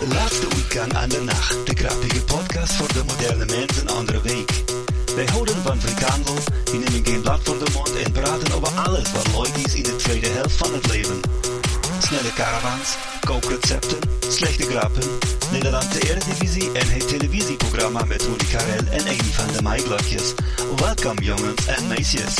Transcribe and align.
Laatste 0.00 0.48
weekend 0.48 0.94
aan 0.94 1.08
de 1.08 1.20
nacht. 1.20 1.66
De 1.66 1.74
grappige 1.74 2.22
podcast 2.22 2.72
voor 2.72 2.92
de 2.92 3.02
moderne 3.06 3.44
mens 3.44 3.80
een 3.80 3.88
andere 3.88 4.20
week. 4.20 4.50
Wij 5.14 5.24
houden 5.24 5.62
van 5.62 5.80
frikandel, 5.80 6.34
die 6.64 6.78
nemen 6.78 7.06
geen 7.06 7.20
blad 7.20 7.40
voor 7.42 7.58
de 7.58 7.70
mond 7.72 7.96
en 7.96 8.12
praten 8.12 8.54
over 8.54 8.68
alles 8.68 9.12
wat 9.12 9.26
leuk 9.36 9.64
is 9.66 9.74
in 9.74 9.82
de 9.82 9.96
tweede 9.96 10.28
helft 10.28 10.56
van 10.56 10.74
het 10.74 10.86
leven. 10.86 11.20
Snelle 11.98 12.32
caravans, 12.34 12.96
kookrecepten, 13.20 13.98
slechte 14.28 14.62
grappen, 14.62 15.08
Nederland 15.52 15.92
de 15.92 16.08
Eredivisie 16.08 16.72
en 16.72 16.90
het 16.90 17.08
televisieprogramma 17.08 18.04
met 18.04 18.22
Rudy 18.22 18.46
Karel 18.46 18.86
en 18.90 19.06
een 19.06 19.24
van 19.24 19.52
de 19.52 19.62
Maiglokjes. 19.62 20.34
Welkom 20.76 21.18
jongens 21.18 21.66
en 21.66 21.86
meisjes. 21.86 22.34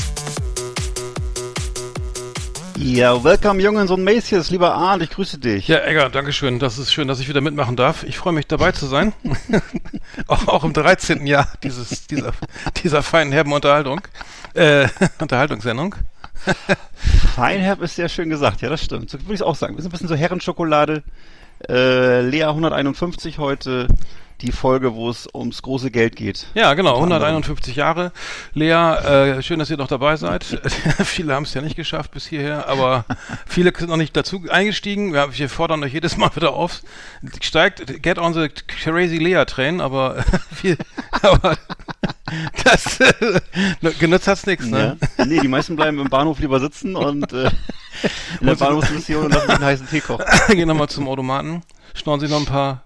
Ja, 2.78 3.24
welcome 3.24 3.62
Jungs 3.62 3.90
und 3.90 4.04
Mädchens, 4.04 4.50
lieber 4.50 4.74
Arndt, 4.74 5.02
ich 5.02 5.10
grüße 5.10 5.38
dich. 5.38 5.66
Ja, 5.66 5.82
Egger, 5.84 6.10
danke 6.10 6.32
schön. 6.32 6.58
Das 6.58 6.78
ist 6.78 6.92
schön, 6.92 7.08
dass 7.08 7.20
ich 7.20 7.28
wieder 7.28 7.40
mitmachen 7.40 7.74
darf. 7.74 8.02
Ich 8.02 8.18
freue 8.18 8.34
mich 8.34 8.46
dabei 8.46 8.72
zu 8.72 8.86
sein. 8.86 9.14
auch, 10.26 10.46
auch 10.48 10.62
im 10.62 10.74
13. 10.74 11.26
Jahr 11.26 11.48
dieses, 11.62 12.06
dieser, 12.06 12.32
dieser 12.82 13.02
feinen, 13.02 13.32
herben 13.32 13.52
Unterhaltung. 13.52 14.02
Äh, 14.52 14.88
Unterhaltungssendung. 15.18 15.94
Feinherb 17.34 17.80
ist 17.80 17.96
sehr 17.96 18.10
schön 18.10 18.28
gesagt, 18.28 18.60
ja, 18.60 18.68
das 18.68 18.82
stimmt. 18.82 19.08
So 19.08 19.18
würde 19.20 19.34
ich 19.34 19.40
es 19.40 19.46
auch 19.46 19.56
sagen. 19.56 19.76
Wir 19.76 19.82
sind 19.82 19.90
ein 19.90 19.92
bisschen 19.92 20.08
so 20.08 20.14
Herrenschokolade. 20.14 21.02
Äh, 21.68 22.20
Lea 22.20 22.44
151 22.44 23.38
heute, 23.38 23.88
die 24.42 24.52
Folge, 24.52 24.94
wo 24.94 25.08
es 25.08 25.28
ums 25.32 25.62
große 25.62 25.90
Geld 25.90 26.16
geht. 26.16 26.46
Ja, 26.54 26.74
genau, 26.74 26.94
Unter 26.94 27.16
anderem. 27.16 27.36
151 27.36 27.76
Jahre. 27.76 28.12
Lea, 28.52 28.70
äh, 28.70 29.42
schön, 29.42 29.58
dass 29.58 29.70
ihr 29.70 29.76
noch 29.76 29.88
dabei 29.88 30.16
seid. 30.16 30.44
viele 31.04 31.34
haben 31.34 31.44
es 31.44 31.54
ja 31.54 31.62
nicht 31.62 31.76
geschafft 31.76 32.10
bis 32.10 32.26
hierher, 32.26 32.68
aber 32.68 33.04
viele 33.46 33.72
sind 33.76 33.88
noch 33.88 33.96
nicht 33.96 34.16
dazu 34.16 34.42
eingestiegen. 34.50 35.12
Wir, 35.14 35.28
wir 35.36 35.48
fordern 35.48 35.82
euch 35.82 35.92
jedes 35.92 36.16
Mal 36.16 36.34
wieder 36.36 36.52
auf. 36.52 36.82
Steigt, 37.40 38.02
get 38.02 38.18
on 38.18 38.34
the 38.34 38.48
crazy 38.48 39.16
Lea 39.16 39.44
train, 39.46 39.80
aber 39.80 40.22
viel, 40.54 40.76
aber 41.22 41.56
das 42.64 43.00
äh, 43.00 43.40
genutzt 43.98 44.28
hat's 44.28 44.46
nichts, 44.46 44.66
ne? 44.66 44.98
Ja. 45.16 45.24
Nee, 45.24 45.40
die 45.40 45.48
meisten 45.48 45.76
bleiben 45.76 45.98
im 45.98 46.10
Bahnhof 46.10 46.40
lieber 46.40 46.60
sitzen 46.60 46.94
und 46.94 47.32
äh, 47.32 47.50
in 48.40 48.46
der 48.46 48.56
Bahnhofsmission 48.56 49.24
und 49.24 49.32
lassen 49.32 49.46
sich 49.46 49.56
einen 49.56 49.64
heißen 49.64 49.88
Tee 49.88 50.00
kochen. 50.00 50.24
Gehen 50.48 50.68
nochmal 50.68 50.88
zum 50.88 51.08
Automaten, 51.08 51.62
schnorren 51.94 52.20
sich 52.20 52.30
noch 52.30 52.40
ein 52.40 52.46
paar 52.46 52.85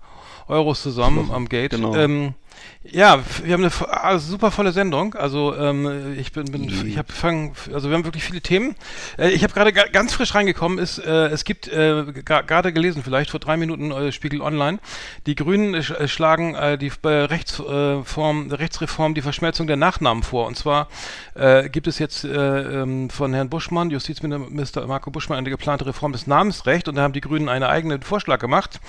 Euros 0.51 0.83
zusammen 0.83 1.31
am 1.33 1.49
Gate. 1.49 1.71
Genau. 1.71 1.95
Ähm, 1.95 2.35
ja, 2.83 3.19
wir 3.45 3.53
haben 3.53 3.63
eine 3.63 3.73
ah, 3.91 4.19
super 4.19 4.51
volle 4.51 4.73
Sendung. 4.73 5.15
Also 5.15 5.55
ähm, 5.55 6.17
ich 6.19 6.33
bin, 6.33 6.51
bin 6.51 6.65
ich 6.65 6.97
habe 6.97 7.13
fangen, 7.13 7.53
also 7.75 7.91
wir 7.91 7.97
haben 7.97 8.07
wirklich 8.07 8.25
viele 8.25 8.41
Themen. 8.41 8.75
Äh, 9.19 9.33
ich 9.33 9.43
habe 9.43 9.53
gerade 9.53 9.71
ga- 9.75 9.89
ganz 9.93 10.15
frisch 10.15 10.35
reingekommen. 10.35 10.79
Ist 10.79 10.99
äh, 10.99 11.27
es 11.27 11.45
gibt 11.45 11.69
äh, 11.69 12.05
gerade 12.25 12.73
gelesen, 12.73 13.03
vielleicht 13.05 13.31
vor 13.31 13.39
drei 13.39 13.59
Minuten 13.59 13.91
äh, 13.91 14.13
Spiegel 14.13 14.41
Online. 14.41 14.79
Die 15.27 15.35
Grünen 15.35 15.83
sch 15.83 15.91
äh, 15.91 16.09
schlagen 16.09 16.55
äh, 16.55 16.79
die 16.79 16.91
Rechtsform, 17.05 18.51
Rechtsreform 18.51 19.15
die 19.15 19.21
Verschmelzung 19.21 19.67
der 19.67 19.77
Nachnamen 19.77 20.23
vor. 20.23 20.47
Und 20.47 20.57
zwar 20.57 20.89
gibt 21.71 21.87
es 21.87 21.99
jetzt 21.99 22.25
äh, 22.25 22.29
ähm, 22.83 23.11
von 23.11 23.35
Herrn 23.35 23.49
Buschmann, 23.51 23.91
Justizminister 23.91 24.87
Marco 24.87 25.11
Buschmann, 25.11 25.39
eine 25.39 25.51
geplante 25.51 25.87
Reform 25.87 26.13
des 26.13 26.27
Namensrechts. 26.27 26.89
Und 26.89 26.95
da 26.95 27.03
haben 27.03 27.13
die 27.13 27.21
Grünen 27.21 27.49
einen 27.49 27.65
eigenen 27.65 28.01
Vorschlag 28.03 28.39
gemacht. 28.41 28.81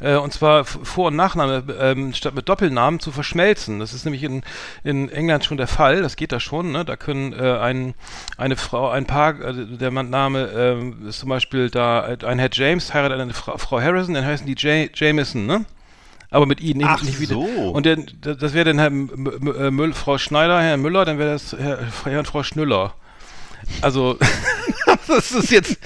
Und 0.00 0.32
zwar 0.32 0.64
Vor- 0.64 1.08
und 1.08 1.16
Nachname 1.16 1.64
ähm, 1.78 2.14
statt 2.14 2.34
mit 2.34 2.48
Doppelnamen 2.48 3.00
zu 3.00 3.10
verschmelzen. 3.10 3.39
Das 3.78 3.92
ist 3.92 4.04
nämlich 4.04 4.22
in, 4.22 4.42
in 4.84 5.08
England 5.08 5.44
schon 5.44 5.56
der 5.56 5.66
Fall. 5.66 6.02
Das 6.02 6.16
geht 6.16 6.32
da 6.32 6.40
schon. 6.40 6.72
Ne? 6.72 6.84
Da 6.84 6.96
können 6.96 7.32
äh, 7.32 7.58
ein, 7.58 7.94
eine 8.36 8.56
Frau, 8.56 8.90
ein 8.90 9.06
Paar, 9.06 9.40
äh, 9.40 9.66
der 9.66 9.90
Name 9.90 10.94
äh, 11.04 11.08
ist 11.08 11.20
zum 11.20 11.28
Beispiel 11.28 11.70
da 11.70 12.08
äh, 12.08 12.24
ein 12.24 12.38
Herr 12.38 12.50
James 12.52 12.92
heiratet 12.94 13.20
eine 13.20 13.34
Frau, 13.34 13.56
Frau 13.58 13.80
Harrison, 13.80 14.14
dann 14.14 14.24
heißen 14.24 14.46
die 14.46 14.54
J 14.54 14.90
Jameson, 14.94 15.46
ne? 15.46 15.64
Aber 16.30 16.46
mit 16.46 16.60
I, 16.60 16.74
nicht, 16.74 16.86
Ach 16.88 17.02
nicht 17.02 17.18
wieder. 17.18 17.34
so. 17.34 17.40
Und 17.40 17.86
der, 17.86 17.96
das 17.96 18.54
wäre 18.54 18.72
dann 18.72 18.78
Herr 18.78 18.88
äh, 18.88 19.70
Müll, 19.70 19.92
Frau 19.92 20.16
Schneider, 20.16 20.60
Herr 20.62 20.76
Müller, 20.76 21.04
dann 21.04 21.18
wäre 21.18 21.32
das 21.32 21.56
Herr, 21.58 21.80
Herr 22.04 22.18
und 22.20 22.28
Frau 22.28 22.42
Schnüller. 22.42 22.94
Also, 23.80 24.16
das 25.08 25.32
ist 25.32 25.50
jetzt, 25.50 25.78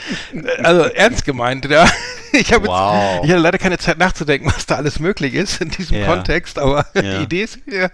also 0.62 0.82
ernst 0.84 1.24
gemeint, 1.24 1.64
ja. 1.66 1.86
Ich 2.36 2.52
habe 2.52 2.66
Wow. 2.66 3.14
jetzt, 3.16 3.24
ich 3.26 3.30
hatte 3.30 3.40
leider 3.42 3.58
keine 3.58 3.78
Zeit 3.78 3.98
nachzudenken, 3.98 4.46
was 4.54 4.66
da 4.66 4.74
alles 4.76 4.98
möglich 4.98 5.34
ist 5.34 5.60
in 5.60 5.70
diesem 5.70 5.98
Ja. 5.98 6.06
Kontext, 6.06 6.58
aber 6.58 6.86
Ja. 6.94 7.00
die 7.18 7.22
Idee 7.24 7.42
ist, 7.44 7.58
ja, 7.66 7.88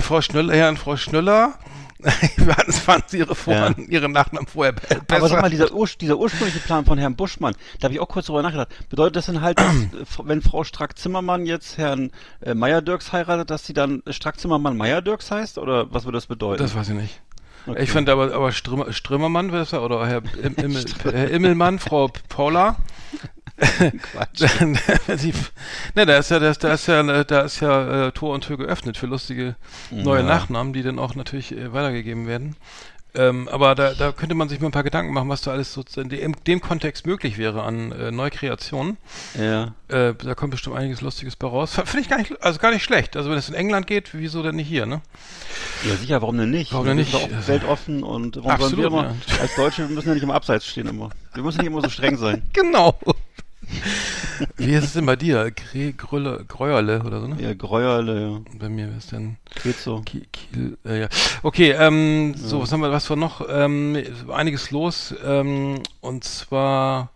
Frau 0.00 0.20
Schnüller, 0.22 0.54
Herr 0.54 0.68
und 0.70 0.78
Frau 0.78 0.96
Schnüller, 0.96 1.54
waren, 1.98 2.74
waren 2.86 3.02
sie 3.06 3.18
ihre, 3.18 3.34
Vor 3.34 3.54
Ja. 3.54 3.74
ihre 3.88 4.08
Nachnamen 4.08 4.46
vorher 4.46 4.72
be- 4.72 4.80
besser. 4.80 5.04
Aber 5.16 5.28
sag 5.28 5.40
mal, 5.42 5.50
dieser, 5.50 5.72
Ur 5.72 5.88
dieser 6.00 6.16
ursprüngliche 6.18 6.60
Plan 6.60 6.84
von 6.84 6.98
Herrn 6.98 7.16
Buschmann, 7.16 7.54
da 7.80 7.84
habe 7.86 7.94
ich 7.94 8.00
auch 8.00 8.08
kurz 8.08 8.26
drüber 8.26 8.42
nachgedacht. 8.42 8.68
Bedeutet 8.90 9.16
das 9.16 9.26
denn 9.26 9.40
halt, 9.40 9.58
dass, 9.58 9.66
äh, 9.74 10.24
wenn 10.24 10.42
Frau 10.42 10.62
Strack-Zimmermann 10.62 11.46
jetzt 11.46 11.78
Herrn 11.78 12.10
äh, 12.42 12.54
Meyer-Dirks 12.54 13.12
heiratet, 13.12 13.50
dass 13.50 13.66
sie 13.66 13.72
dann 13.72 14.02
Strack-Zimmermann 14.08 14.76
Meyer-Dirks 14.76 15.30
heißt? 15.30 15.58
Oder 15.58 15.92
was 15.92 16.04
würde 16.04 16.16
das 16.18 16.26
bedeuten? 16.26 16.62
Das 16.62 16.74
weiß 16.74 16.90
ich 16.90 16.94
nicht. 16.94 17.20
Okay. 17.66 17.82
Ich 17.82 17.90
fand 17.90 18.08
aber, 18.08 18.32
aber 18.32 18.52
Strömer, 18.52 18.92
Strömermann 18.92 19.50
das 19.50 19.72
ja, 19.72 19.80
oder 19.80 20.06
Herr, 20.06 20.22
Im, 20.42 20.54
Immel, 20.56 20.84
Herr 21.02 21.30
Immelmann, 21.30 21.78
Frau 21.80 22.08
Paula. 22.28 22.76
Quatsch. 24.12 24.44
Sie, 25.16 25.32
ne, 25.94 26.06
da 26.06 26.18
ist 26.18 26.30
ja, 26.30 26.38
da 26.38 26.50
ist, 26.50 26.62
da 26.62 26.74
ist 26.74 26.86
ja, 26.86 27.24
da 27.24 27.40
ist 27.40 27.60
ja 27.60 28.06
äh, 28.08 28.12
Tor 28.12 28.34
und 28.34 28.42
Tür 28.44 28.58
geöffnet 28.58 28.96
für 28.96 29.06
lustige 29.06 29.56
neue 29.90 30.20
Ja. 30.20 30.26
Nachnamen, 30.26 30.72
die 30.72 30.82
dann 30.82 30.98
auch 30.98 31.14
natürlich 31.14 31.52
äh, 31.52 31.72
weitergegeben 31.72 32.26
werden. 32.26 32.56
Ähm, 33.14 33.48
aber 33.48 33.74
da, 33.74 33.94
da 33.94 34.12
könnte 34.12 34.34
man 34.34 34.50
sich 34.50 34.60
mal 34.60 34.68
ein 34.68 34.72
paar 34.72 34.82
Gedanken 34.82 35.14
machen, 35.14 35.30
was 35.30 35.40
da 35.40 35.50
alles 35.50 35.72
so 35.72 35.82
in 35.96 36.10
dem, 36.10 36.34
dem 36.46 36.60
Kontext 36.60 37.06
möglich 37.06 37.38
wäre 37.38 37.62
an 37.62 37.90
äh, 37.92 38.10
Neukreationen. 38.10 38.98
Ja. 39.40 39.72
Äh, 39.88 40.12
da 40.22 40.34
kommt 40.34 40.50
bestimmt 40.50 40.76
einiges 40.76 41.00
Lustiges 41.00 41.34
bei 41.34 41.46
raus. 41.46 41.80
Finde 41.86 42.00
ich 42.00 42.10
gar 42.10 42.18
nicht, 42.18 42.42
also 42.42 42.58
gar 42.58 42.72
nicht 42.72 42.84
schlecht. 42.84 43.16
Also 43.16 43.30
wenn 43.30 43.38
es 43.38 43.48
in 43.48 43.54
England 43.54 43.86
geht, 43.86 44.10
wieso 44.12 44.42
denn 44.42 44.56
nicht 44.56 44.68
hier, 44.68 44.84
ne? 44.84 45.00
Ja, 45.88 45.94
sicher, 45.96 46.20
warum 46.20 46.36
denn 46.36 46.50
nicht? 46.50 46.72
Warum 46.74 46.84
Wir 46.84 46.90
denn 46.94 46.98
nicht? 46.98 47.14
auch 47.14 47.28
weltoffen 47.48 48.02
und 48.02 48.36
warum 48.36 48.50
Absolut, 48.50 48.70
sollen 48.70 48.82
wir 48.82 48.86
immer, 48.88 49.14
ja. 49.28 49.40
als 49.40 49.54
Deutsche, 49.56 49.88
wir 49.88 49.94
müssen 49.94 50.08
ja 50.08 50.14
nicht 50.14 50.22
im 50.22 50.30
Abseits 50.30 50.66
stehen 50.66 50.86
immer. 50.86 51.08
Wir 51.32 51.42
müssen 51.42 51.58
nicht 51.58 51.68
immer 51.68 51.80
so 51.80 51.88
streng 51.88 52.18
sein. 52.18 52.42
Genau. 52.52 52.98
Wie 54.56 54.72
ist 54.74 54.84
es 54.84 54.92
denn 54.94 55.06
bei 55.06 55.16
dir? 55.16 55.50
Gre 55.50 55.92
Grülle, 55.92 56.44
Gräuerle 56.48 57.02
oder 57.04 57.20
so, 57.20 57.26
ne? 57.28 57.36
Ja, 57.40 57.54
Gräuerle, 57.54 58.42
Bei 58.58 58.68
mir 58.68 58.88
ist 58.96 59.12
denn 59.12 59.36
ja. 59.56 59.62
geht 59.62 59.76
so. 59.78 60.00
Kiel, 60.04 60.26
Kiel 60.32 60.78
äh, 60.86 61.00
ja. 61.02 61.08
Okay, 61.42 61.70
ähm, 61.72 62.34
so, 62.36 62.60
was 62.62 62.72
haben 62.72 62.80
wir, 62.80 62.90
was 62.92 63.08
war 63.10 63.16
noch? 63.16 63.46
Ähm, 63.48 63.96
einiges 64.32 64.70
los, 64.70 65.14
ähm, 65.24 65.82
und 66.00 66.24
zwar, 66.24 67.10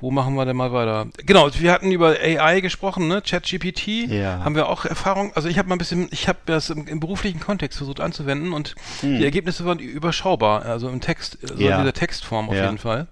wo 0.00 0.10
machen 0.10 0.34
wir 0.34 0.44
denn 0.44 0.56
mal 0.56 0.72
weiter? 0.72 1.06
Genau, 1.24 1.48
wir 1.58 1.72
hatten 1.72 1.90
über 1.90 2.16
AI 2.20 2.60
gesprochen, 2.60 3.08
ne? 3.08 3.22
ChatGPT. 3.22 4.08
Ja. 4.08 4.44
Haben 4.44 4.54
wir 4.54 4.68
auch 4.68 4.84
Erfahrung, 4.84 5.32
also 5.34 5.48
ich 5.48 5.58
habe 5.58 5.68
mal 5.68 5.74
ein 5.76 5.78
bisschen, 5.78 6.08
ich 6.10 6.28
habe 6.28 6.38
das 6.46 6.70
im, 6.70 6.86
im 6.86 7.00
beruflichen 7.00 7.40
Kontext 7.40 7.78
versucht 7.78 8.00
anzuwenden 8.00 8.52
und 8.52 8.74
Hm. 9.00 9.18
die 9.18 9.24
Ergebnisse 9.24 9.64
waren 9.64 9.78
überschaubar, 9.78 10.64
also 10.66 10.88
im 10.88 11.00
Text, 11.00 11.38
so 11.42 11.54
Ja. 11.62 11.76
in 11.76 11.82
dieser 11.82 11.92
Textform 11.94 12.48
auf 12.48 12.54
Ja. 12.56 12.64
jeden 12.66 12.78
Fall. 12.78 13.06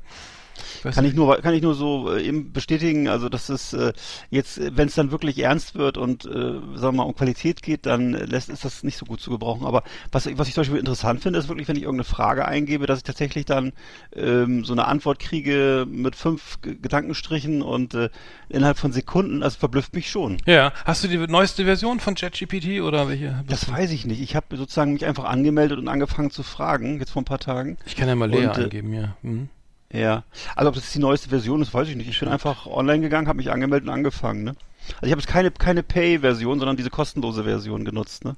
Weiß 0.84 0.94
Kann 0.94 1.04
nicht. 1.04 1.12
ich 1.12 1.16
nur, 1.16 1.36
kann 1.38 1.54
ich 1.54 1.62
nur 1.62 1.74
so 1.74 2.12
äh, 2.12 2.22
eben 2.22 2.52
bestätigen, 2.52 3.08
also 3.08 3.28
dass 3.28 3.48
es 3.48 3.72
äh, 3.72 3.92
jetzt, 4.30 4.60
wenn 4.76 4.88
es 4.88 4.94
dann 4.94 5.10
wirklich 5.10 5.38
ernst 5.38 5.74
wird 5.74 5.96
und 5.98 6.24
äh, 6.24 6.28
sagen 6.28 6.80
wir 6.80 6.92
mal 6.92 7.02
um 7.04 7.14
Qualität 7.14 7.62
geht, 7.62 7.86
dann 7.86 8.14
äh, 8.14 8.24
lässt 8.24 8.48
ist 8.48 8.64
das 8.64 8.82
nicht 8.82 8.96
so 8.96 9.06
gut 9.06 9.20
zu 9.20 9.30
gebrauchen. 9.30 9.66
Aber 9.66 9.82
was, 10.12 10.28
was 10.38 10.48
ich 10.48 10.54
zum 10.54 10.62
Beispiel 10.62 10.78
interessant 10.78 11.22
finde, 11.22 11.38
ist 11.38 11.48
wirklich, 11.48 11.68
wenn 11.68 11.76
ich 11.76 11.82
irgendeine 11.82 12.04
Frage 12.04 12.46
eingebe, 12.46 12.86
dass 12.86 12.98
ich 12.98 13.04
tatsächlich 13.04 13.44
dann 13.44 13.72
ähm, 14.14 14.64
so 14.64 14.72
eine 14.72 14.86
Antwort 14.86 15.18
kriege 15.18 15.86
mit 15.88 16.16
fünf 16.16 16.60
Gedankenstrichen 16.62 17.62
und 17.62 17.94
äh, 17.94 18.10
innerhalb 18.48 18.78
von 18.78 18.92
Sekunden, 18.92 19.42
also 19.42 19.58
verblüfft 19.58 19.94
mich 19.94 20.10
schon. 20.10 20.38
Ja, 20.46 20.72
hast 20.84 21.04
du 21.04 21.08
die 21.08 21.18
neueste 21.18 21.64
Version 21.64 22.00
von 22.00 22.14
ChatGPT 22.14 22.80
oder 22.80 23.08
welche? 23.08 23.42
Das 23.48 23.70
weiß 23.70 23.90
ich 23.92 24.06
nicht. 24.06 24.20
Ich 24.20 24.36
habe 24.36 24.56
sozusagen 24.56 24.92
mich 24.92 25.04
einfach 25.06 25.24
angemeldet 25.24 25.78
und 25.78 25.88
angefangen 25.88 26.30
zu 26.30 26.42
fragen, 26.42 26.98
jetzt 26.98 27.10
vor 27.10 27.22
ein 27.22 27.26
paar 27.26 27.38
Tagen. 27.38 27.76
Ich 27.86 27.96
kann 27.96 28.08
ja 28.08 28.14
mal 28.14 28.30
Lea 28.30 28.46
Und, 28.46 28.58
äh, 28.58 28.64
eingeben, 28.64 28.92
ja. 28.92 29.16
Mhm. 29.22 29.48
Ja, 29.94 30.24
also 30.56 30.70
ob 30.70 30.74
das 30.74 30.90
die 30.90 30.98
neueste 30.98 31.28
Version 31.28 31.62
ist, 31.62 31.72
weiß 31.72 31.86
ich 31.88 31.94
nicht. 31.94 32.08
Ich 32.08 32.18
bin 32.18 32.28
einfach 32.28 32.66
online 32.66 33.00
gegangen, 33.00 33.28
habe 33.28 33.36
mich 33.36 33.52
angemeldet 33.52 33.88
und 33.88 33.94
angefangen. 33.94 34.42
Ne? 34.42 34.56
Also 34.96 35.06
ich 35.06 35.12
habe 35.12 35.20
jetzt 35.20 35.28
keine 35.28 35.52
keine 35.52 35.84
Pay-Version, 35.84 36.58
sondern 36.58 36.76
diese 36.76 36.90
kostenlose 36.90 37.44
Version 37.44 37.84
genutzt. 37.84 38.24
Ne? 38.24 38.34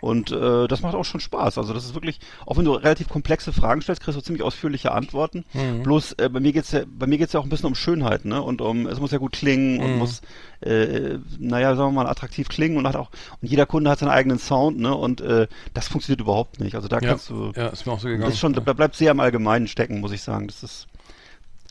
Und 0.00 0.30
äh, 0.30 0.68
das 0.68 0.82
macht 0.82 0.94
auch 0.94 1.04
schon 1.04 1.20
Spaß. 1.20 1.58
Also 1.58 1.74
das 1.74 1.84
ist 1.84 1.94
wirklich, 1.94 2.20
auch 2.46 2.56
wenn 2.56 2.64
du 2.64 2.72
relativ 2.72 3.08
komplexe 3.08 3.52
Fragen 3.52 3.82
stellst, 3.82 4.02
kriegst 4.02 4.16
du 4.16 4.22
ziemlich 4.22 4.42
ausführliche 4.42 4.92
Antworten. 4.92 5.44
Mhm. 5.52 5.82
Bloß 5.82 6.12
äh, 6.14 6.28
bei 6.28 6.40
mir 6.40 6.52
geht's 6.52 6.70
ja, 6.72 6.82
bei 6.86 7.06
mir 7.06 7.18
geht's 7.18 7.32
ja 7.32 7.40
auch 7.40 7.44
ein 7.44 7.48
bisschen 7.48 7.66
um 7.66 7.74
Schönheit, 7.74 8.24
ne? 8.24 8.40
Und 8.40 8.60
um, 8.60 8.86
es 8.86 9.00
muss 9.00 9.10
ja 9.10 9.18
gut 9.18 9.32
klingen 9.32 9.80
und 9.80 9.92
mhm. 9.92 9.98
muss, 9.98 10.22
äh, 10.60 11.18
naja, 11.38 11.74
sagen 11.74 11.94
wir 11.94 12.02
mal, 12.04 12.10
attraktiv 12.10 12.48
klingen 12.48 12.76
und 12.76 12.86
hat 12.86 12.96
auch, 12.96 13.10
und 13.40 13.50
jeder 13.50 13.66
Kunde 13.66 13.90
hat 13.90 13.98
seinen 13.98 14.10
eigenen 14.10 14.38
Sound, 14.38 14.78
ne? 14.78 14.94
Und 14.94 15.20
äh, 15.20 15.48
das 15.74 15.88
funktioniert 15.88 16.20
überhaupt 16.20 16.60
nicht. 16.60 16.74
Also 16.74 16.88
da 16.88 17.00
ja. 17.00 17.08
kannst 17.08 17.30
du. 17.30 17.52
Ja, 17.56 17.68
ist 17.68 17.86
mir 17.86 17.92
auch 17.92 18.00
so 18.00 18.08
gegangen. 18.08 18.24
Das 18.24 18.34
ist 18.34 18.40
schon, 18.40 18.52
da 18.52 18.60
bleibt 18.60 18.94
sehr 18.94 19.10
im 19.10 19.20
Allgemeinen 19.20 19.66
stecken, 19.66 20.00
muss 20.00 20.12
ich 20.12 20.22
sagen. 20.22 20.46
Das 20.46 20.62
ist. 20.62 20.86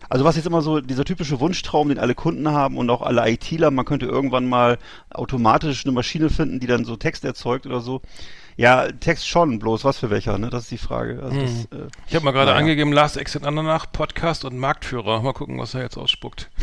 Also 0.10 0.26
was 0.26 0.36
jetzt 0.36 0.46
immer 0.46 0.62
so 0.62 0.82
dieser 0.82 1.06
typische 1.06 1.40
Wunschtraum, 1.40 1.90
den 1.90 2.00
alle 2.00 2.16
Kunden 2.16 2.50
haben 2.50 2.78
und 2.78 2.90
auch 2.90 3.02
alle 3.02 3.30
ITler, 3.30 3.72
man 3.72 3.86
könnte 3.86 4.06
irgendwann 4.06 4.48
mal 4.48 4.78
automatisch 5.10 5.86
eine 5.86 5.94
Maschine 5.94 6.30
finden, 6.30 6.60
die 6.60 6.68
dann 6.68 6.86
so 6.86 6.96
Text 6.96 7.26
erzeugt 7.26 7.66
oder 7.66 7.82
so. 7.82 8.02
Ja, 8.56 8.92
Text 8.92 9.28
schon, 9.28 9.60
bloß 9.60 9.86
was 9.86 10.00
für 10.00 10.10
welcher, 10.10 10.40
ne? 10.40 10.50
Das 10.50 10.64
ist 10.64 10.72
die 10.72 10.80
Frage. 10.80 11.22
Also 11.22 11.36
hm. 11.36 11.42
das, 11.42 11.80
äh, 11.80 11.88
ich 12.08 12.16
habe 12.16 12.26
mal 12.26 12.32
gerade 12.32 12.48
naja. 12.48 12.58
angegeben, 12.58 12.92
Last 12.92 13.16
Exit 13.16 13.46
Andernach, 13.46 13.92
Podcast 13.92 14.46
und 14.46 14.58
Marktführer. 14.58 15.22
Mal 15.22 15.34
gucken, 15.34 15.60
was 15.60 15.76
er 15.76 15.84
jetzt 15.84 15.96
ausspuckt. 15.96 16.50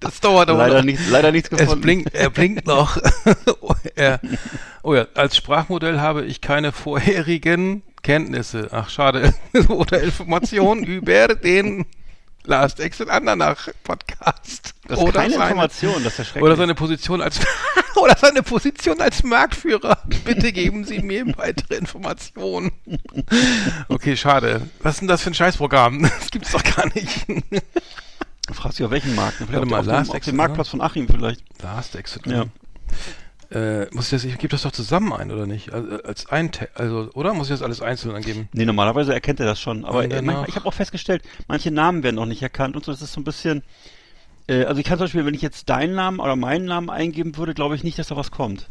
das 0.00 0.20
dauert 0.20 0.50
aber 0.50 0.66
leider. 0.66 0.82
Nicht, 0.82 1.08
leider 1.08 1.30
nichts 1.30 1.50
gefunden. 1.50 1.72
Es 1.72 1.80
blinkt, 1.80 2.14
er 2.14 2.30
blinkt 2.30 2.66
noch. 2.66 2.98
er, 3.94 4.20
oh 4.82 4.94
ja, 4.94 5.06
als 5.14 5.36
Sprachmodell 5.36 6.00
habe 6.00 6.24
ich 6.24 6.40
keine 6.40 6.72
vorherigen 6.72 7.82
Kenntnisse, 8.02 8.68
ach 8.72 8.90
schade, 8.90 9.34
oder 9.68 10.02
Informationen 10.02 10.84
über 10.84 11.28
den 11.28 11.86
Last 12.44 12.80
Exit 12.80 13.08
Andernach 13.08 13.68
Podcast. 13.84 14.74
Das 14.88 14.98
ist 14.98 15.04
oder 15.04 15.20
keine 15.20 15.34
seine, 15.34 15.44
Information, 15.44 16.02
das 16.02 16.18
ist. 16.18 16.36
Oder 16.36 16.56
seine 16.56 16.74
Position 16.74 17.22
als 17.22 17.38
oder 17.94 18.16
seine 18.18 18.42
Position 18.42 19.00
als 19.00 19.22
Marktführer. 19.22 20.02
Bitte 20.24 20.52
geben 20.52 20.84
Sie 20.84 20.98
mir 21.00 21.24
weitere 21.36 21.76
Informationen. 21.76 22.72
Okay, 23.88 24.16
schade. 24.16 24.68
Was 24.80 24.94
ist 24.94 25.00
denn 25.00 25.08
das 25.08 25.22
für 25.22 25.30
ein 25.30 25.34
Scheißprogramm? 25.34 26.02
Das 26.02 26.30
gibt's 26.32 26.50
doch 26.50 26.64
gar 26.64 26.86
nicht. 26.94 27.28
Du 27.28 28.54
fragst 28.54 28.80
dich 28.80 28.84
auf 28.84 28.90
welchen 28.90 29.14
Markt? 29.14 29.36
Vielleicht 29.36 29.52
Warte 29.52 29.66
mal, 29.66 29.80
auf, 29.80 29.86
Last 29.86 30.10
dem, 30.10 30.16
auf 30.16 30.24
dem 30.24 30.36
Marktplatz 30.36 30.68
von 30.68 30.80
Achim 30.80 31.06
vielleicht. 31.06 31.44
Last 31.62 31.94
Exit. 31.94 32.26
Ja. 32.26 32.46
Äh, 33.52 33.86
muss 33.92 34.06
ich 34.06 34.10
das, 34.10 34.24
ich 34.24 34.38
gebe 34.38 34.48
das 34.48 34.62
doch 34.62 34.72
zusammen 34.72 35.12
ein, 35.12 35.30
oder 35.30 35.46
nicht? 35.46 35.72
Also, 35.72 36.02
als 36.02 36.26
ein, 36.30 36.50
also, 36.74 37.10
oder? 37.14 37.34
Muss 37.34 37.48
ich 37.48 37.54
das 37.54 37.62
alles 37.62 37.82
einzeln 37.82 38.14
angeben? 38.14 38.48
Nee, 38.52 38.64
normalerweise 38.64 39.12
erkennt 39.12 39.40
er 39.40 39.46
das 39.46 39.60
schon. 39.60 39.84
Aber 39.84 40.04
äh, 40.04 40.22
manchmal, 40.22 40.48
ich 40.48 40.56
habe 40.56 40.66
auch 40.66 40.74
festgestellt, 40.74 41.22
manche 41.48 41.70
Namen 41.70 42.02
werden 42.02 42.18
auch 42.18 42.26
nicht 42.26 42.42
erkannt 42.42 42.76
und 42.76 42.84
so. 42.84 42.92
Das 42.92 43.02
ist 43.02 43.12
so 43.12 43.20
ein 43.20 43.24
bisschen, 43.24 43.62
äh, 44.48 44.64
also 44.64 44.80
ich 44.80 44.86
kann 44.86 44.96
zum 44.96 45.04
Beispiel, 45.04 45.26
wenn 45.26 45.34
ich 45.34 45.42
jetzt 45.42 45.68
deinen 45.68 45.94
Namen 45.94 46.18
oder 46.18 46.34
meinen 46.36 46.64
Namen 46.64 46.88
eingeben 46.88 47.36
würde, 47.36 47.52
glaube 47.52 47.74
ich 47.74 47.84
nicht, 47.84 47.98
dass 47.98 48.08
da 48.08 48.16
was 48.16 48.30
kommt. 48.30 48.70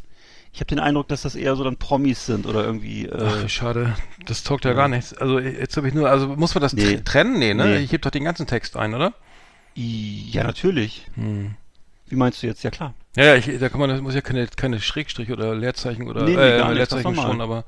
Ich 0.54 0.60
habe 0.60 0.68
den 0.68 0.80
Eindruck, 0.80 1.08
dass 1.08 1.22
das 1.22 1.36
eher 1.36 1.56
so 1.56 1.64
dann 1.64 1.78
Promis 1.78 2.26
sind 2.26 2.46
oder 2.46 2.66
irgendwie. 2.66 3.06
Äh, 3.06 3.24
Ach, 3.24 3.50
schade. 3.50 3.96
Das 4.26 4.44
taugt 4.44 4.66
ja, 4.66 4.72
ja. 4.72 4.78
gar 4.78 4.88
nichts. 4.88 5.14
Also 5.14 5.40
jetzt 5.40 5.78
habe 5.78 5.88
ich 5.88 5.94
nur, 5.94 6.10
also 6.10 6.28
muss 6.28 6.56
man 6.56 6.62
das 6.62 6.74
nee. 6.74 6.98
trennen? 6.98 7.40
Nee, 7.40 7.54
ne? 7.54 7.66
Nee. 7.66 7.78
Ich 7.78 7.92
gebe 7.92 8.02
doch 8.02 8.12
den 8.12 8.24
ganzen 8.24 8.48
Text 8.48 8.76
ein, 8.76 8.94
oder? 8.94 9.14
Ja, 9.76 10.44
natürlich. 10.44 11.08
Hm. 11.16 11.56
Wie 12.12 12.16
meinst 12.18 12.44
du 12.44 12.48
jetzt? 12.48 12.62
Ja, 12.64 12.72
klar. 12.72 12.94
Ja, 13.16 13.24
ja, 13.24 13.36
ich, 13.36 13.58
da 13.58 13.70
kann 13.70 13.80
man, 13.80 13.90
das 13.90 14.02
muss 14.02 14.14
ja 14.14 14.22
keine, 14.22 14.46
keine 14.48 14.82
Schrägstrich 14.82 15.32
oder 15.32 15.56
Leerzeichen 15.56 16.10
oder 16.10 16.24
nee, 16.24 16.36
nee, 16.36 16.42
äh, 16.42 16.64
nicht, 16.64 16.76
Leerzeichen 16.76 17.16
schon, 17.16 17.40
aber 17.40 17.64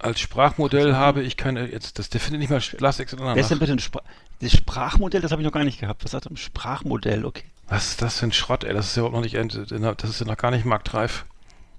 als 0.00 0.18
Sprachmodell 0.20 0.94
habe 0.96 1.22
ich 1.22 1.36
keine, 1.36 1.70
jetzt, 1.70 1.98
das, 1.98 2.10
der 2.10 2.20
findet 2.20 2.40
nicht 2.40 2.50
mal 2.50 2.60
LastX 2.80 3.16
Wer 3.16 3.36
ist 3.36 3.50
denn 3.50 3.58
bitte 3.60 3.72
ein 3.72 3.78
Spra 3.78 4.02
das 4.40 4.52
Sprachmodell? 4.52 5.20
Das 5.20 5.30
habe 5.30 5.40
ich 5.40 5.46
noch 5.46 5.52
gar 5.52 5.64
nicht 5.64 5.80
gehabt. 5.80 6.04
Was 6.04 6.10
sagt 6.10 6.26
ein 6.26 6.36
Sprachmodell? 6.36 7.24
Okay. 7.24 7.44
Was 7.68 7.90
ist 7.90 8.02
das 8.02 8.18
für 8.18 8.26
ein 8.26 8.32
Schrott, 8.32 8.64
ey? 8.64 8.74
Das 8.74 8.86
ist 8.86 8.96
ja 8.96 9.00
überhaupt 9.00 9.14
noch 9.14 9.22
nicht, 9.22 9.36
das 9.36 10.10
ist 10.10 10.20
ja 10.20 10.26
noch 10.26 10.36
gar 10.36 10.50
nicht 10.50 10.64
marktreif. 10.64 11.24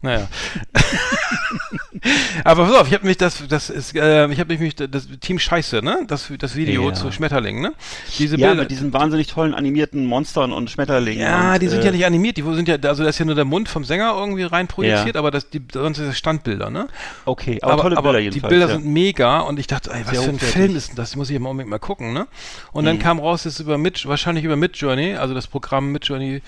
Naja. 0.01 0.27
Aber 2.43 2.65
pass 2.65 2.75
auf, 2.75 2.87
ich 2.87 2.93
habe 2.93 3.05
mich 3.07 3.17
das, 3.17 3.47
das 3.47 3.69
ist, 3.69 3.95
äh, 3.95 4.27
ich 4.31 4.39
habe 4.39 4.57
mich 4.57 4.75
das 4.75 5.07
Team 5.19 5.39
Scheiße, 5.39 5.81
ne? 5.81 6.05
Das, 6.07 6.31
das 6.37 6.55
Video 6.55 6.89
ja. 6.89 6.93
zu 6.93 7.11
Schmetterlingen, 7.11 7.61
ne? 7.61 7.73
Diese 8.19 8.37
ja, 8.37 8.49
Bilder, 8.49 8.63
mit 8.63 8.71
diesen 8.71 8.93
wahnsinnig 8.93 9.27
tollen 9.27 9.53
animierten 9.53 10.05
Monstern 10.05 10.51
und 10.51 10.69
Schmetterlingen. 10.69 11.21
Ja, 11.21 11.53
und, 11.53 11.61
die 11.61 11.67
sind 11.67 11.81
äh, 11.81 11.85
ja 11.85 11.91
nicht 11.91 12.05
animiert, 12.05 12.37
die 12.37 12.43
sind 12.43 12.67
ja, 12.67 12.77
also 12.83 13.03
da 13.03 13.09
ist 13.09 13.19
ja 13.19 13.25
nur 13.25 13.35
der 13.35 13.45
Mund 13.45 13.69
vom 13.69 13.83
Sänger 13.83 14.13
irgendwie 14.17 14.43
rein 14.43 14.67
projiziert, 14.67 15.15
ja. 15.15 15.19
aber 15.19 15.31
das, 15.31 15.49
die, 15.49 15.61
sonst 15.71 15.99
ist 15.99 16.07
das 16.07 16.17
Standbilder, 16.17 16.69
ne? 16.69 16.87
Okay, 17.25 17.59
aber, 17.61 17.73
aber 17.73 17.81
tolle 17.81 17.95
Bilder 17.95 18.09
aber 18.09 18.19
jedenfalls. 18.19 18.43
Die 18.43 18.49
Bilder 18.49 18.67
ja. 18.67 18.73
sind 18.73 18.85
mega 18.85 19.39
und 19.39 19.59
ich 19.59 19.67
dachte, 19.67 19.91
ey, 19.91 20.01
was 20.05 20.11
Sehr 20.11 20.21
für 20.21 20.29
ein 20.29 20.39
Film 20.39 20.75
ist 20.75 20.89
denn 20.89 20.95
das? 20.97 21.15
Muss 21.15 21.29
ich 21.29 21.35
im 21.35 21.45
Augenblick 21.45 21.67
mal 21.67 21.79
gucken, 21.79 22.13
ne? 22.13 22.27
Und 22.71 22.83
mhm. 22.83 22.87
dann 22.87 22.99
kam 22.99 23.19
raus, 23.19 23.43
das 23.43 23.53
ist 23.53 23.59
über 23.61 23.77
Mid, 23.77 24.05
wahrscheinlich 24.07 24.43
über 24.43 24.55
Midjourney, 24.55 25.15
also 25.15 25.33
das 25.33 25.47
Programm 25.47 25.91
Midjourney. 25.91 26.41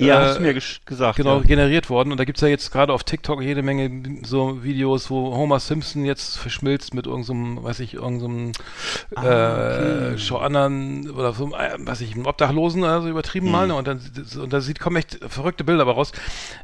Ja, 0.00 0.22
äh, 0.22 0.26
hast 0.26 0.38
du 0.38 0.42
mir 0.42 0.54
gesagt. 0.54 1.16
Genau, 1.16 1.40
generiert 1.40 1.90
worden 1.90 2.12
und 2.12 2.18
da 2.18 2.24
gibt's 2.24 2.40
ja 2.40 2.48
jetzt 2.48 2.70
gerade 2.70 2.91
auf 2.92 3.04
TikTok 3.04 3.42
jede 3.42 3.62
Menge 3.62 3.90
so 4.24 4.62
Videos, 4.62 5.10
wo 5.10 5.34
Homer 5.34 5.60
Simpson 5.60 6.04
jetzt 6.04 6.38
verschmilzt 6.38 6.94
mit 6.94 7.06
irgendeinem, 7.06 7.56
so 7.56 7.64
weiß 7.64 7.80
ich, 7.80 7.94
irgendeinem 7.94 8.52
so 8.54 9.16
ah, 9.16 10.10
äh, 10.10 10.14
okay. 10.14 10.36
anderen 10.44 11.10
oder 11.10 11.32
so, 11.32 11.54
äh, 11.54 11.76
weiß 11.78 12.00
ich, 12.02 12.14
einem 12.14 12.26
Obdachlosen 12.26 12.82
oder 12.82 13.02
so 13.02 13.08
übertrieben 13.08 13.46
mhm. 13.46 13.52
mal, 13.52 13.66
ne? 13.66 13.74
Und 13.74 13.86
dann 13.86 14.00
und 14.40 14.52
da 14.52 14.60
sieht 14.60 14.80
kommen 14.80 14.96
echt 14.96 15.18
verrückte 15.26 15.64
Bilder 15.64 15.82
aber 15.82 15.94
raus. 15.94 16.12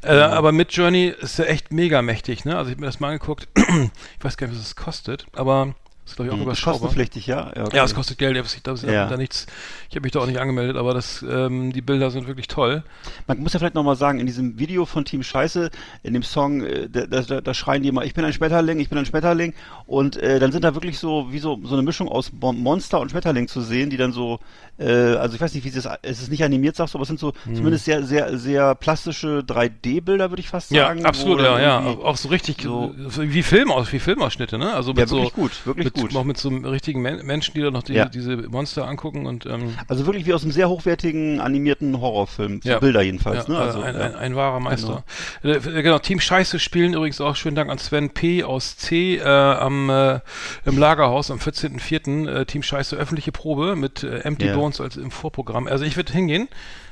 Äh, 0.02 0.14
mhm. 0.14 0.32
Aber 0.32 0.52
mit 0.52 0.72
Journey 0.72 1.14
ist 1.20 1.38
ja 1.38 1.44
echt 1.46 1.72
mega 1.72 2.02
mächtig, 2.02 2.44
ne? 2.44 2.56
Also 2.56 2.70
ich 2.70 2.74
habe 2.74 2.82
mir 2.82 2.86
das 2.86 3.00
mal 3.00 3.08
angeguckt. 3.08 3.48
ich 3.56 4.24
weiß 4.24 4.36
gar 4.36 4.46
nicht, 4.46 4.58
was 4.58 4.66
es 4.66 4.76
kostet, 4.76 5.26
aber 5.34 5.74
ist, 6.08 6.16
glaube 6.16 6.28
ich, 6.28 6.32
auch 6.32 6.38
hm, 6.38 6.44
überschaubar. 6.44 6.80
Kostenpflichtig, 6.80 7.26
ja? 7.26 7.52
Ja, 7.54 7.64
okay. 7.64 7.76
ja, 7.76 7.84
es 7.84 7.94
kostet 7.94 8.18
Geld. 8.18 8.36
Ich 8.36 8.82
ja. 8.82 9.06
da 9.06 9.16
nichts. 9.16 9.46
Ich 9.88 9.96
habe 9.96 10.04
mich 10.04 10.12
da 10.12 10.20
auch 10.20 10.26
nicht 10.26 10.38
angemeldet, 10.38 10.76
aber 10.76 10.94
das, 10.94 11.24
ähm, 11.28 11.72
die 11.72 11.82
Bilder 11.82 12.10
sind 12.10 12.26
wirklich 12.26 12.48
toll. 12.48 12.82
Man 13.26 13.38
muss 13.38 13.52
ja 13.52 13.58
vielleicht 13.58 13.74
nochmal 13.74 13.96
sagen, 13.96 14.18
in 14.18 14.26
diesem 14.26 14.58
Video 14.58 14.86
von 14.86 15.04
Team 15.04 15.22
Scheiße, 15.22 15.70
in 16.02 16.12
dem 16.14 16.22
Song, 16.22 16.62
äh, 16.62 16.88
da, 16.88 17.06
da, 17.06 17.40
da 17.40 17.54
schreien 17.54 17.82
die 17.82 17.88
immer, 17.88 18.04
ich 18.04 18.14
bin 18.14 18.24
ein 18.24 18.32
Schmetterling, 18.32 18.80
ich 18.80 18.88
bin 18.88 18.98
ein 18.98 19.06
Schmetterling. 19.06 19.54
Und 19.86 20.16
äh, 20.16 20.38
dann 20.38 20.52
sind 20.52 20.62
da 20.64 20.74
wirklich 20.74 20.98
so, 20.98 21.28
wie 21.30 21.38
so, 21.38 21.58
so 21.64 21.74
eine 21.74 21.82
Mischung 21.82 22.08
aus 22.08 22.32
Monster 22.32 23.00
und 23.00 23.10
Schmetterling 23.10 23.48
zu 23.48 23.60
sehen, 23.60 23.90
die 23.90 23.96
dann 23.96 24.12
so, 24.12 24.40
äh, 24.78 24.86
also 24.86 25.34
ich 25.34 25.40
weiß 25.40 25.54
nicht, 25.54 25.64
wie 25.64 25.68
es 25.68 25.76
ist, 25.76 25.88
es 26.02 26.22
ist 26.22 26.30
nicht 26.30 26.44
animiert, 26.44 26.76
sagst 26.76 26.94
du, 26.94 26.98
aber 26.98 27.02
es 27.02 27.08
sind 27.08 27.20
so 27.20 27.32
hm. 27.44 27.56
zumindest 27.56 27.84
sehr, 27.84 28.04
sehr, 28.04 28.38
sehr 28.38 28.74
plastische 28.74 29.40
3D-Bilder, 29.46 30.30
würde 30.30 30.40
ich 30.40 30.48
fast 30.48 30.70
sagen. 30.70 31.00
Ja, 31.00 31.06
absolut, 31.06 31.40
ja, 31.40 31.60
ja. 31.60 31.80
Auch 31.80 32.16
so 32.16 32.28
richtig, 32.28 32.62
so, 32.62 32.94
wie 32.96 33.42
Film 33.42 33.70
aus, 33.70 33.92
wie 33.92 33.98
Filmausschnitte, 33.98 34.58
ne? 34.58 34.72
Also 34.72 34.92
mit 34.92 35.00
ja, 35.00 35.10
wirklich 35.10 35.30
so, 35.30 35.40
gut, 35.40 35.66
wirklich 35.66 35.86
mit, 35.86 35.97
gut. 36.00 36.16
Auch 36.16 36.24
mit 36.24 36.38
so 36.38 36.48
richtigen 36.48 37.00
Men 37.02 37.24
Menschen, 37.26 37.54
die 37.54 37.60
da 37.60 37.70
noch 37.70 37.82
die, 37.82 37.94
ja. 37.94 38.06
diese 38.06 38.36
Monster 38.36 38.86
angucken 38.86 39.26
und 39.26 39.46
ähm, 39.46 39.74
also 39.86 40.06
wirklich 40.06 40.26
wie 40.26 40.34
aus 40.34 40.42
einem 40.42 40.52
sehr 40.52 40.68
hochwertigen 40.68 41.40
animierten 41.40 42.00
Horrorfilm, 42.00 42.60
so 42.62 42.68
ja. 42.68 42.78
Bilder 42.78 43.02
jedenfalls. 43.02 43.46
Ja, 43.46 43.54
ne? 43.54 43.58
also, 43.60 43.80
ein, 43.80 43.96
ein, 43.96 44.14
ein, 44.14 44.36
wahrer 44.36 44.60
Meister. 44.60 45.04
Genau. 45.42 45.56
Äh, 45.56 45.82
genau. 45.82 45.98
Team 45.98 46.20
Scheiße 46.20 46.58
spielen 46.58 46.94
übrigens 46.94 47.20
auch 47.20 47.36
schönen 47.36 47.56
Dank 47.56 47.70
an 47.70 47.78
Sven 47.78 48.10
P. 48.10 48.44
aus 48.44 48.76
C. 48.76 49.16
Äh, 49.16 49.22
am 49.22 49.90
äh, 49.90 50.20
im 50.64 50.78
Lagerhaus 50.78 51.30
am 51.30 51.38
14.04. 51.38 52.28
Äh, 52.28 52.44
Team 52.46 52.62
Scheiße 52.62 52.96
öffentliche 52.96 53.32
Probe 53.32 53.76
mit 53.76 54.02
äh, 54.02 54.18
Empty. 54.20 54.48
Bones 54.48 54.80
als 54.80 54.96
im 54.96 55.10
Vorprogramm. 55.10 55.66
Also 55.66 55.84
ich 55.84 55.96
würde 55.96 56.12
hingehen. 56.12 56.48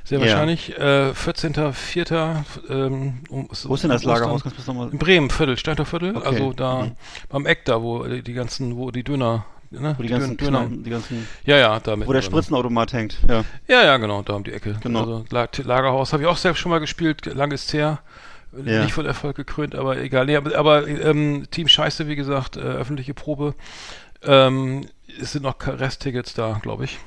Sehr 0.07 0.21
wahrscheinlich. 0.21 0.79
Äh, 0.79 1.11
14.04. 1.11 2.45
Ähm, 2.71 3.21
um, 3.29 3.49
Wo 3.65 3.75
ist 3.75 3.83
denn 3.83 3.91
das 3.91 4.05
Lagerhaus? 4.05 4.43
Kannst 4.45 4.67
du 4.67 4.73
mal 4.73 4.89
in 4.89 4.99
Bremen, 4.99 5.31
Viertel, 5.31 5.57
Steinter 5.57 5.85
Viertel. 5.85 6.17
Okay. 6.17 6.27
Also 6.27 6.53
da 6.53 6.85
mhm. 6.85 6.93
beim 7.29 7.45
Eck 7.45 7.65
da, 7.65 7.83
wo 7.83 8.05
die 8.05 8.33
ganzen, 8.33 8.77
wo 8.77 8.91
die 8.91 9.03
Döner 9.03 9.45
Ne? 9.71 9.95
Wo 9.99 10.03
die, 10.03 10.09
die 10.09 10.15
ganzen, 10.15 10.37
Döner, 10.37 10.67
Knall, 10.67 10.79
die 10.79 10.91
ganzen, 10.91 11.27
ja, 11.45 11.57
ja, 11.57 11.81
damit. 11.81 12.07
Wo 12.07 12.13
der 12.13 12.23
Spritzenautomat 12.23 12.93
hängt, 12.93 13.19
ja. 13.29 13.45
Ja, 13.67 13.85
ja, 13.85 13.97
genau, 13.97 14.23
da 14.23 14.35
um 14.35 14.45
die 14.45 14.53
Ecke. 14.53 14.77
Genau. 14.81 15.01
Also 15.01 15.25
Lagerhaus 15.65 16.13
habe 16.13 16.23
ich 16.23 16.29
auch 16.29 16.37
selbst 16.37 16.61
schon 16.61 16.71
mal 16.71 16.79
gespielt, 16.79 17.27
lang 17.27 17.51
ist 17.51 17.73
her. 17.73 17.99
Ja. 18.65 18.85
Nicht 18.85 18.95
von 18.95 19.05
Erfolg 19.05 19.37
gekrönt, 19.37 19.75
aber 19.75 19.99
egal. 19.99 20.27
Nee, 20.27 20.37
aber, 20.37 20.57
aber 20.57 20.87
ähm, 20.87 21.47
Team 21.51 21.69
Scheiße, 21.69 22.07
wie 22.07 22.17
gesagt, 22.17 22.57
äh, 22.57 22.61
öffentliche 22.61 23.13
Probe. 23.13 23.55
Ähm, 24.23 24.87
es 25.21 25.33
sind 25.33 25.43
noch 25.43 25.57
Resttickets 25.67 26.33
da, 26.33 26.61
glaube 26.63 26.85
ich. 26.85 26.99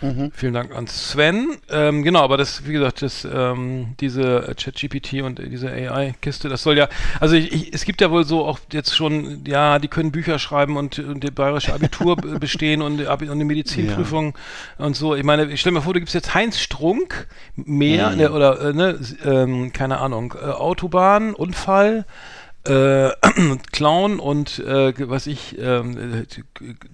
Mhm. 0.00 0.30
Vielen 0.34 0.54
Dank 0.54 0.74
an 0.74 0.86
Sven. 0.86 1.56
Ähm, 1.70 2.02
genau, 2.02 2.20
aber 2.20 2.36
das, 2.36 2.66
wie 2.66 2.72
gesagt, 2.72 3.02
das, 3.02 3.26
ähm, 3.30 3.94
diese 4.00 4.54
ChatGPT 4.56 5.22
und 5.22 5.38
diese 5.38 5.70
AI-Kiste, 5.70 6.48
das 6.48 6.62
soll 6.62 6.78
ja, 6.78 6.88
also 7.20 7.34
ich, 7.34 7.52
ich, 7.52 7.74
es 7.74 7.84
gibt 7.84 8.00
ja 8.00 8.10
wohl 8.10 8.24
so 8.24 8.44
auch 8.44 8.60
jetzt 8.72 8.94
schon, 8.94 9.44
ja, 9.46 9.78
die 9.78 9.88
können 9.88 10.12
Bücher 10.12 10.38
schreiben 10.38 10.76
und, 10.76 10.98
und 10.98 11.24
die 11.24 11.30
bayerische 11.30 11.74
Abitur 11.74 12.16
bestehen 12.40 12.82
und, 12.82 13.00
und 13.00 13.30
eine 13.30 13.44
Medizinprüfung 13.44 14.34
ja. 14.78 14.84
und 14.84 14.94
so. 14.94 15.14
Ich 15.14 15.24
meine, 15.24 15.46
ich 15.46 15.60
stelle 15.60 15.74
mir 15.74 15.82
vor, 15.82 15.94
du 15.94 16.00
gibst 16.00 16.14
jetzt 16.14 16.34
Heinz 16.34 16.58
Strunk 16.58 17.26
mehr, 17.56 18.10
mhm. 18.10 18.16
ne, 18.16 18.32
oder, 18.32 18.60
äh, 18.60 18.72
ne, 18.72 18.98
ähm, 19.24 19.72
keine 19.72 19.98
Ahnung, 19.98 20.34
äh, 20.40 20.46
Autobahn, 20.46 21.34
Unfall, 21.34 22.04
äh, 22.68 23.12
Clown 23.72 24.20
und 24.20 24.58
äh, 24.60 24.92
was 25.08 25.26
ich 25.26 25.58
ähm, 25.58 26.26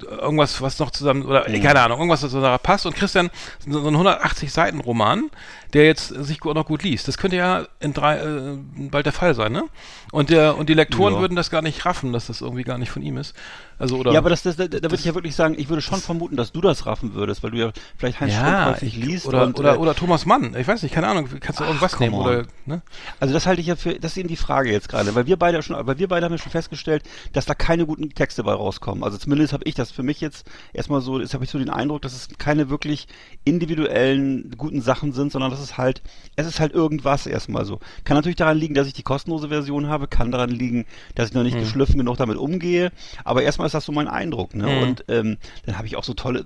irgendwas 0.09 0.61
was 0.61 0.79
noch 0.79 0.91
zusammen 0.91 1.25
oder 1.25 1.49
mhm. 1.49 1.63
keine 1.63 1.81
Ahnung 1.81 1.99
irgendwas 1.99 2.23
was 2.23 2.33
da 2.33 2.59
passt 2.59 2.87
und 2.87 2.95
Christian 2.95 3.31
so 3.67 3.81
ein 3.81 3.95
180 3.95 4.53
Seiten 4.53 4.81
Roman 4.81 5.31
der 5.73 5.85
jetzt 5.85 6.09
sich 6.09 6.43
auch 6.43 6.55
noch 6.55 6.67
gut 6.67 6.83
liest 6.83 7.09
das 7.09 7.19
könnte 7.19 7.37
ja 7.37 7.67
in 7.81 7.93
drei 7.93 8.19
äh, 8.19 8.59
bald 8.77 9.07
der 9.07 9.13
Fall 9.13 9.35
sein 9.35 9.53
ne 9.53 9.65
und 10.13 10.31
der 10.31 10.57
und 10.57 10.69
die 10.69 10.75
Lektoren 10.75 11.15
ja. 11.15 11.21
würden 11.21 11.37
das 11.37 11.51
gar 11.51 11.63
nicht 11.63 11.85
raffen 11.85 12.13
dass 12.13 12.27
das 12.27 12.41
irgendwie 12.41 12.65
gar 12.65 12.79
nicht 12.79 12.91
von 12.91 13.03
ihm 13.03 13.17
ist 13.17 13.35
Also 13.79 13.99
oder 13.99 14.13
ja, 14.13 14.19
aber 14.19 14.31
das, 14.31 14.43
das, 14.43 14.57
da, 14.57 14.67
da 14.69 14.83
würde 14.83 14.97
ich 14.97 15.05
ja 15.05 15.15
wirklich 15.15 15.35
sagen, 15.35 15.55
ich 15.59 15.69
würde 15.69 15.83
schon 15.83 16.01
vermuten, 16.01 16.37
dass 16.37 16.53
du 16.53 16.61
das 16.61 16.87
raffen 16.87 17.15
würdest, 17.15 17.43
weil 17.43 17.51
du 17.51 17.59
ja 17.59 17.73
vielleicht 17.97 18.21
Heinz 18.21 18.33
ja, 18.33 18.71
häufig 18.71 18.97
liest. 18.97 19.27
oder, 19.27 19.43
und, 19.43 19.59
oder, 19.59 19.75
äh, 19.75 19.79
oder 19.79 19.95
Thomas 19.95 20.27
Mann. 20.27 20.55
Ich 20.57 20.67
weiß 20.67 20.83
nicht, 20.83 20.95
keine 20.95 21.09
Ahnung. 21.09 21.29
Kannst 21.41 21.61
du 21.61 21.65
irgendwas 21.65 21.99
nehmen 21.99 22.15
oder 22.15 22.45
ne? 22.67 22.83
Also 23.21 23.35
das 23.35 23.47
halte 23.47 23.61
ich 23.61 23.67
ja 23.67 23.77
für, 23.77 23.99
das 23.99 24.13
ist 24.13 24.19
eben 24.19 24.29
die 24.29 24.37
Frage 24.37 24.71
jetzt 24.71 24.89
gerade, 24.89 25.15
weil 25.15 25.27
wir 25.27 25.37
beide 25.37 25.63
schon, 25.63 25.77
weil 25.87 25.99
wir 25.99 26.09
beide 26.09 26.25
haben 26.25 26.33
ja 26.33 26.39
schon 26.39 26.53
festgestellt, 26.53 27.03
dass 27.33 27.47
da 27.47 27.55
keine 27.55 27.87
guten 27.87 28.11
Texte 28.11 28.45
bei 28.45 28.53
rauskommen. 28.53 29.03
Also 29.03 29.19
zumindest 29.19 29.53
habe 29.53 29.65
ich 29.65 29.75
das 29.75 29.91
für 29.91 30.03
mich 30.03 30.21
jetzt 30.21 30.47
erstmal 30.73 31.01
so, 31.01 31.21
jetzt 31.21 31.35
habe 31.35 31.45
ich 31.45 31.51
so 31.51 31.59
den 31.59 31.71
Eindruck, 31.71 32.03
dass 32.03 32.15
es 32.15 32.29
keine 32.39 32.71
wirklich 32.71 33.09
individuellen 33.45 34.55
guten 34.57 34.83
Sachen 34.83 35.13
sind, 35.13 35.33
sondern 35.33 35.51
das 35.55 35.63
ist 35.65 35.79
halt, 35.79 36.03
es 36.37 36.47
ist 36.47 36.61
halt 36.61 36.73
irgendwas 36.73 37.27
erstmal 37.27 37.65
so. 37.65 37.79
Kann 38.05 38.17
natürlich 38.17 38.37
daran 38.37 38.59
liegen, 38.59 38.75
dass 38.75 38.87
ich 38.87 38.93
die 38.93 39.03
kostenlose 39.03 39.49
Version 39.49 39.89
habe, 39.89 40.07
kann 40.09 40.31
daran 40.31 40.51
liegen, 40.51 40.87
dass 41.15 41.29
ich 41.29 41.35
noch 41.35 41.43
nicht 41.43 41.59
geschliffen 41.59 41.99
genug 41.99 42.17
damit 42.17 42.37
umgehe, 42.37 42.93
aber 43.25 43.43
erstmal 43.43 43.67
ist 43.67 43.75
das 43.75 43.85
so 43.85 43.93
mein 43.93 44.09
Eindruck, 44.09 44.55
ne? 44.55 44.67
Mhm. 44.67 44.83
Und 44.83 45.05
ähm, 45.09 45.37
dann 45.67 45.77
habe 45.79 45.87
ich 45.87 45.97
auch 45.97 46.05
so 46.05 46.15
tolle, 46.15 46.45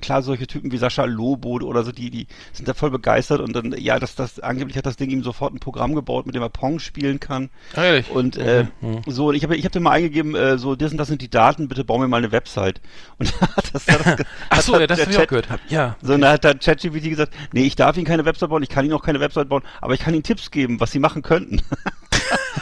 klar 0.00 0.22
solche 0.22 0.46
Typen 0.46 0.72
wie 0.72 0.78
Sascha 0.78 1.04
Lobo 1.04 1.58
oder 1.62 1.84
so, 1.84 1.92
die, 1.92 2.10
die 2.10 2.26
sind 2.52 2.68
da 2.68 2.74
voll 2.74 2.90
begeistert 2.90 3.40
und 3.40 3.54
dann, 3.54 3.74
ja, 3.78 3.98
das, 3.98 4.14
das, 4.14 4.40
angeblich 4.40 4.76
hat 4.76 4.86
das 4.86 4.96
Ding 4.96 5.10
ihm 5.10 5.22
sofort 5.22 5.54
ein 5.54 5.60
Programm 5.60 5.94
gebaut, 5.94 6.26
mit 6.26 6.34
dem 6.34 6.42
er 6.42 6.48
Pong 6.48 6.78
spielen 6.78 7.20
kann. 7.20 7.50
Ehrlich? 7.76 8.10
Und 8.10 8.36
äh, 8.36 8.66
Mhm. 8.80 9.02
so, 9.06 9.32
ich 9.32 9.42
habe 9.42 9.56
ich 9.56 9.64
hab 9.64 9.72
dir 9.72 9.80
mal 9.80 9.92
eingegeben, 9.92 10.34
äh, 10.34 10.58
so, 10.58 10.76
das 10.76 10.92
und 10.92 10.98
das 10.98 11.08
sind 11.08 11.22
die 11.22 11.30
Daten, 11.30 11.68
bitte 11.68 11.84
bau 11.84 11.98
mir 11.98 12.08
mal 12.08 12.18
eine 12.18 12.32
Website. 12.32 12.80
Und 13.18 13.32
da 13.40 13.48
hat 13.56 13.74
das, 13.74 13.86
hat 13.88 14.06
das 14.18 14.26
Ach 14.50 14.60
so, 14.62 14.74
hat 14.74 14.80
ja, 14.80 14.86
das 14.86 15.00
habe 15.00 15.10
ich 15.10 15.18
auch 15.18 15.26
gehört. 15.26 15.48
Ja. 15.68 15.96
So, 16.02 16.14
und 16.14 16.20
da 16.20 16.32
hat 16.32 16.44
der 16.44 16.54
ChatGPT 16.56 17.04
gesagt, 17.10 17.32
nee, 17.52 17.64
ich 17.64 17.76
darf 17.76 17.96
Ihnen 17.96 18.06
keine 18.06 18.24
Website 18.24 18.47
bauen, 18.48 18.62
ich 18.62 18.68
kann 18.68 18.84
Ihnen 18.84 18.94
auch 18.94 19.02
keine 19.02 19.20
Website 19.20 19.48
bauen, 19.48 19.62
aber 19.80 19.94
ich 19.94 20.00
kann 20.00 20.14
Ihnen 20.14 20.22
Tipps 20.22 20.50
geben, 20.50 20.80
was 20.80 20.92
Sie 20.92 20.98
machen 20.98 21.22
könnten. 21.22 21.60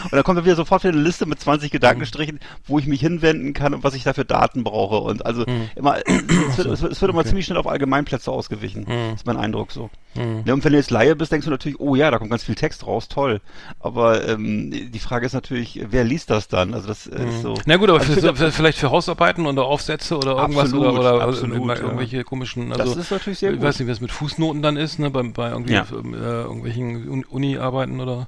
und 0.05 0.13
dann 0.13 0.23
kommt 0.25 0.39
da 0.39 0.45
wieder 0.45 0.57
sofort 0.57 0.83
wieder 0.85 0.93
eine 0.95 1.03
Liste 1.03 1.27
mit 1.27 1.41
20 1.41 1.71
Gedankenstrichen, 1.71 2.41
wo 2.67 2.79
ich 2.79 2.87
mich 2.87 3.01
hinwenden 3.01 3.53
kann 3.53 3.75
und 3.75 3.85
was 3.85 3.95
ich 3.95 4.05
da 4.05 4.13
für 4.13 4.25
Daten 4.25 4.65
brauche. 4.65 4.97
Und 4.99 5.25
also 5.27 5.45
immer, 5.75 5.97
es 6.07 6.59
wird, 6.59 6.67
es 6.69 6.83
wird, 6.83 7.01
wird 7.01 7.11
immer 7.13 7.25
ziemlich 7.25 7.47
schnell 7.47 7.59
auf 7.59 7.67
Allgemeinplätze 7.67 8.31
ausgewichen. 8.31 8.87
ist 9.15 9.27
mein 9.27 9.37
Eindruck 9.37 9.73
so. 9.73 9.91
Ja, 10.47 10.55
und 10.55 10.65
wenn 10.65 10.73
du 10.73 10.79
jetzt 10.79 10.91
Laie 10.91 11.15
bist, 11.15 11.31
denkst 11.31 11.45
du 11.45 11.51
natürlich, 11.51 11.79
oh 11.79 11.95
ja, 11.95 12.11
da 12.11 12.17
kommt 12.19 12.31
ganz 12.31 12.43
viel 12.43 12.55
Text 12.55 12.87
raus, 12.87 13.07
toll. 13.09 13.43
Aber 13.81 14.27
ähm, 14.27 14.71
die 14.91 14.99
Frage 14.99 15.27
ist 15.27 15.35
natürlich, 15.35 15.81
wer 15.91 16.05
liest 16.05 16.31
das 16.31 16.49
dann? 16.49 16.73
Also 16.73 16.89
das 16.89 17.07
ist 17.07 17.43
so. 17.43 17.53
Na 17.67 17.77
gut, 17.77 17.91
aber 17.91 18.01
Also 18.01 18.15
für, 18.35 18.47
ich 18.49 18.55
vielleicht 18.55 18.79
für 18.79 18.91
Hausarbeiten 18.91 19.45
oder 19.45 19.65
Aufsätze 19.67 20.17
oder 20.17 20.37
irgendwas 20.39 20.65
Absolut, 20.73 20.87
oder, 20.99 21.17
oder 21.17 21.25
absolut, 21.25 21.57
immer 21.59 21.77
ja. 21.77 21.83
irgendwelche 21.83 22.25
komischen, 22.25 22.73
also 22.73 22.95
Das 22.95 22.97
ist 22.97 23.11
natürlich 23.11 23.41
sehr 23.41 23.51
ich 23.51 23.59
gut. 23.59 23.67
weiß 23.67 23.79
nicht, 23.79 23.91
was 23.91 24.01
mit 24.01 24.11
Fußnoten 24.11 24.63
dann 24.63 24.79
ist, 24.79 24.99
ne, 24.99 25.11
bei, 25.11 25.23
bei 25.23 25.51
irgendwie 25.51 25.75
Ja. 25.75 25.83
äh, 25.83 26.43
irgendwelchen 26.45 27.09
Un- 27.11 27.25
Uni-Arbeiten 27.29 28.01
oder 28.01 28.27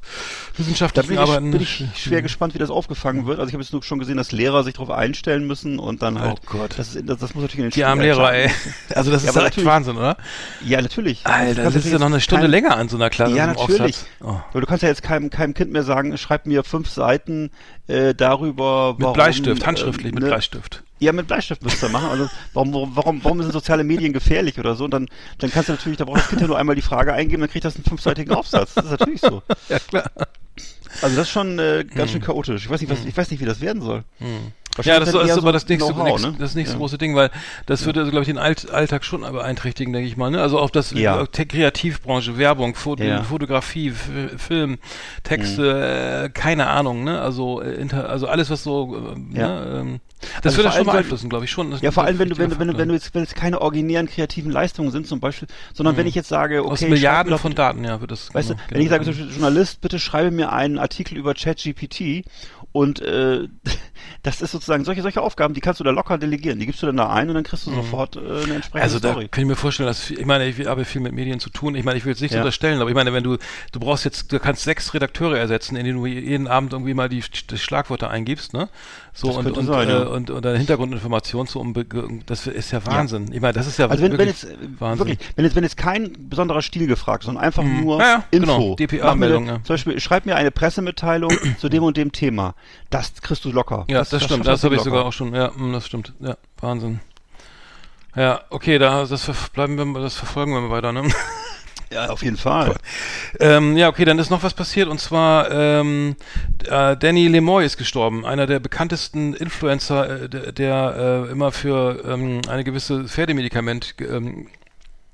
wissenschaftlichen 0.58 1.12
ich, 1.14 1.18
Arbeiten. 1.18 1.57
Bin 1.58 1.66
ich 1.92 2.02
schwer 2.02 2.22
gespannt, 2.22 2.54
wie 2.54 2.58
das 2.58 2.70
aufgefangen 2.70 3.26
wird. 3.26 3.38
Also 3.38 3.48
ich 3.48 3.54
habe 3.54 3.62
jetzt 3.62 3.72
nur 3.72 3.82
schon 3.82 3.98
gesehen, 3.98 4.16
dass 4.16 4.32
Lehrer 4.32 4.64
sich 4.64 4.74
darauf 4.74 4.90
einstellen 4.90 5.46
müssen 5.46 5.78
und 5.78 6.02
dann 6.02 6.18
halt. 6.20 6.38
Oh 6.46 6.58
Gott. 6.58 6.74
Das, 6.78 6.94
ist, 6.94 7.08
das, 7.08 7.18
das 7.18 7.34
muss 7.34 7.42
natürlich 7.42 7.58
in 7.58 7.70
den 7.70 7.70
Die 7.70 7.84
armen 7.84 8.02
Lehrer, 8.02 8.32
ey. 8.32 8.50
Also 8.94 9.10
das 9.10 9.22
Ja, 9.24 9.30
ist 9.30 9.36
ja 9.36 9.46
echt 9.46 9.64
Wahnsinn, 9.64 9.96
oder? 9.96 10.16
Ja, 10.64 10.80
natürlich. 10.80 11.26
Alter, 11.26 11.64
das 11.64 11.74
ist 11.74 11.86
ja 11.90 11.98
noch 11.98 12.06
eine 12.06 12.20
Stunde 12.20 12.44
kein- 12.44 12.50
länger 12.50 12.76
an 12.76 12.88
so 12.88 12.96
einer 12.96 13.10
Klasse. 13.10 13.34
Ja, 13.36 13.46
natürlich. 13.48 13.96
Oh. 14.20 14.36
Aber 14.50 14.60
du 14.60 14.66
kannst 14.66 14.82
ja 14.82 14.88
jetzt 14.88 15.02
keinem, 15.02 15.30
keinem 15.30 15.54
Kind 15.54 15.72
mehr 15.72 15.82
sagen, 15.82 16.16
schreib 16.18 16.46
mir 16.46 16.64
fünf 16.64 16.88
Seiten 16.90 17.50
äh, 17.86 18.14
darüber, 18.14 18.92
Mit 18.94 19.02
warum, 19.02 19.14
Bleistift, 19.14 19.60
ähm, 19.60 19.66
handschriftlich 19.66 20.12
mit 20.12 20.22
ne, 20.22 20.28
Bleistift. 20.28 20.82
Ja, 21.00 21.12
mit 21.12 21.28
Bleistift 21.28 21.62
müsst 21.62 21.80
ihr 21.82 21.88
machen. 21.90 22.08
Also 22.10 22.28
warum, 22.54 22.72
warum, 22.74 22.96
warum, 22.96 23.24
warum 23.24 23.42
sind 23.42 23.52
soziale 23.52 23.84
Medien 23.84 24.12
gefährlich 24.12 24.58
oder 24.58 24.74
so? 24.74 24.84
Und 24.84 24.90
dann, 24.92 25.06
dann 25.38 25.50
kannst 25.50 25.68
du 25.68 25.72
natürlich, 25.74 25.96
da 25.96 26.04
braucht 26.04 26.18
das 26.18 26.28
Kind 26.28 26.40
ja 26.40 26.48
nur 26.48 26.58
einmal 26.58 26.74
die 26.74 26.82
Frage 26.82 27.12
eingeben, 27.12 27.40
dann 27.40 27.50
kriegt 27.50 27.64
das 27.64 27.76
einen 27.76 27.84
fünfseitigen 27.84 28.32
Aufsatz. 28.34 28.74
Das 28.74 28.86
ist 28.86 28.90
natürlich 28.90 29.20
so. 29.20 29.42
Ja, 29.68 29.78
klar. 29.78 30.10
Also 31.02 31.16
das 31.16 31.26
ist 31.26 31.30
schon 31.30 31.58
äh, 31.58 31.80
Hm. 31.80 31.90
ganz 31.94 32.10
schön 32.10 32.20
chaotisch. 32.20 32.64
Ich 32.64 32.70
weiß 32.70 32.80
nicht, 32.80 32.90
was, 32.90 33.04
ich 33.04 33.16
weiß 33.16 33.30
nicht, 33.30 33.40
wie 33.40 33.44
das 33.46 33.60
werden 33.60 33.82
soll. 33.82 34.04
Ja, 34.84 35.00
das 35.00 35.10
dann 35.10 35.26
ist 35.26 35.36
aber 35.36 35.50
das 35.52 35.66
nächste, 35.68 35.92
nächste, 35.92 36.30
ne? 36.30 36.36
das 36.38 36.54
nächste 36.54 36.74
Ja. 36.74 36.78
große 36.78 36.98
Ding, 36.98 37.16
weil 37.16 37.30
das 37.66 37.84
würde, 37.84 38.00
also, 38.00 38.10
glaube 38.12 38.22
ich, 38.22 38.28
den 38.28 38.38
Alt 38.38 38.70
Alltag 38.70 39.04
schon 39.04 39.22
beeinträchtigen, 39.22 39.92
denke 39.92 40.08
ich 40.08 40.16
mal. 40.16 40.30
Ne? 40.30 40.40
Also 40.40 40.58
auch 40.60 40.70
das 40.70 40.92
Ja. 40.92 41.20
äh, 41.22 41.26
Kreativbranche, 41.26 42.38
Werbung, 42.38 42.76
Foto, 42.76 43.02
Ja. 43.02 43.20
Mhm. 43.20 43.24
Fotografie, 43.24 43.88
F 43.88 44.08
Film, 44.36 44.78
Texte, 45.24 46.24
äh, 46.26 46.30
keine 46.30 46.68
Ahnung, 46.68 47.02
ne? 47.02 47.20
Also, 47.20 47.60
äh, 47.60 47.72
inter, 47.74 48.08
also 48.08 48.28
alles, 48.28 48.50
was 48.50 48.62
so, 48.62 48.94
äh, 48.96 49.38
Ja. 49.38 49.48
ne? 49.48 49.80
Ähm, 49.80 50.00
das 50.42 50.54
Also 50.54 50.64
würde 50.64 50.76
schon 50.76 50.86
beeinflussen, 50.86 51.28
glaube 51.30 51.44
ich 51.44 51.50
schon. 51.50 51.70
Das 51.70 51.80
Ja, 51.80 51.90
vor 51.92 52.04
allem, 52.04 52.18
wenn 52.18 52.28
du, 52.28 52.38
wenn, 52.38 52.50
du- 52.50 52.58
wenn, 52.58 52.68
du- 52.68 52.78
wenn 52.78 52.88
du 52.88 52.94
jetzt, 52.94 53.14
wenn 53.14 53.22
es 53.22 53.34
keine 53.34 53.60
originären 53.60 54.08
kreativen 54.08 54.50
Leistungen 54.50 54.90
sind 54.90 55.06
zum 55.06 55.20
Beispiel, 55.20 55.48
sondern 55.74 55.96
wenn 55.96 56.06
ich 56.06 56.14
jetzt 56.14 56.28
sage, 56.28 56.62
okay, 56.64 56.72
Aus 56.72 56.80
Milliarden 56.82 57.30
doch 57.30 57.40
von 57.40 57.54
Daten, 57.54 57.84
ja, 57.84 58.00
wird 58.00 58.10
das. 58.10 58.32
Weißt 58.34 58.50
du, 58.50 58.54
genau, 58.54 58.66
wenn 58.70 58.80
ich 58.82 58.88
sage, 58.88 59.04
zum 59.04 59.12
Beispiel, 59.14 59.30
Journalist, 59.30 59.80
bitte 59.80 59.98
schreibe 59.98 60.30
mir 60.30 60.52
einen 60.52 60.78
Artikel 60.78 61.16
über 61.16 61.34
ChatGPT 61.34 62.24
und 62.72 63.00
äh, 63.00 63.48
das 64.22 64.40
ist 64.42 64.52
sozusagen 64.52 64.84
solche 64.84 65.02
solche 65.02 65.22
Aufgaben, 65.22 65.54
die 65.54 65.60
kannst 65.60 65.80
du 65.80 65.84
da 65.84 65.90
locker 65.90 66.18
delegieren. 66.18 66.58
Die 66.58 66.66
gibst 66.66 66.82
du 66.82 66.86
dann 66.86 66.96
da 66.96 67.08
ein 67.10 67.28
und 67.28 67.34
dann 67.34 67.44
kriegst 67.44 67.66
du 67.66 67.70
sofort 67.72 68.16
äh, 68.16 68.20
eine 68.20 68.54
entsprechende 68.56 68.82
Also 68.82 68.98
da 68.98 69.10
Story. 69.12 69.28
kann 69.28 69.42
ich 69.44 69.48
mir 69.48 69.56
vorstellen, 69.56 69.86
dass 69.86 70.10
ich 70.10 70.26
meine, 70.26 70.46
ich 70.46 70.66
habe 70.66 70.84
viel 70.84 71.00
mit 71.00 71.12
Medien 71.12 71.40
zu 71.40 71.50
tun. 71.50 71.74
Ich 71.74 71.84
meine, 71.84 71.96
ich 71.98 72.04
will 72.04 72.12
jetzt 72.12 72.20
nicht 72.20 72.32
Ja. 72.32 72.38
unterstellen, 72.40 72.80
aber 72.80 72.90
ich 72.90 72.96
meine, 72.96 73.12
wenn 73.12 73.24
du 73.24 73.38
du 73.72 73.80
brauchst 73.80 74.04
jetzt, 74.04 74.32
du 74.32 74.38
kannst 74.38 74.62
sechs 74.64 74.92
Redakteure 74.94 75.38
ersetzen, 75.38 75.76
in 75.76 75.84
denen 75.84 75.98
du 75.98 76.06
jeden 76.06 76.46
Abend 76.48 76.72
irgendwie 76.72 76.94
mal 76.94 77.08
die, 77.08 77.22
die 77.50 77.58
Schlagwörter 77.58 78.10
eingibst, 78.10 78.52
ne? 78.52 78.68
So 79.20 79.26
Das 79.28 79.36
und 79.38 79.58
und, 79.58 79.66
sein, 79.66 79.88
äh, 79.88 79.92
ja. 79.92 79.98
und 80.06 80.30
und 80.30 80.44
deine 80.44 80.58
Hintergrundinformation 80.58 81.48
zu 81.48 81.58
um 81.58 81.74
das 82.26 82.46
ist 82.46 82.70
ja 82.70 82.86
Wahnsinn. 82.86 83.32
Ich 83.32 83.40
meine, 83.40 83.52
das 83.52 83.66
ist 83.66 83.76
ja 83.76 83.88
Also 83.88 84.00
wenn, 84.04 84.12
wenn 84.12 84.18
wirklich 84.28 84.42
jetzt 84.42 84.52
äh, 84.52 84.56
Wahnsinn. 84.78 85.08
wirklich, 85.08 85.28
wenn 85.34 85.44
jetzt 85.44 85.56
wenn 85.56 85.64
jetzt 85.64 85.76
kein 85.76 86.12
besonderer 86.28 86.62
Stil 86.62 86.86
gefragt, 86.86 87.24
sondern 87.24 87.42
einfach 87.42 87.64
nur 87.64 87.98
Ja, 87.98 88.06
ja, 88.06 88.24
Info. 88.30 88.46
genau, 88.46 88.74
DPA 88.76 89.06
Mach 89.06 89.14
mir 89.14 89.20
Meldung, 89.20 89.42
eine- 89.48 89.52
ja. 89.58 89.64
Zum 89.64 89.74
Beispiel 89.74 89.98
schreib 89.98 90.24
mir 90.24 90.36
eine 90.36 90.52
Pressemitteilung 90.52 91.32
zu 91.58 91.68
dem 91.68 91.82
und 91.82 91.96
dem 91.96 92.12
Thema. 92.12 92.54
Das 92.90 93.12
kriegst 93.20 93.44
du 93.44 93.50
locker. 93.50 93.86
Ja, 93.88 93.98
das, 93.98 94.06
stimmt. 94.08 94.30
schaffst 94.30 94.46
Das 94.46 94.60
du 94.60 94.66
habe 94.66 94.76
ich 94.76 94.80
locker. 94.84 94.90
sogar 94.90 95.04
auch 95.06 95.12
schon. 95.12 95.34
Ja, 95.34 95.50
mm, 95.50 95.72
das 95.72 95.86
stimmt. 95.88 96.12
Ja, 96.20 96.36
Wahnsinn. 96.60 97.00
Ja, 98.14 98.40
okay, 98.50 98.78
da 98.78 99.04
das 99.04 99.28
bleiben 99.52 99.76
wir, 99.76 100.00
das 100.00 100.14
verfolgen 100.14 100.52
wir 100.52 100.60
mal 100.60 100.70
weiter, 100.70 100.92
ne? 100.92 101.02
Ja, 101.90 102.10
auf 102.10 102.22
jeden 102.22 102.36
Fall. 102.36 102.74
Ähm, 103.40 103.76
ja, 103.76 103.88
okay, 103.88 104.04
dann 104.04 104.18
ist 104.18 104.30
noch 104.30 104.42
was 104.42 104.52
passiert 104.52 104.88
und 104.88 105.00
zwar 105.00 105.50
ähm, 105.50 106.16
äh, 106.68 106.96
Danny 106.96 107.28
Lemoy 107.28 107.64
ist 107.64 107.78
gestorben, 107.78 108.26
einer 108.26 108.46
der 108.46 108.60
bekanntesten 108.60 109.32
Influencer, 109.34 110.24
äh, 110.24 110.28
der, 110.28 110.52
der 110.52 111.26
äh, 111.28 111.32
immer 111.32 111.50
für 111.50 112.04
ähm, 112.06 112.42
eine 112.48 112.64
gewisse 112.64 113.08
Pferdemedikament 113.08 113.94
ähm, 114.00 114.48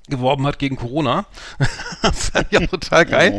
geworben 0.07 0.45
hat 0.45 0.59
gegen 0.59 0.75
Corona. 0.75 1.25
das 2.01 2.29
fand 2.29 2.47
ich 2.51 2.57
auch 2.57 2.67
total 2.67 3.05
geil. 3.05 3.33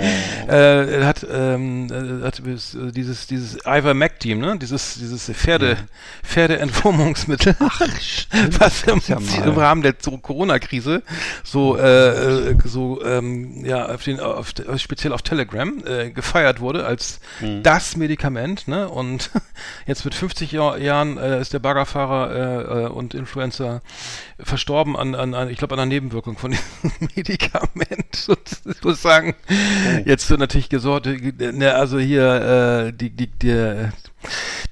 Äh, 0.48 1.00
er 1.00 1.06
hat, 1.06 1.26
ähm, 1.30 1.88
äh, 1.90 2.24
hat 2.24 2.40
äh, 2.40 2.92
dieses 2.92 3.26
dieses 3.26 3.58
Ivermectin, 3.64 4.38
ne? 4.38 4.58
Dieses 4.58 4.94
dieses 4.94 5.30
Pferde 5.30 5.76
Pferdeentwurmungsmittel, 6.24 7.56
was 8.58 8.82
im, 8.84 9.00
ja 9.06 9.18
im 9.44 9.56
Rahmen 9.56 9.82
der 9.82 9.92
Corona-Krise 9.92 11.02
so 11.44 11.76
äh, 11.76 12.50
äh, 12.50 12.56
so 12.64 13.04
ähm, 13.04 13.64
ja 13.64 13.86
auf 13.86 14.02
den 14.02 14.20
auf, 14.20 14.52
speziell 14.76 15.12
auf 15.12 15.22
Telegram 15.22 15.82
äh, 15.86 16.10
gefeiert 16.10 16.60
wurde 16.60 16.84
als 16.84 17.20
Mhm. 17.40 17.62
das 17.62 17.96
Medikament, 17.96 18.68
ne? 18.68 18.88
Und 18.88 19.30
jetzt 19.86 20.04
mit 20.04 20.14
50 20.14 20.52
Jahr, 20.52 20.78
Jahren 20.78 21.18
äh, 21.18 21.40
ist 21.40 21.52
der 21.52 21.58
Baggerfahrer 21.58 22.30
äh, 22.30 22.84
äh, 22.84 22.88
und 22.88 23.14
Influencer 23.14 23.82
verstorben 24.38 24.96
an, 24.96 25.14
an, 25.14 25.34
an 25.34 25.50
ich 25.50 25.58
glaube 25.58 25.74
an 25.74 25.80
einer 25.80 25.88
Nebenwirkung 25.88 26.38
von 26.38 26.55
Medikament. 27.16 28.28
Und 28.28 28.74
ich 28.76 28.82
muss 28.82 29.02
sagen, 29.02 29.34
Oh. 29.48 30.00
jetzt 30.04 30.28
wird 30.30 30.40
natürlich 30.40 30.68
gesorgt, 30.68 31.06
äh, 31.06 31.52
ne, 31.52 31.74
also 31.74 31.98
hier 31.98 32.86
äh, 32.88 32.92
die 32.92 33.10
die 33.10 33.26
die 33.28 33.88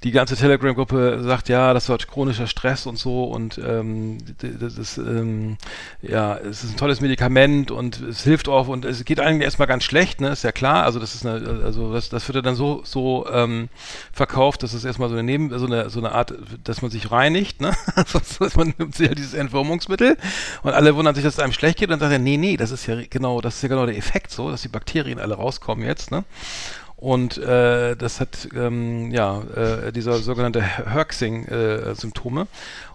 die 0.03 0.11
ganze 0.11 0.37
Telegram-Gruppe 0.37 1.21
sagt, 1.23 1.49
ja, 1.49 1.73
das 1.73 1.89
war 1.89 1.99
chronischer 1.99 2.47
Stress 2.47 2.87
und 2.87 2.99
so 2.99 3.25
und 3.25 3.59
ähm, 3.59 4.19
das 4.39 4.77
ist 4.77 4.99
ähm, 4.99 5.57
ja, 6.03 6.37
es 6.37 6.63
ist 6.65 6.73
ein 6.73 6.77
tolles 6.77 7.01
Medikament 7.01 7.71
und 7.71 8.01
es 8.01 8.23
hilft 8.23 8.49
auch 8.49 8.69
und 8.69 8.85
es 8.85 9.05
geht 9.05 9.21
eigentlich 9.21 9.45
erstmal 9.45 9.69
ganz 9.69 9.85
schlecht, 9.85 10.21
ne, 10.21 10.29
ist 10.29 10.45
ja 10.45 10.53
klar. 10.53 10.85
Also 10.85 10.99
das 10.99 11.15
ist 11.15 11.25
eine, 11.25 11.63
also 11.65 11.93
das, 11.93 12.11
das 12.11 12.29
wird 12.29 12.37
ja 12.37 12.43
dann 12.43 12.55
so 12.55 12.83
so 12.85 13.27
ähm, 13.33 13.69
verkauft, 14.13 14.63
dass 14.63 14.75
es 14.75 14.85
erstmal 14.85 15.09
so 15.09 15.15
eine 15.15 15.23
Neben, 15.23 15.57
so 15.59 15.67
eine 15.67 15.89
so 15.89 16.01
eine 16.01 16.13
Art, 16.13 16.35
dass 16.65 16.83
man 16.83 16.91
sich 16.91 17.11
reinigt, 17.11 17.61
ne, 17.61 17.73
dass 18.41 18.57
man 18.57 18.75
nimmt 18.77 18.95
sich 18.95 19.09
ja 19.09 19.15
dieses 19.15 19.35
Entwurmungsmittel 19.35 20.17
und 20.63 20.73
alle 20.73 20.95
wundern 20.97 21.15
sich, 21.15 21.25
dass 21.25 21.35
es 21.35 21.41
einem 21.41 21.53
schlecht 21.53 21.79
geht 21.79 21.89
und 21.89 21.93
dann 21.93 22.01
sagt 22.01 22.13
er, 22.13 22.19
nee, 22.19 22.37
nee, 22.37 22.57
das 22.57 22.71
ist 22.71 22.87
ja 22.87 22.97
genau, 23.09 23.41
das 23.41 23.57
ist 23.57 23.63
ja 23.63 23.69
genau 23.69 23.87
der 23.87 23.97
Effekt 23.97 24.31
so, 24.31 24.51
dass 24.51 24.63
die 24.63 24.69
Bakterien 24.69 25.19
alle 25.19 25.35
rauskommen 25.35 25.87
jetzt, 25.87 26.11
ne. 26.11 26.25
Und 27.05 27.37
äh, 27.37 27.97
das 27.97 28.19
hat 28.19 28.49
ähm, 28.57 29.11
ja 29.11 29.43
äh, 29.55 29.93
dieser 29.93 30.15
sogenannte 30.21 30.63
Herxing-Symptome. 30.63 32.47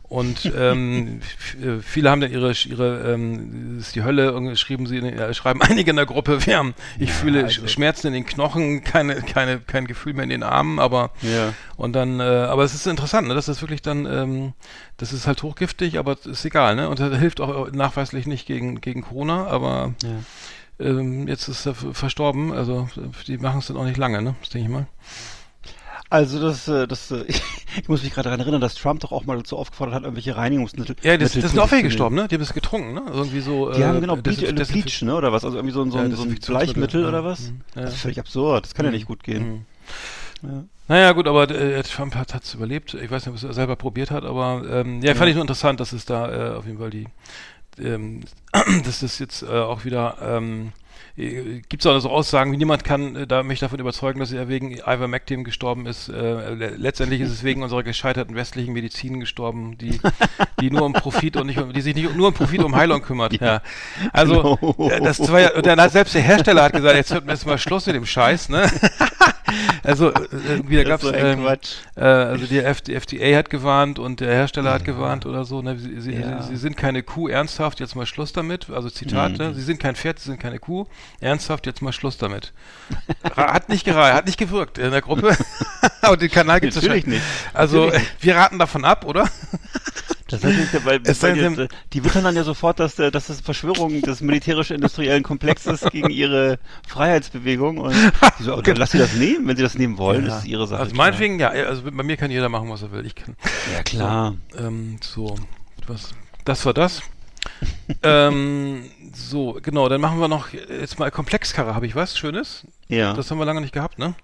und 0.04 0.52
ähm, 0.58 1.22
äh, 1.62 1.80
viele 1.84 2.10
haben 2.10 2.20
dann 2.20 2.32
ihre 2.32 2.52
ihre 2.66 3.14
ähm, 3.14 3.78
ist 3.80 3.94
die 3.96 4.02
Hölle 4.04 4.56
schrieben 4.56 4.88
sie 4.88 4.98
äh, 4.98 5.32
schreiben 5.36 5.62
einige 5.70 5.92
in 5.92 5.96
der 5.98 6.08
Gruppe 6.08 6.44
wir 6.48 6.58
haben 6.58 6.74
ich 6.98 7.12
fühle 7.14 7.46
Sch- 7.46 7.68
Schmerzen 7.68 8.08
in 8.08 8.14
den 8.14 8.26
Knochen 8.26 8.84
keine 8.84 9.22
keine 9.22 9.60
kein 9.60 9.86
Gefühl 9.86 10.14
mehr 10.16 10.24
in 10.24 10.32
den 10.32 10.42
Armen 10.42 10.80
aber 10.80 11.12
Ja. 11.22 11.54
und 11.78 11.94
dann 11.94 12.20
äh, 12.20 12.24
aber 12.24 12.64
es 12.64 12.74
ist 12.74 12.88
interessant 12.88 13.28
ne 13.28 13.36
dass 13.36 13.46
das 13.46 13.62
wirklich 13.62 13.84
dann 13.84 14.08
ähm, 14.08 14.54
das 14.98 15.14
ist 15.14 15.28
halt 15.28 15.44
hochgiftig 15.44 16.00
aber 16.00 16.16
ist 16.26 16.44
egal 16.44 16.76
ne 16.76 16.90
und 16.90 17.00
das 17.00 17.16
hilft 17.20 17.40
auch 17.40 17.72
nachweislich 17.72 18.26
nicht 18.26 18.48
gegen 18.48 18.82
gegen 18.82 19.04
Corona 19.04 19.46
aber 19.46 19.94
Ja. 20.02 20.10
Ähm, 20.80 21.28
jetzt 21.28 21.48
ist 21.48 21.66
er 21.66 21.76
verstorben, 21.76 22.52
also 22.52 22.88
die 23.28 23.38
machen 23.38 23.60
es 23.60 23.68
dann 23.68 23.78
auch 23.78 23.86
nicht 23.86 23.98
lange, 23.98 24.22
ne? 24.22 24.36
Das 24.42 24.50
denke 24.50 24.68
ich 24.68 24.74
mal. 24.74 24.88
Also 26.12 26.42
das, 26.42 26.68
äh, 26.68 26.88
das, 26.88 27.12
äh, 27.12 27.26
ich 27.78 27.88
muss 27.88 28.02
mich 28.02 28.12
gerade 28.14 28.26
daran 28.26 28.40
erinnern, 28.40 28.62
dass 28.62 28.74
Trump 28.76 29.00
doch 29.02 29.12
auch 29.12 29.26
mal 29.26 29.38
dazu 29.38 29.58
aufgefordert 29.58 29.94
hat, 29.96 30.04
irgendwelche 30.04 30.36
Reinigungsmittel. 30.36 30.96
Ja, 31.04 31.18
das, 31.18 31.30
Mittel 31.30 31.42
das 31.44 31.52
sind 31.52 31.60
auch 31.60 31.70
welche 31.72 31.84
gestorben, 31.86 32.16
ne? 32.16 32.28
Die 32.28 32.36
haben 32.36 32.42
es 32.42 32.54
getrunken, 32.54 32.94
ne? 32.94 33.04
Irgendwie 33.14 33.42
so. 33.42 33.72
Die 33.72 33.82
äh, 33.82 33.86
haben 33.86 34.02
genau 34.02 34.16
Bleach, 34.16 34.42
äh, 34.42 34.52
Bleach, 34.54 35.02
ne? 35.04 35.16
Oder 35.16 35.32
was? 35.32 35.46
Also 35.46 35.58
irgendwie 35.58 35.74
so, 35.74 35.84
ein- 35.84 35.92
so, 35.92 35.98
Ja, 36.00 36.04
ein- 36.06 36.16
so 36.16 36.24
ein 36.24 36.36
Bleichmittel 36.36 37.06
oder 37.06 37.24
was? 37.24 37.52
Mhm. 37.52 37.62
Ja. 37.76 37.82
Das 37.84 37.94
ist 37.94 38.02
völlig 38.02 38.20
absurd. 38.20 38.66
Das 38.66 38.74
kann 38.74 38.86
ja 38.86 38.92
Mhm. 38.92 38.96
nicht 38.96 39.06
gut 39.06 39.24
gehen. 39.24 39.66
Mhm. 40.42 40.50
Ja. 40.50 40.64
Naja, 40.88 41.12
gut, 41.12 41.28
aber 41.28 41.48
äh, 41.52 41.84
Trump 41.84 42.16
hat 42.16 42.34
es 42.44 42.56
überlebt. 42.56 42.96
Ich 42.96 43.12
weiß 43.12 43.28
nicht, 43.28 43.36
ob 43.36 43.44
er 43.44 43.50
es 43.52 43.56
selber 43.56 43.76
probiert 43.76 44.10
hat, 44.10 44.26
aber 44.26 44.64
ähm, 44.68 45.04
ja, 45.04 45.14
fand 45.14 45.30
ich 45.30 45.36
nur 45.36 45.44
interessant, 45.44 45.80
dass 45.80 45.94
es 45.94 46.06
da 46.06 46.54
äh, 46.54 46.56
auf 46.56 46.66
jeden 46.66 46.80
Fall 46.80 46.90
die, 46.90 47.06
ähm, 47.82 48.22
dass 48.84 49.00
das 49.02 49.20
jetzt 49.20 49.44
äh, 49.44 49.48
auch 49.48 49.86
wieder 49.86 50.18
ähm, 50.22 50.74
äh, 51.18 51.62
gibt 51.70 51.84
es 51.84 51.86
auch 51.88 52.00
so 52.00 52.10
Aussagen, 52.10 52.52
wie 52.52 52.58
niemand 52.58 52.84
kann 52.84 53.16
äh, 53.16 53.28
da, 53.28 53.44
mich 53.44 53.60
davon 53.60 53.80
überzeugen, 53.80 54.20
dass 54.20 54.32
er 54.32 54.48
wegen 54.50 54.72
Ivermectin 54.72 55.44
gestorben 55.44 55.86
ist. 55.86 56.10
Äh, 56.10 56.54
le- 56.54 56.74
letztendlich 56.78 57.22
ist 57.22 57.32
es 57.32 57.44
wegen 57.44 57.64
unserer 57.64 57.84
gescheiterten 57.84 58.36
westlichen 58.36 58.74
Medizin 58.74 59.20
gestorben, 59.20 59.78
die, 59.78 60.00
die 60.62 60.72
nur 60.72 60.84
um 60.84 60.94
Profit 60.94 61.38
und 61.38 61.48
nicht 61.48 61.60
um, 61.60 61.74
die 61.74 61.82
sich 61.82 61.96
nicht 61.96 62.16
nur 62.16 62.28
um 62.30 62.34
Profit 62.34 62.64
um 62.64 62.76
Heilung 62.76 63.02
kümmert. 63.02 63.40
Ja. 63.40 63.62
Also 64.14 64.58
Genau. 64.62 64.90
äh, 64.90 65.02
das 65.02 65.20
war 65.32 65.40
ja, 65.40 65.54
und 65.56 65.66
dann 65.66 65.80
hat 65.82 65.92
selbst 65.92 66.14
der 66.16 66.22
Hersteller 66.22 66.64
hat 66.64 66.74
gesagt, 66.74 66.96
jetzt 66.96 67.14
hört 67.14 67.26
mir 67.26 67.34
jetzt 67.34 67.46
mal 67.46 67.58
Schluss 67.58 67.86
mit 67.86 67.96
dem 67.96 68.06
Scheiß, 68.06 68.50
ne? 68.50 68.70
also 69.84 70.10
ist 70.10 71.02
so 71.02 71.10
ein 71.10 71.40
ähm, 71.40 71.46
äh, 71.96 72.02
also 72.02 72.46
die 72.46 72.60
F 72.60 72.82
die 72.82 72.94
FDA 72.94 73.38
hat 73.38 73.50
gewarnt 73.50 73.98
und 74.00 74.20
der 74.20 74.32
Hersteller 74.34 74.72
hat 74.74 74.86
gewarnt 74.86 75.26
oder 75.26 75.44
so. 75.46 75.62
Ne? 75.62 75.78
Sie, 75.78 76.00
sie, 76.00 76.14
Ja. 76.14 76.42
sie 76.44 76.56
sind 76.58 76.78
keine 76.78 77.02
Kuh, 77.04 77.28
ernsthaft, 77.28 77.80
jetzt 77.80 77.96
mal 77.96 78.06
Schluss 78.06 78.34
damit. 78.34 78.70
Also 78.70 78.90
Zitat, 78.90 79.34
Mhm. 79.34 79.38
ne? 79.38 79.54
sie 79.54 79.62
sind 79.62 79.80
kein 79.80 79.96
Pferd, 79.96 80.20
sie 80.20 80.30
sind 80.30 80.40
keine 80.40 80.60
Kuh, 80.60 80.86
ernsthaft, 81.20 81.66
jetzt 81.66 81.82
mal 81.82 81.92
Schluss 81.94 82.18
damit. 82.18 82.54
Hat 83.36 83.70
nicht 83.70 83.86
gereicht, 83.86 84.16
hat 84.16 84.26
nicht 84.26 84.38
gewirkt 84.38 84.78
in 84.78 84.92
der 84.92 85.02
Gruppe. 85.02 85.36
Aber 86.02 86.18
den 86.18 86.30
Kanal 86.32 86.60
gibt 86.62 86.76
es 86.76 86.82
Natürlich 86.82 87.06
nicht. 87.06 87.22
Also 87.54 87.86
Natürlich 87.86 88.08
wir 88.22 88.36
raten 88.36 88.60
davon 88.60 88.86
ab, 88.86 89.06
oder? 89.06 89.30
Das 90.28 90.44
ist 90.44 90.46
natürlich, 90.46 90.86
weil, 90.86 91.00
Es 91.06 91.24
weil 91.24 91.34
die, 91.34 91.40
denn- 91.40 91.68
die 91.92 92.04
wittern 92.04 92.24
dann 92.24 92.36
ja 92.36 92.44
sofort, 92.44 92.80
dass, 92.80 92.96
der- 92.96 93.10
dass 93.10 93.28
das 93.28 93.42
Verschwörung 93.42 94.02
des 94.04 94.22
militärisch-industriellen 94.22 95.24
Komplexes 95.24 95.82
gegen 95.92 96.12
ihre 96.12 96.60
Freiheitsbewegung 96.88 97.80
und 97.80 97.96
die 98.40 98.44
so, 98.44 98.56
okay, 98.56 98.74
lass 98.78 98.92
sie 98.92 99.00
das 99.00 99.14
nehmen, 99.14 99.48
wenn 99.48 99.58
sie 99.58 99.64
das 99.64 99.74
nehmen 99.76 99.98
wollen, 99.98 100.26
das 100.26 100.40
ist 100.40 100.46
ihre 100.46 100.68
Sache. 100.68 100.82
Also 100.82 100.96
meinetwegen, 100.96 101.40
ja, 101.40 101.50
also 101.50 101.82
bei 101.84 102.04
mir 102.04 102.16
kann 102.16 102.30
jeder 102.30 102.48
machen, 102.50 102.70
was 102.70 102.84
er 102.84 102.92
will. 102.92 103.06
Ich 103.08 103.16
kann. 103.16 103.36
Ja, 103.74 103.82
klar. 103.82 104.36
Ähm, 104.58 105.00
so, 105.02 105.36
was, 105.88 106.10
das 106.46 106.64
war 106.66 106.74
das. 106.76 107.02
ähm, 108.04 108.90
so, 109.14 109.60
genau, 109.62 109.90
dann 109.90 110.02
machen 110.02 110.20
wir 110.20 110.28
noch 110.28 110.52
jetzt 110.54 111.00
mal 111.00 111.12
Komplexkarre. 111.12 111.76
Habe 111.76 111.86
ich 111.86 111.96
was 111.96 112.18
Schönes? 112.18 112.66
Ja, 112.88 113.14
Das 113.14 113.30
haben 113.32 113.40
wir 113.40 113.46
lange 113.46 113.62
nicht 113.62 113.74
gehabt, 113.74 114.00
ne? 114.00 114.16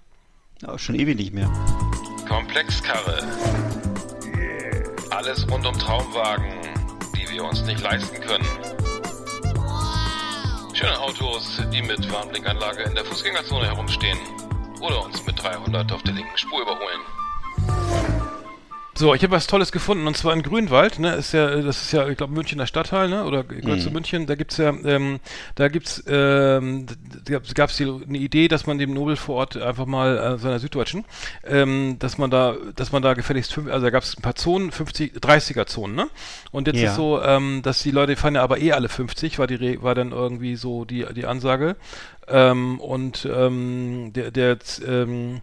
ja, 0.62 0.78
schon 0.78 0.94
ewig 0.94 1.16
nicht 1.16 1.34
mehr. 1.34 1.50
Komplexkarre. 2.28 3.26
Alles 5.10 5.48
rund 5.50 5.66
um 5.66 5.78
Traumwagen, 5.78 6.46
die 7.14 7.30
wir 7.32 7.44
uns 7.44 7.62
nicht 7.64 7.80
leisten 7.80 8.20
können. 8.20 8.46
Schöne 10.72 10.98
Autos, 10.98 11.62
die 11.72 11.82
mit 11.82 12.10
Warnblinkanlage 12.12 12.82
in 12.82 12.94
der 12.94 13.04
Fußgängerzone 13.04 13.66
herumstehen. 13.66 14.18
Oder 14.80 15.04
uns 15.04 15.24
mit 15.26 15.42
300 15.42 15.90
auf 15.90 16.02
der 16.02 16.14
linken 16.14 16.36
Spur 16.36 16.62
überholen. 16.62 18.05
So, 18.98 19.12
ich 19.14 19.22
habe 19.22 19.32
was 19.32 19.46
Tolles 19.46 19.72
gefunden 19.72 20.06
und 20.06 20.16
zwar 20.16 20.32
in 20.32 20.42
Grünwald, 20.42 20.98
ne, 20.98 21.16
ist 21.16 21.32
ja, 21.32 21.54
das 21.60 21.82
ist 21.82 21.92
ja, 21.92 22.08
ich 22.08 22.16
glaube, 22.16 22.32
Münchner 22.32 22.66
Stadtteil, 22.66 23.10
ne, 23.10 23.24
oder 23.26 23.44
gehört 23.44 23.82
zu 23.82 23.90
München, 23.90 24.24
da 24.24 24.36
gibt's 24.36 24.56
ja, 24.56 24.70
ähm, 24.70 25.20
da 25.54 25.68
gibt's, 25.68 26.02
ähm, 26.08 26.86
da 27.26 27.38
gab's 27.52 27.76
die, 27.76 27.84
eine 27.84 28.16
Idee, 28.16 28.48
dass 28.48 28.66
man 28.66 28.78
dem 28.78 28.94
Nobel 28.94 29.16
vor 29.16 29.34
Ort 29.36 29.58
einfach 29.58 29.84
mal, 29.84 30.16
äh, 30.16 30.38
seiner 30.38 30.58
Süddeutschen, 30.60 31.04
ähm, 31.44 31.96
dass 31.98 32.16
man 32.16 32.30
da, 32.30 32.56
dass 32.74 32.90
man 32.90 33.02
da 33.02 33.12
gefälligst 33.12 33.52
fünf, 33.52 33.70
also 33.70 33.84
da 33.84 33.90
gab's 33.90 34.16
ein 34.16 34.22
paar 34.22 34.34
Zonen, 34.34 34.70
50, 34.70 35.20
30er 35.20 35.66
Zonen, 35.66 35.94
ne, 35.94 36.08
und 36.50 36.66
jetzt 36.66 36.80
Ja. 36.80 36.88
ist 36.88 36.96
so, 36.96 37.20
ähm, 37.22 37.60
dass 37.62 37.82
die 37.82 37.90
Leute 37.90 38.16
fahren 38.16 38.36
ja 38.36 38.42
aber 38.42 38.58
eh 38.62 38.72
alle 38.72 38.88
50, 38.88 39.38
war 39.38 39.46
die, 39.46 39.82
war 39.82 39.94
dann 39.94 40.12
irgendwie 40.12 40.56
so 40.56 40.86
die, 40.86 41.04
die 41.14 41.26
Ansage, 41.26 41.76
ähm, 42.28 42.80
und, 42.80 43.28
ähm, 43.30 44.12
der, 44.14 44.30
der, 44.30 44.56
ähm, 44.88 45.42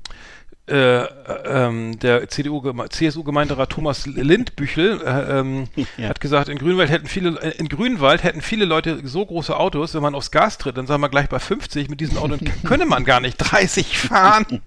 äh, 0.66 1.04
äh, 1.04 1.08
ähm, 1.46 2.00
der 2.00 2.30
CSU-Gemeinderat 2.30 3.70
Thomas 3.70 4.06
Lindbüchel 4.06 5.02
äh, 5.06 5.40
ähm, 5.40 5.68
Ja. 5.98 6.08
hat 6.10 6.22
gesagt, 6.22 6.48
in 6.50 6.58
Grünwald 6.58 6.90
hätten 6.90 7.08
viele, 7.08 7.38
in 7.58 7.68
Grünwald 7.68 8.24
hätten 8.24 8.42
viele 8.42 8.66
Leute 8.66 9.00
so 9.06 9.26
große 9.26 9.56
Autos, 9.58 9.94
wenn 9.94 10.02
man 10.02 10.16
aufs 10.16 10.32
Gas 10.32 10.58
tritt, 10.58 10.78
dann 10.78 10.88
sagen 10.88 11.02
wir 11.02 11.10
gleich 11.10 11.28
bei 11.30 11.40
50, 11.40 11.90
mit 11.90 12.00
diesen 12.00 12.18
Autos 12.18 12.40
könne 12.64 12.86
man 12.86 13.04
gar 13.04 13.20
nicht 13.20 13.36
30 13.38 13.98
fahren. 13.98 14.62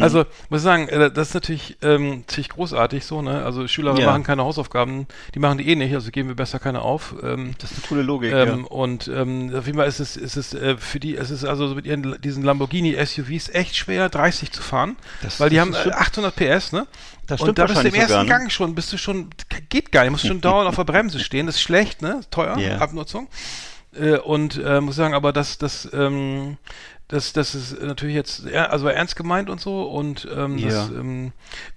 also, 0.00 0.24
muss 0.50 0.60
ich 0.60 0.64
sagen, 0.64 0.88
das 1.14 1.28
ist 1.28 1.34
natürlich 1.34 1.76
ähm, 1.82 2.24
ziemlich 2.26 2.48
großartig 2.50 3.04
so, 3.04 3.22
ne? 3.22 3.44
Also 3.44 3.68
Schüler 3.68 3.96
Ja. 3.98 4.06
machen 4.10 4.24
keine 4.24 4.42
Hausaufgaben, 4.44 5.06
die 5.34 5.38
machen 5.38 5.58
die 5.58 5.68
eh 5.68 5.76
nicht, 5.76 5.94
also 5.94 6.10
geben 6.10 6.28
wir 6.28 6.36
besser 6.36 6.58
keine 6.58 6.82
auf. 6.82 7.14
Ähm, 7.22 7.54
Das 7.58 7.70
ist 7.70 7.78
eine 7.78 7.86
coole 7.88 8.02
Logik, 8.02 8.32
ähm, 8.32 8.48
ja. 8.62 8.66
Und 8.66 9.08
ähm, 9.08 9.54
auf 9.54 9.66
jeden 9.66 9.78
Fall 9.78 9.86
ist 9.88 10.00
es, 10.00 10.16
ist 10.16 10.36
es 10.36 10.54
äh, 10.54 10.76
für 10.76 10.98
die, 11.00 11.16
es 11.16 11.30
ist 11.30 11.44
also 11.44 11.68
so 11.68 11.74
mit 11.74 11.86
ihren 11.86 12.20
diesen 12.20 12.42
Lamborghini 12.42 12.96
SUVs 13.04 13.48
echt 13.50 13.76
schwer, 13.76 14.08
30 14.08 14.50
zu 14.50 14.62
fahren, 14.62 14.96
Das- 15.20 15.38
weil 15.40 15.50
die 15.50 15.60
haben 15.60 15.70
ist 15.72 15.78
äh, 15.78 15.80
stimmt. 15.82 15.96
800 15.96 16.36
PS, 16.36 16.72
ne? 16.72 16.86
Das 17.26 17.40
und 17.40 17.46
stimmt 17.46 17.58
da 17.58 17.66
bist 17.66 17.82
du 17.82 17.88
im 17.88 17.94
ersten 17.94 18.08
sogar, 18.08 18.24
ne? 18.24 18.28
Gang 18.30 18.50
schon, 18.50 18.74
bist 18.74 18.92
du 18.92 18.98
schon, 18.98 19.30
geht 19.68 19.92
gar 19.92 20.02
nicht, 20.02 20.10
musst 20.12 20.26
schon 20.26 20.40
dauernd 20.40 20.68
auf 20.68 20.76
der 20.76 20.84
Bremse 20.84 21.20
stehen, 21.20 21.46
das 21.46 21.56
ist 21.56 21.62
schlecht, 21.62 22.02
ne? 22.02 22.20
Teuer, 22.30 22.56
Ja. 22.58 22.78
Abnutzung. 22.78 23.28
Äh, 23.94 24.16
und 24.18 24.56
äh, 24.64 24.80
muss 24.80 24.96
sagen, 24.96 25.14
aber 25.14 25.32
das, 25.32 25.58
das, 25.58 25.88
ähm, 25.92 26.56
das, 27.12 27.34
das 27.34 27.54
ist 27.54 27.82
natürlich 27.82 28.14
jetzt, 28.14 28.46
also 28.54 28.88
ernst 28.88 29.16
gemeint 29.16 29.50
und 29.50 29.60
so 29.60 29.82
und 29.82 30.26
ähm, 30.34 30.56
Ja. 30.56 30.68
das, 30.68 30.88
ähm, 30.90 31.32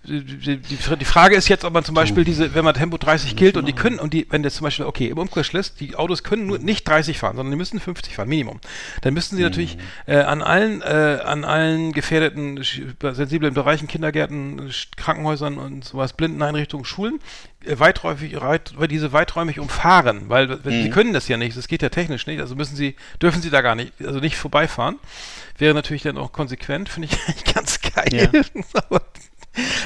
die, 0.06 0.24
die, 0.24 0.58
die 0.60 1.06
Frage 1.06 1.36
ist 1.36 1.50
jetzt, 1.50 1.66
ob 1.66 1.74
man 1.74 1.84
zum 1.84 1.94
Beispiel 1.94 2.24
diese, 2.24 2.56
wenn 2.56 2.64
man 2.64 2.74
Tempo 2.74 2.98
30 2.98 3.36
gilt 3.36 3.58
und 3.58 3.66
die 3.68 3.74
können, 3.74 4.00
und 4.00 4.14
die, 4.14 4.26
wenn 4.30 4.44
das 4.44 4.56
zum 4.56 4.64
Beispiel, 4.64 4.86
okay, 4.86 5.08
im 5.08 5.18
Umkehrschluss, 5.18 5.76
die 5.76 5.96
Autos 5.98 6.24
können 6.24 6.48
nur 6.48 6.58
nicht 6.60 6.88
30 6.88 7.20
fahren, 7.20 7.36
sondern 7.36 7.52
die 7.52 7.58
müssen 7.58 7.82
50 7.82 8.16
fahren, 8.16 8.30
Minimum. 8.30 8.62
Dann 9.02 9.14
müssten 9.14 9.36
sie 9.36 9.44
natürlich 9.44 9.78
äh, 10.06 10.16
an 10.20 10.42
allen, 10.42 10.82
äh, 10.82 11.20
an 11.26 11.44
allen 11.44 11.92
gefährdeten, 11.92 12.64
sensiblen 13.02 13.54
Bereichen, 13.54 13.88
Kindergärten, 13.90 14.72
Krankenhäusern 14.96 15.58
und 15.58 15.84
sowas, 15.84 16.14
Blindeneinrichtungen, 16.14 16.86
Schulen, 16.86 17.20
weiträumig, 17.68 18.40
weit, 18.42 18.74
diese 18.90 19.12
weiträumig 19.14 19.60
umfahren, 19.60 20.30
weil 20.30 20.64
wenn- 20.64 20.84
sie 20.84 20.90
können 20.90 21.14
das 21.14 21.28
ja 21.28 21.38
nicht, 21.38 21.58
das 21.58 21.68
geht 21.68 21.82
ja 21.82 21.90
technisch 21.90 22.28
nicht, 22.28 22.40
also 22.40 22.56
müssen 22.56 22.76
sie, 22.76 22.96
dürfen 23.22 23.42
sie 23.42 23.50
da 23.50 23.62
gar 23.62 23.76
nicht, 23.76 23.94
also 24.06 24.20
nicht 24.20 24.38
vorbeifahren. 24.38 24.98
Wäre 25.58 25.74
natürlich 25.74 26.04
dann 26.04 26.18
auch 26.18 26.32
konsequent, 26.34 26.90
finde 26.90 27.08
ich 27.12 27.20
eigentlich 27.28 27.54
ganz 27.54 27.80
geil. 27.82 28.30
aber, 28.74 29.02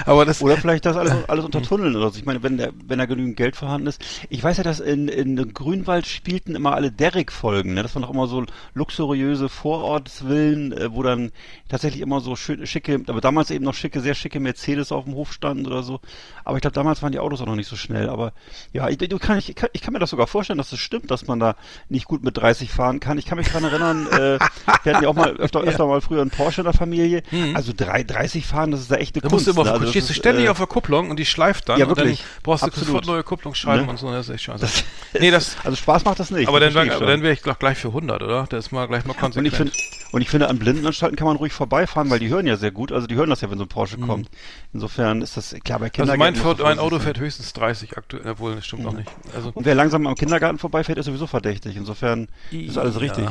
aber 0.05 0.25
das, 0.25 0.41
Oder 0.41 0.58
vielleicht 0.58 0.86
das 0.86 0.97
alles, 0.97 1.13
alles 1.27 1.45
untertunneln 1.45 1.95
oder 1.95 2.10
so. 2.10 2.17
Ich 2.17 2.25
meine, 2.25 2.43
wenn, 2.43 2.58
der, 2.58 2.71
wenn 2.88 2.99
da 2.99 3.05
genügend 3.05 3.38
Geld 3.38 3.55
vorhanden 3.55 3.88
ist. 3.88 4.01
Ich 4.29 4.43
weiß 4.43 4.58
ja, 4.58 4.63
dass 4.63 4.79
in, 4.79 5.08
in 5.08 5.53
Grünwald 5.53 6.08
spielten 6.08 6.55
immer 6.55 6.73
alle 6.73 6.91
Derrick-Folgen. 6.91 7.73
Ne? 7.73 7.84
Das 7.84 7.95
waren 7.95 8.03
doch 8.03 8.10
immer 8.10 8.27
so 8.27 8.43
luxuriöse 8.73 9.49
Vorortsvillen, 9.49 10.71
äh, 10.71 10.93
wo 10.93 11.03
dann 11.03 11.32
tatsächlich 11.67 12.01
immer 12.01 12.21
so 12.21 12.36
schön, 12.36 12.65
schicke, 12.65 13.01
aber 13.08 13.21
damals 13.21 13.51
eben 13.51 13.65
noch 13.65 13.73
schicke, 13.73 14.01
sehr 14.01 14.15
schicke 14.15 14.39
Mercedes 14.39 14.91
auf 14.91 15.05
dem 15.05 15.15
Hof 15.15 15.34
standen 15.34 15.67
oder 15.67 15.84
so. 15.84 15.99
Aber 16.43 16.58
ich 16.58 16.62
glaube, 16.62 16.73
damals 16.73 17.01
waren 17.03 17.12
die 17.12 17.19
Autos 17.19 17.41
auch 17.41 17.45
noch 17.45 17.55
nicht 17.55 17.69
so 17.69 17.75
schnell. 17.75 18.10
Aber 18.10 18.34
ja, 18.73 18.89
ich, 18.89 18.97
du 18.97 19.19
kann, 19.19 19.38
ich, 19.38 19.53
kann, 19.55 19.69
ich 19.73 19.82
kann 19.82 19.93
mir 19.93 19.99
das 19.99 20.10
sogar 20.10 20.27
vorstellen, 20.27 20.58
dass 20.58 20.71
das 20.71 20.79
stimmt, 20.79 21.12
dass 21.12 21.27
man 21.27 21.39
da 21.39 21.55
nicht 21.89 22.05
gut 22.05 22.23
mit 22.23 22.38
30 22.38 22.71
fahren 22.71 22.99
kann. 22.99 23.17
Ich 23.17 23.25
kann 23.25 23.38
mich 23.38 23.47
daran 23.47 23.65
erinnern, 23.65 24.08
äh, 24.08 24.39
wir 24.84 24.93
hatten 24.93 25.03
ja 25.03 25.10
auch 25.10 25.15
mal 25.15 25.32
öfter, 25.38 25.62
öfter 25.62 25.86
mal 25.86 26.01
früher 26.01 26.21
einen 26.21 26.32
Porsche 26.32 26.62
in 26.62 26.65
der 26.65 26.73
Familie. 26.73 27.23
Also 27.53 27.73
drei, 27.75 28.03
30 28.03 28.45
fahren, 28.45 28.71
das 28.71 28.82
ist 28.82 28.91
da 28.91 28.95
echte 28.95 29.21
da 29.21 29.29
Kunst. 29.29 29.45
Du 29.67 29.69
immer, 29.72 29.72
ne? 29.72 29.74
Also 29.74 29.84
das 29.86 29.89
stehst 29.91 30.10
du 30.10 30.12
ist, 30.13 30.17
ständig 30.19 30.45
äh, 30.45 30.50
auf 30.50 30.58
der 30.58 30.67
Kupplung 30.67 31.10
und 31.10 31.17
die 31.17 31.26
schleift 31.26 31.69
dann 31.69 31.80
Ja, 31.80 31.86
und 31.86 31.95
wirklich. 31.98 32.19
dann 32.19 32.28
brauchst 32.43 32.63
du 32.63 32.67
Absolut. 32.67 32.88
sofort 32.88 33.06
neue 33.08 33.24
Kupplungsscheiben 33.24 33.86
Ne? 33.86 33.91
und 33.91 33.98
so, 33.98 34.12
das 34.12 34.28
ist 34.30 34.36
echt 34.36 34.43
scheiße. 34.45 34.62
Das 34.62 34.84
nee, 35.19 35.32
das, 35.32 35.58
also 35.63 35.76
Spaß 35.76 36.06
macht 36.06 36.19
das 36.19 36.32
nicht. 36.32 36.48
aber 36.48 36.60
das 36.60 36.74
dann, 36.74 36.88
wär- 36.89 37.00
dann 37.00 37.22
wäre 37.22 37.34
ich 37.34 37.41
doch 37.41 37.58
gleich 37.60 37.78
für 37.78 37.89
100, 37.89 38.22
oder? 38.24 38.45
Das 38.50 38.65
ist 38.65 38.72
mal 38.72 38.88
gleich 38.88 39.06
mal 39.06 39.12
und 39.13 39.19
konsequent. 39.19 39.48
ich 39.48 39.56
finde, 39.56 39.74
und 40.12 40.22
ich 40.22 40.30
finde, 40.30 40.50
an 40.50 40.58
Blindenanstalten 40.58 41.15
kann 41.17 41.28
man 41.28 41.36
ruhig 41.38 41.54
vorbeifahren, 41.54 42.10
weil 42.10 42.17
die 42.19 42.30
hören 42.30 42.48
ja 42.48 42.58
sehr 42.58 42.72
gut. 42.72 42.91
Also 42.91 43.06
die 43.06 43.15
hören 43.15 43.30
das 43.30 43.41
ja, 43.41 43.52
wenn 43.52 43.58
so 43.60 43.65
ein 43.65 43.67
Porsche 43.69 43.98
kommt. 44.00 44.30
Insofern 44.74 45.22
ist 45.22 45.38
das 45.38 45.56
klar 45.63 45.78
bei 45.80 45.88
Mhm. 45.88 46.02
also 46.02 46.15
mein, 46.17 46.36
Ford, 46.36 46.60
mein 46.60 46.80
Auto 46.80 47.00
fährt 47.00 47.19
höchstens 47.19 47.54
30 47.54 47.98
aktuell, 47.98 48.28
obwohl 48.32 48.56
das 48.56 48.65
stimmt 48.65 48.86
auch 48.88 48.93
nicht. 48.93 49.10
Also 49.36 49.52
Und 49.54 49.65
wer 49.65 49.76
langsam 49.76 50.08
am 50.08 50.15
Kindergarten 50.15 50.58
vorbeifährt, 50.58 50.98
ist 50.98 51.06
sowieso 51.06 51.28
verdächtig. 51.28 51.76
Insofern 51.76 52.28
ist 52.52 52.78
alles 52.78 53.00
richtig. 53.00 53.28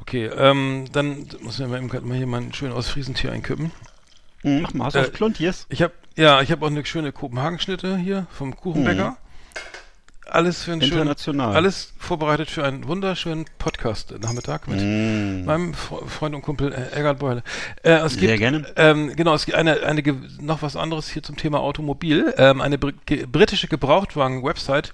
Okay, 0.00 0.26
ähm, 0.26 0.84
dann 0.92 1.26
muss 1.40 1.58
ich 1.58 1.66
mal 1.66 1.78
eben 1.78 1.88
mal 2.06 2.16
hier 2.16 2.26
mein 2.26 2.52
schön 2.52 2.72
aus 2.72 2.88
Friesentier 2.88 3.32
einkippen. 3.32 3.70
Hm, 4.44 4.62
Mach 4.62 4.74
mal, 4.74 4.84
hast 4.86 4.94
du 4.94 5.00
Äh, 5.00 5.02
was 5.04 5.12
Klontiers? 5.12 5.66
Ich 5.70 5.82
habe 5.82 5.92
ja, 6.16 6.40
ich 6.42 6.52
habe 6.52 6.64
auch 6.64 6.70
eine 6.70 6.84
schöne 6.86 7.10
Kopenhagen-Schnitte 7.10 7.96
hier 7.96 8.26
vom 8.30 8.54
Kuchenbäcker. 8.54 9.16
Alles 10.26 10.64
für 10.64 10.72
einen 10.72 10.82
schönen, 10.82 11.14
Mhm. 11.26 11.40
Alles 11.40 11.92
vorbereitet 11.98 12.50
für 12.50 12.64
einen 12.64 12.88
wunderschönen 12.88 13.44
Podcast-Nachmittag 13.58 14.66
mit 14.68 14.80
Mm. 14.80 15.44
meinem 15.44 15.72
Fre- 15.72 16.06
Freund 16.08 16.34
und 16.34 16.42
Kumpel 16.42 16.72
äh, 16.72 16.98
Egert 16.98 17.18
Beule. 17.18 17.42
Äh, 17.82 17.90
es 17.98 18.12
gibt, 18.16 18.28
Sehr 18.28 18.38
gerne. 18.38 18.64
Ähm, 18.76 19.14
genau, 19.16 19.34
es 19.34 19.44
gibt 19.44 19.56
eine, 19.58 19.82
eine 19.82 20.02
noch 20.40 20.62
was 20.62 20.76
anderes 20.76 21.08
hier 21.08 21.22
zum 21.22 21.36
Thema 21.36 21.60
Automobil. 21.60 22.32
Ähm, 22.38 22.60
eine 22.62 22.78
br 22.78 22.92
ge 23.06 23.26
britische 23.26 23.68
Gebrauchtwagen-Website 23.68 24.92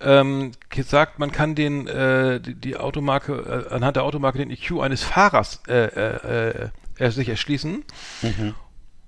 ähm, 0.00 0.52
sagt, 0.86 1.18
man 1.18 1.30
kann 1.30 1.54
den 1.54 1.86
äh, 1.86 2.40
die, 2.40 2.54
die 2.54 2.76
Automarke 2.76 3.66
äh, 3.70 3.74
anhand 3.74 3.96
der 3.96 4.02
Automarke 4.02 4.38
den 4.38 4.50
EQ 4.50 4.80
eines 4.80 5.02
Fahrers 5.04 5.62
äh, 5.68 5.84
äh, 5.84 6.68
äh, 6.98 7.10
sich 7.10 7.28
erschließen. 7.28 7.84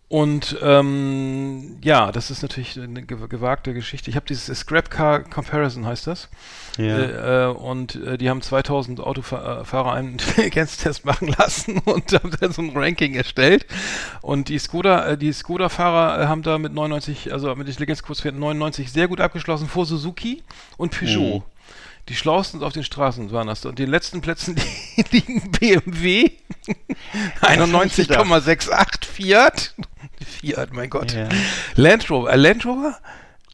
Und 0.09 0.57
ähm, 0.63 1.79
ja, 1.83 2.13
das 2.13 2.31
ist 2.31 2.43
natürlich 2.43 2.79
eine 2.79 3.03
gewagte 3.03 3.75
Geschichte. 3.75 4.09
Ich 4.09 4.15
habe 4.15 4.25
dieses 4.25 4.57
Scrap 4.61 4.89
Car 4.89 5.25
Comparison 5.25 5.85
heißt 5.85 6.07
das. 6.07 6.29
Ja. 6.79 6.97
Äh, 6.97 7.47
äh, 7.47 7.53
und 7.53 7.97
äh, 7.97 8.17
die 8.17 8.31
haben 8.31 8.41
2000 8.41 9.01
Autofahrer 9.01 9.93
einen 9.93 10.11
Intelligenztest 10.13 11.05
machen 11.05 11.35
lassen 11.37 11.79
und 11.85 12.13
haben 12.13 12.31
dann 12.41 12.53
so 12.53 12.63
ein 12.63 12.71
Ranking 12.77 13.15
erstellt. 13.15 13.67
Und 14.23 14.49
die 14.49 14.61
Skoda, 14.61 15.09
äh, 15.09 15.19
die 15.19 15.33
Skoda-Fahrer 15.33 16.23
äh, 16.23 16.27
haben 16.29 16.43
da 16.43 16.59
mit 16.59 16.73
99, 16.73 17.33
also 17.33 17.53
mit 17.57 17.67
Intelligenzquotient 17.67 18.39
99 18.39 18.93
sehr 18.93 19.09
gut 19.09 19.21
abgeschlossen 19.21 19.67
vor 19.67 19.87
Suzuki 19.87 20.45
und 20.77 20.97
Peugeot. 20.97 21.39
Mhm. 21.39 21.56
Die 22.09 22.15
schlausten 22.15 22.63
auf 22.63 22.73
den 22.73 22.85
Straßen 22.85 23.33
waren 23.33 23.49
das. 23.49 23.65
Und 23.65 23.79
den 23.79 23.91
letzten 23.91 24.21
Plätzen 24.21 24.57
liegen 25.11 25.51
BMW 25.53 26.31
91,68 27.41 29.05
Fiat 29.05 29.75
Fiat, 30.25 30.73
mein 30.73 30.91
Gott. 30.91 31.13
Ja. 31.13 31.29
Land 31.75 32.11
Rover. 32.11 32.33
Äh, 32.33 32.37
Land 32.37 32.65
Rover? 32.65 32.99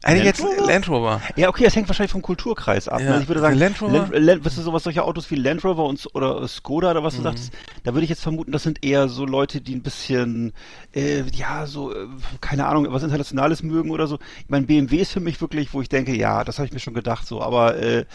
Eigentlich 0.03 0.25
jetzt 0.25 0.43
Land 0.67 0.89
Rover. 0.89 1.21
Ja, 1.37 1.47
okay, 1.47 1.63
das 1.63 1.75
hängt 1.75 1.87
wahrscheinlich 1.87 2.11
vom 2.11 2.21
Kulturkreis 2.21 2.89
ab. 2.89 2.99
Ja. 2.99 3.19
Ich 3.19 3.27
würde 3.27 3.39
sagen, 3.39 3.57
Land 3.57 3.81
Rover. 3.81 3.93
Land, 3.93 4.11
Land, 4.13 4.45
was 4.45 4.57
ist 4.57 4.65
sowas, 4.65 4.83
solche 4.83 5.03
Autos 5.03 5.31
wie 5.31 5.35
Land 5.35 5.63
Rover 5.63 5.85
und, 5.85 6.05
oder 6.13 6.45
Skoda 6.47 6.91
oder 6.91 7.03
was 7.03 7.13
mhm. 7.13 7.17
du 7.17 7.23
sagst, 7.23 7.53
da 7.83 7.93
würde 7.93 8.03
ich 8.03 8.09
jetzt 8.09 8.21
vermuten, 8.21 8.51
das 8.51 8.63
sind 8.63 8.83
eher 8.83 9.07
so 9.07 9.25
Leute, 9.25 9.61
die 9.61 9.75
ein 9.75 9.81
bisschen, 9.81 10.51
äh, 10.93 11.23
ja, 11.33 11.65
so, 11.65 11.93
äh, 11.93 12.07
keine 12.41 12.67
Ahnung, 12.67 12.87
was 12.89 13.03
Internationales 13.03 13.63
mögen 13.63 13.91
oder 13.91 14.07
so. 14.07 14.19
Ich 14.39 14.49
meine, 14.49 14.65
BMW 14.65 14.97
ist 14.97 15.13
für 15.13 15.21
mich 15.21 15.39
wirklich, 15.39 15.73
wo 15.73 15.81
ich 15.81 15.89
denke, 15.89 16.15
ja, 16.15 16.43
das 16.43 16.59
habe 16.59 16.67
ich 16.67 16.73
mir 16.73 16.79
schon 16.79 16.93
gedacht, 16.93 17.25
so, 17.25 17.41
aber, 17.41 17.77
äh, 17.77 18.05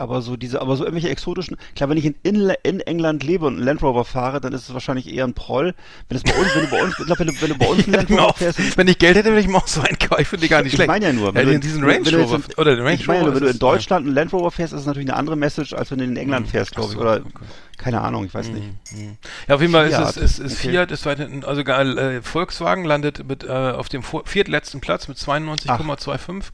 aber 0.00 0.22
so 0.22 0.36
diese, 0.36 0.60
aber 0.60 0.76
so 0.76 0.84
irgendwelche 0.84 1.10
exotischen, 1.10 1.56
klar, 1.76 1.90
wenn 1.90 1.98
ich 1.98 2.06
in, 2.06 2.14
in, 2.22 2.52
in 2.62 2.80
England 2.80 3.22
lebe 3.22 3.46
und 3.46 3.56
einen 3.56 3.64
Land 3.64 3.82
Rover 3.82 4.04
fahre, 4.04 4.40
dann 4.40 4.52
ist 4.52 4.68
es 4.68 4.74
wahrscheinlich 4.74 5.12
eher 5.12 5.24
ein 5.24 5.34
Proll. 5.34 5.74
Wenn 6.08 6.16
es 6.16 6.22
bei 6.22 6.34
uns, 6.34 6.54
wenn 6.54 6.62
du 6.62 6.70
bei 6.70 6.82
uns, 6.82 6.98
ich 6.98 7.06
glaube, 7.06 7.18
wenn 7.20 7.26
du, 7.28 7.40
wenn 7.40 7.48
du 7.50 7.58
bei 7.58 7.66
uns 7.66 7.84
einen 7.84 7.94
Land 7.94 8.10
Rover 8.18 8.34
fährst. 8.34 8.76
Wenn 8.76 8.88
ich 8.88 8.98
Geld 8.98 9.16
hätte, 9.16 9.28
würde 9.28 9.40
ich 9.40 9.48
mir 9.48 9.56
auch 9.56 9.66
so 9.66 9.80
einen 9.82 9.98
kaufen. 9.98 10.22
Ich 10.22 10.28
finde 10.28 10.46
die 10.46 10.48
gar 10.48 10.62
nicht 10.62 10.74
schlecht. 10.74 10.84
Ich 10.84 10.88
meine 10.88 11.06
ja 11.06 11.12
nur, 11.12 11.34
wenn 11.34 11.46
ja, 11.46 11.54
du 11.54 11.60
diesen 11.60 11.84
Range 11.84 12.16
Rover, 12.16 12.36
in, 12.36 12.54
oder 12.56 12.76
den 12.76 12.84
Range 12.84 12.94
ich 12.94 13.06
meine, 13.06 13.20
Rover, 13.20 13.34
wenn 13.34 13.42
du 13.42 13.48
in 13.50 13.58
Deutschland 13.58 14.06
einen 14.06 14.14
Land 14.14 14.32
Rover 14.32 14.50
fährst, 14.50 14.72
ist 14.72 14.80
es 14.80 14.86
natürlich 14.86 15.08
eine 15.08 15.18
andere 15.18 15.36
Message, 15.36 15.74
als 15.74 15.90
wenn 15.90 15.98
du 15.98 16.04
in 16.04 16.16
England 16.16 16.46
mhm. 16.46 16.50
fährst, 16.50 16.72
glaube 16.72 16.92
ich, 16.92 16.98
oder, 16.98 17.16
okay. 17.16 17.44
keine 17.76 18.00
Ahnung, 18.00 18.24
ich 18.24 18.34
weiß 18.34 18.48
nicht. 18.48 18.66
Mhm. 18.92 19.18
Ja, 19.48 19.54
auf 19.54 19.60
jeden 19.60 19.72
Fall 19.72 19.88
Fiat. 19.88 20.16
ist 20.16 20.16
es, 20.16 20.38
ist, 20.38 20.38
ist 20.38 20.58
okay. 20.60 20.70
Fiat 20.70 20.90
ist 20.90 21.06
weiterhin, 21.06 21.44
also 21.44 21.60
äh, 21.60 22.22
Volkswagen 22.22 22.84
landet 22.84 23.26
mit, 23.28 23.44
äh, 23.44 23.48
auf 23.48 23.88
dem 23.88 24.02
viertletzten 24.02 24.80
Platz 24.80 25.08
mit 25.08 25.18
92,25. 25.18 26.44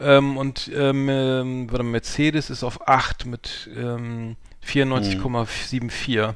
Ähm, 0.00 0.36
und 0.36 0.70
ähm, 0.74 1.08
ähm, 1.08 1.90
Mercedes 1.90 2.50
ist 2.50 2.64
auf 2.64 2.88
8 2.88 3.26
mit 3.26 3.68
ähm, 3.76 4.36
94,74. 4.66 6.28
Hm. 6.28 6.34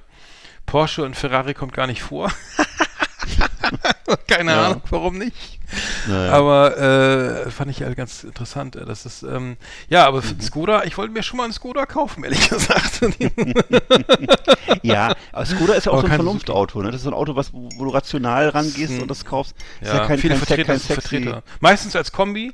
Porsche 0.67 1.05
und 1.05 1.15
Ferrari 1.17 1.55
kommt 1.55 1.73
gar 1.73 1.87
nicht 1.87 2.03
vor. 2.03 2.31
Keine 4.27 4.53
ja. 4.53 4.67
Ahnung, 4.67 4.83
warum 4.91 5.19
nicht. 5.19 5.61
Naja. 6.07 6.33
Aber 6.33 6.77
äh, 6.77 7.51
fand 7.51 7.71
ich 7.71 7.83
halt 7.83 7.97
ganz 7.97 8.25
interessant. 8.25 8.77
Äh, 8.77 8.85
das 8.85 9.07
ist, 9.07 9.23
ähm, 9.23 9.57
ja, 9.89 10.07
aber 10.07 10.23
für 10.23 10.35
mhm. 10.35 10.41
Skoda, 10.41 10.85
ich 10.85 10.97
wollte 10.99 11.13
mir 11.13 11.23
schon 11.23 11.39
mal 11.39 11.45
einen 11.45 11.53
Skoda 11.53 11.87
kaufen, 11.87 12.25
ehrlich 12.25 12.49
gesagt. 12.49 13.01
ja, 14.83 15.15
aber 15.33 15.47
Skoda 15.47 15.75
ist 15.75 15.87
ja 15.87 15.93
auch 15.93 15.99
aber 15.99 16.09
so 16.09 16.13
ein 16.13 16.17
Vernunftauto. 16.17 16.83
Ne? 16.83 16.91
Das 16.91 16.97
ist 16.97 17.05
so 17.05 17.11
ein 17.11 17.15
Auto, 17.15 17.37
was, 17.37 17.53
wo 17.53 17.85
du 17.85 17.91
rational 17.91 18.51
rangehst 18.51 19.01
und 19.01 19.11
das 19.11 19.25
kaufst. 19.25 19.57
Ja, 19.81 19.95
ja 19.95 20.07
kein, 20.07 20.19
viele 20.19 20.35
kein, 20.35 20.47
Vertreter, 20.47 20.73
kein 20.73 20.81
Vertreter. 20.81 21.43
Meistens 21.61 21.97
als 21.97 22.13
Kombi, 22.13 22.53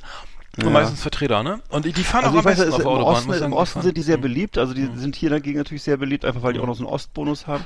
ja. 0.59 0.71
meistens 0.71 1.01
Vertreter, 1.01 1.43
ne? 1.43 1.61
Und 1.69 1.85
die, 1.85 1.93
fahren 1.93 2.25
also 2.25 2.37
auch 2.37 2.41
am 2.41 2.45
weiß, 2.45 2.59
besten 2.59 2.73
auf 2.73 2.81
Im 2.81 2.87
Autobahn. 2.87 3.15
Osten, 3.15 3.33
Im 3.45 3.53
Osten 3.53 3.83
sind 3.83 3.97
die 3.97 4.03
sehr 4.03 4.19
mhm. 4.19 4.23
beliebt, 4.23 4.59
also 4.59 4.75
die 4.75 4.83
mhm. 4.83 4.99
sind 4.99 5.17
hier 5.17 5.31
dagegen 5.31 5.59
natürlich 5.59 5.83
sehr 5.83 5.97
beliebt, 5.97 6.25
einfach 6.25 6.43
weil 6.43 6.53
die 6.53 6.61
auch 6.61 6.67
noch 6.67 6.77
so 6.77 6.85
einen 6.85 6.93
Ostbonus 6.93 7.47
haben. 7.47 7.65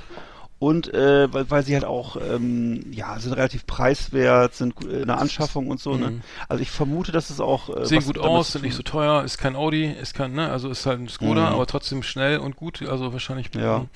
Und 0.61 0.95
äh, 0.95 1.31
weil, 1.33 1.51
weil 1.51 1.63
sie 1.65 1.75
halt 1.75 1.85
auch, 1.85 2.17
ähm, 2.17 2.87
ja, 2.93 3.19
sind 3.19 3.33
relativ 3.33 3.67
preiswert, 3.67 4.55
sind 4.55 4.83
in 4.85 5.07
der 5.07 5.19
Anschaffung 5.19 5.67
und 5.67 5.81
so, 5.81 5.97
ne? 5.97 6.11
mhm. 6.11 6.17
ne? 6.17 6.23
Also 6.49 6.63
ich 6.63 6.71
vermute, 6.71 7.13
dass 7.13 7.29
es 7.29 7.41
auch... 7.41 7.77
Äh, 7.77 7.85
Sehen 7.85 8.05
gut 8.05 8.19
aus, 8.19 8.53
sind 8.53 8.63
nicht 8.63 8.77
so 8.77 8.83
teuer, 8.83 9.25
ist 9.25 9.37
kein 9.37 9.57
Audi, 9.57 9.91
ist 9.91 10.15
kein, 10.15 10.33
ne? 10.33 10.51
Also 10.51 10.71
ist 10.71 10.87
halt 10.87 11.01
ein 11.01 11.09
Skoda, 11.09 11.49
mhm. 11.51 11.55
aber 11.55 11.67
trotzdem 11.67 12.03
schnell 12.03 12.39
und 12.39 12.57
gut, 12.57 12.83
also 12.83 13.13
wahrscheinlich... 13.13 13.51
Ja. 13.55 13.87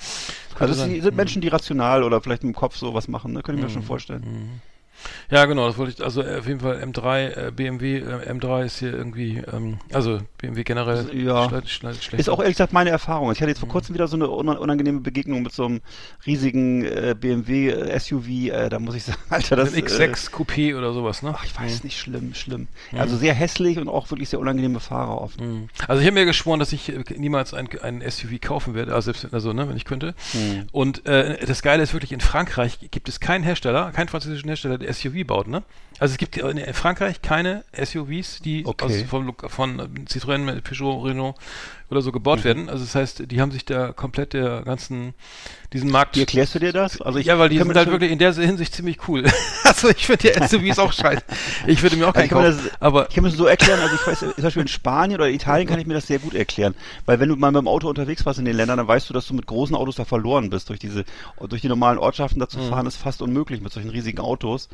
Also 0.59 0.75
es 0.75 1.03
sind 1.03 1.17
Menschen, 1.17 1.41
die 1.41 1.49
rational 1.49 2.03
oder 2.03 2.21
vielleicht 2.21 2.43
mit 2.43 2.55
dem 2.55 2.59
Kopf 2.59 2.77
sowas 2.77 3.07
machen, 3.09 3.33
ne? 3.33 3.43
Könnte 3.43 3.61
ich 3.61 3.67
mir 3.67 3.73
schon 3.73 3.85
vorstellen. 3.85 4.61
Ja, 5.31 5.45
genau, 5.45 5.67
das 5.67 5.77
wollte 5.79 5.93
ich, 5.93 6.05
also 6.05 6.23
auf 6.23 6.47
jeden 6.47 6.61
Fall 6.61 6.83
M3, 6.83 7.49
äh, 7.49 7.51
BMW 7.51 7.99
äh, 7.99 8.33
M3 8.33 8.65
ist 8.65 8.79
hier 8.79 8.93
irgendwie, 8.93 9.43
ähm, 9.53 9.79
also 9.93 10.21
BMW 10.39 10.65
generell 10.65 11.07
ja. 11.15 11.49
schlecht, 11.49 11.71
schlecht, 11.71 12.05
schlecht. 12.05 12.21
Ist 12.21 12.29
auch 12.29 12.41
ehrlich 12.41 12.55
gesagt 12.55 12.73
meine 12.73 12.91
Erfahrung. 12.91 13.31
Ich 13.33 13.41
hatte 13.41 13.51
jetzt 13.51 13.59
vor 13.59 13.69
mhm. 13.69 13.73
kurzem 13.73 13.95
wieder 13.95 14.09
so 14.09 14.17
eine 14.17 14.29
unangenehme 14.29 15.01
Begegnung 15.01 15.43
mit 15.43 15.53
so 15.53 15.67
einem 15.67 15.81
riesigen 16.27 16.85
äh, 16.85 17.15
BMW 17.19 17.71
äh, 17.71 17.99
SUV, 17.99 18.29
äh, 18.29 18.69
da 18.69 18.79
muss 18.79 18.95
ich 18.95 19.05
sagen, 19.05 19.19
Alter, 19.29 19.57
das 19.57 19.73
ist. 19.73 19.79
X6 19.79 20.01
äh, 20.01 20.35
Coupé 20.35 20.77
oder 20.77 20.93
sowas, 20.93 21.23
ne? 21.23 21.35
Ach, 21.37 21.45
ich 21.45 21.59
weiß 21.59 21.81
mhm. 21.81 21.87
nicht, 21.87 21.99
schlimm, 21.99 22.35
schlimm. 22.35 22.69
Mhm. 22.93 22.99
Also 22.99 23.17
sehr 23.17 23.35
hässlich 23.35 23.79
und 23.79 23.89
auch 23.89 24.11
wirklich 24.11 24.29
sehr 24.29 24.41
unangenehme 24.41 24.81
Fahrer 24.81 25.21
oft. 25.21 25.41
Mhm. 25.41 25.69
Also 25.87 26.01
ich 26.01 26.07
habe 26.07 26.15
mir 26.15 26.25
geschworen, 26.25 26.59
dass 26.59 26.73
ich 26.73 26.93
niemals 27.17 27.55
ein, 27.55 27.69
SUV 28.09 28.41
kaufen 28.41 28.75
werde, 28.75 28.95
also 28.95 29.13
selbst 29.13 29.33
also, 29.33 29.53
ne, 29.53 29.69
wenn 29.69 29.77
ich 29.77 29.85
könnte. 29.85 30.15
Mhm. 30.33 30.67
Und 30.73 31.07
äh, 31.07 31.45
das 31.45 31.63
Geile 31.63 31.83
ist 31.83 31.93
wirklich, 31.93 32.13
in 32.13 32.21
Frankreich 32.21 32.79
gibt 32.91 33.09
es 33.09 33.21
keinen 33.21 33.45
Hersteller, 33.45 33.91
keinen 33.93 34.09
französischen 34.09 34.49
Hersteller, 34.49 34.79
der 34.79 34.88
SUV 34.93 35.25
baut, 35.27 35.47
ne? 35.47 35.63
Also 35.99 36.13
es 36.13 36.19
gibt 36.19 36.37
in 36.37 36.75
Frankreich 36.75 37.23
keine 37.23 37.65
SUVs, 37.73 38.41
die 38.41 38.65
okay. 38.65 38.85
aus, 38.85 39.03
von, 39.09 39.35
von 39.49 40.07
Citroën, 40.07 40.61
Peugeot, 40.61 41.03
Renault 41.05 41.37
oder 41.91 42.03
so 42.03 42.13
gebaut 42.13 42.41
mhm. 42.41 42.45
werden. 42.45 42.69
Also 42.69 42.85
das 42.85 42.95
heißt, 42.95 43.31
die 43.31 43.41
haben 43.41 43.51
sich 43.51 43.65
da 43.65 43.93
komplett 43.93 44.35
der 44.35 44.63
ganzen, 44.63 45.15
diesen 45.73 45.91
Markt. 45.91 46.17
Wie 46.17 46.21
erklärst 46.21 46.55
du 46.55 46.59
dir 46.59 46.73
das? 46.73 47.01
Also 47.01 47.19
ich 47.19 47.27
ja, 47.27 47.39
weil 47.39 47.49
die 47.49 47.59
sind 47.59 47.75
halt 47.75 47.91
wirklich 47.91 48.11
in 48.11 48.19
der 48.19 48.35
Hinsicht 48.35 48.75
ziemlich 48.75 49.09
cool. 49.09 49.25
also 49.65 49.89
ich 49.89 50.07
finde 50.07 50.31
die 50.31 50.47
SUVs 50.47 50.79
auch 50.79 50.93
scheiße. 50.93 51.23
Ich 51.67 51.83
würde 51.83 51.97
mir 51.97 52.05
auch 52.05 52.15
also 52.15 52.21
keinen 52.21 52.29
kaufen. 52.29 52.69
Das, 52.71 52.83
aber 52.83 53.09
ich 53.09 53.15
kann 53.15 53.25
mir 53.25 53.31
das 53.31 53.39
so 53.39 53.47
erklären, 53.47 53.81
also 53.81 53.95
ich 53.95 54.07
weiß, 54.07 54.19
zum 54.19 54.43
Beispiel 54.43 54.63
in 54.63 54.69
Spanien 54.69 55.19
oder 55.19 55.31
Italien 55.31 55.67
kann 55.67 55.81
ich 55.81 55.87
mir 55.87 55.95
das 55.95 56.07
sehr 56.07 56.19
gut 56.19 56.35
erklären. 56.35 56.75
Weil 57.07 57.21
wenn 57.21 57.29
du 57.31 57.37
mal 57.37 57.51
mit 57.51 57.61
dem 57.61 57.69
Auto 57.69 57.89
unterwegs 57.89 58.27
warst 58.27 58.39
in 58.39 58.45
den 58.45 58.57
Ländern, 58.57 58.77
dann 58.77 58.89
weißt 58.89 59.09
du, 59.09 59.15
dass 59.15 59.27
du 59.27 59.35
mit 59.35 59.47
großen 59.47 59.75
Autos 59.75 59.97
da 59.97 60.05
verloren 60.05 60.51
bist. 60.51 60.69
Durch 60.69 60.79
diese, 60.79 61.05
durch 61.49 61.63
die 61.63 61.69
normalen 61.69 61.99
Ortschaften 61.99 62.39
da 62.39 62.49
zu 62.49 62.59
mhm. 62.59 62.69
fahren, 62.69 62.87
ist 62.87 62.97
fast 62.97 63.23
unmöglich 63.23 63.63
mit 63.63 63.73
solchen 63.73 63.91
riesigen 63.91 64.21
Autos. 64.21 64.69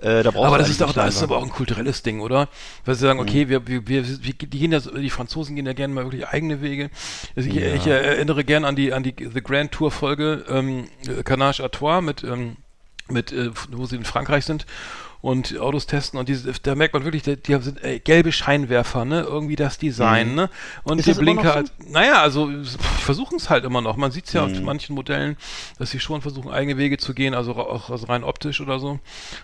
Äh, 0.00 0.22
da 0.22 0.30
aber 0.30 0.58
das 0.58 0.68
ist 0.68 0.80
doch, 0.80 0.92
das 0.92 1.16
ist 1.16 1.22
aber 1.22 1.36
auch 1.36 1.42
ein 1.44 1.50
kulturelles 1.50 2.02
Ding, 2.02 2.20
oder? 2.20 2.48
Weil 2.84 2.94
sie 2.94 3.02
sagen, 3.02 3.20
mhm. 3.20 3.28
okay, 3.28 3.48
wir, 3.48 3.66
wir, 3.66 3.86
wir, 3.86 4.06
wir, 4.06 4.16
die 4.34 4.58
gehen 4.58 4.72
ja, 4.72 4.80
die 4.80 5.10
Franzosen 5.10 5.54
gehen 5.54 5.66
ja 5.66 5.74
gerne 5.74 5.94
mal 5.94 6.04
wirklich 6.04 6.26
eigene 6.26 6.60
Wege. 6.62 6.90
Also 7.36 7.48
ich, 7.48 7.54
ja. 7.54 7.74
ich, 7.74 7.86
erinnere 7.86 8.44
gerne 8.44 8.66
an 8.66 8.74
die, 8.74 8.92
an 8.92 9.02
die 9.02 9.14
The 9.18 9.42
Grand 9.42 9.72
Tour 9.72 9.90
Folge, 9.90 10.44
ähm, 10.48 10.88
Canage 11.24 11.62
à 11.62 11.70
Trois 11.70 12.00
mit, 12.00 12.24
ähm, 12.24 12.56
mit, 13.08 13.32
äh, 13.32 13.50
wo 13.70 13.86
sie 13.86 13.96
in 13.96 14.04
Frankreich 14.04 14.44
sind 14.44 14.66
und 15.22 15.56
Autos 15.60 15.86
testen 15.86 16.18
und 16.18 16.28
diese, 16.28 16.52
da 16.64 16.74
merkt 16.74 16.94
man 16.94 17.04
wirklich, 17.04 17.22
die, 17.22 17.36
die 17.36 17.54
sind 17.62 17.82
ey, 17.82 18.00
gelbe 18.00 18.32
Scheinwerfer, 18.32 19.04
ne? 19.04 19.20
Irgendwie 19.20 19.54
das 19.54 19.78
Design, 19.78 20.30
mhm. 20.30 20.34
ne? 20.34 20.50
Und 20.82 20.98
ist 20.98 21.06
die 21.06 21.14
Blinker, 21.14 21.54
halt, 21.54 21.72
naja, 21.88 22.20
also 22.20 22.50
versuchen 22.64 23.36
es 23.36 23.48
halt 23.48 23.64
immer 23.64 23.80
noch. 23.80 23.96
Man 23.96 24.10
sieht 24.10 24.26
es 24.26 24.32
ja 24.32 24.44
mhm. 24.44 24.52
auf 24.52 24.60
manchen 24.62 24.96
Modellen, 24.96 25.36
dass 25.78 25.92
sie 25.92 26.00
schon 26.00 26.22
versuchen, 26.22 26.50
eigene 26.50 26.76
Wege 26.76 26.98
zu 26.98 27.14
gehen, 27.14 27.34
also 27.34 27.54
auch 27.54 27.88
also 27.88 28.06
rein 28.06 28.24
optisch 28.24 28.60
oder 28.60 28.80
so. 28.80 28.98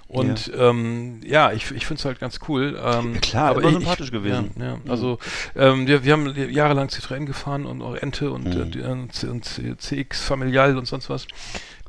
Und 0.08 0.48
ja, 0.48 0.70
ähm, 0.70 1.20
ja 1.24 1.52
ich, 1.52 1.70
ich 1.70 1.86
finde 1.86 2.00
es 2.00 2.04
halt 2.04 2.18
ganz 2.18 2.40
cool. 2.48 2.76
Ähm, 2.84 3.14
ja, 3.14 3.20
klar, 3.20 3.50
aber 3.50 3.62
ich, 3.62 3.70
sympathisch 3.70 4.10
gewesen. 4.10 4.50
Ja, 4.58 4.64
ja. 4.64 4.76
Mhm. 4.76 4.90
also 4.90 5.18
ähm, 5.54 5.86
wir, 5.86 6.02
wir 6.02 6.12
haben 6.12 6.34
jahrelang 6.50 6.88
Citroën 6.88 7.24
gefahren 7.24 7.66
und 7.66 7.82
auch 7.82 7.94
Ente 7.94 8.32
und, 8.32 8.52
mhm. 8.52 8.80
äh, 8.80 8.84
und, 8.84 9.24
und 9.24 9.80
CX 9.80 10.24
Familial 10.24 10.76
und 10.76 10.88
sonst 10.88 11.08
was 11.08 11.28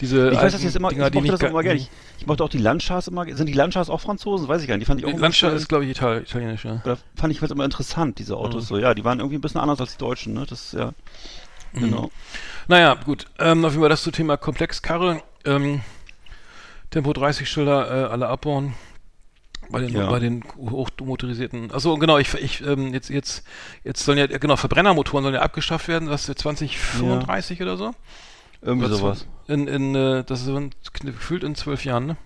diese 0.01 0.31
ich 0.31 0.37
weiß 0.37 0.53
das 0.53 0.63
jetzt 0.63 0.75
immer, 0.75 0.89
Dinger, 0.89 1.07
ich 1.07 1.13
mochte 1.13 1.31
das 1.31 1.41
immer 1.41 1.63
gerne. 1.63 1.79
Ich, 1.79 1.89
ich 2.19 2.27
mochte 2.27 2.43
auch 2.43 2.49
die 2.49 2.57
Landschars 2.57 3.07
immer. 3.07 3.25
Sind 3.35 3.47
die 3.47 3.53
Landschars 3.53 3.89
auch 3.89 4.01
Franzosen? 4.01 4.47
Weiß 4.47 4.61
ich 4.61 4.67
gar 4.67 4.75
nicht. 4.75 4.85
Die 4.85 4.87
fand 4.87 5.01
ich 5.01 5.05
auch 5.05 5.17
Landschar 5.19 5.53
ist, 5.53 5.67
glaube 5.67 5.85
ich, 5.85 5.91
Ital 5.91 6.21
italienisch, 6.21 6.65
ja. 6.65 6.81
Da 6.83 6.97
fand 7.15 7.33
ich 7.33 7.41
halt 7.41 7.51
immer 7.51 7.65
interessant, 7.65 8.19
diese 8.19 8.37
Autos. 8.37 8.63
Mhm. 8.63 8.67
So, 8.67 8.77
ja, 8.77 8.93
die 8.93 9.03
waren 9.03 9.19
irgendwie 9.19 9.37
ein 9.37 9.41
bisschen 9.41 9.61
anders 9.61 9.79
als 9.79 9.93
die 9.93 9.97
Deutschen, 9.97 10.33
ne? 10.33 10.45
Das, 10.49 10.71
ja. 10.71 10.93
Mhm. 11.73 11.79
Genau. 11.79 12.11
Naja, 12.67 12.95
gut. 12.95 13.25
Ähm, 13.39 13.65
auf 13.65 13.71
jeden 13.71 13.81
Fall 13.81 13.89
das 13.89 14.03
zum 14.03 14.13
Thema 14.13 14.37
Komplexkarre. 14.37 15.21
Ähm, 15.45 15.81
Tempo 16.89 17.13
30 17.13 17.49
Schilder 17.49 18.07
äh, 18.07 18.11
alle 18.11 18.27
abbauen. 18.27 18.73
Bei 19.71 19.81
den, 19.81 19.95
ja. 19.95 20.09
bei 20.09 20.17
den 20.17 20.43
hochmotorisierten. 20.57 21.71
Achso, 21.71 21.95
genau, 21.97 22.17
ich, 22.17 22.33
ich 22.33 22.65
ähm, 22.65 22.91
jetzt, 22.91 23.09
jetzt, 23.09 23.43
jetzt 23.83 24.03
sollen 24.03 24.17
ja, 24.17 24.25
genau, 24.25 24.55
Verbrennermotoren 24.55 25.23
sollen 25.23 25.35
ja 25.35 25.41
abgeschafft 25.41 25.87
werden, 25.87 26.09
was 26.09 26.25
für 26.25 26.33
2035 26.33 27.59
ja. 27.59 27.65
oder 27.65 27.77
so. 27.77 27.93
Irgendwie 28.61 28.89
sowas. 28.89 29.25
In, 29.47 29.67
in, 29.67 29.95
äh, 29.95 30.23
das 30.23 30.41
ist 30.45 30.93
gefühlt 31.01 31.43
in 31.43 31.55
zwölf 31.55 31.85
Jahren, 31.85 32.07
ne? 32.07 32.17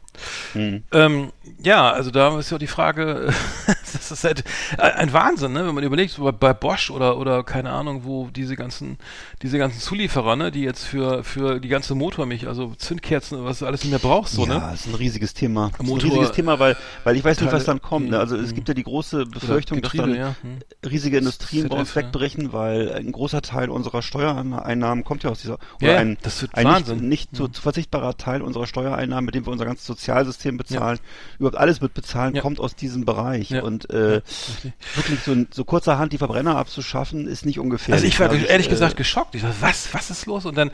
Mhm. 0.53 0.83
Ähm, 0.91 1.31
ja, 1.61 1.91
also 1.91 2.11
da 2.11 2.37
ist 2.37 2.51
ja 2.51 2.57
die 2.57 2.67
Frage, 2.67 3.33
das 3.93 4.11
ist 4.11 4.23
halt 4.23 4.43
ein 4.77 5.13
Wahnsinn, 5.13 5.53
ne? 5.53 5.67
wenn 5.67 5.75
man 5.75 5.83
überlegt, 5.83 6.19
bei, 6.39 6.53
Bosch 6.53 6.91
oder, 6.91 7.17
oder 7.17 7.43
keine 7.43 7.71
Ahnung, 7.71 8.01
wo 8.03 8.29
diese 8.29 8.55
ganzen, 8.55 8.97
diese 9.41 9.57
ganzen 9.57 9.79
Zulieferer, 9.79 10.35
ne, 10.35 10.51
die 10.51 10.61
jetzt 10.61 10.83
für, 10.85 11.23
für 11.23 11.59
die 11.59 11.67
ganze 11.67 11.95
Motormilch, 11.95 12.47
also 12.47 12.73
Zündkerzen, 12.75 13.43
was 13.43 13.59
du 13.59 13.65
alles 13.65 13.83
nicht 13.83 13.91
mehr 13.91 13.99
brauchst, 13.99 14.33
so, 14.33 14.45
ja, 14.45 14.53
ne? 14.53 14.59
Ja, 14.59 14.71
ist 14.71 14.87
ein 14.87 14.95
riesiges 14.95 15.33
Thema. 15.33 15.71
Motor, 15.79 16.09
ein 16.09 16.11
riesiges 16.11 16.31
Thema, 16.31 16.59
weil, 16.59 16.77
weil 17.03 17.15
ich 17.15 17.23
weiß 17.23 17.41
nicht, 17.41 17.51
was 17.51 17.65
dann 17.65 17.81
kommt. 17.81 18.09
Ne? 18.09 18.19
Also 18.19 18.35
es 18.35 18.49
hm. 18.49 18.55
gibt 18.55 18.67
ja 18.67 18.73
die 18.73 18.83
große 18.83 19.25
Befürchtung, 19.25 19.81
dass 19.81 19.93
dann 19.93 20.15
ja. 20.15 20.35
hm. 20.41 20.59
riesige 20.89 21.17
Industrien 21.17 21.63
ZF, 21.63 21.69
bei 21.69 21.79
uns 21.79 21.95
wegbrechen, 21.95 22.45
ja. 22.45 22.53
weil 22.53 22.93
ein 22.93 23.11
großer 23.11 23.41
Teil 23.41 23.69
unserer 23.69 24.01
Steuereinnahmen 24.01 25.03
kommt 25.03 25.23
ja 25.23 25.29
aus 25.29 25.41
dieser, 25.41 25.57
oder 25.81 25.93
ja, 25.93 25.97
ein, 25.97 26.17
ein 26.53 26.73
nicht, 26.73 27.01
nicht 27.01 27.31
hm. 27.31 27.37
zu, 27.37 27.47
zu 27.47 27.61
verzichtbarer 27.61 28.17
Teil 28.17 28.41
unserer 28.41 28.67
Steuereinnahmen, 28.67 29.25
mit 29.25 29.35
dem 29.35 29.45
wir 29.45 29.51
unser 29.51 29.65
ganzes 29.65 29.85
Sozialsystem 30.03 30.57
bezahlen, 30.57 30.99
überhaupt 31.39 31.57
alles 31.57 31.79
mit 31.79 31.93
bezahlen, 31.93 32.35
Ja. 32.35 32.41
kommt 32.41 32.59
aus 32.59 32.75
diesem 32.75 33.05
Bereich. 33.05 33.49
Ja. 33.51 33.63
Und 33.63 33.89
äh, 33.89 34.21
Richtig. 34.21 34.73
wirklich 34.95 35.19
so, 35.21 35.33
so 35.49 35.63
kurzerhand 35.63 36.11
die 36.11 36.17
Verbrenner 36.17 36.57
abzuschaffen, 36.57 37.25
ist 37.27 37.45
nicht 37.45 37.57
ungefähr. 37.59 37.95
Also 37.95 38.05
ich 38.05 38.19
war 38.19 38.31
ehrlich 38.33 38.67
äh, 38.67 38.69
gesagt 38.69 38.97
geschockt. 38.97 39.33
Ich 39.35 39.41
dachte, 39.43 39.55
was, 39.61 39.93
was 39.93 40.09
ist 40.09 40.25
los? 40.25 40.45
Und 40.45 40.57
dann, 40.57 40.71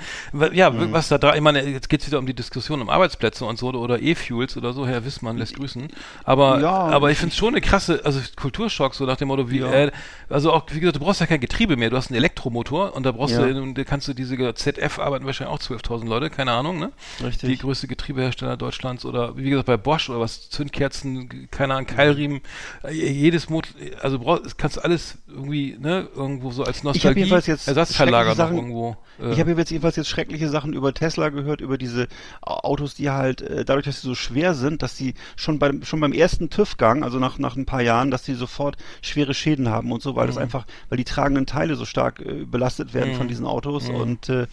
ja, 0.53 0.69
Mhm. 0.71 0.91
was 0.93 1.09
da 1.09 1.17
dran, 1.19 1.35
ich 1.35 1.41
meine, 1.41 1.63
jetzt 1.63 1.89
geht's 1.89 2.07
wieder 2.07 2.17
um 2.19 2.25
die 2.25 2.33
Diskussion 2.33 2.81
um 2.81 2.89
Arbeitsplätze 2.89 3.45
und 3.45 3.59
so 3.59 3.67
oder 3.69 4.01
E-Fuels 4.01 4.57
oder 4.57 4.73
so, 4.73 4.87
Herr 4.87 5.05
Wissmann 5.05 5.37
lässt 5.37 5.55
grüßen. 5.55 5.87
Aber, 6.23 6.59
Ja. 6.59 6.71
aber 6.71 7.11
ich 7.11 7.17
finde 7.19 7.31
es 7.33 7.37
schon 7.37 7.49
eine 7.49 7.61
krasse, 7.61 8.01
also 8.03 8.19
Kulturschock, 8.35 8.95
so 8.95 9.05
nach 9.05 9.17
dem 9.17 9.27
Motto, 9.27 9.49
wie, 9.51 9.59
Ja. 9.59 9.71
äh, 9.71 9.91
also 10.29 10.51
auch, 10.51 10.65
wie 10.71 10.79
gesagt, 10.79 10.95
du 10.95 10.99
brauchst 11.01 11.19
ja 11.21 11.27
kein 11.27 11.39
Getriebe 11.39 11.77
mehr, 11.77 11.89
du 11.91 11.97
hast 11.97 12.09
einen 12.09 12.17
Elektromotor 12.17 12.95
und 12.95 13.03
da 13.05 13.11
brauchst 13.11 13.35
Ja. 13.35 13.45
du, 13.45 13.61
und 13.61 13.75
da 13.77 13.83
kannst 13.83 14.07
du 14.07 14.13
diese 14.13 14.35
ZF 14.55 14.97
arbeiten 14.99 15.25
wahrscheinlich 15.25 15.53
auch 15.53 15.59
12.000 15.59 16.07
Leute, 16.09 16.29
keine 16.29 16.51
Ahnung, 16.53 16.79
ne? 16.79 16.91
Richtig. 17.23 17.49
Die 17.49 17.57
größte 17.57 17.87
Getriebehersteller 17.87 18.57
Deutschlands 18.57 19.05
oder 19.05 19.18
wie 19.35 19.49
gesagt 19.49 19.67
bei 19.67 19.77
Bosch 19.77 20.09
oder 20.09 20.19
was, 20.19 20.49
Zündkerzen, 20.49 21.49
keine 21.51 21.73
Ahnung, 21.75 21.87
Keilriemen, 21.87 22.41
äh, 22.83 22.91
jedes 22.93 23.49
Motor, 23.49 23.71
also 24.01 24.19
brauchst, 24.19 24.45
das 24.45 24.57
kannst 24.57 24.77
du 24.77 24.81
alles 24.81 25.17
irgendwie, 25.27 25.77
ne, 25.79 26.07
irgendwo 26.15 26.51
so 26.51 26.63
als 26.63 26.83
Nostalgie, 26.83 27.21
jetzt 27.25 27.67
Ersatzteillager 27.67 28.29
noch 28.29 28.35
Sachen- 28.35 28.55
irgendwo. 28.57 28.97
äh, 29.21 29.31
Ich 29.33 29.39
habe 29.39 29.51
jetzt 29.51 29.69
jedenfalls 29.71 29.95
jetzt 29.95 30.09
schreckliche 30.09 30.49
Sachen 30.49 30.73
über 30.73 30.93
Tesla 30.93 31.29
gehört, 31.29 31.61
über 31.61 31.77
diese 31.77 32.07
Au- 32.41 32.59
Autos, 32.69 32.95
die 32.95 33.09
halt 33.09 33.41
äh, 33.41 33.65
dadurch, 33.65 33.85
dass 33.85 34.01
sie 34.01 34.07
so 34.07 34.15
schwer 34.15 34.53
sind, 34.53 34.81
dass 34.81 34.95
die 34.95 35.13
schon 35.35 35.59
beim 35.59 35.83
schon 35.83 35.99
beim 35.99 36.13
ersten 36.13 36.49
TÜV-Gang, 36.49 37.03
also 37.03 37.19
nach 37.19 37.37
nach 37.37 37.55
ein 37.55 37.65
paar 37.65 37.81
Jahren, 37.81 38.11
dass 38.11 38.23
die 38.23 38.33
sofort 38.33 38.77
schwere 39.01 39.33
Schäden 39.33 39.69
haben 39.69 39.91
und 39.91 40.01
so, 40.01 40.15
weil 40.15 40.27
das 40.27 40.35
Mhm. 40.37 40.43
einfach, 40.43 40.65
weil 40.89 40.97
die 40.97 41.03
tragenden 41.05 41.45
Teile 41.45 41.75
so 41.75 41.85
stark 41.85 42.21
äh, 42.21 42.45
belastet 42.45 42.93
werden 42.93 43.13
von 43.15 43.27
diesen 43.27 43.45
Autos 43.45 43.89
und 43.89 44.29
äh, 44.29 44.47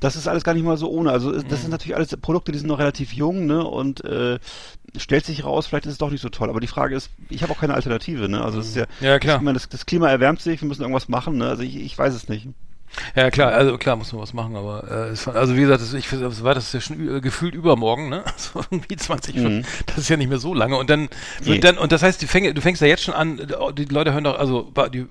das 0.00 0.16
ist 0.16 0.28
alles 0.28 0.44
gar 0.44 0.54
nicht 0.54 0.64
mal 0.64 0.76
so 0.76 0.90
ohne. 0.90 1.10
Also 1.10 1.30
es- 1.32 1.44
das 1.46 1.58
Mhm. 1.60 1.62
sind 1.62 1.70
natürlich 1.70 1.96
alles 1.96 2.14
Produkte, 2.16 2.52
die 2.52 2.58
sind 2.58 2.68
noch 2.68 2.78
relativ 2.78 3.12
jung, 3.12 3.46
ne 3.46 3.64
und 3.64 4.03
äh, 4.04 4.38
stellt 4.96 5.24
sich 5.24 5.44
raus, 5.44 5.66
vielleicht 5.66 5.86
ist 5.86 5.92
es 5.92 5.98
doch 5.98 6.10
nicht 6.10 6.20
so 6.20 6.28
toll. 6.28 6.50
Aber 6.50 6.60
die 6.60 6.66
Frage 6.66 6.94
ist, 6.94 7.10
ich 7.28 7.42
habe 7.42 7.52
auch 7.52 7.58
keine 7.58 7.74
Alternative, 7.74 8.28
ne? 8.28 8.42
Also 8.42 8.60
es 8.60 8.68
ist 8.68 8.76
ja. 8.76 8.86
Ja, 9.00 9.18
klar. 9.18 9.42
Das, 9.52 9.68
das 9.68 9.86
Klima 9.86 10.08
erwärmt 10.08 10.40
sich, 10.40 10.60
wir 10.60 10.68
müssen 10.68 10.82
irgendwas 10.82 11.08
machen, 11.08 11.38
ne? 11.38 11.48
Also 11.48 11.62
ich, 11.62 11.76
ich 11.76 11.96
weiß 11.96 12.14
es 12.14 12.28
nicht. 12.28 12.48
Ja, 13.16 13.30
klar, 13.30 13.52
also 13.52 13.76
klar 13.78 13.96
muss 13.96 14.12
man 14.12 14.22
was 14.22 14.32
machen, 14.32 14.56
aber 14.56 14.84
äh, 14.90 15.08
es, 15.10 15.26
also 15.28 15.56
wie 15.56 15.60
gesagt, 15.60 15.80
das, 15.82 15.92
ich 15.94 16.08
das 16.08 16.44
war 16.44 16.54
das 16.54 16.66
ist 16.66 16.74
ja 16.74 16.80
schon 16.80 17.16
äh, 17.16 17.20
gefühlt 17.20 17.54
übermorgen, 17.54 18.08
ne? 18.08 18.24
Also 18.34 18.64
irgendwie 18.70 18.96
20 18.96 19.38
Stunden, 19.38 19.66
das 19.86 19.98
ist 19.98 20.08
ja 20.08 20.16
nicht 20.16 20.28
mehr 20.28 20.38
so 20.38 20.54
lange 20.54 20.76
und 20.76 20.90
dann 20.90 21.00
Mhm. 21.02 21.08
Nee. 21.44 21.50
und 21.52 21.64
dann 21.64 21.78
und 21.78 21.92
das 21.92 22.02
heißt, 22.02 22.22
die 22.22 22.26
fäng, 22.26 22.54
du 22.54 22.60
fängst 22.60 22.80
ja 22.82 22.88
jetzt 22.88 23.02
schon 23.02 23.14
an, 23.14 23.38
äh, 23.38 23.72
die 23.76 23.84
Leute 23.86 24.12
hören 24.12 24.24
doch 24.24 24.38
also 24.38 24.72
die, 24.92 25.06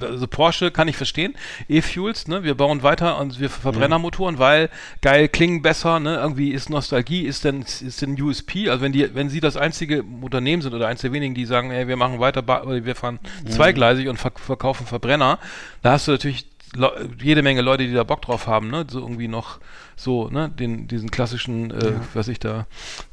also 0.00 0.26
Porsche 0.26 0.70
kann 0.70 0.88
ich 0.88 0.96
verstehen, 0.96 1.34
E-Fuels, 1.68 2.26
ne? 2.28 2.42
Wir 2.44 2.54
bauen 2.56 2.82
weiter 2.82 3.18
und 3.18 3.38
wir 3.40 3.50
Verbrennermotoren, 3.50 4.38
weil 4.38 4.68
geil 5.02 5.28
klingen 5.28 5.62
besser, 5.62 6.00
ne? 6.00 6.16
Irgendwie 6.16 6.50
ist 6.50 6.70
Nostalgie, 6.70 7.22
ist 7.22 7.44
denn 7.44 7.62
ist 7.62 8.02
denn 8.02 8.20
USP, 8.20 8.68
also 8.68 8.82
wenn 8.82 8.92
die 8.92 9.14
wenn 9.14 9.28
sie 9.28 9.40
das 9.40 9.56
einzige 9.56 10.02
Unternehmen 10.02 10.62
sind 10.62 10.74
oder 10.74 10.88
eins 10.88 11.00
der 11.02 11.12
wenigen, 11.12 11.34
die 11.34 11.44
sagen, 11.44 11.70
ey, 11.70 11.86
wir 11.88 11.96
machen 11.96 12.18
weiter, 12.20 12.46
wir 12.46 12.94
fahren 12.96 13.18
Mhm. 13.44 13.50
zweigleisig 13.50 14.08
und 14.08 14.16
verk 14.18 14.40
verkaufen 14.40 14.86
Verbrenner, 14.86 15.38
da 15.82 15.92
hast 15.92 16.08
du 16.08 16.12
natürlich 16.12 16.46
jede 17.20 17.42
Menge 17.42 17.62
Leute, 17.62 17.86
die 17.86 17.92
da 17.92 18.04
Bock 18.04 18.22
drauf 18.22 18.46
haben, 18.46 18.70
ne, 18.70 18.86
so 18.88 19.00
irgendwie 19.00 19.28
noch 19.28 19.58
so, 19.96 20.28
ne, 20.28 20.48
den, 20.48 20.86
diesen 20.86 21.10
klassischen, 21.10 21.70
äh, 21.70 21.94
was 22.14 22.28
ich 22.28 22.38
da, 22.38 22.66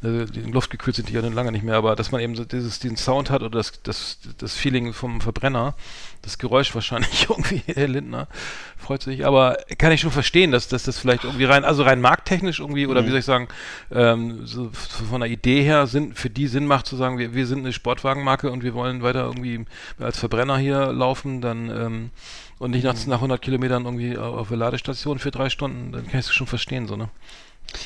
äh, 0.04 0.26
die 0.26 0.42
luftgekühlt 0.42 0.96
sind 0.96 1.10
die 1.10 1.14
ja 1.14 1.22
dann 1.22 1.34
lange 1.34 1.52
nicht 1.52 1.64
mehr, 1.64 1.76
aber 1.76 1.96
dass 1.96 2.12
man 2.12 2.22
eben 2.22 2.36
so 2.36 2.46
dieses, 2.46 2.80
diesen 2.80 2.98
Sound 2.98 3.30
hat 3.30 3.42
oder 3.42 3.58
das, 3.58 3.82
das, 3.82 4.20
das 4.38 4.54
Feeling 4.54 4.94
vom 4.94 5.20
Verbrenner, 5.20 5.74
das 6.22 6.38
Geräusch 6.38 6.76
wahrscheinlich 6.76 7.28
irgendwie, 7.30 7.64
Herr 7.66 7.88
Lindner, 7.88 8.28
freut 8.78 9.02
sich, 9.02 9.26
aber 9.26 9.58
kann 9.78 9.92
ich 9.92 10.02
schon 10.02 10.12
verstehen, 10.12 10.52
dass, 10.52 10.68
dass 10.68 10.84
das 10.84 11.00
vielleicht 11.00 11.24
irgendwie 11.24 11.46
rein, 11.46 11.64
also 11.64 11.84
rein 11.84 12.02
markttechnisch 12.02 12.60
irgendwie, 12.60 12.86
oder 12.88 13.06
wie 13.06 13.10
soll 13.10 13.20
ich 13.20 13.26
sagen, 13.26 13.48
ähm, 13.92 14.46
so 14.46 14.70
von 14.72 15.22
der 15.22 15.30
Idee 15.30 15.64
her 15.64 15.88
Sinn, 15.88 16.14
für 16.14 16.30
die 16.30 16.48
Sinn 16.48 16.68
macht 16.68 16.86
zu 16.86 16.96
sagen, 16.98 17.18
wir, 17.18 17.34
wir 17.34 17.48
sind 17.48 17.60
eine 17.60 17.74
Sportwagenmarke 17.74 18.52
und 18.52 18.64
wir 18.64 18.76
wollen 18.76 19.02
weiter 19.02 19.24
irgendwie 19.24 19.66
als 20.00 20.20
Verbrenner 20.20 20.58
hier 20.58 20.92
laufen, 20.92 21.42
dann, 21.42 21.70
ähm, 21.70 22.12
und 22.60 22.72
nicht 22.72 22.84
nach, 22.84 23.06
nach 23.08 23.18
100 23.18 23.42
Kilometern 23.42 23.86
irgendwie 23.86 24.18
au- 24.18 24.38
auf 24.38 24.48
der 24.50 24.58
Ladestation 24.58 25.20
für 25.20 25.32
drei 25.32 25.50
Stunden, 25.50 25.92
dann 25.92 26.04
kann 26.08 26.20
ich 26.20 26.28
es 26.28 26.34
schon 26.34 26.48
verstehen, 26.48 26.88
so, 26.88 26.96
ne? 26.96 27.10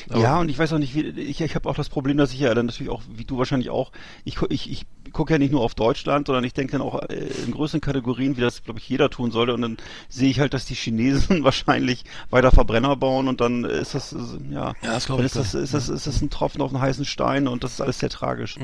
Aber- 0.09 0.19
ja, 0.19 0.39
und 0.39 0.49
ich 0.49 0.59
weiß 0.59 0.73
auch 0.73 0.77
nicht, 0.77 0.93
wie, 0.93 1.01
ich, 1.07 1.41
ich 1.41 1.55
habe 1.55 1.69
auch 1.69 1.75
das 1.75 1.89
Problem, 1.89 2.17
dass 2.17 2.33
ich 2.33 2.39
ja 2.39 2.53
dann 2.53 2.65
natürlich 2.67 2.91
auch, 2.91 3.01
wie 3.11 3.23
du 3.25 3.37
wahrscheinlich 3.37 3.69
auch, 3.69 3.91
ich, 4.25 4.37
ich, 4.49 4.69
ich 4.71 4.85
gucke 5.11 5.33
ja 5.33 5.39
nicht 5.39 5.51
nur 5.51 5.61
auf 5.61 5.75
Deutschland, 5.75 6.27
sondern 6.27 6.43
ich 6.43 6.53
denke 6.53 6.73
dann 6.73 6.81
auch 6.81 7.01
äh, 7.03 7.27
in 7.45 7.51
größeren 7.51 7.81
Kategorien, 7.81 8.37
wie 8.37 8.41
das, 8.41 8.63
glaube 8.63 8.79
ich, 8.79 8.89
jeder 8.89 9.09
tun 9.09 9.31
sollte. 9.31 9.53
Und 9.53 9.61
dann 9.61 9.77
sehe 10.09 10.29
ich 10.29 10.39
halt, 10.39 10.53
dass 10.53 10.65
die 10.65 10.75
Chinesen 10.75 11.43
wahrscheinlich 11.43 12.03
weiter 12.29 12.51
Verbrenner 12.51 12.95
bauen 12.95 13.27
und 13.27 13.41
dann 13.41 13.63
ist 13.63 13.95
das, 13.95 14.13
äh, 14.13 14.17
ja, 14.51 14.73
Ja, 14.81 14.93
das 14.93 15.07
dann 15.07 15.19
ist 15.19 15.35
das, 15.35 15.53
ist 15.53 15.73
das, 15.73 15.89
ist 15.89 16.07
das 16.07 16.21
ein 16.21 16.29
Tropfen 16.29 16.61
auf 16.61 16.73
einen 16.73 16.81
heißen 16.81 17.05
Stein 17.05 17.47
und 17.47 17.63
das 17.63 17.73
ist 17.73 17.81
alles 17.81 17.99
sehr 17.99 18.09
tragisch. 18.09 18.55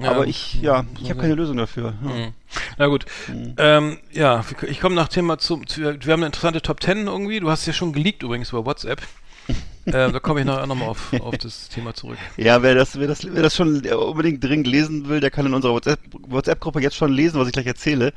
Ja, 0.00 0.10
Aber 0.10 0.26
ich, 0.26 0.60
ja, 0.62 0.82
muss 0.82 1.02
ich 1.02 1.10
habe 1.10 1.20
keine 1.20 1.34
Lösung 1.34 1.56
dafür. 1.56 1.94
Ja. 2.02 2.10
Mhm. 2.10 2.34
Na 2.78 2.86
gut. 2.86 3.06
Ähm, 3.56 3.98
ja, 4.12 4.44
ich 4.68 4.80
komme 4.80 4.94
nach 4.94 5.08
Thema 5.08 5.38
zum, 5.38 5.66
zu, 5.66 5.80
wir 5.80 5.92
haben 5.92 6.20
eine 6.20 6.26
interessante 6.26 6.62
Top 6.62 6.82
10 6.82 7.06
irgendwie. 7.06 7.40
Du 7.40 7.50
hast 7.50 7.66
ja 7.66 7.72
schon 7.72 7.92
geleakt 7.92 8.22
übrigens 8.22 8.50
über 8.50 8.64
WhatsApp. 8.64 9.02
Ähm, 9.86 10.12
da 10.12 10.18
komme 10.20 10.40
ich 10.40 10.46
nachher 10.46 10.66
nochmal 10.66 10.88
auf, 10.88 11.12
auf 11.20 11.36
das 11.38 11.68
Thema 11.68 11.92
zurück. 11.94 12.16
Ja, 12.36 12.62
wer 12.62 12.74
das, 12.74 12.98
wer 12.98 13.06
das, 13.06 13.24
wer 13.24 13.42
das 13.42 13.54
schon 13.54 13.84
unbedingt 13.86 14.42
dringend 14.42 14.66
lesen 14.66 15.08
will, 15.08 15.20
der 15.20 15.30
kann 15.30 15.44
in 15.46 15.54
unserer 15.54 15.72
WhatsApp- 15.74 15.98
WhatsApp-Gruppe 16.28 16.80
jetzt 16.80 16.96
schon 16.96 17.12
lesen, 17.12 17.38
was 17.38 17.46
ich 17.48 17.52
gleich 17.52 17.66
erzähle. 17.66 18.12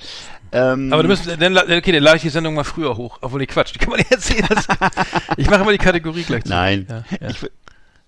Ähm, 0.52 0.94
Aber 0.94 1.04
du 1.04 1.10
müssen, 1.10 1.38
dann, 1.40 1.58
okay, 1.58 1.92
dann 1.92 2.04
lade 2.04 2.18
ich 2.18 2.22
die 2.24 2.30
Sendung 2.30 2.54
mal 2.56 2.64
früher 2.64 2.96
hoch. 2.96 3.18
Obwohl, 3.22 3.40
nee, 3.42 3.48
Quatsch, 3.48 3.74
die 3.76 3.80
kann 3.80 3.90
man 3.90 3.98
nicht 4.00 4.12
erzählen. 4.12 4.46
Das, 4.48 4.66
ich 5.36 5.50
mache 5.50 5.62
immer 5.62 5.72
die 5.74 5.78
Kategorie 5.78 6.24
gleich 6.24 6.44
zu. 6.44 6.50
Nein. 6.50 6.88
Ja, 6.90 7.04
ja, 7.20 7.30
Ich, 7.30 7.46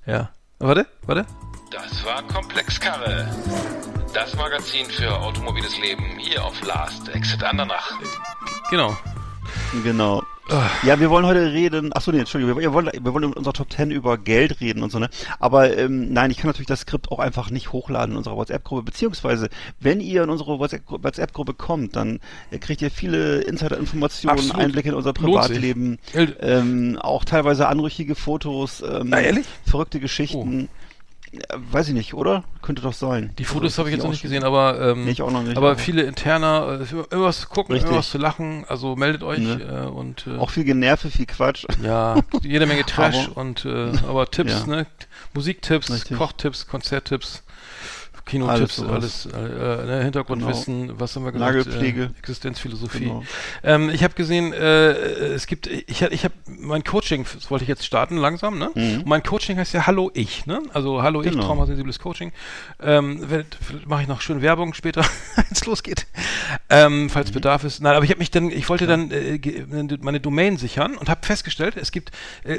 ja. 0.05 0.29
Warte, 0.59 0.87
warte. 1.05 1.25
Das 1.71 2.03
war 2.05 2.23
Komplexkarre. 2.23 3.29
Das 4.13 4.35
Magazin 4.35 4.85
für 4.87 5.15
automobiles 5.19 5.77
Leben 5.79 6.03
hier 6.17 6.43
auf 6.43 6.65
Last 6.65 7.09
Exit 7.09 7.43
Andernach. 7.43 7.91
Genau. 8.71 8.97
Genau. 9.83 10.23
Ja, 10.81 10.99
wir 10.99 11.11
wollen 11.11 11.27
heute 11.27 11.53
reden. 11.53 11.93
Achso, 11.93 12.11
nee, 12.11 12.17
Entschuldigung, 12.19 12.55
wir, 12.55 12.61
wir, 12.63 12.73
wollen, 12.73 12.89
wir 12.91 13.13
wollen 13.13 13.25
in 13.25 13.33
unserer 13.33 13.53
Top 13.53 13.71
10 13.71 13.91
über 13.91 14.17
Geld 14.17 14.61
reden 14.61 14.81
und 14.81 14.91
so, 14.91 14.97
ne? 14.97 15.07
Aber 15.39 15.77
ähm, 15.77 16.11
nein, 16.11 16.31
ich 16.31 16.37
kann 16.37 16.47
natürlich 16.47 16.67
das 16.67 16.81
Skript 16.81 17.11
auch 17.11 17.19
einfach 17.19 17.51
nicht 17.51 17.71
hochladen 17.71 18.13
in 18.13 18.17
unserer 18.17 18.35
WhatsApp-Gruppe. 18.35 18.81
Beziehungsweise, 18.81 19.49
wenn 19.79 19.99
ihr 20.01 20.23
in 20.23 20.29
unsere 20.31 20.57
WhatsApp- 20.57 21.03
WhatsApp-Gruppe 21.03 21.53
kommt, 21.53 21.95
dann 21.95 22.19
äh, 22.49 22.57
kriegt 22.57 22.81
ihr 22.81 22.89
viele 22.89 23.41
Insider-Informationen. 23.41 24.51
Einblicke 24.53 24.89
in 24.89 24.95
unser. 24.95 25.13
Privatleben, 25.13 25.99
ähm, 26.39 26.97
auch 26.99 27.25
teilweise 27.25 27.67
anrüchige 27.67 28.15
Fotos, 28.15 28.81
ähm, 28.81 29.13
ehrlich? 29.13 29.45
verrückte 29.67 29.99
Geschichten. 29.99 30.63
Äh, 30.63 30.67
weiß 31.71 31.89
ich 31.89 31.93
nicht, 31.93 32.13
oder? 32.13 32.43
Könnte 32.61 32.81
doch 32.81 32.93
sein. 32.93 33.31
Die 33.37 33.43
Fotos 33.45 33.77
habe 33.77 33.89
ich 33.89 33.95
jetzt 33.95 34.03
noch 34.03 34.11
nicht 34.11 34.21
gesehen, 34.21 34.43
aber 34.43 34.79
ähm, 34.81 35.05
Nee, 35.05 35.11
ich 35.11 35.21
auch 35.21 35.31
noch 35.31 35.43
nicht, 35.43 35.57
aber 35.57 35.71
aber- 35.71 35.77
viele 35.79 36.01
interner, 36.03 36.79
äh, 36.81 37.13
immer 37.13 37.25
was 37.25 37.41
zu 37.41 37.47
gucken, 37.49 37.73
Richtig. 37.73 37.89
immer 37.89 37.99
was 37.99 38.09
zu 38.09 38.17
lachen. 38.17 38.65
Also 38.67 38.95
meldet 38.95 39.23
euch 39.23 39.39
Ne. 39.39 39.85
äh, 39.87 39.89
und 39.89 40.25
äh, 40.27 40.37
Auch 40.37 40.49
viel 40.49 40.63
Generve, 40.63 41.09
viel 41.09 41.25
Quatsch. 41.25 41.65
Ja, 41.83 42.15
jede 42.41 42.65
Menge 42.65 42.83
Trash 42.85 43.27
Aber- 43.27 43.37
und 43.37 43.65
äh, 43.65 43.91
aber 44.07 44.29
Tipps, 44.31 44.63
Ja. 44.65 44.65
ne? 44.67 44.87
Musiktipps, 45.33 45.91
Richtig. 45.91 46.17
Kochtipps, 46.17 46.67
Konzerttipps, 46.67 47.43
Kinotipps, 48.29 48.79
Alles 48.79 49.27
alles, 49.33 49.51
äh, 49.51 49.85
ne, 49.85 50.03
Hintergrundwissen, 50.03 50.99
was 50.99 51.15
haben 51.15 51.25
wir 51.25 51.31
gesagt? 51.31 51.55
Nagelpflege. 51.55 52.03
Äh, 52.03 52.19
Existenzphilosophie. 52.19 52.99
Genau. 52.99 53.23
Ähm, 53.63 53.89
ich 53.89 54.03
habe 54.03 54.13
gesehen, 54.13 54.53
äh, 54.53 54.91
es 54.91 55.47
gibt, 55.47 55.67
ich, 55.67 56.01
ich 56.01 56.23
habe 56.23 56.33
mein 56.47 56.83
Coaching, 56.83 57.25
das 57.33 57.49
wollte 57.49 57.63
ich 57.63 57.69
jetzt 57.69 57.85
starten 57.85 58.17
langsam, 58.17 58.57
ne? 58.59 58.69
Und 58.69 59.05
mein 59.07 59.23
Coaching 59.23 59.57
heißt 59.57 59.73
ja 59.73 59.87
Hallo 59.87 60.11
Ich, 60.13 60.45
ne? 60.45 60.61
Also 60.73 61.01
Hallo 61.01 61.21
Ich, 61.21 61.27
Mhm. 61.29 61.31
Genau. 61.31 61.45
traumasensibles 61.47 61.99
Coaching. 61.99 62.31
Ähm, 62.81 63.25
mache 63.87 64.03
ich 64.03 64.07
noch 64.07 64.21
schön 64.21 64.41
Werbung 64.41 64.73
später, 64.73 65.01
wenn 65.35 65.45
es 65.51 65.65
losgeht, 65.65 66.07
ähm, 66.69 67.03
Mhm. 67.03 67.09
falls 67.09 67.31
Bedarf 67.31 67.63
ist. 67.63 67.81
Nein, 67.81 67.95
aber 67.95 68.03
ich 68.05 68.11
habe 68.11 68.19
mich 68.19 68.31
dann, 68.31 68.49
ich 68.51 68.67
wollte 68.69 68.87
dann 68.87 69.11
äh, 69.11 69.39
meine 70.01 70.19
Domain 70.19 70.57
sichern 70.57 70.97
und 70.97 71.09
habe 71.09 71.25
festgestellt, 71.25 71.75
es 71.77 71.91
gibt 71.91 72.11
äh, 72.43 72.57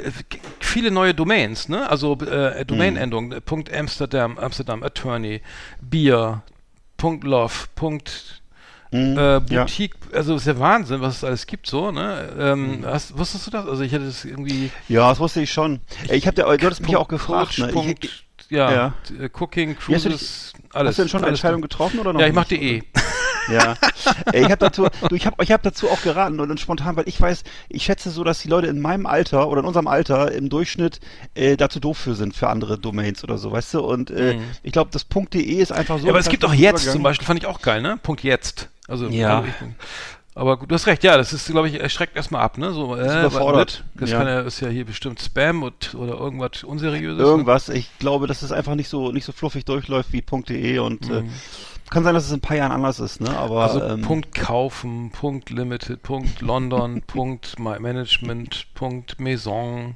viele 0.59 0.91
neue 0.91 1.13
Domains, 1.13 1.69
ne? 1.69 1.89
Also 1.89 2.17
äh, 2.19 2.65
Domainendungen, 2.65 3.29
Mhm. 3.29 3.41
Punkt 3.43 3.73
Amsterdam, 3.73 4.37
Amsterdam 4.37 4.83
Attorney, 4.83 5.41
Bier, 5.81 6.41
Punkt 6.97 7.23
Love, 7.23 7.53
Punkt 7.75 8.37
Mhm. 8.93 9.17
äh, 9.17 9.33
Ja. 9.33 9.39
Boutique, 9.39 9.95
also 10.13 10.35
ist 10.35 10.45
ja 10.47 10.59
Wahnsinn, 10.59 10.99
was 10.99 11.15
es 11.17 11.23
alles 11.23 11.47
gibt 11.47 11.65
so, 11.65 11.91
ne? 11.91 12.27
Ähm, 12.37 12.83
hast, 12.85 13.17
wusstest 13.17 13.47
du 13.47 13.51
das? 13.51 13.65
Also 13.65 13.83
ich 13.83 13.93
hätte 13.93 14.03
das 14.05 14.25
irgendwie 14.25 14.69
Ja, 14.89 15.07
das 15.07 15.19
wusste 15.19 15.41
ich 15.41 15.49
schon. 15.53 15.79
Äh, 16.09 16.17
Ich 16.17 16.27
hab 16.27 16.35
dir, 16.35 16.43
du 16.43 16.49
hattest 16.51 16.81
mich 16.81 16.91
ja 16.91 16.97
auch 16.99 17.07
gefragt. 17.07 17.57
Ne? 17.57 17.69
Punkt, 17.69 18.03
Ich, 18.03 18.25
ja, 18.49 18.69
ja. 18.69 18.93
äh, 19.17 19.29
Cooking, 19.39 19.77
Wie 19.87 19.95
hast 19.95 20.03
du 20.03 20.09
Cruises, 20.09 20.53
alles. 20.73 20.89
hast 20.89 20.97
du 20.97 21.01
denn 21.03 21.09
schon 21.09 21.21
eine 21.21 21.29
Entscheidung 21.29 21.61
drin. 21.61 21.69
getroffen 21.69 21.99
oder 22.01 22.11
noch? 22.11 22.19
Ja, 22.19 22.27
ich 22.27 22.33
mach 22.33 22.49
nicht? 22.49 22.61
DE. 22.61 22.83
Ja. 23.49 23.75
Äh, 24.33 24.39
ich 24.41 24.45
habe 24.45 24.57
dazu, 24.57 24.87
du, 25.09 25.15
ich 25.15 25.25
habe 25.25 25.43
ich 25.43 25.51
hab 25.51 25.63
dazu 25.63 25.89
auch 25.89 26.01
geraten 26.01 26.39
und 26.39 26.49
dann 26.49 26.57
spontan, 26.57 26.95
weil 26.95 27.07
ich 27.07 27.19
weiß, 27.19 27.43
ich 27.69 27.83
schätze 27.83 28.09
so, 28.09 28.23
dass 28.23 28.39
die 28.39 28.47
Leute 28.47 28.67
in 28.67 28.79
meinem 28.81 29.05
Alter 29.05 29.47
oder 29.49 29.61
in 29.61 29.67
unserem 29.67 29.87
Alter 29.87 30.31
im 30.31 30.49
Durchschnitt 30.49 30.99
äh, 31.35 31.57
dazu 31.57 31.79
doof 31.79 31.97
für 31.97 32.15
sind 32.15 32.35
für 32.35 32.49
andere 32.49 32.77
Domains 32.77 33.23
oder 33.23 33.37
so, 33.37 33.51
weißt 33.51 33.73
du? 33.75 33.81
Und 33.81 34.11
äh, 34.11 34.39
ich 34.63 34.71
glaube, 34.71 34.89
das 34.91 35.07
.de 35.07 35.41
ist 35.41 35.71
einfach 35.71 35.95
so. 35.97 36.01
Mhm. 36.01 36.07
Ja, 36.07 36.11
aber 36.11 36.19
es 36.19 36.29
gibt 36.29 36.45
auch 36.45 36.53
jetzt 36.53 36.81
Übergang. 36.83 36.93
zum 36.93 37.03
Beispiel, 37.03 37.25
fand 37.27 37.39
ich 37.39 37.45
auch 37.45 37.61
geil, 37.61 37.81
ne? 37.81 37.97
Punkt 38.01 38.23
jetzt. 38.23 38.69
Also, 38.87 39.07
Ja. 39.07 39.43
Aber 40.33 40.57
gut, 40.57 40.71
du 40.71 40.75
hast 40.75 40.87
recht, 40.87 41.03
ja, 41.03 41.17
das 41.17 41.33
ist, 41.33 41.47
glaube 41.47 41.67
ich, 41.67 41.77
erschreckt 41.77 42.15
erstmal 42.15 42.41
ab, 42.41 42.57
ne? 42.57 42.71
So, 42.71 42.95
äh, 42.95 43.05
Ist 43.05 43.15
überfordert. 43.15 43.83
Das 43.95 44.11
Ja. 44.11 44.17
kann 44.19 44.27
ja, 44.27 44.39
ist 44.41 44.61
ja 44.61 44.69
hier 44.69 44.85
bestimmt 44.85 45.19
Spam 45.21 45.61
und, 45.61 45.93
oder 45.93 46.13
irgendwas 46.13 46.63
Unseriöses. 46.63 47.17
ne? 47.19 47.23
Irgendwas. 47.25 47.67
Ich 47.67 47.89
glaube, 47.99 48.27
dass 48.27 48.41
es 48.41 48.53
einfach 48.53 48.75
nicht 48.75 48.87
so 48.87 49.11
nicht 49.11 49.25
so 49.25 49.33
fluffig 49.33 49.65
durchläuft 49.65 50.13
wie 50.13 50.21
.de 50.21 50.79
und 50.79 51.09
äh, 51.09 51.23
kann 51.91 52.03
sein, 52.03 52.15
dass 52.15 52.23
es 52.25 52.31
in 52.31 52.37
ein 52.37 52.41
paar 52.41 52.57
Jahren 52.57 52.71
anders 52.71 52.99
ist, 52.99 53.21
ne? 53.21 53.37
Aber. 53.37 53.61
Also 53.63 53.83
ähm, 53.83 54.01
Punkt 54.01 54.33
kaufen, 54.33 55.11
Punkt 55.11 55.49
Limited, 55.51 56.01
Punkt 56.01 56.41
London, 56.41 57.01
Punkt 57.07 57.59
My 57.59 57.77
Management, 57.79 58.65
Punkt 58.73 59.19
Maison, 59.19 59.95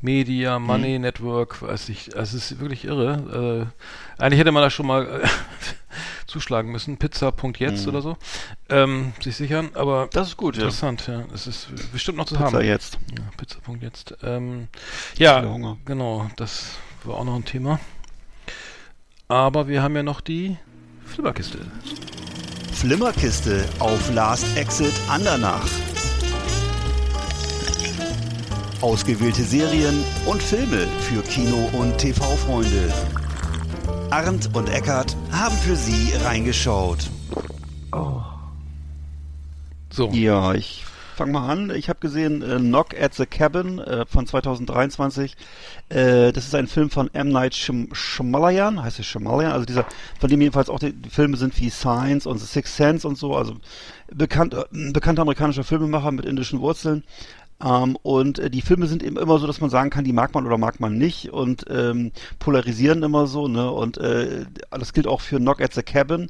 Media. 0.00 0.58
Money 0.58 0.98
Network, 0.98 1.62
weiß 1.62 1.88
ich, 1.90 2.16
also 2.16 2.36
es 2.36 2.50
ist 2.52 2.60
wirklich 2.60 2.84
irre. 2.84 3.70
Äh, 4.18 4.22
eigentlich 4.22 4.40
hätte 4.40 4.52
man 4.52 4.62
da 4.62 4.70
schon 4.70 4.86
mal 4.86 5.06
äh, 5.22 5.26
zuschlagen 6.26 6.70
müssen, 6.72 6.96
Pizza.jetzt 6.96 7.82
Mhm. 7.84 7.88
oder 7.88 8.02
so, 8.02 8.16
ähm, 8.68 9.12
sich 9.20 9.36
sichern, 9.36 9.70
aber 9.74 10.08
das 10.12 10.28
ist 10.28 10.36
gut, 10.36 10.56
interessant, 10.56 11.06
ja. 11.06 11.24
Es 11.34 11.46
ist 11.46 11.68
bestimmt 11.92 12.18
noch 12.18 12.26
zu 12.26 12.34
Pizza 12.34 12.52
haben. 12.52 12.64
jetzt. 12.64 12.98
Ja, 13.16 13.24
Pizza.jetzt. 13.36 14.16
Ähm, 14.22 14.68
ja, 15.18 15.40
genau, 15.84 16.28
das 16.36 16.76
war 17.04 17.16
auch 17.16 17.24
noch 17.24 17.36
ein 17.36 17.44
Thema. 17.44 17.78
Aber 19.28 19.66
wir 19.68 19.82
haben 19.82 19.96
ja 19.96 20.02
noch 20.02 20.20
die 20.20 20.56
Flipperkiste. 21.06 21.58
Flimmerkiste 22.72 23.64
auf 23.78 24.12
Last 24.12 24.44
Exit 24.56 24.92
Andernach. 25.08 25.66
Ausgewählte 28.80 29.42
Serien 29.42 30.04
und 30.26 30.42
Filme 30.42 30.86
für 31.00 31.22
Kino- 31.22 31.70
und 31.72 31.96
TV-Freunde. 31.98 32.92
Arndt 34.10 34.54
und 34.54 34.68
Eckart 34.68 35.16
haben 35.32 35.56
für 35.56 35.76
Sie 35.76 36.12
reingeschaut. 36.24 37.10
So. 39.90 40.10
Ja, 40.10 40.52
ich 40.52 40.84
fange 41.16 41.32
mal 41.32 41.48
an. 41.48 41.70
Ich 41.70 41.88
habe 41.88 41.98
gesehen 41.98 42.42
äh, 42.42 42.58
Knock 42.58 42.94
at 43.00 43.14
the 43.14 43.26
Cabin 43.26 43.78
äh, 43.78 44.04
von 44.06 44.26
2023. 44.26 45.34
Äh, 45.88 46.32
das 46.32 46.46
ist 46.46 46.54
ein 46.54 46.66
Film 46.66 46.90
von 46.90 47.12
M. 47.14 47.30
Night 47.30 47.54
Shyam- 47.54 47.92
Shyamalan, 47.94 48.82
heißt 48.82 48.98
es 49.00 49.06
Shyamalan? 49.06 49.50
Also 49.52 49.64
dieser, 49.64 49.86
von 50.20 50.30
dem 50.30 50.40
jedenfalls 50.40 50.68
auch 50.68 50.78
die, 50.78 50.92
die 50.92 51.10
Filme 51.10 51.36
sind 51.36 51.58
wie 51.60 51.70
Science 51.70 52.26
und 52.26 52.38
The 52.38 52.46
Sixth 52.46 52.76
Sense 52.76 53.08
und 53.08 53.16
so. 53.16 53.34
Also 53.34 53.56
bekannt, 54.12 54.54
äh, 54.54 54.64
bekannter 54.92 55.22
amerikanischer 55.22 55.64
Filmemacher 55.64 56.12
mit 56.12 56.26
indischen 56.26 56.60
Wurzeln. 56.60 57.02
Ähm, 57.64 57.96
und 58.02 58.38
äh, 58.38 58.50
die 58.50 58.60
Filme 58.60 58.86
sind 58.86 59.02
eben 59.02 59.16
immer 59.16 59.38
so, 59.38 59.46
dass 59.46 59.62
man 59.62 59.70
sagen 59.70 59.88
kann, 59.88 60.04
die 60.04 60.12
mag 60.12 60.34
man 60.34 60.44
oder 60.46 60.58
mag 60.58 60.78
man 60.78 60.98
nicht 60.98 61.30
und 61.32 61.64
ähm, 61.70 62.12
polarisieren 62.38 63.02
immer 63.02 63.26
so, 63.26 63.48
ne? 63.48 63.70
Und 63.70 63.96
äh, 63.96 64.44
das 64.70 64.92
gilt 64.92 65.06
auch 65.06 65.22
für 65.22 65.38
Knock 65.38 65.62
at 65.62 65.72
the 65.72 65.82
Cabin. 65.82 66.28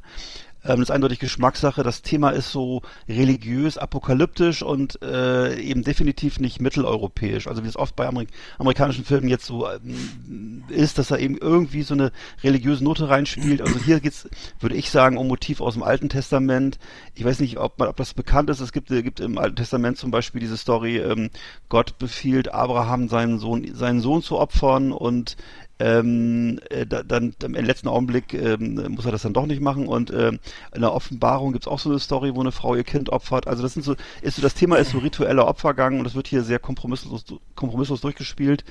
Ähm, 0.67 0.79
das 0.79 0.89
ist 0.89 0.91
eindeutig 0.91 1.19
Geschmackssache. 1.19 1.81
Das 1.81 2.01
Thema 2.01 2.31
ist 2.31 2.51
so 2.51 2.81
religiös, 3.07 3.77
apokalyptisch 3.77 4.61
und 4.61 5.01
äh, 5.01 5.59
eben 5.59 5.83
definitiv 5.83 6.39
nicht 6.39 6.59
mitteleuropäisch. 6.59 7.47
Also 7.47 7.63
wie 7.63 7.67
es 7.67 7.77
oft 7.77 7.95
bei 7.95 8.07
Amerik 8.07 8.29
amerikanischen 8.57 9.05
Filmen 9.05 9.29
jetzt 9.29 9.45
so 9.45 9.67
ähm, 9.69 10.63
ist, 10.69 10.97
dass 10.97 11.07
da 11.07 11.17
eben 11.17 11.37
irgendwie 11.37 11.83
so 11.83 11.93
eine 11.93 12.11
religiöse 12.43 12.83
Note 12.83 13.09
reinspielt. 13.09 13.61
Also 13.61 13.79
hier 13.79 13.99
geht's, 14.01 14.27
würde 14.59 14.75
ich 14.75 14.91
sagen, 14.91 15.17
um 15.17 15.27
Motiv 15.27 15.61
aus 15.61 15.75
dem 15.75 15.83
Alten 15.83 16.09
Testament. 16.09 16.77
Ich 17.15 17.23
weiß 17.23 17.39
nicht, 17.39 17.57
ob, 17.57 17.79
ob 17.79 17.95
das 17.95 18.13
bekannt 18.13 18.49
ist. 18.49 18.59
Es 18.59 18.73
gibt, 18.73 18.91
äh, 18.91 19.01
gibt 19.01 19.19
im 19.21 19.37
Alten 19.37 19.55
Testament 19.55 19.97
zum 19.97 20.11
Beispiel 20.11 20.41
diese 20.41 20.57
Story, 20.57 20.97
ähm, 20.97 21.29
Gott 21.69 21.97
befiehlt 21.97 22.53
Abraham 22.53 23.07
seinen 23.07 23.39
Sohn, 23.39 23.73
seinen 23.73 24.01
Sohn 24.01 24.21
zu 24.21 24.37
opfern 24.37 24.91
und 24.91 25.37
ähm, 25.79 26.59
äh, 26.69 26.85
da, 26.85 27.03
dann 27.03 27.35
im 27.41 27.53
letzten 27.53 27.87
Augenblick 27.87 28.33
ähm, 28.33 28.75
muss 28.89 29.05
er 29.05 29.11
das 29.11 29.21
dann 29.21 29.33
doch 29.33 29.45
nicht 29.45 29.61
machen 29.61 29.87
und 29.87 30.11
ähm, 30.11 30.39
in 30.73 30.81
der 30.81 30.93
Offenbarung 30.93 31.53
gibt's 31.53 31.67
auch 31.67 31.79
so 31.79 31.89
eine 31.89 31.99
Story, 31.99 32.35
wo 32.35 32.41
eine 32.41 32.51
Frau 32.51 32.75
ihr 32.75 32.83
Kind 32.83 33.09
opfert. 33.09 33.47
Also 33.47 33.63
das 33.63 33.73
sind 33.73 33.83
so, 33.83 33.95
ist 34.21 34.35
so 34.35 34.41
das 34.41 34.55
Thema 34.55 34.77
ist 34.77 34.91
so 34.91 34.99
ritueller 34.99 35.47
Opfergang 35.47 35.97
und 35.99 36.03
das 36.03 36.15
wird 36.15 36.27
hier 36.27 36.43
sehr 36.43 36.59
kompromisslos, 36.59 37.25
kompromisslos 37.55 38.01
durchgespielt 38.01 38.63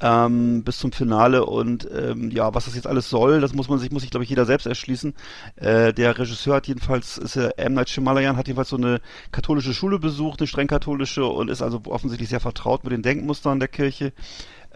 ähm, 0.00 0.62
bis 0.62 0.78
zum 0.78 0.92
Finale 0.92 1.46
und 1.46 1.88
ähm, 1.90 2.30
ja, 2.30 2.54
was 2.54 2.66
das 2.66 2.74
jetzt 2.74 2.86
alles 2.86 3.08
soll, 3.08 3.40
das 3.40 3.54
muss 3.54 3.68
man 3.68 3.78
sich, 3.78 3.90
muss 3.90 4.02
sich 4.02 4.10
glaube 4.10 4.24
ich 4.24 4.30
jeder 4.30 4.44
selbst 4.44 4.66
erschließen. 4.66 5.14
Äh, 5.56 5.92
der 5.94 6.18
Regisseur 6.18 6.56
hat 6.56 6.66
jedenfalls, 6.68 7.18
ist 7.18 7.36
ja 7.36 7.48
M. 7.56 7.74
Night 7.74 7.88
Shyamalan, 7.88 8.36
hat 8.36 8.46
jedenfalls 8.46 8.68
so 8.68 8.76
eine 8.76 9.00
katholische 9.32 9.74
Schule 9.74 9.98
besucht, 9.98 10.40
eine 10.40 10.46
streng 10.46 10.66
katholische 10.66 11.24
und 11.24 11.48
ist 11.48 11.62
also 11.62 11.80
offensichtlich 11.86 12.28
sehr 12.28 12.40
vertraut 12.40 12.84
mit 12.84 12.92
den 12.92 13.02
Denkmustern 13.02 13.58
der 13.58 13.68
Kirche. 13.68 14.12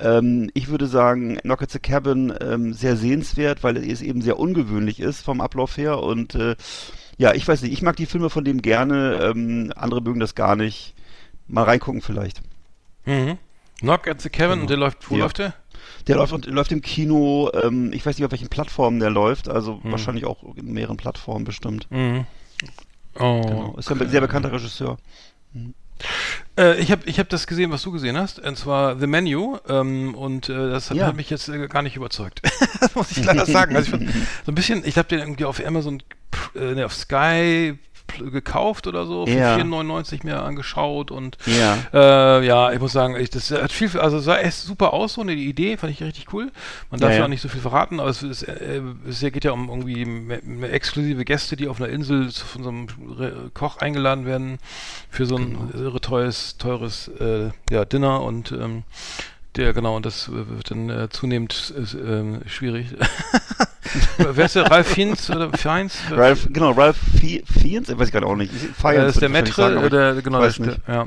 Ähm, 0.01 0.51
ich 0.55 0.69
würde 0.69 0.87
sagen, 0.87 1.37
Knock 1.39 1.63
at 1.63 1.71
the 1.71 1.79
Cabin 1.79 2.33
ähm, 2.41 2.73
sehr 2.73 2.97
sehenswert, 2.97 3.63
weil 3.63 3.77
es 3.77 4.03
eben 4.03 4.23
sehr 4.23 4.39
ungewöhnlich 4.39 5.01
ist 5.01 5.23
vom 5.23 5.41
Ablauf 5.41 5.77
her 5.77 6.03
und 6.03 6.35
äh, 6.35 6.57
ja, 7.19 7.35
ich 7.35 7.47
weiß 7.47 7.63
nicht, 7.63 7.73
ich 7.73 7.83
mag 7.83 7.97
die 7.97 8.07
Filme 8.07 8.31
von 8.31 8.45
dem 8.45 8.63
gerne, 8.63 9.19
ähm, 9.23 9.73
andere 9.77 10.01
mögen 10.01 10.21
das 10.21 10.35
gar 10.35 10.57
nicht. 10.57 10.95
Mal 11.49 11.65
reingucken 11.65 12.01
vielleicht. 12.01 12.41
Mhm. 13.05 13.37
Knock 13.81 14.09
at 14.09 14.21
the 14.23 14.31
Cabin 14.31 14.61
und 14.63 14.71
der 14.71 14.77
läuft, 14.79 15.11
wo 15.11 15.17
Ja. 15.17 15.25
läuft 15.25 15.39
der? 15.39 15.55
Der 16.07 16.17
läuft, 16.17 16.47
läuft 16.47 16.73
im 16.73 16.81
Kino, 16.81 17.51
ähm, 17.63 17.93
ich 17.93 18.05
weiß 18.07 18.17
nicht, 18.17 18.25
auf 18.25 18.31
welchen 18.31 18.49
Plattformen 18.49 19.01
der 19.01 19.11
läuft, 19.11 19.49
also 19.49 19.81
wahrscheinlich 19.83 20.25
auch 20.25 20.43
in 20.57 20.73
mehreren 20.73 20.97
Plattformen 20.97 21.45
bestimmt. 21.45 21.91
Mhm. 21.91 22.27
Oh. 23.19 23.41
Genau. 23.43 23.75
Ist 23.77 23.91
ja 23.91 23.97
ein 23.97 24.09
sehr 24.09 24.21
bekannter 24.21 24.53
Regisseur. 24.53 24.99
Äh, 26.59 26.79
ich 26.81 26.91
habe 26.91 27.03
ich 27.07 27.19
hab 27.19 27.29
das 27.29 27.47
gesehen, 27.47 27.71
was 27.71 27.83
du 27.83 27.93
gesehen 27.93 28.17
hast, 28.19 28.39
und 28.39 28.57
zwar 28.57 28.99
The 28.99 29.07
Menu, 29.07 29.59
ähm, 29.69 30.15
und 30.15 30.49
äh, 30.49 30.71
das 30.71 30.91
hat, 30.91 30.97
Ja. 30.97 31.07
hat 31.07 31.17
mich 31.17 31.31
jetzt 31.31 31.49
äh, 31.49 31.69
gar 31.69 31.83
nicht 31.83 31.97
überzeugt. 31.97 32.43
das 32.81 32.95
muss 32.95 33.11
ich 33.13 33.25
leider 33.25 33.47
sagen. 33.47 33.77
Also 33.77 33.87
ich 33.87 33.91
fand, 33.91 34.11
so 34.45 34.53
ein 34.53 34.55
bisschen, 34.55 34.83
ich 34.85 34.99
habe 34.99 35.09
den 35.09 35.21
irgendwie 35.21 35.45
auf 35.45 35.65
Amazon, 35.65 36.03
äh, 36.55 36.83
auf 36.83 36.95
Sky 36.95 37.79
gekauft 38.19 38.87
oder 38.87 39.07
so, 39.07 39.27
für 39.27 39.33
Ja. 39.33 39.57
4,99 39.57 40.25
mir 40.25 40.43
angeschaut 40.43 41.11
und 41.11 41.39
Ja. 41.47 41.79
äh, 41.93 42.47
ja, 42.47 42.73
ich 42.73 42.81
muss 42.81 42.93
sagen, 42.93 43.17
ich, 43.17 43.31
das 43.31 43.51
hat 43.51 43.73
viel, 43.73 43.91
also 43.99 44.19
sah 44.19 44.37
echt 44.39 44.57
super 44.57 44.93
aus, 44.93 45.15
so 45.15 45.21
eine 45.23 45.33
Idee, 45.33 45.77
fand 45.77 45.93
ich 45.93 46.03
richtig 46.03 46.33
cool. 46.33 46.51
Man 46.91 47.01
darf 47.01 47.11
Ja, 47.13 47.19
ja, 47.19 47.25
auch 47.25 47.29
nicht 47.29 47.43
so 47.43 47.49
viel 47.49 47.61
verraten, 47.61 48.01
aber 48.01 48.11
es, 48.11 48.23
ist, 48.23 48.43
äh, 48.43 48.83
es 49.09 49.21
geht 49.21 49.45
ja 49.45 49.53
um 49.53 49.69
irgendwie 49.69 50.05
me- 50.05 50.41
me- 50.43 50.69
exklusive 50.69 51.25
Gäste, 51.25 51.57
die 51.57 51.69
auf 51.69 51.81
einer 51.81 51.91
Insel 51.91 52.31
von 52.31 52.63
so 52.63 52.69
einem 52.69 52.87
Re 53.19 53.51
Koch 53.55 53.79
eingeladen 53.79 54.27
werden 54.27 54.59
für 55.11 55.27
so 55.27 55.37
ein 55.37 55.51
Genau. 55.71 55.85
irre 55.85 56.01
teures, 56.01 56.57
teures 56.59 57.09
äh, 57.21 57.51
ja, 57.71 57.85
Dinner 57.85 58.23
und 58.23 58.53
ähm, 58.53 58.83
der, 59.57 59.73
genau, 59.73 59.97
und 59.97 60.07
das 60.07 60.29
äh, 60.29 60.33
wird 60.33 60.71
dann 60.71 60.89
äh, 60.91 61.09
zunehmend 61.11 61.75
äh, 61.77 61.97
ähm, 61.99 62.41
schwierig. 62.47 62.87
Wer 64.19 64.45
ist 64.47 64.55
der? 64.55 64.71
Ralf 64.71 64.87
Fiennes 64.89 65.29
oder 65.31 65.51
Fiennes? 65.57 65.99
Ralph, 66.11 66.49
genau, 66.53 66.71
Ralph 66.73 66.97
Fie- 67.21 67.43
Fiennes, 67.45 67.89
ich 67.89 67.99
weiß 67.99 68.11
gerade 68.13 68.27
auch 68.27 68.37
nicht. 68.37 68.53
Äh, 68.53 68.57
Fiennes 68.59 68.75
das 69.07 69.15
ist 69.17 69.21
der 69.23 69.29
ich 69.29 69.33
Metre, 69.33 69.53
sagen, 69.53 69.79
aber 69.79 69.91
der, 69.91 70.15
genau, 70.23 70.39
ich 70.39 70.45
weiß 70.47 70.59
nicht. 70.61 70.81
der, 70.87 70.95
ja. 70.95 71.07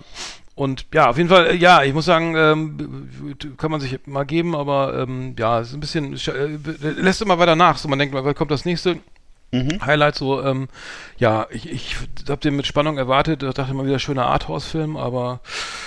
Und 0.56 0.86
ja, 0.94 1.10
auf 1.10 1.18
jeden 1.18 1.30
Fall, 1.30 1.48
äh, 1.48 1.56
ja, 1.56 1.82
ich 1.84 1.94
muss 1.94 2.06
sagen, 2.06 2.36
ähm, 2.36 3.10
kann 3.58 3.72
man 3.72 3.80
sich 3.82 3.98
mal 4.06 4.24
geben, 4.26 4.56
aber 4.56 5.00
ähm, 5.08 5.36
ja, 5.40 5.60
es 5.62 5.70
ist 5.70 5.74
ein 5.76 5.80
bisschen, 5.80 6.16
sch- 6.16 6.32
äh, 6.34 6.90
lässt 7.02 7.22
immer 7.22 7.40
weiter 7.40 7.56
nach. 7.56 7.78
So, 7.78 7.88
man 7.88 7.98
denkt, 7.98 8.14
wann 8.14 8.36
kommt 8.36 8.52
das 8.52 8.66
nächste 8.66 8.98
Mhm. 9.54 9.86
Highlight? 9.86 10.16
So, 10.16 10.44
ähm, 10.44 10.68
ja, 11.18 11.48
ich, 11.52 11.70
ich 11.72 11.96
habe 12.28 12.42
den 12.42 12.56
mit 12.56 12.66
Spannung 12.68 12.98
erwartet, 12.98 13.44
dachte 13.44 13.62
immer 13.70 13.86
wieder 13.86 14.00
schöner 14.00 14.26
Arthouse-Film, 14.26 14.98
aber 14.98 15.40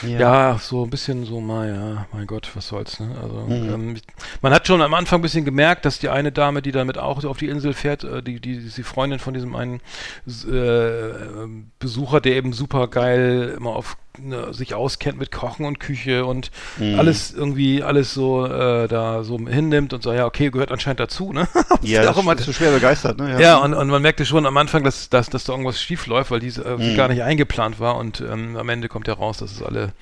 Ja. 0.02 0.18
ja. 0.52 0.58
so 0.58 0.84
ein 0.84 0.90
bisschen 0.90 1.26
so, 1.26 1.40
mal, 1.40 1.68
ja, 1.68 2.06
mein 2.12 2.26
Gott, 2.26 2.48
was 2.54 2.68
soll's, 2.68 3.00
ne? 3.00 3.14
Also, 3.22 3.34
Mhm. 3.40 3.74
ähm, 3.74 3.96
man 4.40 4.52
hat 4.54 4.66
schon 4.66 4.80
am 4.82 4.94
Anfang 4.94 5.18
ein 5.18 5.22
bisschen 5.22 5.44
gemerkt, 5.44 5.84
dass 5.84 5.98
die 5.98 6.08
eine 6.08 6.30
Dame, 6.32 6.62
die 6.62 6.72
damit 6.72 6.96
auch 6.96 7.24
auf 7.24 7.38
die 7.38 7.48
Insel 7.48 7.72
fährt, 7.74 8.04
äh, 8.04 8.22
die, 8.22 8.40
die, 8.40 8.58
die 8.60 8.82
Freundin 8.84 9.18
von 9.18 9.34
diesem 9.34 9.54
einen 9.56 9.80
äh, 10.28 11.46
Besucher, 11.78 12.20
der 12.20 12.36
eben 12.36 12.52
super 12.52 12.88
geil 12.88 13.54
immer 13.56 13.70
auf 13.70 13.96
ne, 14.18 14.52
sich 14.54 14.74
auskennt 14.74 15.18
mit 15.18 15.30
Kochen 15.32 15.64
und 15.66 15.80
Küche 15.80 16.24
und 16.24 16.50
Mhm. 16.78 16.98
alles 16.98 17.32
irgendwie, 17.32 17.82
alles 17.82 18.12
so 18.14 18.46
äh, 18.46 18.88
da 18.88 19.22
so 19.24 19.38
hinnimmt 19.38 19.92
und 19.92 20.02
so, 20.02 20.12
ja, 20.12 20.26
okay, 20.26 20.50
gehört 20.50 20.72
anscheinend 20.72 21.00
dazu, 21.00 21.32
ne? 21.32 21.48
Ja, 21.82 22.10
Auch 22.10 22.18
immer- 22.18 22.34
ist 22.34 22.44
so 22.44 22.52
schwer 22.52 22.70
begeistert, 22.72 23.18
ne? 23.18 23.40
ja, 23.40 23.56
und, 23.58 23.74
und 23.74 23.88
man 23.88 24.02
merkte 24.02 24.24
schon 24.26 24.46
am 24.46 24.56
Anfang, 24.56 24.82
dass, 24.84 25.08
dass, 25.08 25.28
dass 25.30 25.44
da 25.44 25.52
irgendwas 25.52 25.80
schief 25.80 26.06
läuft, 26.06 26.30
weil 26.30 26.40
diese 26.40 26.64
äh, 26.64 26.76
Mhm. 26.76 26.94
gar 26.96 27.08
nicht 27.08 27.22
eingeplant 27.22 27.80
war 27.80 27.96
und 27.96 28.20
ähm, 28.20 28.56
am 28.56 28.68
Ende 28.68 28.88
kommt 28.88 29.08
ja 29.08 29.14
raus, 29.14 29.38
dass 29.38 29.52
es 29.52 29.62
alle, 29.62 29.92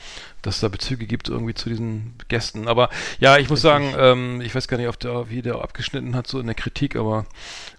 dass 0.47 0.57
es 0.57 0.61
da 0.61 0.69
Bezüge 0.69 1.07
gibt 1.07 1.29
irgendwie 1.29 1.55
zu 1.55 1.69
diesen 1.69 2.15
Gästen. 2.29 2.69
Aber 2.69 2.91
ja, 3.19 3.39
ich 3.39 3.49
muss 3.49 3.63
sagen, 3.63 3.95
ähm, 3.99 4.41
ich 4.41 4.55
weiß 4.55 4.69
gar 4.69 4.77
nicht, 4.77 4.89
ob 4.89 4.99
der, 4.99 5.31
wie 5.31 5.43
der 5.43 5.57
abgeschnitten 5.57 6.15
hat, 6.15 6.27
so 6.27 6.39
in 6.39 6.47
der 6.47 6.55
Kritik, 6.55 6.97
aber 6.97 7.27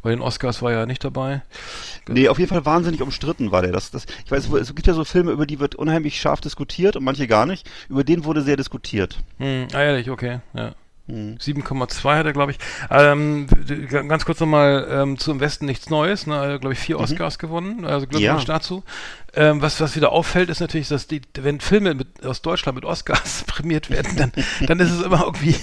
bei 0.02 0.10
den 0.10 0.22
Oscars 0.22 0.62
war 0.62 0.72
er 0.72 0.80
ja 0.80 0.86
nicht 0.86 1.04
dabei. 1.04 1.42
Nee, 2.08 2.28
auf 2.28 2.40
jeden 2.40 2.50
Fall 2.50 2.66
wahnsinnig 2.66 3.02
umstritten 3.02 3.52
war 3.52 3.62
der. 3.62 3.72
Das, 3.72 3.92
das, 3.92 4.06
ich 4.26 4.32
weiß, 4.32 4.50
es 4.50 4.76
gibt 4.76 4.88
ja 4.88 4.94
so 4.94 5.06
Filme, 5.06 5.32
über 5.32 5.46
die 5.46 5.60
wird 5.60 5.76
unheimlich 5.76 6.20
scharf 6.20 6.42
diskutiert 6.42 6.96
und 6.96 7.04
manche 7.04 7.28
gar 7.28 7.46
nicht. 7.46 7.70
Über 7.90 8.04
den 8.04 8.26
wurde 8.26 8.42
sehr 8.42 8.58
diskutiert. 8.58 9.20
Hm, 9.38 9.68
ah, 9.74 9.82
ehrlich, 9.82 10.10
okay, 10.10 10.40
ja. 10.54 10.74
Hm. 11.08 11.38
7,2 11.38 12.18
hat 12.18 12.26
er, 12.26 12.34
glaube 12.34 12.52
ich. 12.54 12.58
Ähm, 12.90 13.46
ganz 14.08 14.26
kurz 14.26 14.40
nochmal 14.40 14.88
ähm, 14.90 15.20
zu 15.20 15.32
Im 15.32 15.40
Westen 15.40 15.66
nichts 15.66 15.90
Neues. 15.90 16.26
Ne? 16.26 16.58
glaube 16.60 16.74
ich, 16.74 16.80
vier 16.80 16.98
mhm. 16.98 17.04
Oscars 17.04 17.38
gewonnen. 17.38 17.86
Also 17.86 18.08
Glückwunsch 18.08 18.48
ja. 18.48 18.56
dazu. 18.56 18.84
Ähm, 19.38 19.62
was, 19.62 19.82
was 19.82 19.96
wieder 19.98 20.14
auffällt, 20.14 20.50
ist 20.50 20.62
natürlich, 20.62 20.88
dass 20.88 21.08
die, 21.08 21.22
wenn 21.36 21.60
Filme 21.60 21.94
mit, 21.94 22.26
aus 22.26 22.42
Deutschland 22.42 22.76
mit 22.76 22.86
Oscars 22.86 23.44
prämiert 23.48 23.90
werden, 23.90 24.16
dann, 24.16 24.32
dann 24.66 24.80
ist 24.80 24.92
es 24.92 25.02
immer 25.02 25.24
irgendwie, 25.26 25.56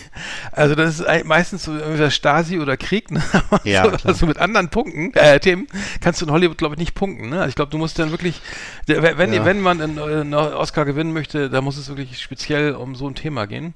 also 0.52 0.74
das 0.74 1.00
ist 1.00 1.24
meistens 1.24 1.64
so 1.64 1.74
irgendwie 1.74 2.10
Stasi 2.10 2.58
oder 2.58 2.76
Krieg, 2.76 3.10
ne? 3.10 3.22
ja, 3.64 3.84
so, 3.84 4.08
also 4.08 4.26
mit 4.26 4.36
anderen 4.36 4.68
Punkten, 4.68 5.14
äh, 5.14 5.40
Themen, 5.40 5.68
kannst 6.02 6.20
du 6.20 6.26
in 6.26 6.32
Hollywood, 6.32 6.58
glaube 6.58 6.74
ich, 6.74 6.78
nicht 6.80 6.94
punkten. 6.94 7.30
Ne? 7.30 7.38
Also 7.38 7.48
ich 7.48 7.54
glaube, 7.54 7.70
du 7.70 7.78
musst 7.78 7.98
dann 7.98 8.10
wirklich, 8.10 8.42
wenn, 8.86 9.32
ja. 9.32 9.44
wenn 9.46 9.62
man 9.62 9.80
einen, 9.80 9.98
einen 9.98 10.34
Oscar 10.34 10.84
gewinnen 10.84 11.14
möchte, 11.14 11.48
da 11.48 11.62
muss 11.62 11.78
es 11.78 11.88
wirklich 11.88 12.20
speziell 12.20 12.74
um 12.74 12.94
so 12.94 13.08
ein 13.08 13.14
Thema 13.14 13.46
gehen. 13.46 13.72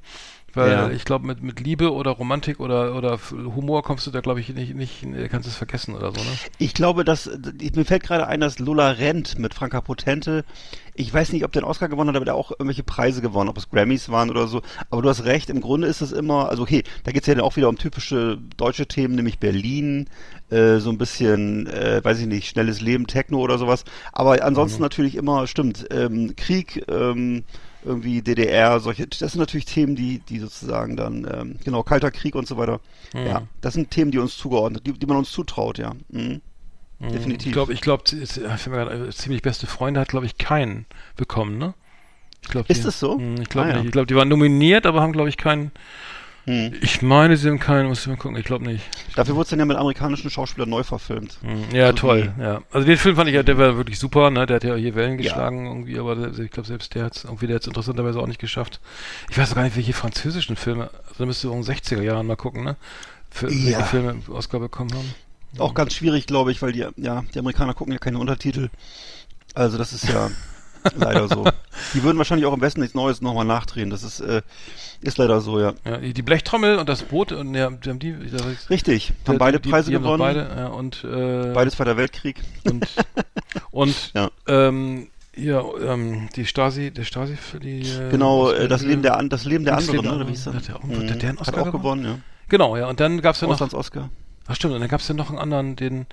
Weil 0.57 0.71
ja. 0.71 0.91
ich 0.91 1.05
glaube, 1.05 1.27
mit, 1.27 1.43
mit 1.43 1.61
Liebe 1.61 1.93
oder 1.93 2.13
Romantik 2.13 2.61
oder, 2.61 2.97
oder 2.97 3.19
Humor 3.31 3.83
kommst 3.83 4.07
du 4.07 4.11
da, 4.11 4.21
glaube 4.21 4.41
ich, 4.41 4.49
nicht, 4.49 4.75
nicht, 4.75 5.05
kannst 5.31 5.47
es 5.47 5.55
vergessen 5.55 5.95
oder 5.95 6.13
so, 6.13 6.21
ne? 6.21 6.31
Ich 6.57 6.73
glaube, 6.73 7.05
dass, 7.05 7.29
mir 7.75 7.85
fällt 7.85 8.05
gerade 8.05 8.27
ein, 8.27 8.41
dass 8.41 8.59
Lola 8.59 8.93
Rent 8.93 9.39
mit 9.39 9.53
Franka 9.53 9.83
Potente, 9.83 10.47
ich 10.95 11.13
weiß 11.13 11.35
nicht, 11.35 11.45
ob 11.45 11.53
der 11.53 11.63
einen 11.63 11.71
Oscar 11.71 11.91
gewonnen 11.91 12.09
hat, 12.09 12.17
aber 12.17 12.25
der 12.25 12.37
auch 12.37 12.53
irgendwelche 12.53 12.85
Preise 12.85 13.21
gewonnen, 13.21 13.51
ob 13.51 13.59
es 13.59 13.69
Grammys 13.69 14.09
waren 14.09 14.31
oder 14.31 14.47
so. 14.47 14.63
Aber 14.89 15.03
du 15.03 15.11
hast 15.11 15.25
recht, 15.25 15.51
im 15.51 15.61
Grunde 15.61 15.89
ist 15.89 16.01
es 16.01 16.13
immer, 16.13 16.49
also 16.49 16.63
okay, 16.63 16.85
da 17.05 17.13
geht 17.13 17.21
es 17.21 17.27
ja 17.27 17.35
dann 17.35 17.45
auch 17.45 17.57
wieder 17.57 17.69
um 17.69 17.77
typische 17.77 18.39
deutsche 18.57 18.87
Themen, 18.87 19.15
nämlich 19.15 19.39
Berlin, 19.39 20.09
äh, 20.49 20.79
so 20.79 20.89
ein 20.89 20.97
bisschen, 20.97 21.67
äh, 21.67 22.03
weiß 22.03 22.19
ich 22.21 22.27
nicht, 22.27 22.49
schnelles 22.49 22.81
Leben, 22.81 23.07
Techno 23.07 23.41
oder 23.41 23.59
sowas. 23.59 23.85
Aber 24.15 24.43
ansonsten 24.43 24.79
mhm. 24.79 24.85
natürlich 24.85 25.17
immer, 25.17 25.47
stimmt, 25.47 25.87
ähm, 25.91 26.35
Krieg, 26.35 26.83
ähm, 26.89 27.45
irgendwie 27.87 28.21
DDR, 28.21 28.81
solche, 28.81 29.07
das 29.07 29.33
sind 29.33 29.37
natürlich 29.37 29.65
Themen, 29.65 29.97
die, 29.97 30.19
die 30.19 30.39
sozusagen 30.39 30.97
dann, 30.97 31.27
ähm, 31.33 31.57
genau, 31.65 31.83
Kalter 31.83 32.11
Krieg 32.11 32.35
und 32.35 32.47
so 32.47 32.57
weiter. 32.57 32.81
Mhm. 33.15 33.27
Ja, 33.27 33.43
das 33.61 33.75
sind 33.75 33.91
Themen, 33.91 34.11
die 34.11 34.19
uns 34.19 34.37
zugeordnet, 34.37 34.87
die, 34.87 34.93
die 34.93 35.07
man 35.07 35.17
uns 35.17 35.31
zutraut, 35.31 35.79
ja. 35.79 35.93
Mhm. 36.09 36.41
Mhm. 36.99 37.13
Definitiv. 37.13 37.47
Ich 37.47 37.53
glaube, 37.53 37.73
ich 37.73 37.81
glaube, 37.81 38.05
ziemlich 38.05 39.43
beste 39.43 39.67
Freunde 39.67 40.01
hat, 40.01 40.09
glaube 40.09 40.27
ich, 40.27 40.39
keinen 40.39 40.87
bekommen, 41.17 41.59
ne? 41.59 41.75
Ich 42.43 42.49
glaub, 42.49 42.71
Ist 42.71 42.81
die, 42.81 42.85
das 42.85 43.01
so? 43.01 43.19
Hm, 43.19 43.41
ich 43.41 43.49
glaube 43.49 43.69
ah, 43.69 43.73
nicht. 43.73 43.81
Ja. 43.81 43.85
Ich 43.87 43.93
glaube, 43.93 44.07
die 44.07 44.15
waren 44.15 44.29
nominiert, 44.29 44.87
aber 44.87 45.03
haben, 45.03 45.13
glaube 45.13 45.29
ich, 45.29 45.37
keinen 45.37 45.73
hm. 46.47 46.75
Ich 46.81 47.03
meine, 47.03 47.37
sie 47.37 47.49
haben 47.49 47.59
keinen, 47.59 47.89
muss 47.89 48.03
ich 48.03 48.07
mal 48.07 48.17
gucken, 48.17 48.37
ich 48.37 48.45
glaube 48.45 48.65
nicht. 48.65 48.85
Dafür 49.17 49.35
wurde 49.35 49.43
es 49.43 49.51
dann 49.51 49.59
ja 49.59 49.65
mit 49.65 49.77
amerikanischen 49.77 50.31
Schauspielern 50.31 50.71
neu 50.71 50.85
verfilmt. 50.85 51.39
Hm. 51.43 51.77
Ja, 51.77 51.87
also 51.87 51.97
toll, 51.97 52.33
die, 52.37 52.41
ja. 52.41 52.63
Also 52.71 52.87
den 52.87 52.97
Film 52.97 53.17
fand 53.17 53.29
ich 53.29 53.35
ja, 53.35 53.43
der 53.43 53.59
war 53.59 53.77
wirklich 53.77 53.99
super, 53.99 54.31
ne? 54.31 54.47
Der 54.47 54.57
hat 54.57 54.65
ja 54.65 54.77
hier 54.77 54.95
Wellen 54.95 55.19
geschlagen 55.19 55.65
ja. 55.65 55.73
irgendwie, 55.73 55.99
aber 55.99 56.39
ich 56.39 56.51
glaube 56.53 56.69
selbst 56.69 56.95
der 56.95 57.05
hat 57.05 57.17
es 57.17 57.25
irgendwie, 57.25 57.49
der 57.49 57.57
hat 57.57 57.67
interessanterweise 57.67 58.21
auch 58.21 58.29
nicht 58.29 58.39
geschafft. 58.39 58.81
Ich 59.29 59.37
weiß 59.37 59.57
gar 59.57 59.65
nicht, 59.65 59.75
welche 59.75 59.93
französischen 59.93 60.55
Filme, 60.55 60.91
also 61.09 61.15
da 61.19 61.27
müsste 61.27 61.49
in 61.49 61.55
den 61.55 61.65
60er 61.65 62.03
Jahren 62.03 62.27
mal 62.27 62.37
gucken, 62.37 62.63
ne? 62.63 62.77
Für 63.29 63.51
ja. 63.51 63.79
welche 63.79 63.83
Filme 63.83 64.23
Oscar 64.29 64.61
bekommen 64.61 64.93
haben. 64.95 65.15
Auch 65.59 65.75
ganz 65.75 65.95
schwierig, 65.95 66.27
glaube 66.27 66.53
ich, 66.53 66.63
weil 66.63 66.71
die, 66.71 66.87
ja, 66.97 67.25
die 67.35 67.39
Amerikaner 67.41 67.75
gucken 67.75 67.93
ja 67.93 67.99
keine 67.99 68.19
Untertitel. 68.19 68.69
Also 69.55 69.79
das 69.79 69.93
ist 69.93 70.09
ja 70.09 70.31
leider 70.97 71.29
so. 71.29 71.45
Die 71.95 72.03
würden 72.03 72.19
wahrscheinlich 72.19 72.47
auch 72.47 72.53
im 72.53 72.61
Westen 72.61 72.81
nichts 72.81 72.95
Neues 72.95 73.21
nochmal 73.21 73.45
nachdrehen. 73.45 73.91
Das 73.91 74.03
ist, 74.03 74.21
äh, 74.21 74.43
ist 75.01 75.19
leider 75.19 75.41
so, 75.41 75.61
ja. 75.61 75.75
ja. 75.85 75.99
Die 75.99 76.23
Blechtrommel 76.23 76.79
und 76.79 76.89
das 76.89 77.03
Boot, 77.03 77.33
und 77.33 77.55
ja, 77.55 77.71
die 77.71 77.91
haben 77.91 77.99
die. 77.99 78.15
Richtig, 78.71 79.13
haben 79.27 79.35
die, 79.35 79.39
beide 79.39 79.61
Preise 79.61 79.91
die, 79.91 79.97
die 79.97 80.03
gewonnen. 80.03 80.19
beide, 80.19 80.49
ja, 80.57 80.67
und, 80.69 81.05
äh, 81.05 81.53
Beides 81.53 81.75
Zweiter 81.75 81.97
Weltkrieg. 81.97 82.37
Und, 82.65 82.87
und 83.71 84.15
ja. 84.15 84.31
ähm, 84.47 85.09
ja, 85.37 85.63
ähm, 85.83 86.29
die 86.35 86.47
Stasi, 86.47 86.91
der 86.91 87.05
Stasi 87.05 87.37
für 87.37 87.61
die. 87.61 87.83
Äh, 87.83 88.11
genau, 88.11 88.51
äh, 88.51 88.69
das 88.69 88.83
Leben 88.83 89.03
der, 89.03 89.23
das 89.25 89.45
Leben 89.45 89.65
der 89.65 89.77
anderen, 89.77 90.19
ne? 90.19 90.27
Wie 90.27 90.31
hieß 90.31 90.45
das? 90.45 90.65
Der, 90.65 90.79
mhm. 90.83 91.07
der, 91.07 91.17
der 91.17 91.29
einen 91.29 91.39
Oscar 91.39 91.61
Hat 91.61 91.69
auch 91.69 91.73
gewonnen, 91.73 92.05
ja. 92.05 92.19
Genau, 92.49 92.77
ja, 92.77 92.89
und 92.89 93.01
dann 93.01 93.21
gab 93.21 93.35
es 93.35 93.41
ja 93.41 93.47
noch. 93.47 93.55
Auslands-Oscar. 93.55 94.09
Ach 94.47 94.55
stimmt, 94.55 94.75
und 94.75 94.81
dann 94.81 94.89
gab 94.89 95.01
es 95.01 95.09
ja 95.09 95.15
noch 95.15 95.31
einen 95.31 95.39
anderen, 95.39 95.77
den 95.77 96.07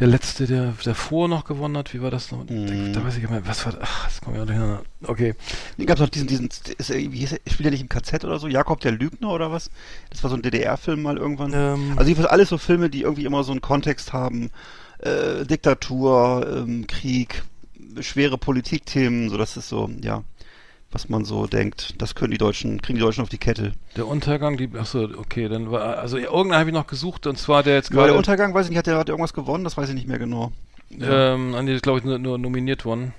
der 0.00 0.08
letzte, 0.08 0.46
der 0.46 0.74
davor 0.82 1.28
noch 1.28 1.44
gewonnen 1.44 1.76
hat, 1.76 1.94
wie 1.94 2.02
war 2.02 2.10
das 2.10 2.32
noch? 2.32 2.44
Mm. 2.44 2.92
Da, 2.92 3.00
da, 3.00 3.06
weiß 3.06 3.16
ich 3.16 3.22
gar 3.22 3.30
nicht 3.30 3.42
mehr, 3.42 3.46
was 3.46 3.64
war 3.64 3.72
das? 3.72 3.82
Ach, 3.84 4.06
das 4.06 4.20
kommt 4.20 4.36
ja 4.36 4.44
nicht 4.44 4.54
hin. 4.54 4.78
Okay. 5.04 5.34
Nee, 5.76 5.84
gab 5.84 5.96
es 5.96 6.00
noch 6.00 6.08
diesen, 6.08 6.26
diesen, 6.26 6.48
ist, 6.78 6.90
wie 6.90 7.18
hieß 7.18 7.32
er, 7.32 7.38
spielt 7.50 7.66
er 7.66 7.70
nicht 7.70 7.80
im 7.80 7.88
KZ 7.88 8.24
oder 8.24 8.38
so? 8.38 8.48
Jakob 8.48 8.80
der 8.80 8.92
Lügner 8.92 9.30
oder 9.30 9.52
was? 9.52 9.70
Das 10.10 10.22
war 10.22 10.30
so 10.30 10.36
ein 10.36 10.42
DDR-Film 10.42 11.00
mal 11.02 11.16
irgendwann. 11.16 11.52
Ähm. 11.54 11.92
Also 11.96 12.08
jedenfalls 12.08 12.32
alles 12.32 12.48
so 12.48 12.58
Filme, 12.58 12.90
die 12.90 13.02
irgendwie 13.02 13.24
immer 13.24 13.44
so 13.44 13.52
einen 13.52 13.60
Kontext 13.60 14.12
haben. 14.12 14.50
Äh, 14.98 15.44
Diktatur, 15.44 16.64
ähm, 16.66 16.86
Krieg, 16.88 17.44
schwere 18.00 18.38
Politikthemen, 18.38 19.30
so 19.30 19.36
das 19.36 19.56
ist 19.56 19.68
so, 19.68 19.90
ja 20.02 20.24
was 20.94 21.08
man 21.08 21.24
so 21.24 21.46
denkt. 21.46 22.00
Das 22.00 22.14
können 22.14 22.30
die 22.30 22.38
Deutschen, 22.38 22.80
kriegen 22.80 22.96
die 22.96 23.04
Deutschen 23.04 23.22
auf 23.22 23.28
die 23.28 23.38
Kette. 23.38 23.72
Der 23.96 24.06
Untergang, 24.06 24.56
die, 24.56 24.70
achso, 24.78 25.08
okay, 25.16 25.48
dann 25.48 25.70
war, 25.70 25.98
also 25.98 26.16
irgendeinen 26.16 26.60
habe 26.60 26.70
ich 26.70 26.74
noch 26.74 26.86
gesucht 26.86 27.26
und 27.26 27.36
zwar 27.36 27.62
der 27.62 27.74
jetzt 27.74 27.90
gerade. 27.90 28.02
Ja, 28.02 28.12
der 28.12 28.16
Untergang, 28.16 28.54
weiß 28.54 28.66
ich 28.66 28.70
nicht, 28.70 28.78
hat 28.78 28.86
der, 28.86 28.96
hat 28.96 29.08
der 29.08 29.14
irgendwas 29.14 29.34
gewonnen? 29.34 29.64
Das 29.64 29.76
weiß 29.76 29.88
ich 29.88 29.94
nicht 29.94 30.06
mehr 30.06 30.18
genau. 30.18 30.52
Ja. 30.90 31.34
Ähm, 31.34 31.50
nee, 31.64 31.76
glaube 31.78 31.98
ich, 31.98 32.04
nur, 32.04 32.18
nur 32.18 32.38
nominiert 32.38 32.84
worden. 32.84 33.12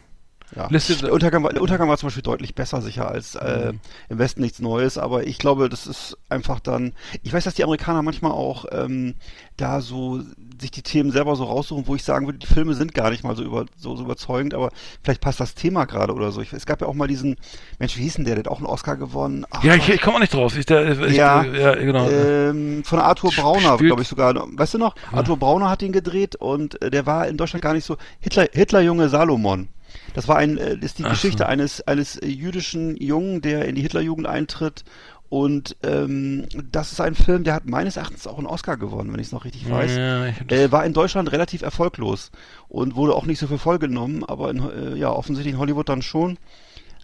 Ja. 0.55 0.67
Der, 0.67 1.11
Untergang 1.11 1.43
war, 1.43 1.51
der 1.51 1.61
Untergang 1.61 1.89
war 1.89 1.97
zum 1.97 2.07
Beispiel 2.07 2.23
deutlich 2.23 2.55
besser 2.55 2.81
sicher 2.81 3.09
als 3.09 3.35
äh, 3.35 3.73
mhm. 3.73 3.79
im 4.09 4.19
Westen 4.19 4.41
nichts 4.41 4.59
Neues, 4.59 4.97
aber 4.97 5.25
ich 5.25 5.37
glaube, 5.37 5.69
das 5.69 5.87
ist 5.87 6.17
einfach 6.29 6.59
dann. 6.59 6.93
Ich 7.23 7.33
weiß, 7.33 7.43
dass 7.43 7.55
die 7.55 7.63
Amerikaner 7.63 8.01
manchmal 8.03 8.31
auch 8.31 8.65
ähm, 8.71 9.15
da 9.57 9.81
so 9.81 10.21
sich 10.59 10.71
die 10.71 10.81
Themen 10.81 11.11
selber 11.11 11.35
so 11.35 11.45
raussuchen, 11.45 11.87
wo 11.87 11.95
ich 11.95 12.03
sagen 12.03 12.27
würde, 12.27 12.39
die 12.39 12.47
Filme 12.47 12.73
sind 12.73 12.93
gar 12.93 13.09
nicht 13.09 13.23
mal 13.23 13.35
so, 13.35 13.43
über, 13.43 13.65
so, 13.75 13.95
so 13.95 14.03
überzeugend, 14.03 14.53
aber 14.53 14.69
vielleicht 15.03 15.21
passt 15.21 15.39
das 15.39 15.55
Thema 15.55 15.85
gerade 15.85 16.13
oder 16.13 16.31
so. 16.31 16.41
Ich, 16.41 16.53
es 16.53 16.65
gab 16.65 16.81
ja 16.81 16.87
auch 16.87 16.93
mal 16.93 17.07
diesen, 17.07 17.35
Mensch, 17.79 17.97
wie 17.97 18.03
hieß 18.03 18.15
denn 18.15 18.25
der, 18.25 18.35
der 18.35 18.45
hat 18.45 18.51
auch 18.51 18.57
einen 18.57 18.67
Oscar 18.67 18.95
gewonnen? 18.95 19.45
Ach, 19.49 19.63
ja, 19.63 19.75
ich, 19.75 19.89
ich 19.89 20.01
komme 20.01 20.17
auch 20.17 20.21
nicht 20.21 20.33
drauf. 20.33 20.57
Ich, 20.57 20.65
der, 20.65 20.99
ich, 21.01 21.15
ja, 21.15 21.43
ja, 21.43 21.75
genau. 21.75 22.09
Ähm, 22.09 22.83
von 22.85 22.99
Arthur 22.99 23.31
Brauner, 23.31 23.77
glaube 23.77 24.01
ich 24.01 24.07
sogar. 24.07 24.33
Weißt 24.35 24.73
du 24.73 24.77
noch? 24.77 24.95
Ja. 25.11 25.17
Arthur 25.17 25.37
Brauner 25.37 25.69
hat 25.69 25.81
ihn 25.81 25.91
gedreht 25.91 26.35
und 26.35 26.81
äh, 26.81 26.89
der 26.89 27.05
war 27.05 27.27
in 27.27 27.37
Deutschland 27.37 27.63
gar 27.63 27.73
nicht 27.73 27.85
so. 27.85 27.97
Hitler, 28.19 28.47
Hitlerjunge 28.51 29.09
Salomon. 29.09 29.67
Das 30.16 30.28
war 30.28 30.38
ein, 30.38 30.57
äh, 30.57 30.78
ist 30.80 30.97
die 30.97 31.05
Ach 31.05 31.11
Geschichte 31.11 31.47
eines, 31.47 31.86
eines 31.88 32.20
jüdischen 32.24 32.97
Jungen, 32.97 33.41
der 33.41 33.66
in 33.66 33.76
die 33.76 33.82
Hitlerjugend 33.82 34.26
eintritt 34.26 34.84
und 35.30 35.76
ähm, 35.84 36.45
das 36.72 36.91
ist 36.91 37.01
ein 37.01 37.16
Film, 37.16 37.43
der 37.43 37.55
hat 37.55 37.66
meines 37.66 37.97
Erachtens 37.97 38.26
auch 38.26 38.38
einen 38.38 38.47
Oscar 38.47 38.78
gewonnen, 38.78 39.11
wenn 39.11 39.20
ich 39.20 39.28
es 39.28 39.34
noch 39.34 39.43
richtig 39.43 39.70
weiß. 39.70 39.95
Ja, 39.97 40.26
äh, 40.28 40.72
war 40.72 40.86
in 40.86 40.93
Deutschland 40.93 41.32
relativ 41.32 41.61
erfolglos 41.61 42.32
und 42.70 42.95
wurde 42.95 43.13
auch 43.13 43.26
nicht 43.26 43.39
so 43.39 43.47
für 43.47 43.57
voll 43.57 43.78
genommen, 43.78 44.24
aber 44.24 44.49
in, 44.49 44.59
äh, 44.59 44.95
ja, 44.95 45.11
offensichtlich 45.11 45.55
in 45.55 45.59
Hollywood 45.59 45.89
dann 45.89 46.01
schon. 46.01 46.38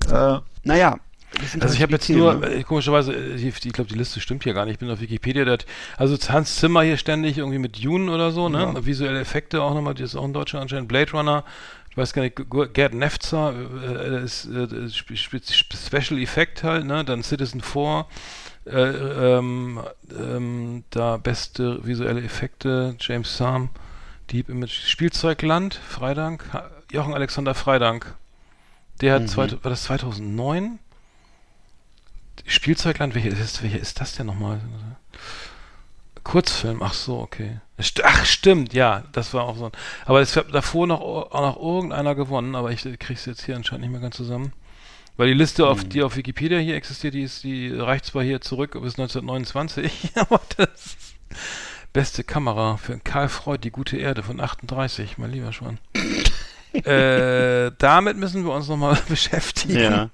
Äh, 0.10 0.38
naja, 0.64 0.98
also 1.34 1.62
halt 1.62 1.74
ich 1.74 1.82
habe 1.82 1.94
jetzt 1.94 2.10
nur, 2.10 2.36
ne? 2.36 2.48
äh, 2.48 2.64
komischerweise, 2.64 3.14
äh, 3.14 3.36
ich, 3.36 3.46
ich 3.46 3.74
glaube, 3.74 3.90
die 3.90 3.98
Liste 3.98 4.20
stimmt 4.20 4.44
hier 4.44 4.54
gar 4.54 4.66
nicht. 4.66 4.74
Ich 4.74 4.80
bin 4.80 4.90
auf 4.90 5.00
Wikipedia, 5.00 5.46
der 5.46 5.54
hat, 5.54 5.66
also 5.98 6.18
Hans 6.30 6.58
Zimmer 6.58 6.82
hier 6.82 6.98
ständig 6.98 7.38
irgendwie 7.38 7.58
mit 7.58 7.84
Dune 7.84 8.12
oder 8.12 8.32
so, 8.32 8.50
ne? 8.50 8.72
Ja. 8.76 8.86
Visuelle 8.86 9.20
Effekte 9.20 9.62
auch 9.62 9.74
nochmal, 9.74 9.94
die 9.94 10.04
ist 10.04 10.16
auch 10.16 10.26
in 10.26 10.34
Deutschland 10.34 10.64
anscheinend. 10.64 10.90
Blade 10.90 11.12
Runner, 11.12 11.44
ich 11.92 11.98
weiß 11.98 12.14
gar 12.14 12.22
nicht, 12.22 12.40
Gerd 12.74 12.94
Nefzer 12.94 13.54
äh, 13.54 14.24
ist 14.24 14.46
äh, 14.46 14.90
Special 14.90 16.22
Effect 16.22 16.64
halt, 16.64 16.86
ne? 16.86 17.04
Dann 17.04 17.22
Citizen 17.22 17.62
4, 17.62 18.06
äh, 18.66 18.72
ähm, 18.72 19.82
ähm, 20.18 20.86
da 20.90 21.18
beste 21.18 21.86
visuelle 21.86 22.24
Effekte, 22.24 22.96
James 22.98 23.36
Sam, 23.36 23.70
Deep 24.32 24.48
Image, 24.48 24.88
Spielzeugland, 24.88 25.76
Freidank, 25.76 26.46
Jochen 26.92 27.14
Alexander 27.14 27.56
Freidank. 27.56 28.16
Der 29.02 29.16
hat, 29.16 29.24
mhm. 29.24 29.28
zwei, 29.28 29.52
war 29.52 29.70
das 29.70 29.84
2009? 29.84 30.80
Spielzeugland, 32.46 33.16
welcher 33.16 33.30
ist, 33.30 33.64
welcher 33.64 33.80
ist 33.80 34.00
das 34.00 34.16
denn 34.16 34.28
nochmal? 34.28 34.62
Kurzfilm, 36.24 36.82
ach 36.82 36.94
so, 36.94 37.20
okay. 37.20 37.60
Ach, 38.04 38.26
stimmt, 38.26 38.74
ja, 38.74 39.04
das 39.12 39.34
war 39.34 39.44
auch 39.44 39.58
so. 39.58 39.72
Aber 40.06 40.22
es 40.22 40.36
hat 40.36 40.54
davor 40.54 40.88
noch, 40.88 41.02
auch 41.02 41.42
noch 41.42 41.58
irgendeiner 41.58 42.16
gewonnen, 42.16 42.56
aber 42.56 42.72
ich 42.72 42.88
krieg's 43.00 43.26
jetzt 43.26 43.46
hier 43.46 43.56
anscheinend 43.56 43.84
nicht 43.84 43.92
mehr 43.92 44.02
ganz 44.02 44.18
zusammen. 44.18 44.54
Weil 45.18 45.28
die 45.28 45.34
Liste, 45.34 45.68
auf, 45.68 45.82
hm. 45.82 45.90
die 45.90 46.04
auf 46.04 46.16
Wikipedia 46.16 46.60
hier 46.60 46.76
existiert, 46.76 47.14
die 47.14 47.24
ist, 47.24 47.44
die 47.44 47.70
reicht 47.70 48.06
zwar 48.06 48.24
hier 48.24 48.42
zurück 48.42 48.74
bis 48.74 48.98
1929, 48.98 50.12
aber 50.16 50.42
das 50.58 50.96
beste 51.94 52.24
Kamera 52.24 52.78
für 52.78 52.98
Karl 53.00 53.30
Freud, 53.30 53.62
die 53.64 53.72
gute 53.72 53.98
Erde 53.98 54.24
von 54.24 54.40
38, 54.40 55.18
mein 55.18 55.32
lieber 55.32 55.52
Schwan. 55.52 55.80
Äh, 56.74 57.72
damit 57.78 58.18
müssen 58.18 58.46
wir 58.46 58.54
uns 58.54 58.68
nochmal 58.68 58.98
beschäftigen. 59.10 59.80
Ja. 59.80 60.10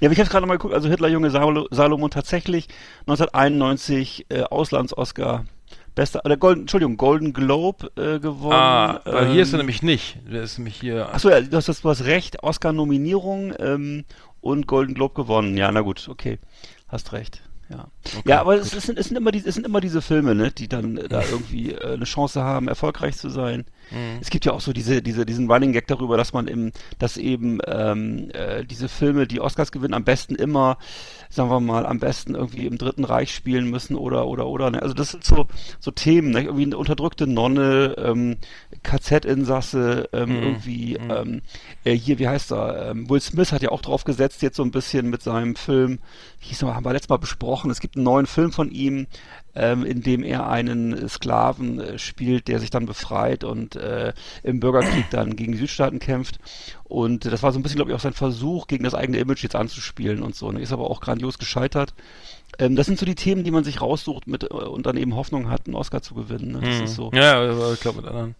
ja, 0.00 0.08
aber 0.08 0.12
ich 0.12 0.18
habe 0.18 0.28
gerade 0.28 0.40
nochmal 0.40 0.58
geguckt, 0.58 0.74
also 0.74 0.88
Hitler, 0.88 1.08
Junge 1.08 1.30
Salo 1.30 1.66
Salomon 1.70 2.10
tatsächlich 2.10 2.68
1991 3.06 4.26
äh, 4.28 4.42
Auslands-Oscar 4.42 5.44
Bester, 5.98 6.20
oder 6.24 6.36
Golden, 6.36 6.60
Entschuldigung, 6.60 6.96
Golden 6.96 7.32
Globe 7.32 7.90
äh, 7.96 8.20
gewonnen. 8.20 8.52
Ah, 8.52 9.00
weil 9.04 9.26
ähm, 9.26 9.32
hier 9.32 9.42
ist 9.42 9.48
er 9.48 9.54
ähm, 9.54 9.66
nämlich 9.66 9.82
nicht. 9.82 10.18
Der 10.30 10.44
ist 10.44 10.56
nämlich 10.56 10.76
hier. 10.76 11.12
Achso, 11.12 11.28
ja, 11.28 11.40
du 11.40 11.56
hast, 11.56 11.66
du 11.66 11.88
hast 11.88 12.04
recht. 12.04 12.40
Oscar-Nominierung 12.44 13.52
ähm, 13.58 14.04
und 14.40 14.68
Golden 14.68 14.94
Globe 14.94 15.14
gewonnen. 15.14 15.56
Ja, 15.56 15.72
na 15.72 15.80
gut, 15.80 16.08
okay. 16.08 16.38
Hast 16.86 17.12
recht. 17.12 17.42
Ja, 17.68 17.88
okay, 18.16 18.28
ja 18.28 18.40
aber 18.40 18.54
es, 18.54 18.72
es, 18.72 18.84
sind, 18.84 18.96
es, 18.96 19.08
sind 19.08 19.16
immer 19.16 19.32
die, 19.32 19.42
es 19.44 19.56
sind 19.56 19.66
immer 19.66 19.80
diese 19.80 20.00
Filme, 20.00 20.36
ne, 20.36 20.52
die 20.52 20.68
dann 20.68 20.98
äh, 20.98 21.08
da 21.08 21.22
irgendwie 21.22 21.72
äh, 21.72 21.94
eine 21.94 22.04
Chance 22.04 22.42
haben, 22.42 22.68
erfolgreich 22.68 23.16
zu 23.16 23.28
sein. 23.28 23.64
Mhm. 23.90 24.18
Es 24.20 24.30
gibt 24.30 24.44
ja 24.44 24.52
auch 24.52 24.60
so 24.60 24.72
diese, 24.72 25.02
diese, 25.02 25.26
diesen 25.26 25.50
Running 25.50 25.72
Gag 25.72 25.86
darüber, 25.86 26.16
dass 26.16 26.32
man 26.32 26.46
im, 26.46 26.72
dass 26.98 27.16
eben 27.16 27.60
ähm, 27.66 28.30
äh, 28.32 28.64
diese 28.64 28.88
Filme, 28.88 29.26
die 29.26 29.40
Oscars 29.40 29.72
gewinnen, 29.72 29.94
am 29.94 30.04
besten 30.04 30.34
immer, 30.34 30.78
sagen 31.30 31.50
wir 31.50 31.60
mal, 31.60 31.86
am 31.86 31.98
besten 31.98 32.34
irgendwie 32.34 32.66
im 32.66 32.78
Dritten 32.78 33.04
Reich 33.04 33.34
spielen 33.34 33.70
müssen 33.70 33.96
oder 33.96 34.26
oder 34.26 34.46
oder. 34.46 34.70
Ne? 34.70 34.82
Also 34.82 34.94
das 34.94 35.10
sind 35.10 35.24
so 35.24 35.46
so 35.80 35.90
Themen, 35.90 36.30
ne? 36.30 36.42
irgendwie 36.42 36.64
eine 36.64 36.78
unterdrückte 36.78 37.26
Nonne, 37.26 37.94
ähm, 37.98 38.36
KZ-Insasse, 38.82 40.08
ähm, 40.12 40.30
mhm. 40.30 40.42
irgendwie 40.42 40.98
mhm. 40.98 41.10
Ähm, 41.10 41.42
äh, 41.84 41.94
hier, 41.94 42.18
wie 42.18 42.28
heißt 42.28 42.52
er? 42.52 42.90
Ähm, 42.90 43.08
Will 43.08 43.20
Smith 43.20 43.52
hat 43.52 43.62
ja 43.62 43.70
auch 43.70 43.82
drauf 43.82 44.04
gesetzt 44.04 44.42
jetzt 44.42 44.56
so 44.56 44.62
ein 44.62 44.70
bisschen 44.70 45.10
mit 45.10 45.22
seinem 45.22 45.56
Film, 45.56 45.98
wie 46.40 46.48
hieß 46.48 46.62
er, 46.62 46.74
haben 46.74 46.84
wir 46.84 46.92
letztes 46.92 47.08
Mal 47.08 47.18
besprochen. 47.18 47.70
Es 47.70 47.80
gibt 47.80 47.96
einen 47.96 48.04
neuen 48.04 48.26
Film 48.26 48.52
von 48.52 48.70
ihm, 48.70 49.06
ähm, 49.58 49.84
in 49.84 50.02
dem 50.02 50.22
er 50.22 50.48
einen 50.48 51.08
Sklaven 51.08 51.80
äh, 51.80 51.98
spielt, 51.98 52.48
der 52.48 52.60
sich 52.60 52.70
dann 52.70 52.86
befreit 52.86 53.42
und 53.42 53.76
äh, 53.76 54.12
im 54.42 54.60
Bürgerkrieg 54.60 55.06
dann 55.10 55.34
gegen 55.36 55.52
die 55.52 55.58
Südstaaten 55.58 55.98
kämpft. 55.98 56.38
Und 56.84 57.24
das 57.24 57.42
war 57.42 57.52
so 57.52 57.58
ein 57.58 57.62
bisschen, 57.62 57.76
glaube 57.76 57.90
ich, 57.90 57.96
auch 57.96 58.00
sein 58.00 58.12
Versuch, 58.12 58.68
gegen 58.68 58.84
das 58.84 58.94
eigene 58.94 59.18
Image 59.18 59.42
jetzt 59.42 59.56
anzuspielen 59.56 60.22
und 60.22 60.36
so. 60.36 60.50
Ne? 60.52 60.60
Ist 60.60 60.72
aber 60.72 60.90
auch 60.90 61.00
grandios 61.00 61.38
gescheitert. 61.38 61.92
Ähm, 62.58 62.76
das 62.76 62.86
sind 62.86 62.98
so 62.98 63.04
die 63.04 63.16
Themen, 63.16 63.44
die 63.44 63.50
man 63.50 63.64
sich 63.64 63.80
raussucht 63.80 64.26
mit, 64.28 64.44
äh, 64.44 64.46
und 64.46 64.86
dann 64.86 64.96
eben 64.96 65.16
Hoffnung 65.16 65.50
hat, 65.50 65.66
einen 65.66 65.74
Oscar 65.74 66.02
zu 66.02 66.14
gewinnen. 66.14 66.52
Ne? 66.52 66.60
Das 66.60 66.78
hm. 66.78 66.84
ist 66.84 66.94
so. 66.94 67.10
Ja, 67.12 67.72
ich 67.72 67.80
glaube, 67.80 68.02
mit 68.02 68.06
anderen, 68.06 68.34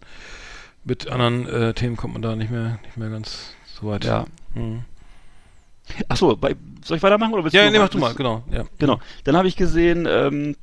mit 0.85 1.07
anderen 1.09 1.47
äh, 1.47 1.73
Themen 1.73 1.97
kommt 1.97 2.13
man 2.13 2.21
da 2.21 2.35
nicht 2.35 2.49
mehr, 2.49 2.79
nicht 2.85 2.97
mehr 2.97 3.09
ganz 3.09 3.53
so 3.65 3.87
weit. 3.87 4.05
Ja. 4.05 4.25
Hm. 4.53 4.83
Achso, 6.07 6.37
soll 6.83 6.97
ich 6.97 7.03
weitermachen 7.03 7.33
oder 7.33 7.43
willst 7.43 7.55
ja, 7.55 7.61
du? 7.61 7.65
Ja, 7.65 7.71
nee, 7.71 7.79
mach 7.79 7.89
du 7.89 7.97
mal, 7.97 8.13
genau. 8.13 8.43
Ja. 8.51 8.63
Genau. 8.77 8.99
Dann 9.23 9.35
habe 9.35 9.47
ich 9.47 9.55
gesehen, 9.55 10.07
ähm, 10.07 10.55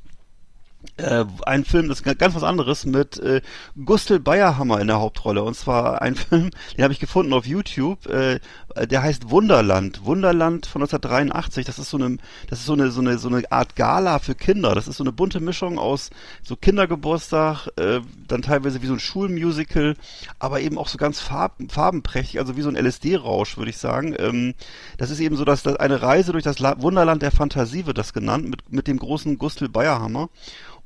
äh, 0.96 1.24
ein 1.44 1.64
Film, 1.64 1.88
das 1.88 2.00
ist 2.00 2.18
ganz 2.18 2.34
was 2.34 2.42
anderes, 2.42 2.86
mit 2.86 3.18
äh, 3.18 3.40
Gustl 3.84 4.18
Bayerhammer 4.18 4.80
in 4.80 4.86
der 4.86 5.00
Hauptrolle. 5.00 5.42
Und 5.42 5.54
zwar 5.54 6.02
ein 6.02 6.14
Film, 6.16 6.50
den 6.76 6.84
habe 6.84 6.92
ich 6.92 7.00
gefunden 7.00 7.32
auf 7.32 7.46
YouTube, 7.46 8.06
äh, 8.06 8.40
der 8.86 9.02
heißt 9.02 9.30
Wunderland. 9.30 10.04
Wunderland 10.04 10.66
von 10.66 10.82
1983. 10.82 11.64
Das 11.64 11.78
ist 11.78 11.90
so 11.90 11.96
eine, 11.96 12.18
das 12.48 12.60
ist 12.60 12.66
so 12.66 12.74
eine, 12.74 12.90
so 12.90 13.00
eine, 13.00 13.18
so 13.18 13.28
eine 13.28 13.50
Art 13.50 13.76
Gala 13.76 14.18
für 14.18 14.34
Kinder. 14.34 14.74
Das 14.74 14.88
ist 14.88 14.96
so 14.96 15.04
eine 15.04 15.12
bunte 15.12 15.40
Mischung 15.40 15.78
aus 15.78 16.10
so 16.42 16.56
Kindergeburtstag, 16.56 17.68
äh, 17.76 18.00
dann 18.28 18.42
teilweise 18.42 18.82
wie 18.82 18.86
so 18.86 18.92
ein 18.92 19.00
Schulmusical, 19.00 19.96
aber 20.38 20.60
eben 20.60 20.78
auch 20.78 20.88
so 20.88 20.98
ganz 20.98 21.20
farb, 21.20 21.54
farbenprächtig, 21.68 22.38
also 22.38 22.56
wie 22.56 22.62
so 22.62 22.68
ein 22.68 22.76
LSD-Rausch, 22.76 23.56
würde 23.56 23.70
ich 23.70 23.78
sagen. 23.78 24.14
Ähm, 24.18 24.54
das 24.98 25.10
ist 25.10 25.20
eben 25.20 25.36
so, 25.36 25.44
dass, 25.44 25.62
dass 25.62 25.76
eine 25.76 26.02
Reise 26.02 26.32
durch 26.32 26.44
das 26.44 26.58
La 26.58 26.80
Wunderland 26.80 27.22
der 27.22 27.30
Fantasie 27.30 27.86
wird 27.86 27.98
das 27.98 28.12
genannt, 28.12 28.48
mit, 28.48 28.72
mit 28.72 28.86
dem 28.86 28.98
großen 28.98 29.38
Gustl 29.38 29.68
Bayerhammer. 29.68 30.28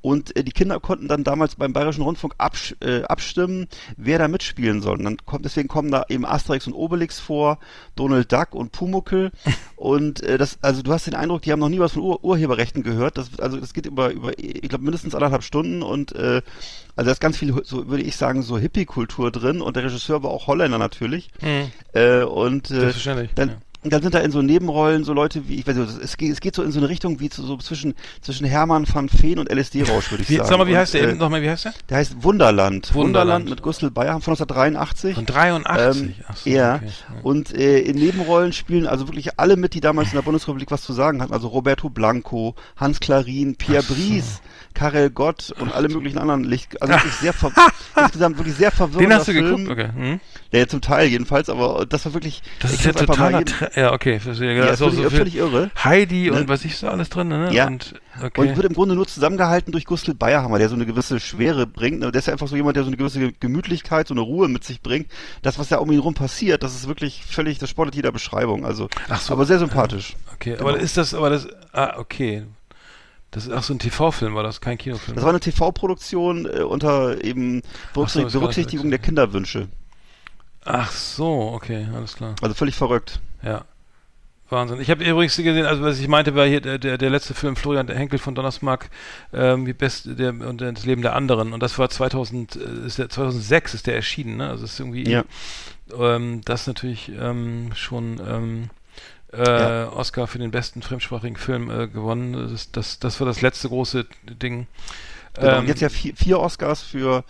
Und 0.03 0.37
äh, 0.37 0.45
die 0.45 0.53
Kinder 0.53 0.81
konnten 0.81 1.09
dann 1.09 1.25
damals 1.25 1.57
beim 1.57 1.73
Bayerischen 1.73 2.03
Rundfunk 2.03 2.35
absch 2.39 2.75
äh, 2.81 3.03
abstimmen, 3.03 3.69
wer 3.97 4.19
da 4.19 4.29
mitspielen 4.29 4.81
soll. 4.81 4.99
Und 4.99 5.05
dann 5.05 5.17
kommt, 5.27 5.45
deswegen 5.45 5.69
kommen 5.69 5.91
da 5.91 6.05
eben 6.09 6.25
Asterix 6.25 6.67
und 6.67 6.73
Obelix 6.73 7.21
vor, 7.21 7.59
Donald 7.97 8.33
Duck 8.33 8.55
und 8.55 8.73
Pumuckel. 8.73 9.31
und 9.77 10.23
äh, 10.23 10.39
das, 10.39 10.59
also 10.63 10.83
du 10.83 10.93
hast 10.93 11.07
den 11.07 11.15
Eindruck, 11.15 11.43
die 11.43 11.53
haben 11.53 11.61
noch 11.61 11.69
nie 11.69 11.81
was 11.81 11.93
von 11.93 12.03
Ur 12.03 12.25
Urheberrechten 12.25 12.83
gehört. 12.83 13.19
Das, 13.19 13.39
also 13.39 13.59
das 13.59 13.75
geht 13.75 13.87
über, 13.87 14.11
über 14.11 14.39
ich 14.39 14.69
glaube, 14.69 14.85
mindestens 14.85 15.15
anderthalb 15.15 15.43
Stunden 15.43 15.83
und 15.83 16.13
äh, 16.13 16.43
also 16.97 17.07
da 17.07 17.13
ist 17.13 17.21
ganz 17.21 17.37
viel, 17.37 17.55
so 17.65 17.89
würde 17.89 18.03
ich 18.03 18.17
sagen, 18.17 18.43
so 18.43 18.59
Hippie-Kultur 18.59 19.31
drin 19.31 19.61
und 19.61 19.77
der 19.77 19.85
Regisseur 19.85 20.23
war 20.23 20.31
auch 20.31 20.47
Holländer 20.47 20.79
natürlich. 20.79 21.31
Mhm. 21.41 21.71
Äh, 21.93 22.23
und 22.23 22.71
äh, 22.71 22.93
dann, 23.35 23.49
ja 23.49 23.57
und 23.83 23.93
dann 23.93 24.03
sind 24.03 24.15
da 24.15 24.19
in 24.19 24.31
so 24.31 24.43
Nebenrollen 24.43 25.05
so 25.05 25.15
Leute 25.15 25.49
wie, 25.49 25.57
ich 25.57 25.67
weiß 25.67 25.77
nicht, 25.77 26.03
es 26.03 26.17
geht, 26.19 26.33
es 26.33 26.41
geht 26.41 26.55
so 26.55 26.63
in 26.63 26.71
so 26.71 26.79
eine 26.79 26.89
Richtung 26.89 27.19
wie 27.21 27.31
zu, 27.31 27.43
so 27.43 27.57
zwischen, 27.57 27.95
zwischen 28.21 28.47
Hermann 28.47 28.87
van 28.93 29.09
Feen 29.09 29.39
und 29.39 29.51
LSD-Rausch, 29.51 30.11
würde 30.11 30.23
ich 30.23 30.29
wie, 30.29 30.37
sagen. 30.37 30.49
Sag 30.49 30.59
mal, 30.59 30.67
wie 30.67 30.77
heißt 30.77 30.95
und, 30.95 31.01
der 31.01 31.11
äh, 31.11 31.15
nochmal, 31.15 31.41
wie 31.41 31.49
heißt 31.49 31.65
der? 31.65 31.75
Der 31.89 31.97
heißt 31.97 32.23
Wunderland. 32.23 32.95
Wunderland, 32.95 32.95
Wunderland 32.95 33.51
mit 33.51 33.63
Gustl 33.63 33.91
Bayer 33.91 34.21
von 34.21 34.33
1983. 34.35 35.15
Von 35.15 35.27
83? 35.27 36.03
Ähm, 36.03 36.15
Ach 36.29 36.37
so, 36.37 36.51
ja. 36.51 36.75
Okay. 36.77 36.91
Und 37.23 37.55
äh, 37.55 37.79
in 37.79 37.97
Nebenrollen 37.97 38.53
spielen 38.53 38.87
also 38.87 39.09
wirklich 39.09 39.39
alle 39.39 39.57
mit, 39.57 39.73
die 39.73 39.81
damals 39.81 40.09
in 40.09 40.17
der 40.17 40.23
Bundesrepublik 40.23 40.71
was 40.71 40.83
zu 40.83 40.93
sagen 40.93 41.23
hatten. 41.23 41.33
Also 41.33 41.49
Roberto 41.49 41.89
Blanco, 41.89 42.55
Hans 42.77 43.01
Klarin, 43.01 43.57
Pierre 43.57 43.83
so. 43.83 43.95
Brice, 43.95 44.43
Karel 44.75 45.11
Gott 45.11 45.53
und 45.59 45.73
alle 45.73 45.89
möglichen 45.89 46.19
anderen 46.19 46.45
Licht, 46.45 46.81
also 46.81 46.95
wirklich 46.95 47.15
sehr, 47.15 47.33
ver 47.33 47.53
insgesamt 47.97 48.39
wirklich 48.39 48.55
sehr 48.55 48.71
verwirrend. 48.71 49.11
Den 49.11 49.15
hast 49.15 49.29
du 49.29 49.33
Film. 49.33 49.57
geguckt, 49.57 49.71
okay. 49.71 49.89
Hm? 49.95 50.21
Ja, 50.53 50.67
zum 50.67 50.81
Teil 50.81 51.09
jedenfalls, 51.09 51.49
aber 51.49 51.87
das 51.87 52.05
war 52.07 52.15
wirklich. 52.15 52.43
Das 52.61 52.73
ist 52.73 52.85
ja 52.85 52.93
totaler, 52.93 53.45
ja, 53.77 53.93
okay, 53.93 54.19
verstehe 54.19 54.55
ja, 54.57 54.67
ja, 54.67 54.73
ist 54.73 54.79
völlig, 54.79 54.97
so 54.97 55.11
völlig 55.11 55.37
irre. 55.37 55.71
Heidi 55.83 56.31
ne? 56.31 56.41
und 56.41 56.49
was 56.49 56.65
ich 56.65 56.77
so 56.77 56.89
alles 56.89 57.09
drin, 57.09 57.29
ne? 57.29 57.53
Ja. 57.53 57.67
Und, 57.67 57.95
okay. 58.21 58.41
und 58.41 58.57
wird 58.57 58.67
im 58.67 58.73
Grunde 58.73 58.95
nur 58.95 59.07
zusammengehalten 59.07 59.71
durch 59.73 59.85
Gustl 59.85 60.15
Bayerhammer, 60.15 60.59
der 60.59 60.69
so 60.69 60.75
eine 60.75 60.87
gewisse 60.87 61.21
Schwere 61.21 61.67
bringt. 61.67 62.01
Ne? 62.01 62.11
Der 62.11 62.19
ist 62.19 62.27
ja 62.27 62.33
einfach 62.33 62.49
so 62.49 62.57
jemand, 62.57 62.77
der 62.77 62.83
so 62.83 62.89
eine 62.89 62.97
gewisse 62.97 63.33
Gemütlichkeit, 63.33 64.09
so 64.09 64.15
eine 64.15 64.23
Ruhe 64.23 64.49
mit 64.49 64.65
sich 64.65 64.81
bringt. 64.81 65.11
Das, 65.43 65.59
was 65.59 65.69
da 65.69 65.79
um 65.79 65.91
ihn 65.91 66.01
rum 66.01 66.15
passiert, 66.15 66.63
das 66.63 66.75
ist 66.75 66.89
wirklich 66.89 67.25
völlig, 67.25 67.59
das 67.59 67.71
sportelt 67.71 67.95
jeder 67.95 68.11
Beschreibung. 68.11 68.65
Also, 68.65 68.89
Ach 69.09 69.21
so, 69.21 69.33
aber 69.33 69.47
sehr 69.47 69.59
sympathisch. 69.59 70.17
Okay, 70.35 70.57
genau. 70.57 70.69
aber 70.69 70.81
ist 70.81 70.97
das, 70.97 71.15
aber 71.15 71.31
das, 71.31 71.47
ah, 71.73 71.99
okay. 71.99 72.45
Das 73.31 73.47
ist 73.47 73.53
auch 73.53 73.63
so 73.63 73.73
ein 73.75 73.79
TV-Film, 73.79 74.35
war 74.35 74.43
das 74.43 74.61
kein 74.61 74.77
Kinofilm? 74.77 75.15
Das 75.15 75.25
war 75.25 75.31
eine 75.31 75.41
TV-Produktion 75.41 76.47
äh, 76.47 76.63
unter 76.63 77.23
eben 77.23 77.63
Berücksichtigung, 77.95 78.31
so, 78.31 78.41
Berücksichtigung 78.41 78.91
der 78.91 78.99
Kinderwünsche. 78.99 79.69
Ach 80.65 80.91
so, 80.91 81.53
okay, 81.55 81.87
alles 81.95 82.17
klar. 82.17 82.35
Also 82.43 82.55
völlig 82.55 82.75
verrückt. 82.75 83.21
Ja. 83.43 83.65
Wahnsinn. 84.51 84.81
Ich 84.81 84.91
habe 84.91 85.05
übrigens 85.05 85.37
gesehen, 85.37 85.65
also 85.65 85.83
was 85.83 86.01
ich 86.01 86.09
meinte, 86.09 86.35
war 86.35 86.47
hier 86.47 86.61
der, 86.61 86.79
der, 86.79 86.99
der 86.99 87.11
letzte 87.11 87.35
Film 87.35 87.55
Florian 87.55 87.87
Henkel 87.89 88.19
von 88.19 88.35
Donnersmarck, 88.35 88.91
ähm, 89.33 89.67
wie 89.67 89.73
best 89.73 90.19
der 90.19 90.31
und 90.31 90.61
das 90.61 90.85
Leben 90.85 91.03
der 91.03 91.15
anderen. 91.15 91.53
Und 91.53 91.63
das 91.63 91.79
war 91.79 91.89
2000, 91.89 92.57
äh, 92.57 92.87
ist 92.87 92.99
der, 92.99 93.09
2006 93.09 93.75
ist 93.75 93.87
der 93.87 93.95
erschienen. 93.95 94.39
Ne? 94.39 94.49
Also 94.49 94.65
ist 94.65 94.81
irgendwie 94.81 95.09
ja. 95.09 95.25
ähm, 95.97 96.41
das 96.45 96.67
natürlich 96.67 97.13
ähm, 97.17 97.71
schon 97.75 98.21
ähm, 98.27 98.71
äh, 99.33 99.43
ja. 99.43 99.93
Oscar 99.93 100.27
für 100.27 100.39
den 100.39 100.51
besten 100.51 100.83
fremdsprachigen 100.83 101.37
Film 101.37 101.71
äh, 101.71 101.89
gewonnen. 101.89 102.51
Das, 102.51 102.71
das, 102.73 102.99
das 102.99 103.21
war 103.21 103.27
das 103.27 103.43
letzte 103.43 103.69
große 103.69 104.07
Ding. 104.25 104.67
Genau, 105.35 105.59
ähm, 105.59 105.67
jetzt 105.67 105.81
ja 105.81 105.89
vier, 105.89 106.15
vier 106.17 106.41
Oscars 106.41 106.83
für 106.83 107.25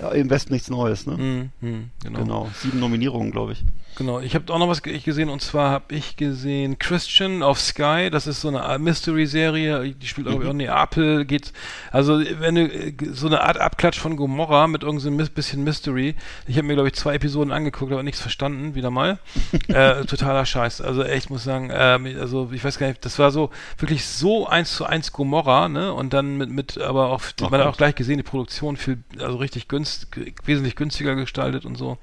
ja, 0.00 0.10
im 0.10 0.30
Westen 0.30 0.52
nichts 0.52 0.68
Neues, 0.68 1.06
ne? 1.06 1.16
Mh, 1.16 1.68
mh, 1.68 1.78
genau. 2.02 2.18
genau. 2.18 2.50
Sieben 2.60 2.80
Nominierungen, 2.80 3.30
glaube 3.30 3.52
ich. 3.52 3.64
Genau, 3.96 4.20
ich 4.20 4.34
habe 4.34 4.52
auch 4.52 4.58
noch 4.58 4.68
was 4.68 4.82
gesehen 4.82 5.30
und 5.30 5.40
zwar 5.40 5.70
habe 5.70 5.94
ich 5.94 6.16
gesehen 6.16 6.78
Christian 6.78 7.42
auf 7.42 7.58
Sky, 7.58 8.10
das 8.10 8.26
ist 8.26 8.42
so 8.42 8.48
eine 8.48 8.78
Mystery-Serie, 8.78 9.94
die 9.94 10.06
spielt 10.06 10.28
auch 10.28 10.38
in 10.38 10.58
Neapel, 10.58 11.24
geht, 11.24 11.54
also 11.92 12.20
wenn 12.38 12.56
du 12.56 13.14
so 13.14 13.26
eine 13.26 13.40
Art 13.40 13.58
Abklatsch 13.58 13.98
von 13.98 14.16
Gomorra 14.16 14.66
mit 14.66 14.82
irgendeinem 14.82 15.18
so 15.18 15.30
bisschen 15.32 15.64
Mystery, 15.64 16.14
ich 16.46 16.58
habe 16.58 16.66
mir 16.66 16.74
glaube 16.74 16.88
ich 16.88 16.94
zwei 16.94 17.14
Episoden 17.14 17.54
angeguckt, 17.54 17.90
aber 17.90 18.02
nichts 18.02 18.20
verstanden, 18.20 18.74
wieder 18.74 18.90
mal, 18.90 19.18
äh, 19.68 20.04
totaler 20.04 20.44
Scheiß, 20.44 20.82
also 20.82 21.02
echt 21.02 21.30
muss 21.30 21.44
sagen, 21.44 21.70
äh, 21.70 22.18
also 22.20 22.50
ich 22.52 22.62
weiß 22.62 22.78
gar 22.78 22.88
nicht, 22.88 23.02
das 23.02 23.18
war 23.18 23.30
so 23.30 23.48
wirklich 23.78 24.04
so 24.04 24.46
eins 24.46 24.76
zu 24.76 24.84
eins 24.84 25.10
Gomorra, 25.10 25.70
ne, 25.70 25.94
und 25.94 26.12
dann 26.12 26.36
mit, 26.36 26.50
mit 26.50 26.76
aber 26.76 27.08
auch, 27.08 27.22
man 27.40 27.60
hat 27.60 27.66
auch 27.66 27.76
gleich 27.76 27.94
gesehen, 27.94 28.16
die 28.16 28.22
Produktion 28.22 28.76
viel, 28.76 29.02
also 29.18 29.36
richtig 29.36 29.68
günstig, 29.68 30.34
wesentlich 30.46 30.74
günstiger 30.74 31.14
gestaltet 31.14 31.64
und 31.66 31.76
so, 31.76 31.98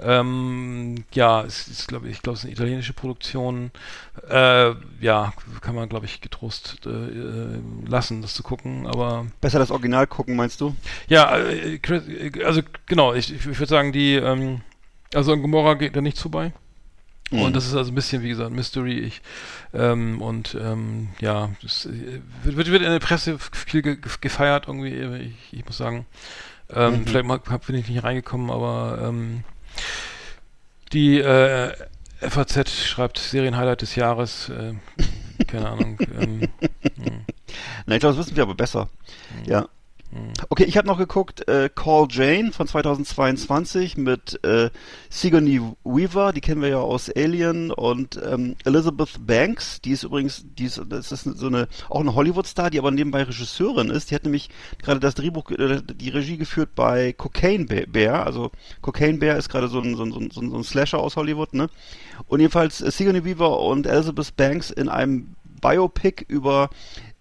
ähm, 0.00 1.04
ja, 1.12 1.42
es 1.42 1.68
ist, 1.68 1.88
glaube 1.88 2.08
ich, 2.08 2.22
glaube, 2.22 2.34
es 2.34 2.40
ist 2.40 2.46
eine 2.46 2.54
italienische 2.54 2.92
Produktion. 2.92 3.70
Äh, 4.28 4.72
ja, 5.00 5.32
kann 5.60 5.74
man, 5.74 5.88
glaube 5.88 6.06
ich, 6.06 6.20
getrost 6.20 6.80
äh, 6.86 6.90
äh, 6.90 7.60
lassen, 7.86 8.22
das 8.22 8.34
zu 8.34 8.42
gucken, 8.42 8.86
aber. 8.86 9.26
Besser 9.40 9.58
das 9.58 9.70
Original 9.70 10.06
gucken, 10.06 10.36
meinst 10.36 10.60
du? 10.60 10.74
Ja, 11.08 11.38
äh, 11.38 11.78
also 12.44 12.62
genau, 12.86 13.14
ich, 13.14 13.32
ich 13.32 13.46
würde 13.46 13.66
sagen, 13.66 13.92
die, 13.92 14.14
ähm, 14.14 14.62
also 15.14 15.32
an 15.32 15.42
Gomorra 15.42 15.74
geht 15.74 15.94
da 15.94 16.00
nichts 16.00 16.20
vorbei. 16.20 16.52
Mhm. 17.30 17.42
Und 17.42 17.56
das 17.56 17.66
ist 17.66 17.74
also 17.74 17.90
ein 17.90 17.94
bisschen, 17.94 18.22
wie 18.22 18.28
gesagt, 18.28 18.52
Mystery. 18.52 18.98
Ich, 18.98 19.20
ähm, 19.72 20.20
und 20.20 20.56
ähm, 20.60 21.08
ja, 21.20 21.50
das 21.62 21.86
äh, 21.86 22.20
wird, 22.42 22.68
wird 22.68 22.82
in 22.82 22.90
der 22.90 22.98
Presse 22.98 23.38
viel 23.38 23.82
ge 23.82 23.98
gefeiert, 24.20 24.68
irgendwie, 24.68 25.32
ich, 25.50 25.58
ich 25.58 25.64
muss 25.64 25.78
sagen. 25.78 26.06
Ähm, 26.70 27.00
mhm. 27.00 27.06
Vielleicht 27.06 27.66
bin 27.66 27.76
ich 27.76 27.88
nicht 27.88 28.04
reingekommen, 28.04 28.50
aber 28.50 28.98
ähm, 29.02 29.44
die 30.92 31.18
äh, 31.18 31.72
FAZ 32.20 32.70
schreibt 32.70 33.18
Serienhighlight 33.18 33.82
des 33.82 33.96
Jahres. 33.96 34.48
Äh, 34.48 34.74
keine 35.46 35.68
Ahnung. 35.68 35.98
ähm, 36.18 36.48
Na, 37.86 37.94
ich 37.94 38.00
glaube, 38.00 38.16
das 38.16 38.26
wissen 38.26 38.36
wir 38.36 38.44
aber 38.44 38.54
besser. 38.54 38.88
Mhm. 39.44 39.50
Ja. 39.50 39.68
Okay, 40.48 40.64
ich 40.64 40.76
habe 40.76 40.86
noch 40.86 40.98
geguckt, 40.98 41.48
äh, 41.48 41.68
Call 41.74 42.06
Jane 42.08 42.52
von 42.52 42.68
2022 42.68 43.96
mit 43.96 44.38
äh, 44.44 44.70
Sigourney 45.10 45.60
Weaver, 45.82 46.32
die 46.32 46.40
kennen 46.40 46.62
wir 46.62 46.68
ja 46.68 46.78
aus 46.78 47.10
Alien 47.10 47.72
und 47.72 48.20
ähm, 48.24 48.54
Elizabeth 48.64 49.26
Banks, 49.26 49.80
die 49.80 49.90
ist 49.90 50.04
übrigens, 50.04 50.44
die 50.56 50.66
ist, 50.66 50.80
das 50.88 51.10
ist 51.10 51.24
so 51.24 51.46
eine, 51.48 51.66
auch 51.88 52.00
eine 52.00 52.14
Hollywood-Star, 52.14 52.70
die 52.70 52.78
aber 52.78 52.92
nebenbei 52.92 53.24
Regisseurin 53.24 53.90
ist. 53.90 54.10
Die 54.10 54.14
hat 54.14 54.22
nämlich 54.22 54.50
gerade 54.78 55.00
das 55.00 55.14
Drehbuch, 55.14 55.50
äh, 55.50 55.80
die 55.82 56.10
Regie 56.10 56.36
geführt 56.36 56.70
bei 56.76 57.12
Cocaine 57.12 57.64
Bear, 57.64 58.24
also 58.24 58.52
Cocaine 58.82 59.18
Bear 59.18 59.36
ist 59.36 59.48
gerade 59.48 59.68
so 59.68 59.80
ein, 59.80 59.96
so, 59.96 60.04
ein, 60.04 60.12
so, 60.12 60.20
ein, 60.20 60.30
so 60.30 60.56
ein 60.56 60.64
Slasher 60.64 60.98
aus 60.98 61.16
Hollywood, 61.16 61.54
ne? 61.54 61.68
Und 62.28 62.38
jedenfalls 62.38 62.80
äh, 62.80 62.90
Sigourney 62.90 63.24
Weaver 63.24 63.58
und 63.58 63.86
Elizabeth 63.86 64.36
Banks 64.36 64.70
in 64.70 64.88
einem 64.88 65.34
Biopic 65.60 66.24
über 66.28 66.70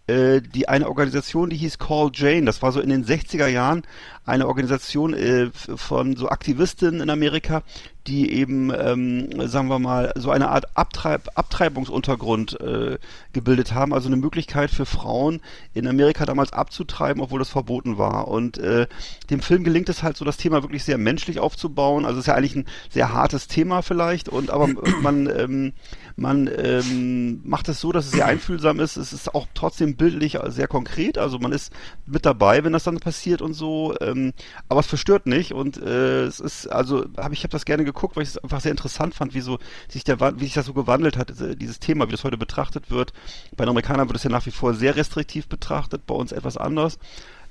die 0.09 0.67
eine 0.67 0.87
Organisation, 0.87 1.49
die 1.49 1.55
hieß 1.55 1.77
Call 1.77 2.11
Jane. 2.13 2.45
Das 2.45 2.61
war 2.61 2.71
so 2.71 2.81
in 2.81 2.89
den 2.89 3.05
60er 3.05 3.47
Jahren 3.47 3.83
eine 4.25 4.47
Organisation 4.47 5.13
äh, 5.13 5.49
von 5.53 6.15
so 6.15 6.29
Aktivistinnen 6.29 7.01
in 7.01 7.09
Amerika, 7.09 7.63
die 8.07 8.33
eben, 8.33 8.71
ähm, 8.77 9.47
sagen 9.47 9.69
wir 9.69 9.79
mal, 9.79 10.11
so 10.15 10.29
eine 10.29 10.49
Art 10.49 10.75
Abtreib 10.75 11.29
Abtreibungsuntergrund 11.35 12.59
äh, 12.59 12.97
gebildet 13.31 13.73
haben, 13.73 13.93
also 13.93 14.07
eine 14.07 14.17
Möglichkeit 14.17 14.71
für 14.71 14.85
Frauen 14.85 15.41
in 15.73 15.87
Amerika 15.87 16.25
damals 16.25 16.51
abzutreiben, 16.51 17.21
obwohl 17.21 17.39
das 17.39 17.49
verboten 17.49 17.97
war. 17.97 18.27
Und 18.27 18.57
äh, 18.57 18.87
dem 19.29 19.39
Film 19.39 19.63
gelingt 19.63 19.87
es 19.87 20.03
halt 20.03 20.17
so, 20.17 20.25
das 20.25 20.37
Thema 20.37 20.63
wirklich 20.63 20.83
sehr 20.83 20.97
menschlich 20.97 21.39
aufzubauen. 21.39 22.05
Also 22.05 22.19
es 22.19 22.23
ist 22.23 22.27
ja 22.27 22.35
eigentlich 22.35 22.55
ein 22.55 22.65
sehr 22.89 23.13
hartes 23.13 23.47
Thema 23.47 23.81
vielleicht, 23.81 24.27
und 24.27 24.51
aber 24.51 24.67
man 25.01 25.27
ähm, 25.27 25.73
man 26.15 26.49
ähm, 26.55 27.41
macht 27.43 27.69
es 27.69 27.79
so, 27.79 27.91
dass 27.91 28.05
es 28.05 28.11
sehr 28.11 28.25
einfühlsam 28.27 28.79
ist. 28.79 28.97
Es 28.97 29.13
ist 29.13 29.33
auch 29.33 29.47
trotzdem 29.53 29.95
bildlich 29.95 30.37
sehr 30.47 30.67
konkret. 30.67 31.17
Also 31.17 31.39
man 31.39 31.51
ist 31.51 31.73
mit 32.05 32.25
dabei, 32.25 32.63
wenn 32.63 32.73
das 32.73 32.83
dann 32.83 32.99
passiert 32.99 33.41
und 33.41 33.53
so. 33.53 33.95
Ähm, 34.13 34.33
aber 34.69 34.79
es 34.79 34.87
verstört 34.87 35.25
nicht. 35.25 35.53
Und 35.53 35.77
äh, 35.77 36.23
es 36.23 36.39
ist 36.39 36.67
also 36.67 37.05
habe 37.17 37.33
ich 37.33 37.43
habe 37.43 37.51
das 37.51 37.65
gerne 37.65 37.83
geguckt, 37.83 38.15
weil 38.15 38.23
ich 38.23 38.29
es 38.29 38.37
einfach 38.37 38.61
sehr 38.61 38.71
interessant 38.71 39.15
fand, 39.15 39.33
wie 39.33 39.41
so 39.41 39.59
sich 39.89 40.03
der 40.03 40.19
wie 40.39 40.45
sich 40.45 40.53
das 40.53 40.65
so 40.65 40.73
gewandelt 40.73 41.17
hat, 41.17 41.33
dieses 41.59 41.79
Thema, 41.79 42.07
wie 42.07 42.11
das 42.11 42.23
heute 42.23 42.37
betrachtet 42.37 42.91
wird. 42.91 43.13
Bei 43.55 43.65
den 43.65 43.69
Amerikanern 43.69 44.07
wird 44.07 44.17
es 44.17 44.23
ja 44.23 44.29
nach 44.29 44.45
wie 44.45 44.51
vor 44.51 44.73
sehr 44.73 44.95
restriktiv 44.95 45.47
betrachtet, 45.47 46.05
bei 46.05 46.15
uns 46.15 46.31
etwas 46.31 46.57
anders. 46.57 46.97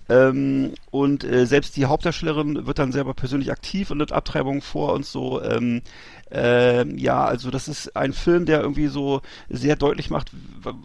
Ähm, 0.09 0.75
und 0.91 1.25
äh, 1.25 1.47
selbst 1.47 1.77
die 1.77 1.87
Hauptdarstellerin 1.87 2.67
wird 2.67 2.79
dann 2.79 2.93
selber 2.93 3.15
persönlich 3.15 3.53
aktiv 3.53 3.91
und 3.91 3.99
nimmt 3.99 4.13
Abtreibungen 4.13 4.61
vor 4.61 4.93
und 4.95 5.07
so. 5.07 5.43
Ähm, 5.43 5.83
äh, 6.33 6.87
ja, 6.97 7.25
also 7.25 7.51
das 7.51 7.69
ist 7.69 7.95
ein 7.97 8.13
Film, 8.13 8.47
der 8.47 8.61
irgendwie 8.61 8.87
so 8.87 9.21
sehr 9.49 9.77
deutlich 9.77 10.11
macht, 10.11 10.31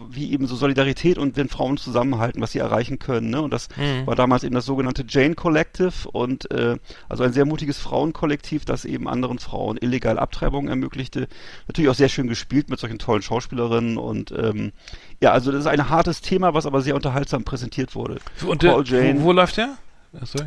wie 0.09 0.31
eben 0.31 0.47
so 0.47 0.55
Solidarität 0.55 1.17
und 1.17 1.37
wenn 1.37 1.47
Frauen 1.47 1.77
zusammenhalten, 1.77 2.41
was 2.41 2.51
sie 2.51 2.59
erreichen 2.59 2.99
können. 2.99 3.29
Ne? 3.29 3.41
Und 3.41 3.51
das 3.51 3.69
mhm. 3.77 4.05
war 4.05 4.15
damals 4.15 4.43
eben 4.43 4.55
das 4.55 4.65
sogenannte 4.65 5.05
Jane 5.07 5.35
Collective 5.35 6.09
und 6.11 6.51
äh, 6.51 6.77
also 7.07 7.23
ein 7.23 7.33
sehr 7.33 7.45
mutiges 7.45 7.77
Frauenkollektiv, 7.77 8.65
das 8.65 8.85
eben 8.85 9.07
anderen 9.07 9.39
Frauen 9.39 9.77
illegal 9.77 10.19
Abtreibungen 10.19 10.69
ermöglichte. 10.69 11.27
Natürlich 11.67 11.89
auch 11.89 11.95
sehr 11.95 12.09
schön 12.09 12.27
gespielt 12.27 12.69
mit 12.69 12.79
solchen 12.79 12.99
tollen 12.99 13.21
Schauspielerinnen 13.21 13.97
und 13.97 14.31
ähm, 14.31 14.73
ja, 15.21 15.31
also 15.31 15.51
das 15.51 15.61
ist 15.61 15.67
ein 15.67 15.89
hartes 15.89 16.21
Thema, 16.21 16.53
was 16.53 16.65
aber 16.65 16.81
sehr 16.81 16.95
unterhaltsam 16.95 17.43
präsentiert 17.43 17.95
wurde. 17.95 18.19
Und 18.45 18.63
der, 18.63 18.73
wo, 18.73 19.21
wo 19.21 19.31
läuft 19.31 19.57
der? 19.57 19.77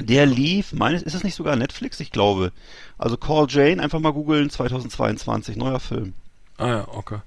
Der 0.01 0.27
lief, 0.27 0.73
meines, 0.73 1.03
ist 1.03 1.15
das 1.15 1.25
nicht 1.25 1.35
sogar 1.35 1.57
Netflix? 1.57 2.01
Ich 2.01 2.11
glaube. 2.11 2.53
Also 2.99 3.17
Call 3.17 3.47
Jane, 3.49 3.83
einfach 3.83 4.01
mal 4.01 4.13
googeln, 4.13 4.51
2022, 4.51 5.57
neuer 5.57 5.81
Film. 5.81 6.15
Ah 6.61 6.69
ja, 6.69 6.89
okay. 6.93 7.19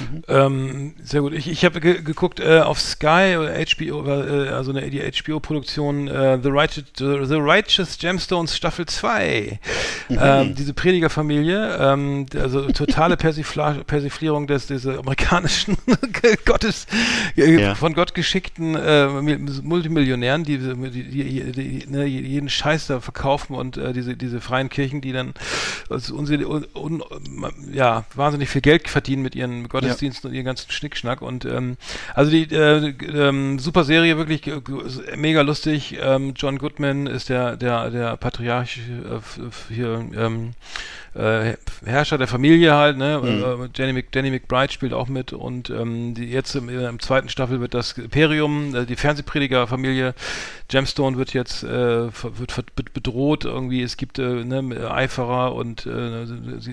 Mhm. 0.00 0.22
Ähm, 0.28 0.94
sehr 1.02 1.20
gut. 1.20 1.34
Ich, 1.34 1.48
ich 1.48 1.64
habe 1.64 1.80
ge 1.80 2.00
geguckt 2.02 2.40
äh, 2.40 2.60
auf 2.60 2.80
Sky 2.80 3.36
oder 3.38 3.52
HBO, 3.52 4.06
äh, 4.06 4.48
also 4.48 4.70
eine, 4.70 4.88
die 4.88 5.00
HBO-Produktion 5.00 6.08
äh, 6.08 6.38
The, 6.42 6.48
Righteous, 6.48 6.84
The 6.96 7.36
Righteous 7.36 7.98
Gemstones 7.98 8.56
Staffel 8.56 8.86
2. 8.86 9.60
Mhm. 10.08 10.18
Ähm, 10.20 10.54
diese 10.54 10.72
Predigerfamilie, 10.72 11.76
ähm, 11.78 12.26
also 12.34 12.66
totale 12.72 13.16
Persifla 13.16 13.74
Persiflierung 13.86 14.46
des 14.46 14.68
dieser 14.68 14.98
amerikanischen 14.98 15.76
Gottes 16.46 16.86
äh, 17.36 17.60
ja. 17.60 17.74
von 17.74 17.92
Gott 17.92 18.14
geschickten 18.14 18.74
äh, 18.74 19.06
Multimillionären, 19.62 20.44
die, 20.44 20.58
die, 20.58 21.10
die, 21.10 21.52
die 21.52 21.84
ne, 21.88 22.04
jeden 22.06 22.48
Scheiß 22.48 22.86
da 22.86 23.00
verkaufen 23.00 23.54
und 23.54 23.76
äh, 23.76 23.92
diese 23.92 24.16
diese 24.16 24.40
freien 24.40 24.70
Kirchen, 24.70 25.02
die 25.02 25.12
dann 25.12 25.34
also 25.90 26.14
un, 26.16 26.66
un, 26.74 27.02
ja 27.70 28.04
wahnsinnig 28.14 28.48
viel 28.48 28.62
Geld 28.62 28.77
Geld 28.78 28.88
verdienen 28.88 29.22
mit 29.22 29.34
ihren 29.34 29.68
Gottesdiensten 29.68 30.28
ja. 30.28 30.30
und 30.30 30.36
ihren 30.36 30.44
ganzen 30.46 30.70
Schnickschnack. 30.70 31.22
Und 31.22 31.44
ähm, 31.44 31.76
also 32.14 32.30
die 32.30 32.44
äh, 32.44 32.94
ähm, 33.12 33.58
super 33.58 33.84
Serie, 33.84 34.16
wirklich 34.16 34.46
äh, 34.46 34.60
mega 35.16 35.42
lustig. 35.42 35.98
Ähm, 36.00 36.34
John 36.36 36.58
Goodman 36.58 37.06
ist 37.06 37.28
der, 37.28 37.56
der, 37.56 37.90
der 37.90 38.16
Patriarch 38.16 38.78
äh, 38.78 39.74
hier, 39.74 40.04
ähm, 40.16 40.52
äh, 41.18 41.56
Herrscher 41.84 42.16
der 42.16 42.28
Familie 42.28 42.74
halt, 42.74 42.96
ne? 42.96 43.20
Mhm. 43.22 43.64
Äh, 43.64 43.68
Danny, 43.72 43.92
Mc, 43.92 44.06
Danny 44.12 44.30
McBride 44.30 44.72
spielt 44.72 44.92
auch 44.92 45.08
mit 45.08 45.32
und 45.32 45.68
ähm, 45.68 46.14
die, 46.14 46.26
jetzt 46.26 46.54
im, 46.54 46.68
im 46.68 47.00
zweiten 47.00 47.28
Staffel 47.28 47.60
wird 47.60 47.74
das 47.74 47.92
Imperium, 47.98 48.74
äh, 48.74 48.86
die 48.86 48.94
Fernsehpredigerfamilie 48.94 50.14
Gemstone 50.68 51.16
wird 51.16 51.32
jetzt 51.32 51.64
äh, 51.64 52.08
wird 52.12 52.74
bedroht 52.92 53.44
irgendwie. 53.44 53.82
Es 53.82 53.96
gibt 53.96 54.18
äh, 54.18 54.44
ne, 54.44 54.90
Eiferer 54.90 55.54
und 55.54 55.86
äh, 55.86 56.22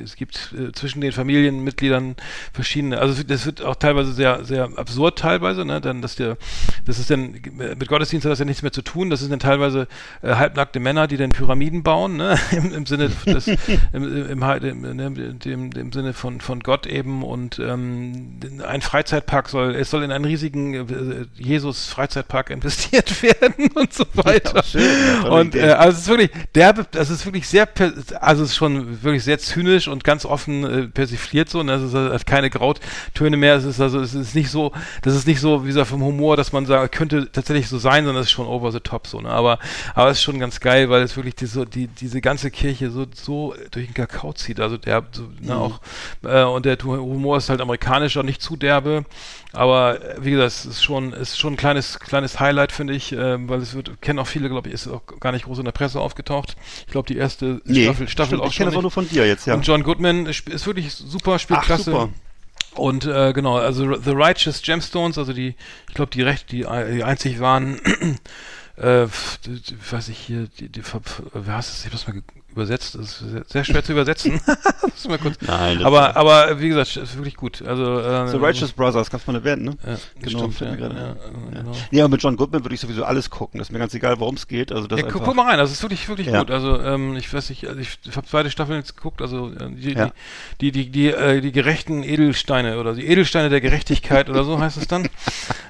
es 0.03 0.15
gibt 0.15 0.53
äh, 0.53 0.71
zwischen 0.73 1.01
den 1.01 1.11
Familienmitgliedern 1.11 2.15
verschiedene. 2.53 2.99
Also 2.99 3.23
das 3.23 3.45
wird 3.45 3.63
auch 3.63 3.75
teilweise 3.75 4.13
sehr 4.13 4.43
sehr 4.43 4.69
absurd 4.75 5.17
teilweise, 5.17 5.65
ne? 5.65 5.81
Dann 5.81 6.01
dass 6.01 6.15
der 6.15 6.37
das 6.85 6.99
ist 6.99 7.09
dann 7.09 7.31
mit 7.31 7.87
Gottesdienst 7.87 8.25
hat 8.25 8.31
das 8.31 8.39
ja 8.39 8.45
nichts 8.45 8.61
mehr 8.61 8.73
zu 8.73 8.81
tun. 8.81 9.09
Das 9.09 9.21
sind 9.21 9.31
dann 9.31 9.39
teilweise 9.39 9.87
äh, 10.21 10.35
halbnackte 10.35 10.79
Männer, 10.79 11.07
die 11.07 11.17
dann 11.17 11.29
Pyramiden 11.31 11.81
bauen, 11.81 12.17
ne? 12.17 12.37
Im, 12.51 12.73
im 12.73 12.85
Sinne 12.85 13.09
des 13.25 13.47
im, 13.47 14.29
im, 14.29 14.34
im, 14.41 14.85
im, 14.85 15.39
dem, 15.39 15.71
dem 15.71 15.91
Sinne 15.91 16.13
von, 16.13 16.41
von 16.41 16.59
Gott 16.61 16.85
eben 16.85 17.23
und 17.23 17.59
ähm, 17.59 18.39
ein 18.65 18.81
Freizeitpark 18.81 19.49
soll, 19.49 19.75
es 19.75 19.89
soll 19.89 20.03
in 20.03 20.11
einen 20.11 20.25
riesigen 20.25 20.73
äh, 20.73 21.25
Jesus-Freizeitpark 21.35 22.49
investiert 22.49 23.21
werden 23.23 23.69
und 23.75 23.93
so 23.93 24.05
weiter. 24.13 24.57
Ja, 24.57 24.63
schön, 24.63 25.23
und 25.23 25.55
äh, 25.55 25.71
also 25.71 25.93
es 25.93 25.99
ist 25.99 26.07
wirklich, 26.09 26.31
der, 26.53 26.73
das 26.73 27.09
ist 27.09 27.25
wirklich 27.25 27.47
sehr, 27.47 27.67
also 28.21 28.43
es 28.43 28.49
ist 28.49 28.55
schon 28.55 29.03
wirklich 29.03 29.23
sehr 29.23 29.39
zynisch 29.39 29.87
und 29.87 30.03
ganz 30.03 30.25
offen 30.25 30.63
äh, 30.63 30.87
persifliert 30.87 31.49
so, 31.49 31.59
und 31.59 31.67
das 31.67 31.81
ist 31.81 31.93
halt 31.93 32.25
keine 32.25 32.49
Grauttöne 32.49 33.37
mehr, 33.37 33.55
es 33.55 33.63
ist 33.63 33.79
also, 33.79 33.99
es 33.99 34.13
ist 34.13 34.35
nicht 34.35 34.49
so, 34.49 34.71
das 35.01 35.15
ist 35.15 35.27
nicht 35.27 35.39
so, 35.39 35.63
wie 35.63 35.67
gesagt, 35.67 35.87
vom 35.87 36.03
Humor, 36.03 36.37
dass 36.37 36.51
man 36.51 36.65
sagt, 36.65 36.93
könnte 36.95 37.31
tatsächlich 37.31 37.67
so 37.67 37.77
sein, 37.77 38.05
sondern 38.05 38.21
es 38.21 38.27
ist 38.27 38.33
schon 38.33 38.47
over 38.47 38.71
the 38.71 38.79
top 38.79 39.07
so, 39.07 39.21
ne? 39.21 39.29
aber, 39.29 39.59
aber 39.93 40.09
es 40.09 40.17
ist 40.17 40.23
schon 40.23 40.39
ganz 40.39 40.59
geil, 40.59 40.89
weil 40.89 41.03
es 41.03 41.15
wirklich 41.15 41.35
die, 41.35 41.45
so, 41.45 41.65
die, 41.65 41.87
diese 41.87 42.21
ganze 42.21 42.51
Kirche 42.51 42.91
so, 42.91 43.05
so 43.13 43.53
durch 43.71 43.85
den 43.85 43.93
Kakao 43.93 44.14
Kakao 44.15 44.33
zieht. 44.33 44.59
Also 44.59 44.77
der 44.77 45.03
so, 45.11 45.23
ne, 45.23 45.29
mhm. 45.41 45.51
auch 45.51 45.79
äh, 46.23 46.43
und 46.43 46.65
der 46.65 46.77
Humor 46.83 47.37
ist 47.37 47.49
halt 47.49 47.61
amerikanischer, 47.61 48.23
nicht 48.23 48.41
zu 48.41 48.55
derbe. 48.55 49.05
Aber 49.51 50.01
äh, 50.01 50.15
wie 50.23 50.31
gesagt, 50.31 50.47
es 50.47 50.65
ist 50.65 50.83
schon, 50.83 51.13
ist 51.13 51.37
schon 51.37 51.53
ein 51.53 51.57
kleines, 51.57 51.99
kleines 51.99 52.39
Highlight, 52.39 52.71
finde 52.71 52.93
ich, 52.93 53.11
äh, 53.11 53.47
weil 53.47 53.59
es 53.59 53.73
wird, 53.73 54.01
kennen 54.01 54.19
auch 54.19 54.27
viele, 54.27 54.49
glaube 54.49 54.69
ich, 54.69 54.73
ist 54.73 54.87
auch 54.87 55.01
gar 55.19 55.31
nicht 55.31 55.45
groß 55.45 55.59
in 55.59 55.65
der 55.65 55.71
Presse 55.71 55.99
aufgetaucht. 55.99 56.55
Ich 56.85 56.91
glaube, 56.91 57.07
die 57.07 57.17
erste 57.17 57.61
nee, 57.65 57.83
Staffel, 57.83 58.07
Staffel 58.07 58.41
auch 58.41 58.47
ich 58.47 58.47
schon. 58.47 58.49
Ich 58.51 58.57
kenne 58.57 58.69
das 58.71 58.77
auch 58.77 58.81
nur 58.81 58.91
von 58.91 59.07
dir 59.07 59.27
jetzt, 59.27 59.47
ja. 59.47 59.53
Und 59.53 59.65
John 59.65 59.83
Goodman 59.83 60.25
ist, 60.25 60.47
ist 60.49 60.65
wirklich 60.65 60.93
super, 60.93 61.39
spielt 61.39 61.59
Ach, 61.61 61.65
klasse. 61.65 61.91
Super. 61.91 62.09
Und 62.75 63.05
äh, 63.05 63.31
genau, 63.31 63.57
also 63.57 63.95
The 63.95 64.11
Righteous 64.11 64.61
Gemstones, 64.61 65.17
also 65.17 65.31
die, 65.31 65.55
ich 65.87 65.93
glaube, 65.93 66.11
die 66.11 66.21
recht, 66.21 66.51
die, 66.51 66.65
die 66.93 67.03
einzig 67.03 67.39
waren, 67.39 67.79
äh, 68.75 69.07
weiß 69.91 70.09
ich 70.09 70.17
hier, 70.17 70.47
die, 70.59 70.67
die, 70.67 70.81
wie 70.83 71.51
heißt 71.51 71.69
das? 71.69 71.79
Ich 71.79 71.85
habe 71.85 71.91
das 71.91 72.07
mal 72.07 72.21
übersetzt. 72.55 72.95
Das 72.95 73.21
ist 73.21 73.51
sehr 73.51 73.63
schwer 73.63 73.83
zu 73.83 73.91
übersetzen. 73.91 74.39
Nein, 75.41 75.83
aber, 75.83 76.15
aber 76.15 76.59
wie 76.59 76.69
gesagt, 76.69 76.95
ist 76.95 77.15
wirklich 77.15 77.35
gut. 77.35 77.61
Also, 77.61 77.99
äh, 77.99 78.27
The 78.29 78.37
Righteous 78.37 78.71
Brothers, 78.71 79.09
kannst 79.09 79.27
du 79.27 79.31
mal 79.31 79.37
erwähnen, 79.37 79.65
ne? 79.65 79.77
Ja, 79.85 79.97
genau. 80.21 80.51
Stimmt, 80.51 80.79
ja, 80.79 80.87
ja, 80.87 80.93
ja. 80.93 81.15
Genau. 81.51 81.71
ja, 81.91 82.07
mit 82.07 82.23
John 82.23 82.37
Goodman 82.37 82.63
würde 82.63 82.75
ich 82.75 82.81
sowieso 82.81 83.03
alles 83.03 83.29
gucken. 83.29 83.59
Das 83.59 83.67
ist 83.67 83.71
mir 83.71 83.79
ganz 83.79 83.93
egal, 83.93 84.19
worum 84.19 84.35
es 84.35 84.47
geht. 84.47 84.71
Also 84.71 84.87
das 84.87 84.99
ja, 84.99 85.07
guck, 85.07 85.23
guck, 85.23 85.35
mal 85.35 85.47
rein, 85.47 85.57
das 85.57 85.71
ist 85.71 85.81
wirklich, 85.81 86.07
wirklich 86.07 86.31
gut. 86.31 86.49
Also 86.49 86.81
ähm, 86.81 87.15
ich 87.17 87.31
weiß 87.31 87.49
nicht, 87.49 87.67
also 87.67 87.79
ich, 87.79 87.99
habe 88.15 88.25
zweite 88.25 88.49
Staffel 88.49 88.77
jetzt 88.77 88.95
geguckt, 88.95 89.21
also 89.21 89.51
äh, 89.51 89.69
die, 89.71 89.93
die, 89.93 90.11
die, 90.61 90.71
die, 90.71 90.89
die, 90.89 91.07
äh, 91.07 91.41
die 91.41 91.51
gerechten 91.51 92.03
Edelsteine 92.03 92.79
oder 92.79 92.93
die 92.93 93.05
Edelsteine 93.05 93.49
der 93.49 93.61
Gerechtigkeit 93.61 94.29
oder 94.29 94.43
so 94.43 94.59
heißt 94.59 94.77
es 94.77 94.87
dann. 94.87 95.09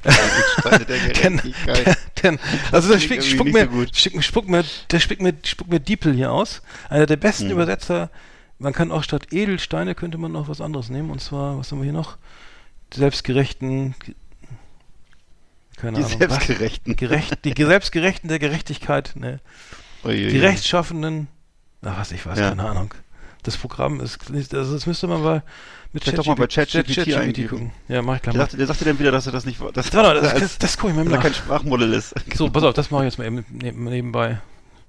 Edelsteine 0.04 0.86
der 0.86 1.00
Gerechtigkeit. 1.14 1.98
denn, 2.22 2.38
denn, 2.38 2.40
also 2.72 2.94
das 2.94 3.04
spuckt 3.04 3.24
spuck 3.24 3.48
mir, 3.52 3.70
so 3.92 4.22
spuck 4.22 4.48
mir, 4.48 4.64
der 4.92 5.00
spuckt 5.00 5.22
mir, 5.22 5.34
spuckt 5.44 5.72
mir 5.72 5.80
Diepel 5.80 6.14
hier 6.14 6.32
aus. 6.32 6.62
Einer 6.90 7.06
der 7.06 7.18
besten 7.18 7.46
hm. 7.46 7.52
Übersetzer. 7.52 8.10
Man 8.58 8.74
kann 8.74 8.92
auch 8.92 9.04
statt 9.04 9.34
Edelsteine 9.34 9.96
könnte 9.96 10.18
man 10.18 10.32
noch 10.32 10.48
was 10.48 10.62
anderes 10.62 10.90
nehmen. 10.90 11.10
Und 11.10 11.22
zwar, 11.22 11.58
was 11.58 11.72
haben 11.72 11.80
wir 11.80 11.84
hier 11.84 11.94
noch? 11.94 12.18
Selbstgerechten. 12.94 13.96
Keine 15.78 15.98
die 15.98 16.04
Ahnung. 16.06 16.18
Selbstgerechten. 16.18 16.96
Gerecht, 16.96 17.44
die 17.44 17.54
Selbstgerechten 17.58 18.30
der 18.30 18.40
Gerechtigkeit. 18.40 19.14
Ne. 19.16 19.40
Uiuiui. 20.04 20.30
Die 20.30 20.40
Rechtschaffenden. 20.40 21.28
Ach, 21.84 22.00
was, 22.00 22.12
ich 22.12 22.26
weiß, 22.26 22.40
ja. 22.40 22.50
keine 22.50 22.68
Ahnung. 22.68 22.94
Das 23.44 23.58
Programm 23.58 24.00
ist 24.00 24.30
nicht, 24.32 24.54
also 24.56 24.74
das 24.74 24.88
müsste 24.88 25.06
man 25.06 25.22
mal 25.22 25.44
mit 25.94 26.04
ChatGPT 26.04 27.48
gucken. 27.48 27.72
Ja, 27.88 28.02
mach 28.02 28.16
ich 28.16 28.22
gleich 28.24 28.36
mal. 28.36 28.48
Der 28.48 28.66
sagte 28.66 28.86
dann 28.86 28.98
wieder, 28.98 29.12
dass 29.12 29.28
er 29.28 29.32
das 29.32 29.46
nicht, 29.46 29.62
das, 29.62 29.72
das, 29.74 29.92
das, 29.92 30.22
das, 30.22 30.40
das, 30.40 30.58
das 30.58 30.78
guck 30.78 30.90
ich 30.90 30.96
mal 30.96 31.20
kein 31.20 31.34
Sprachmodell 31.34 31.94
ist. 31.94 32.16
So, 32.34 32.50
pass 32.50 32.64
auf, 32.64 32.74
das 32.74 32.90
mache 32.90 33.04
ich 33.04 33.14
jetzt 33.14 33.20
mal 33.20 33.26
eben 33.26 33.46
nebenbei. 33.86 34.40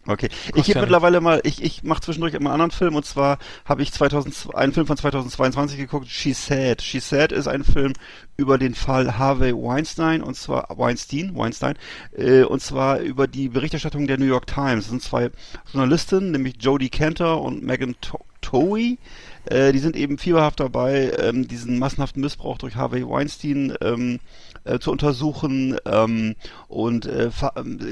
Okay. 0.06 0.28
Ich 0.54 0.64
gebe 0.64 0.80
mittlerweile 0.80 1.20
mal, 1.20 1.40
ich, 1.44 1.62
ich 1.62 1.82
mache 1.82 2.00
zwischendurch 2.00 2.34
immer 2.34 2.50
einen 2.50 2.60
anderen 2.62 2.70
Film 2.70 2.94
und 2.94 3.04
zwar 3.04 3.38
habe 3.64 3.82
ich 3.82 3.92
2000, 3.92 4.54
einen 4.54 4.72
Film 4.72 4.86
von 4.86 4.96
2022 4.96 5.78
geguckt, 5.78 6.08
She 6.08 6.32
Said. 6.32 6.80
She 6.80 7.00
Said 7.00 7.32
ist 7.32 7.48
ein 7.48 7.64
Film 7.64 7.92
über 8.36 8.56
den 8.58 8.74
Fall 8.74 9.18
Harvey 9.18 9.52
Weinstein 9.52 10.22
und 10.22 10.36
zwar 10.36 10.68
Weinstein, 10.76 11.34
Weinstein, 11.34 11.76
äh, 12.16 12.42
und 12.42 12.62
zwar 12.62 13.00
über 13.00 13.26
die 13.26 13.48
Berichterstattung 13.48 14.06
der 14.06 14.18
New 14.18 14.26
York 14.26 14.46
Times. 14.46 14.84
Das 14.84 14.90
sind 14.90 15.02
zwei 15.02 15.30
Journalistinnen, 15.72 16.30
nämlich 16.30 16.56
Jodie 16.60 16.90
Cantor 16.90 17.42
und 17.42 17.62
Megan 17.64 17.96
Towie. 18.40 18.98
Äh, 19.46 19.72
die 19.72 19.78
sind 19.78 19.96
eben 19.96 20.18
fieberhaft 20.18 20.60
dabei, 20.60 21.12
ähm, 21.18 21.48
diesen 21.48 21.78
massenhaften 21.78 22.20
Missbrauch 22.20 22.58
durch 22.58 22.76
Harvey 22.76 23.06
Weinstein 23.08 23.74
ähm, 23.80 24.20
äh, 24.66 24.78
zu 24.78 24.90
untersuchen 24.90 25.76
ähm, 25.84 26.34
und 26.68 27.06
äh, 27.06 27.30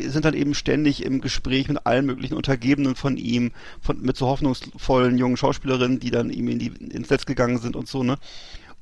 sind 0.06 0.24
dann 0.24 0.34
eben 0.34 0.54
ständig 0.54 1.04
im 1.04 1.20
Gespräch 1.20 1.68
mit 1.68 1.86
allen 1.86 2.06
möglichen 2.06 2.34
Untergebenen 2.34 2.94
von 2.94 3.16
ihm, 3.16 3.52
von, 3.80 4.00
mit 4.00 4.16
so 4.16 4.26
hoffnungsvollen 4.26 5.18
jungen 5.18 5.36
Schauspielerinnen, 5.36 6.00
die 6.00 6.10
dann 6.10 6.30
ihm 6.30 6.48
in 6.48 6.58
die, 6.58 6.68
ins 6.68 7.10
Netz 7.10 7.26
gegangen 7.26 7.58
sind 7.58 7.76
und 7.76 7.88
so, 7.88 8.02
ne? 8.02 8.16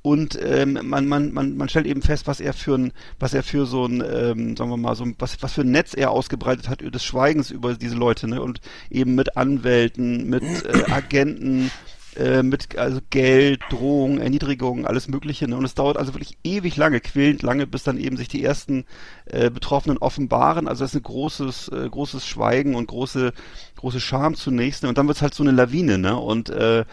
und 0.03 0.36
ähm, 0.43 0.78
man, 0.82 1.07
man, 1.07 1.32
man, 1.32 1.57
man 1.57 1.68
stellt 1.68 1.86
eben 1.86 2.03
fest, 2.03 2.26
was 2.26 2.40
er 2.40 2.53
für 2.53 2.74
ein, 2.74 2.93
was 3.20 3.34
er 3.34 3.45
für 3.45 3.66
so 3.66 3.86
ein, 3.86 4.03
ähm, 4.03 4.57
sagen 4.57 4.70
wir 4.70 4.76
mal, 4.76 4.97
so 4.97 5.05
ein, 5.05 5.14
was, 5.20 5.40
was 5.43 5.53
für 5.53 5.61
ein 5.61 5.70
Netz 5.70 5.95
er 5.95 6.11
ausgebreitet 6.11 6.68
hat 6.68 6.82
des 6.82 7.05
Schweigens 7.05 7.53
über 7.53 7.74
diese 7.74 7.95
Leute, 7.95 8.26
ne? 8.26 8.43
Und 8.43 8.61
eben 8.90 9.14
mit 9.14 9.36
Anwälten, 9.36 10.28
mit 10.28 10.43
äh, 10.43 10.90
Agenten, 10.90 11.70
äh, 12.16 12.42
mit 12.42 12.76
also 12.76 13.00
Geld, 13.10 13.60
Drohungen, 13.70 14.18
Erniedrigungen, 14.18 14.86
alles 14.86 15.08
Mögliche. 15.08 15.48
Ne? 15.48 15.56
Und 15.56 15.64
es 15.64 15.74
dauert 15.74 15.96
also 15.96 16.14
wirklich 16.14 16.36
ewig 16.44 16.76
lange, 16.76 17.00
quälend 17.00 17.42
lange, 17.42 17.66
bis 17.66 17.84
dann 17.84 17.98
eben 17.98 18.16
sich 18.16 18.28
die 18.28 18.44
ersten 18.44 18.84
äh, 19.26 19.50
Betroffenen 19.50 19.98
offenbaren. 19.98 20.68
Also 20.68 20.84
das 20.84 20.94
ist 20.94 21.00
ein 21.00 21.04
großes, 21.04 21.68
äh, 21.68 21.88
großes 21.88 22.26
Schweigen 22.26 22.74
und 22.74 22.86
große, 22.88 23.32
große 23.76 24.00
Scham 24.00 24.34
zunächst. 24.34 24.82
Ne? 24.82 24.88
Und 24.88 24.98
dann 24.98 25.06
wird 25.06 25.16
es 25.16 25.22
halt 25.22 25.34
so 25.34 25.42
eine 25.42 25.52
Lawine, 25.52 25.98
ne? 25.98 26.16
Und 26.16 26.50
äh, 26.50 26.84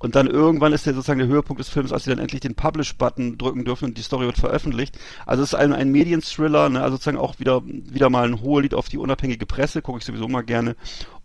und 0.00 0.14
dann 0.14 0.28
irgendwann 0.28 0.72
ist 0.72 0.86
der 0.86 0.94
sozusagen 0.94 1.18
der 1.18 1.28
Höhepunkt 1.28 1.58
des 1.58 1.68
Films, 1.68 1.92
als 1.92 2.04
sie 2.04 2.10
dann 2.10 2.20
endlich 2.20 2.40
den 2.40 2.54
Publish-Button 2.54 3.36
drücken 3.36 3.64
dürfen 3.64 3.86
und 3.86 3.98
die 3.98 4.02
Story 4.02 4.26
wird 4.26 4.38
veröffentlicht. 4.38 4.96
Also 5.26 5.42
es 5.42 5.52
ist 5.52 5.58
ein, 5.58 5.72
ein 5.72 5.90
Medienthriller, 5.90 6.68
ne? 6.68 6.82
also 6.82 6.92
sozusagen 6.92 7.18
auch 7.18 7.40
wieder, 7.40 7.62
wieder 7.64 8.08
mal 8.08 8.24
ein 8.24 8.40
hoher 8.40 8.62
Lied 8.62 8.74
auf 8.74 8.88
die 8.88 8.98
unabhängige 8.98 9.44
Presse, 9.44 9.82
gucke 9.82 9.98
ich 9.98 10.04
sowieso 10.04 10.28
mal 10.28 10.42
gerne. 10.42 10.76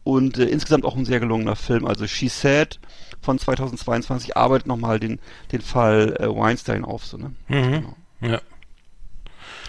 Und 0.04 0.38
äh, 0.38 0.46
insgesamt 0.46 0.86
auch 0.86 0.96
ein 0.96 1.06
sehr 1.06 1.20
gelungener 1.20 1.56
Film. 1.56 1.86
Also 1.86 2.08
She 2.08 2.28
Said 2.28 2.80
von 3.22 3.40
2022 3.40 4.36
arbeitet 4.36 4.68
nochmal 4.68 5.00
den, 5.00 5.20
den 5.52 5.62
Fall 5.62 6.16
äh, 6.20 6.28
Weinstein 6.28 6.84
auf. 6.84 7.06
So, 7.06 7.18
ne? 7.18 7.34
Mhm. 7.48 7.72
Genau. 7.72 7.96
Ja. 8.22 8.42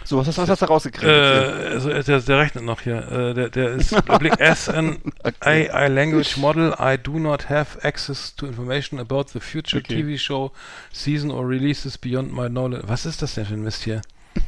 So, 0.06 0.18
was 0.18 0.26
hast, 0.26 0.36
was 0.36 0.50
hast 0.50 0.60
du 0.60 0.66
rausgekriegt? 0.66 1.10
Äh, 1.10 1.72
also 1.72 1.88
der, 1.88 2.20
der 2.20 2.38
rechnet 2.38 2.64
noch 2.64 2.82
hier. 2.82 3.10
Äh, 3.10 3.34
der, 3.34 3.48
der 3.48 3.70
ist 3.70 3.94
as 4.40 4.68
an 4.68 4.98
okay. 5.22 5.70
AI 5.70 5.88
language 5.88 6.36
model, 6.36 6.74
I 6.78 6.98
do 7.02 7.18
not 7.18 7.48
have 7.48 7.82
access 7.82 8.34
to 8.36 8.46
information 8.46 9.00
about 9.00 9.26
the 9.32 9.40
future 9.40 9.78
okay. 9.78 10.02
TV 10.02 10.18
show, 10.18 10.52
season 10.92 11.30
or 11.30 11.48
releases 11.48 11.96
beyond 11.96 12.34
my 12.34 12.48
knowledge. 12.48 12.86
Was 12.86 13.06
ist 13.06 13.22
das 13.22 13.34
denn 13.34 13.46
für 13.46 13.54
ein 13.54 13.62
Mist 13.62 13.84
hier? 13.84 14.02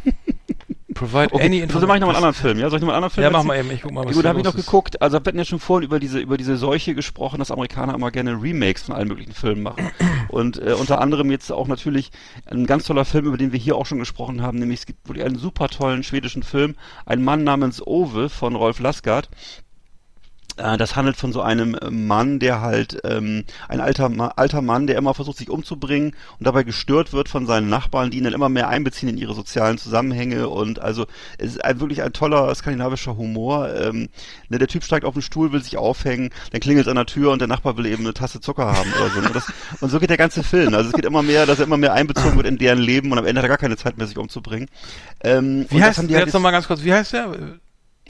Provide 0.97 1.33
okay. 1.33 1.45
any 1.45 1.59
information. 1.59 1.81
So, 1.81 1.87
mache 1.87 1.97
ich 1.99 2.01
nochmal 2.01 2.17
einen 2.17 2.25
anderen 2.25 2.43
Film, 2.43 2.59
ja? 2.59 2.71
Soll 2.71 2.79
ich 2.79 2.81
nochmal 2.81 2.97
einen 2.97 3.05
anderen 3.05 3.15
Film 3.15 3.25
Ja, 3.25 3.31
mach 3.31 3.45
mal 3.45 3.59
eben, 3.59 3.71
ich 3.71 3.83
guck 3.83 3.93
mal, 3.93 4.07
was 4.07 4.15
Gut, 4.15 4.25
da 4.25 4.31
habe 4.31 4.39
ich 4.39 4.45
noch 4.45 4.55
ist. 4.55 4.65
geguckt, 4.65 5.03
also 5.03 5.15
wir 5.15 5.25
hatten 5.27 5.37
ja 5.37 5.45
schon 5.45 5.61
vorhin 5.61 5.85
über 5.85 6.01
diese, 6.01 6.19
über 6.19 6.39
diese 6.39 6.57
Seuche 6.57 6.95
gesprochen, 6.95 7.39
dass 7.39 7.51
Amerikaner 7.51 7.95
immer 7.95 8.11
gerne 8.11 8.41
Remakes 8.41 8.85
von 8.85 8.95
allen 8.95 9.09
möglichen 9.09 9.35
Filmen 9.35 9.63
machen. 9.63 9.91
Und 10.29 10.57
äh, 10.57 10.73
unter 10.73 11.01
anderem 11.03 11.31
jetzt 11.31 11.53
auch 11.53 11.69
natürlich 11.69 12.11
ein 12.47 12.65
ganz 12.67 12.85
toller 12.85 13.05
Film, 13.05 13.27
über 13.27 13.37
den 13.37 13.53
wir 13.53 13.59
hier 13.59 13.77
auch 13.77 13.85
schon 13.85 13.99
gesprochen 13.99 14.41
haben, 14.41 14.59
nämlich 14.59 14.81
es 14.81 14.87
gibt 14.87 15.07
wirklich 15.07 15.27
einen 15.27 15.37
super 15.37 15.69
tollen 15.69 16.03
schwedischen 16.03 16.43
Film, 16.43 16.77
Ein 17.05 17.23
Mann 17.23 17.45
namens 17.45 17.87
Ove 17.87 18.31
von 18.31 18.57
Rolf 18.57 18.81
Laskard. 18.81 19.29
Äh, 20.57 20.77
das 20.77 20.97
handelt 20.97 21.17
von 21.17 21.33
so 21.33 21.43
einem 21.43 21.75
äh, 21.75 21.91
Mann, 21.91 22.39
der 22.39 22.61
halt 22.61 23.01
ähm, 23.05 23.45
ein 23.69 23.81
alter 23.81 24.11
alter 24.37 24.63
Mann, 24.63 24.87
der 24.87 24.97
immer 24.97 25.15
versucht, 25.15 25.39
sich 25.39 25.51
umzubringen 25.51 26.15
und 26.39 26.47
dabei 26.47 26.63
gestört 26.63 27.13
wird 27.13 27.29
von 27.29 27.47
seinen 27.47 27.69
Nachbarn, 27.69 28.11
die 28.11 28.19
ihn 28.19 28.25
dann 28.25 28.33
immer 28.33 28.49
mehr 28.49 28.69
einbeziehen 28.69 29.09
in 29.09 29.19
ihre 29.19 29.35
sozialen 29.35 29.79
Zusammenhänge 29.79 30.49
und 30.49 30.79
also 30.79 31.07
es 31.39 31.51
ist 31.51 31.65
ein, 31.65 31.81
wirklich 31.81 32.03
ein 32.03 32.13
toller 32.13 32.55
skandinavischer 32.55 33.17
Humor. 33.17 33.69
Ähm, 33.75 34.09
ne, 34.49 34.59
der 34.59 34.69
Typ 34.69 34.85
steigt 34.85 35.05
auf 35.05 35.15
den 35.15 35.23
Stuhl, 35.23 35.53
will 35.53 35.63
sich 35.63 35.77
aufhängen, 35.77 36.31
dann 36.53 36.61
klingelt 36.61 36.87
es 36.87 36.91
an 36.91 36.97
der 36.97 37.07
Tür 37.07 37.33
und 37.33 37.41
der 37.41 37.49
Nachbar 37.49 37.77
will 37.77 37.87
eben 37.87 38.05
eine 38.05 38.15
Tasse 38.15 38.41
Zucker 38.41 38.67
haben 38.67 38.93
oder 38.99 39.11
so. 39.11 39.21
Ne? 39.21 39.31
Das, 39.33 39.53
und 39.81 39.91
so 39.91 40.01
geht 40.01 40.11
der 40.11 40.17
ganze 40.17 40.43
Film. 40.43 40.75
Also 40.75 40.89
es 40.91 40.95
geht 40.95 41.05
immer 41.05 41.23
mehr, 41.23 41.47
dass 41.47 41.59
er 41.59 41.67
immer 41.67 41.77
mehr 41.77 41.93
einbezogen 41.93 42.37
wird 42.37 42.47
in 42.47 42.59
deren 42.59 42.79
Leben 42.79 43.13
und 43.13 43.19
am 43.19 43.27
Ende 43.27 43.41
hat 43.41 43.45
er 43.45 43.49
gar 43.49 43.59
keine 43.59 43.77
Zeit 43.77 43.99
mehr, 43.99 44.07
sich 44.07 44.19
umzubringen. 44.19 44.69
Ähm, 45.23 45.67
wie 45.71 45.83
heißt, 45.83 45.99
der? 45.99 46.17
Halt 46.17 46.27
jetzt 46.27 46.35
nochmal 46.35 46.53
ganz 46.53 46.67
kurz, 46.67 46.83
wie 46.83 46.93
heißt 46.93 47.13
der? 47.13 47.59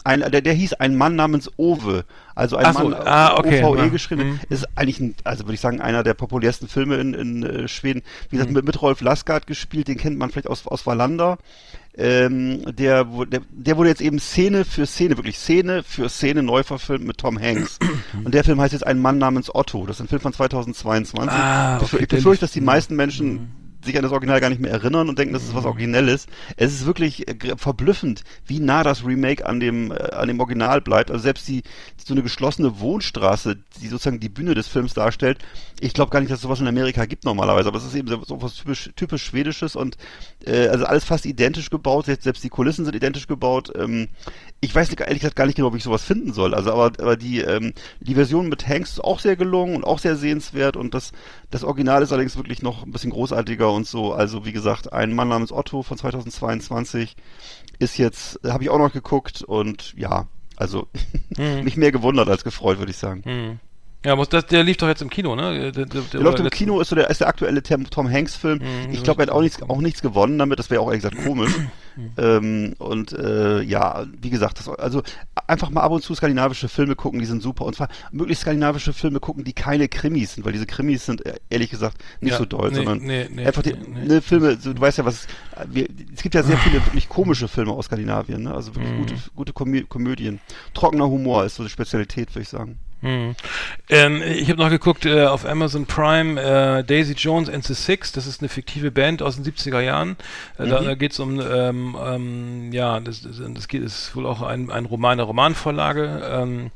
Ein, 0.06 0.20
der, 0.20 0.40
der 0.40 0.54
hieß 0.54 0.74
ein 0.74 0.96
Mann 0.96 1.16
namens 1.16 1.50
Owe, 1.56 2.04
also 2.34 2.56
ein 2.56 2.66
Ach 2.66 2.74
Mann, 2.74 2.90
so, 2.90 2.96
ah, 2.96 3.36
okay. 3.38 3.62
OVE 3.62 3.78
ja. 3.78 3.88
geschrieben, 3.88 4.30
mhm. 4.30 4.40
ist 4.48 4.66
eigentlich 4.76 5.00
ein, 5.00 5.14
also 5.24 5.44
würde 5.44 5.54
ich 5.54 5.60
sagen, 5.60 5.80
einer 5.80 6.02
der 6.02 6.14
populärsten 6.14 6.68
Filme 6.68 6.96
in, 6.96 7.14
in 7.14 7.42
äh, 7.42 7.68
Schweden. 7.68 8.02
Wie 8.30 8.36
gesagt, 8.36 8.50
mhm. 8.50 8.56
mit, 8.56 8.64
mit 8.66 8.80
Rolf 8.80 9.00
Laskard 9.00 9.46
gespielt, 9.46 9.88
den 9.88 9.96
kennt 9.96 10.18
man 10.18 10.30
vielleicht 10.30 10.48
aus, 10.48 10.66
aus 10.66 10.86
Wallander. 10.86 11.38
Ähm, 11.98 12.62
der, 12.76 13.04
der, 13.04 13.40
der 13.50 13.76
wurde 13.76 13.88
jetzt 13.88 14.02
eben 14.02 14.18
Szene 14.18 14.64
für 14.64 14.86
Szene, 14.86 15.16
wirklich 15.16 15.38
Szene 15.38 15.82
für 15.82 16.08
Szene 16.08 16.42
neu 16.42 16.62
verfilmt 16.62 17.06
mit 17.06 17.18
Tom 17.18 17.40
Hanks. 17.40 17.78
Und 18.24 18.34
der 18.34 18.44
Film 18.44 18.60
heißt 18.60 18.74
jetzt 18.74 18.86
Ein 18.86 19.00
Mann 19.00 19.18
namens 19.18 19.52
Otto. 19.54 19.86
Das 19.86 19.96
ist 19.96 20.02
ein 20.02 20.08
Film 20.08 20.20
von 20.20 20.32
2022. 20.32 21.32
Ah, 21.32 21.78
okay, 21.78 21.98
ich 22.00 22.08
befürchte, 22.08 22.44
dass 22.44 22.52
die 22.52 22.60
meisten 22.60 22.96
Menschen 22.96 23.32
mhm 23.32 23.65
sich 23.86 23.96
an 23.96 24.02
das 24.02 24.12
Original 24.12 24.40
gar 24.40 24.50
nicht 24.50 24.60
mehr 24.60 24.70
erinnern 24.70 25.08
und 25.08 25.18
denken, 25.18 25.32
das 25.32 25.44
ist 25.44 25.54
was 25.54 25.64
Originelles. 25.64 26.26
Es 26.56 26.72
ist 26.72 26.86
wirklich 26.86 27.28
äh, 27.28 27.56
verblüffend, 27.56 28.22
wie 28.46 28.60
nah 28.60 28.84
das 28.84 29.04
Remake 29.04 29.46
an 29.46 29.60
dem, 29.60 29.92
äh, 29.92 29.94
an 29.94 30.28
dem 30.28 30.40
Original 30.40 30.80
bleibt. 30.80 31.10
Also 31.10 31.22
selbst 31.22 31.48
die, 31.48 31.62
so 31.96 32.14
eine 32.14 32.22
geschlossene 32.22 32.80
Wohnstraße, 32.80 33.56
die 33.80 33.88
sozusagen 33.88 34.20
die 34.20 34.28
Bühne 34.28 34.54
des 34.54 34.68
Films 34.68 34.94
darstellt, 34.94 35.38
ich 35.80 35.94
glaube 35.94 36.10
gar 36.10 36.20
nicht, 36.20 36.30
dass 36.30 36.38
es 36.38 36.42
sowas 36.42 36.60
in 36.60 36.68
Amerika 36.68 37.04
gibt 37.06 37.24
normalerweise, 37.24 37.68
aber 37.68 37.78
es 37.78 37.84
ist 37.84 37.94
eben 37.94 38.08
so 38.08 38.42
was 38.42 38.54
typisch, 38.54 38.90
typisch 38.96 39.24
Schwedisches 39.24 39.76
und 39.76 39.96
äh, 40.44 40.68
also 40.68 40.84
alles 40.84 41.04
fast 41.04 41.26
identisch 41.26 41.70
gebaut, 41.70 42.06
selbst, 42.06 42.24
selbst 42.24 42.44
die 42.44 42.48
Kulissen 42.48 42.84
sind 42.84 42.94
identisch 42.94 43.26
gebaut. 43.26 43.72
Ähm, 43.76 44.08
ich 44.60 44.74
weiß 44.74 44.90
nicht, 44.90 45.00
ehrlich 45.00 45.20
gesagt 45.20 45.36
gar 45.36 45.46
nicht 45.46 45.56
genau, 45.56 45.72
wie 45.72 45.78
ich 45.78 45.84
sowas 45.84 46.04
finden 46.04 46.32
soll. 46.32 46.54
Also 46.54 46.72
aber, 46.72 46.92
aber 46.98 47.16
die, 47.16 47.40
ähm, 47.40 47.72
die 48.00 48.14
Version 48.14 48.48
mit 48.48 48.66
Hanks 48.66 48.92
ist 48.92 49.04
auch 49.04 49.20
sehr 49.20 49.36
gelungen 49.36 49.76
und 49.76 49.84
auch 49.84 49.98
sehr 49.98 50.16
sehenswert 50.16 50.76
und 50.76 50.94
das, 50.94 51.12
das 51.50 51.62
Original 51.62 52.02
ist 52.02 52.12
allerdings 52.12 52.36
wirklich 52.36 52.62
noch 52.62 52.84
ein 52.84 52.90
bisschen 52.90 53.10
großartiger 53.10 53.70
und 53.70 53.86
so. 53.86 54.12
Also 54.12 54.46
wie 54.46 54.52
gesagt, 54.52 54.92
ein 54.92 55.14
Mann 55.14 55.28
namens 55.28 55.52
Otto 55.52 55.82
von 55.82 55.98
2022 55.98 57.16
ist 57.78 57.98
jetzt, 57.98 58.40
habe 58.44 58.64
ich 58.64 58.70
auch 58.70 58.78
noch 58.78 58.92
geguckt 58.92 59.42
und 59.42 59.94
ja, 59.96 60.26
also 60.56 60.88
mhm. 61.36 61.60
mich 61.64 61.76
mehr 61.76 61.92
gewundert 61.92 62.28
als 62.28 62.42
gefreut, 62.42 62.78
würde 62.78 62.90
ich 62.90 62.98
sagen. 62.98 63.22
Mhm. 63.24 63.60
Ja, 64.04 64.14
muss 64.14 64.28
das, 64.28 64.46
der 64.46 64.62
lief 64.62 64.76
doch 64.76 64.88
jetzt 64.88 65.02
im 65.02 65.10
Kino, 65.10 65.34
ne? 65.34 65.72
Der, 65.72 65.84
der, 65.84 66.02
der 66.02 66.20
läuft 66.20 66.38
im 66.38 66.48
Kino, 66.48 66.80
ist 66.80 66.90
so 66.90 66.96
der, 66.96 67.10
ist 67.10 67.20
der 67.20 67.28
aktuelle 67.28 67.62
Tom 67.62 68.10
Hanks 68.10 68.36
Film. 68.36 68.58
Mhm, 68.58 68.92
ich 68.92 69.02
glaube, 69.02 69.22
er 69.22 69.26
hat 69.26 69.34
auch 69.34 69.40
nichts, 69.40 69.60
auch 69.62 69.80
nichts 69.80 70.00
gewonnen 70.00 70.38
damit, 70.38 70.58
das 70.58 70.70
wäre 70.70 70.80
auch 70.80 70.88
ehrlich 70.88 71.02
gesagt 71.02 71.24
komisch. 71.24 71.52
Mhm. 71.96 72.12
ähm, 72.18 72.74
und 72.78 73.12
äh, 73.12 73.62
ja, 73.62 74.06
wie 74.20 74.30
gesagt, 74.30 74.58
das, 74.58 74.68
also 74.68 75.02
einfach 75.46 75.70
mal 75.70 75.80
ab 75.80 75.92
und 75.92 76.02
zu 76.02 76.14
skandinavische 76.14 76.68
Filme 76.68 76.94
gucken, 76.94 77.20
die 77.20 77.26
sind 77.26 77.42
super. 77.42 77.64
Und 77.64 77.74
zwar 77.74 77.88
möglichst 78.12 78.42
skandinavische 78.42 78.92
Filme 78.92 79.20
gucken, 79.20 79.44
die 79.44 79.52
keine 79.52 79.88
Krimis 79.88 80.34
sind, 80.34 80.44
weil 80.44 80.52
diese 80.52 80.66
Krimis 80.66 81.06
sind 81.06 81.24
äh, 81.24 81.34
ehrlich 81.48 81.70
gesagt 81.70 82.02
nicht 82.20 82.32
ja, 82.32 82.38
so 82.38 82.44
doll, 82.44 82.70
nee, 82.70 82.76
sondern 82.76 82.98
nee, 82.98 83.28
nee, 83.32 83.46
einfach 83.46 83.62
die 83.62 83.74
ne, 83.74 84.20
Filme, 84.20 84.56
so, 84.56 84.72
du 84.72 84.80
weißt 84.80 84.98
ja, 84.98 85.04
was 85.04 85.26
wir, 85.66 85.88
es 86.14 86.22
gibt 86.22 86.34
ja 86.34 86.42
sehr 86.42 86.58
viele 86.58 86.84
wirklich 86.84 87.08
komische 87.08 87.48
Filme 87.48 87.72
aus 87.72 87.86
Skandinavien, 87.86 88.42
ne? 88.42 88.54
Also 88.54 88.74
wirklich 88.74 88.92
mhm. 88.92 88.98
gute, 88.98 89.14
gute 89.34 89.52
Komö 89.52 89.82
Komödien. 89.88 90.40
Trockener 90.74 91.08
Humor 91.08 91.44
ist 91.44 91.56
so 91.56 91.62
die 91.62 91.70
Spezialität, 91.70 92.34
würde 92.34 92.42
ich 92.42 92.48
sagen. 92.48 92.78
Hm. 93.02 93.34
Ähm, 93.90 94.22
ich 94.22 94.48
habe 94.48 94.60
noch 94.60 94.70
geguckt 94.70 95.04
äh, 95.04 95.26
auf 95.26 95.44
Amazon 95.44 95.86
Prime 95.86 96.40
äh, 96.40 96.82
Daisy 96.82 97.12
Jones 97.12 97.48
and 97.48 97.64
the 97.64 97.74
Six. 97.74 98.12
Das 98.12 98.26
ist 98.26 98.40
eine 98.40 98.48
fiktive 98.48 98.90
Band 98.90 99.22
aus 99.22 99.36
den 99.36 99.44
70er 99.44 99.80
Jahren. 99.80 100.16
Äh, 100.58 100.64
mhm. 100.64 100.70
Da, 100.70 100.80
da 100.80 100.94
geht 100.94 101.12
es 101.12 101.20
um, 101.20 101.40
ähm, 101.40 101.96
ähm, 102.02 102.72
ja, 102.72 103.00
das, 103.00 103.22
das, 103.22 103.40
das 103.54 103.68
geht, 103.68 103.82
ist 103.82 104.16
wohl 104.16 104.26
auch 104.26 104.42
ein, 104.42 104.70
ein 104.70 104.86
Roman, 104.86 105.12
eine 105.12 105.22
Romanvorlage. 105.22 106.70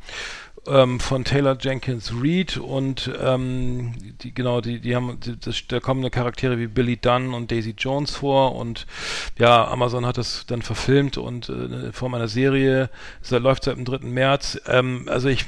Ähm, 0.67 1.01
von 1.01 1.25
Taylor 1.25 1.57
Jenkins 1.59 2.13
Reid 2.15 2.59
und 2.59 3.11
ähm, 3.19 3.95
die, 4.23 4.35
genau, 4.35 4.61
die, 4.61 4.79
die 4.79 4.95
haben, 4.95 5.19
die, 5.19 5.41
das, 5.41 5.67
da 5.67 5.81
kommen 5.81 6.09
Charaktere 6.11 6.59
wie 6.59 6.67
Billy 6.67 6.99
Dunn 6.99 7.33
und 7.33 7.51
Daisy 7.51 7.75
Jones 7.77 8.15
vor 8.15 8.55
und 8.55 8.87
ja, 9.39 9.67
Amazon 9.67 10.05
hat 10.05 10.19
das 10.19 10.45
dann 10.47 10.61
verfilmt 10.61 11.17
und 11.17 11.49
äh, 11.49 11.53
in 11.53 11.93
Form 11.95 12.13
einer 12.13 12.29
Serie, 12.29 12.91
es 13.23 13.31
läuft 13.31 13.65
seit 13.65 13.77
dem 13.77 13.87
3. 13.87 14.07
März. 14.07 14.61
Ähm, 14.67 15.09
also 15.09 15.29
ich, 15.29 15.47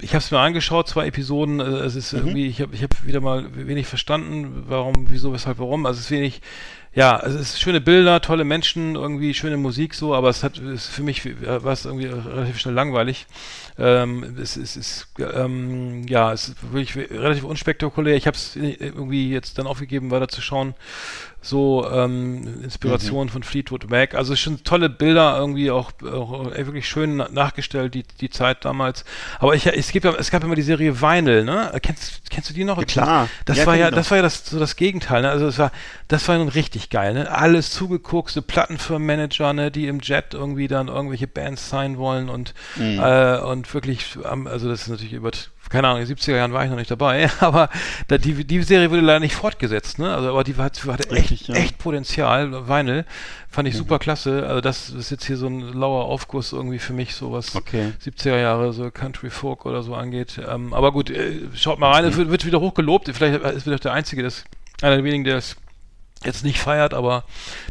ich 0.00 0.10
habe 0.10 0.18
es 0.18 0.32
mir 0.32 0.40
angeschaut, 0.40 0.88
zwei 0.88 1.06
Episoden, 1.06 1.60
äh, 1.60 1.62
es 1.62 1.94
ist 1.94 2.12
mhm. 2.12 2.18
irgendwie, 2.18 2.46
ich 2.48 2.60
habe 2.60 2.74
ich 2.74 2.82
hab 2.82 3.06
wieder 3.06 3.20
mal 3.20 3.46
wenig 3.54 3.86
verstanden, 3.86 4.64
warum, 4.66 5.06
wieso, 5.08 5.32
weshalb, 5.32 5.60
warum. 5.60 5.86
Also 5.86 5.98
es 6.00 6.06
ist 6.06 6.10
wenig 6.10 6.40
ja, 6.94 7.20
es 7.20 7.34
ist 7.34 7.60
schöne 7.60 7.80
Bilder, 7.80 8.20
tolle 8.20 8.44
Menschen, 8.44 8.96
irgendwie 8.96 9.32
schöne 9.34 9.56
Musik 9.56 9.94
so, 9.94 10.14
aber 10.14 10.30
es 10.30 10.42
hat 10.42 10.58
ist 10.58 10.88
für 10.88 11.02
mich 11.02 11.22
war 11.42 11.72
es 11.72 11.84
irgendwie 11.84 12.06
relativ 12.06 12.58
schnell 12.58 12.74
langweilig. 12.74 13.26
Ähm, 13.78 14.36
es, 14.40 14.56
es 14.56 14.76
ist 14.76 15.08
ähm, 15.18 16.06
ja, 16.08 16.32
es 16.32 16.48
ist 16.48 16.72
wirklich 16.72 16.96
relativ 16.96 17.44
unspektakulär. 17.44 18.16
Ich 18.16 18.26
habe 18.26 18.36
es 18.36 18.56
irgendwie 18.56 19.30
jetzt 19.30 19.58
dann 19.58 19.66
aufgegeben, 19.66 20.10
weiter 20.10 20.28
zu 20.28 20.40
schauen 20.40 20.74
so 21.40 21.88
ähm, 21.90 22.62
Inspiration 22.64 23.26
mhm. 23.26 23.30
von 23.30 23.42
Fleetwood 23.42 23.88
Mac. 23.88 24.14
Also 24.14 24.34
schon 24.34 24.64
tolle 24.64 24.88
Bilder 24.90 25.38
irgendwie 25.38 25.70
auch, 25.70 25.92
auch 26.02 26.50
wirklich 26.50 26.88
schön 26.88 27.16
nachgestellt 27.16 27.94
die 27.94 28.04
die 28.20 28.28
Zeit 28.28 28.64
damals. 28.64 29.04
Aber 29.38 29.54
ich 29.54 29.66
es 29.66 29.92
gibt 29.92 30.04
es 30.04 30.30
gab 30.30 30.42
immer 30.42 30.56
die 30.56 30.62
Serie 30.62 31.00
Vinyl, 31.00 31.44
ne? 31.44 31.72
Kennst 31.80 32.30
kennst 32.30 32.50
du 32.50 32.54
die 32.54 32.64
noch? 32.64 32.78
Ja, 32.78 32.84
klar. 32.84 33.28
Das 33.44 33.58
ja, 33.58 33.66
war 33.66 33.76
ja 33.76 33.90
das 33.90 34.10
war 34.10 34.18
ja 34.18 34.22
das 34.22 34.46
so 34.46 34.58
das 34.58 34.74
Gegenteil, 34.76 35.22
ne? 35.22 35.30
Also 35.30 35.46
es 35.46 35.58
war 35.58 35.70
das 36.08 36.26
war 36.26 36.38
nun 36.38 36.48
richtig 36.48 36.90
geil, 36.90 37.14
ne? 37.14 37.30
Alles 37.30 37.70
zugeguckt, 37.70 38.30
so 38.30 38.42
Plattenfirmenmanager, 38.42 39.52
ne, 39.52 39.70
die 39.70 39.86
im 39.86 40.00
Jet 40.00 40.34
irgendwie 40.34 40.66
dann 40.66 40.88
irgendwelche 40.88 41.28
Bands 41.28 41.68
sein 41.68 41.98
wollen 41.98 42.28
und 42.28 42.52
mhm. 42.76 42.98
äh, 42.98 43.38
und 43.38 43.67
wirklich 43.74 44.18
also 44.24 44.68
das 44.68 44.82
ist 44.82 44.88
natürlich 44.88 45.12
über 45.12 45.30
keine 45.68 45.88
Ahnung, 45.88 46.02
in 46.02 46.08
den 46.08 46.16
70er 46.16 46.36
Jahren 46.36 46.52
war 46.52 46.64
ich 46.64 46.70
noch 46.70 46.76
nicht 46.76 46.90
dabei, 46.90 47.30
aber 47.40 47.68
da, 48.08 48.18
die, 48.18 48.44
die 48.44 48.62
Serie 48.62 48.90
wurde 48.90 49.02
leider 49.02 49.20
nicht 49.20 49.34
fortgesetzt, 49.34 49.98
ne? 49.98 50.14
Also, 50.14 50.30
aber 50.30 50.44
die 50.44 50.56
hat, 50.56 50.84
hatte 50.86 51.10
echt, 51.10 51.30
Richtig, 51.30 51.48
ja. 51.48 51.54
echt 51.56 51.78
Potenzial, 51.78 52.68
Vinyl, 52.68 53.04
fand 53.50 53.68
ich 53.68 53.76
super 53.76 53.98
klasse. 53.98 54.46
Also 54.46 54.60
das 54.60 54.90
ist 54.90 55.10
jetzt 55.10 55.26
hier 55.26 55.36
so 55.36 55.46
ein 55.46 55.60
lauer 55.72 56.04
Aufguss 56.04 56.52
irgendwie 56.52 56.78
für 56.78 56.92
mich, 56.92 57.14
so 57.14 57.32
was 57.32 57.54
Okay. 57.54 57.92
70er 58.04 58.38
Jahre, 58.38 58.72
so 58.72 58.90
Country 58.90 59.30
Folk 59.30 59.66
oder 59.66 59.82
so 59.82 59.94
angeht. 59.94 60.40
Ähm, 60.48 60.72
aber 60.72 60.92
gut, 60.92 61.10
äh, 61.10 61.40
schaut 61.54 61.78
mal 61.78 61.92
rein, 61.92 62.04
es 62.04 62.16
wird, 62.16 62.30
wird 62.30 62.46
wieder 62.46 62.60
hochgelobt. 62.60 63.10
Vielleicht 63.12 63.42
ist 63.42 63.66
wieder 63.66 63.78
der 63.78 63.92
Einzige, 63.92 64.22
das, 64.22 64.44
einer 64.82 64.96
der 64.96 65.04
wenigen, 65.04 65.24
der 65.24 65.36
es 65.36 65.56
jetzt 66.24 66.44
nicht 66.44 66.58
feiert, 66.58 66.94
aber 66.94 67.24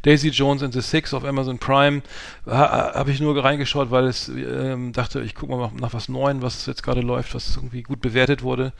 Daisy 0.04 0.30
Jones 0.30 0.64
and 0.64 0.74
the 0.74 0.82
Six 0.82 1.14
auf 1.14 1.26
Amazon 1.26 1.60
Prime 1.60 2.02
ha, 2.45 2.93
habe 2.95 3.12
ich 3.12 3.20
nur 3.20 3.43
reingeschaut, 3.43 3.91
weil 3.91 4.06
es 4.06 4.30
ähm, 4.30 4.93
dachte, 4.93 5.22
ich 5.22 5.36
gucke 5.36 5.56
mal 5.56 5.72
nach 5.80 5.93
was 5.93 6.10
Neuen, 6.10 6.41
was 6.41 6.66
jetzt 6.66 6.84
gerade 6.84 7.02
läuft, 7.02 7.36
was 7.36 7.56
irgendwie 7.58 7.84
gut 7.84 8.02
bewertet 8.02 8.43
wurde. 8.43 8.74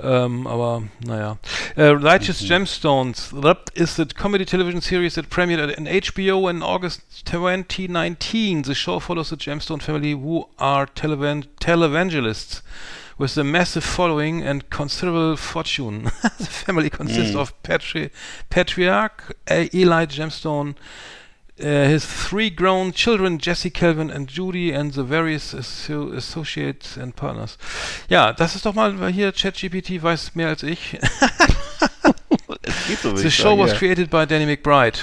Ähm, 0.00 0.46
aber 0.46 0.82
naja. 1.04 1.38
Uh, 1.76 1.92
Righteous 1.92 2.40
Gemstones. 2.46 3.32
That 3.40 3.70
is 3.74 3.94
the 3.96 4.06
comedy 4.06 4.44
television 4.44 4.80
series 4.80 5.14
that 5.14 5.30
premiered 5.30 5.60
at 5.60 5.78
an 5.78 5.86
HBO 5.86 6.48
in 6.50 6.62
August 6.62 7.02
2019. 7.26 8.64
The 8.64 8.74
show 8.74 8.98
follows 8.98 9.28
the 9.28 9.36
Gemstone 9.36 9.80
family 9.80 10.12
who 10.12 10.48
are 10.58 10.86
televan 10.86 11.46
televangelists 11.60 12.62
with 13.18 13.36
a 13.36 13.44
massive 13.44 13.84
following 13.84 14.42
and 14.42 14.68
considerable 14.70 15.36
fortune. 15.36 16.04
the 16.38 16.46
family 16.46 16.90
consists 16.90 17.34
of 17.34 17.52
patri 17.62 18.10
patriarch 18.50 19.36
uh, 19.50 19.64
Eli 19.74 20.06
Gemstone, 20.06 20.74
uh, 21.60 21.64
his 21.64 22.04
three 22.06 22.50
grown 22.50 22.92
children, 22.92 23.38
Jesse, 23.38 23.70
Calvin 23.70 24.10
and 24.10 24.28
Judy, 24.28 24.72
and 24.72 24.92
the 24.94 25.04
various 25.04 25.54
asso 25.54 26.10
associates 26.12 26.96
and 26.96 27.14
partners. 27.14 27.56
Ja, 28.08 28.32
das 28.32 28.54
ist 28.56 28.64
doch 28.66 28.74
mal, 28.74 28.96
hier 29.12 29.32
ChatGPT 29.32 30.02
weiß 30.02 30.34
mehr 30.34 30.48
als 30.48 30.62
ich. 30.62 30.98
So, 33.02 33.16
The 33.16 33.30
show 33.30 33.56
was 33.56 33.72
created 33.74 34.10
by 34.10 34.24
Danny 34.26 34.46
McBride. 34.46 34.98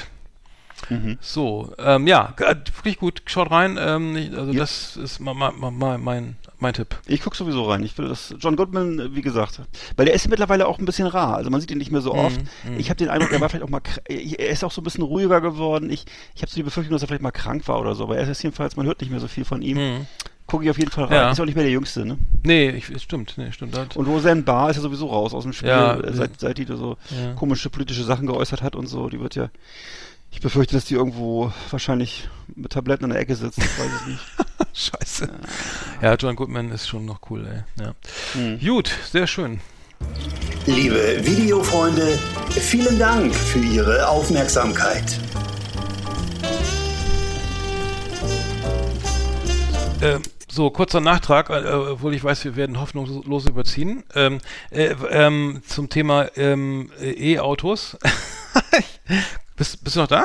Mhm. 0.90 1.18
So, 1.22 1.74
ähm, 1.78 2.08
ja, 2.08 2.34
g- 2.38 2.44
wirklich 2.46 2.98
gut. 2.98 3.22
Schaut 3.26 3.52
rein. 3.52 3.78
Ähm, 3.80 4.16
also 4.36 4.52
Ja. 4.52 4.60
das 4.60 4.96
ist 4.98 5.20
ma, 5.20 5.34
ma, 5.34 5.52
mein, 5.98 6.36
mein 6.62 6.74
Tipp. 6.74 6.98
Ich 7.08 7.22
guck 7.22 7.36
sowieso 7.36 7.64
rein. 7.70 7.84
Ich 7.84 7.98
will 7.98 8.08
das. 8.08 8.34
John 8.40 8.56
Goodman, 8.56 9.00
äh, 9.00 9.16
wie 9.16 9.22
gesagt, 9.22 9.62
weil 9.96 10.06
der 10.06 10.16
ist 10.16 10.28
mittlerweile 10.30 10.68
auch 10.68 10.80
ein 10.80 10.86
bisschen 10.86 11.08
rar. 11.08 11.36
Also 11.36 11.50
man 11.50 11.62
sieht 11.62 11.72
ihn 11.72 11.78
nicht 11.78 11.92
mehr 11.92 12.02
so 12.02 12.14
Mhm, 12.14 12.20
oft. 12.20 12.42
Ich 12.78 12.90
habe 12.90 12.98
den 12.98 13.10
Eindruck, 13.10 13.32
er 13.32 13.42
war 13.42 13.50
vielleicht 13.50 13.64
auch 13.66 13.70
mal. 13.70 13.82
Er 14.08 14.50
ist 14.50 14.64
auch 14.64 14.72
so 14.72 14.82
ein 14.82 14.84
bisschen 14.84 15.04
ruhiger 15.04 15.42
geworden. 15.42 15.90
Ich, 15.90 16.06
ich 16.36 16.42
habe 16.42 16.50
so 16.52 16.56
die 16.56 16.64
Befürchtung, 16.64 16.94
dass 16.94 17.02
er 17.02 17.08
vielleicht 17.08 17.24
mal 17.24 17.32
krank 17.32 17.68
war 17.68 17.80
oder 17.80 17.96
so. 17.96 18.04
Aber 18.04 18.18
er 18.18 18.28
ist 18.30 18.44
jedenfalls, 18.44 18.76
man 18.76 18.86
hört 18.86 19.02
nicht 19.02 19.10
mehr 19.12 19.20
so 19.20 19.28
viel 19.28 19.46
von 19.46 19.62
ihm. 19.62 19.78
Mhm. 19.78 20.06
Gucke 20.48 20.64
ich 20.64 20.70
auf 20.72 20.80
jeden 20.80 20.90
Fall 20.90 21.04
rein. 21.06 21.14
Ja. 21.14 21.30
Ist 21.32 21.40
auch 21.40 21.46
nicht 21.46 21.54
mehr 21.54 21.64
der 21.64 21.72
Jüngste, 21.72 22.06
ne? 22.08 22.18
Nee, 22.44 22.70
ich, 22.72 22.88
stimmt, 23.04 23.36
nee, 23.38 23.52
stimmt. 23.52 23.78
Halt. 23.78 23.96
Und 23.96 24.08
Roseanne 24.08 24.42
Barr 24.42 24.72
ist 24.72 24.78
ja 24.78 24.82
sowieso 24.82 25.06
raus 25.06 25.32
aus 25.36 25.44
dem 25.44 25.54
Spiel, 25.54 25.70
Ja, 25.70 26.00
äh, 26.00 26.12
seit, 26.12 26.40
seit 26.40 26.58
die 26.58 26.66
da 26.66 26.76
so 26.76 26.98
Ja. 27.12 27.34
komische 27.34 27.70
politische 27.70 28.04
Sachen 28.04 28.26
geäußert 28.26 28.64
hat 28.64 28.76
und 28.76 28.88
so. 28.88 29.10
Die 29.10 29.20
wird 29.20 29.36
ja. 29.36 29.50
Ich 30.32 30.42
befürchte, 30.42 30.76
dass 30.76 30.86
die 30.86 30.94
irgendwo 30.94 31.52
wahrscheinlich 31.70 32.30
mit 32.56 32.72
Tabletten 32.72 33.06
in 33.06 33.10
der 33.12 33.20
Ecke 33.20 33.36
sitzt. 33.36 33.58
Ich 33.58 33.80
weiß 33.80 33.92
es 34.02 34.08
nicht. 34.08 34.22
Scheiße. 34.74 35.30
Ja, 36.02 36.16
John 36.16 36.36
Goodman 36.36 36.72
ist 36.72 36.88
schon 36.88 37.06
noch 37.06 37.20
cool, 37.30 37.46
ey. 37.46 37.84
Ja. 37.84 37.94
Hm. 38.34 38.60
Gut, 38.60 38.92
sehr 39.12 39.28
schön. 39.28 39.60
Liebe 40.66 41.20
Videofreunde, 41.26 42.18
vielen 42.52 42.98
Dank 43.00 43.36
für 43.36 43.60
Ihre 43.60 44.08
Aufmerksamkeit. 44.08 45.20
Ähm, 50.02 50.22
so, 50.48 50.70
kurzer 50.70 51.02
Nachtrag, 51.02 51.50
äh, 51.50 51.74
obwohl 51.74 52.14
ich 52.14 52.24
weiß, 52.24 52.46
wir 52.46 52.56
werden 52.56 52.80
hoffnungslos 52.80 53.48
überziehen. 53.48 54.04
Ähm, 54.16 54.40
äh, 54.72 54.96
ähm, 55.10 55.62
zum 55.68 55.90
Thema 55.90 56.30
ähm, 56.38 56.92
äh, 57.02 57.34
E-Autos. 57.34 57.98
bist, 59.60 59.84
bist 59.84 59.96
du 59.96 60.00
noch 60.00 60.08
da? 60.08 60.24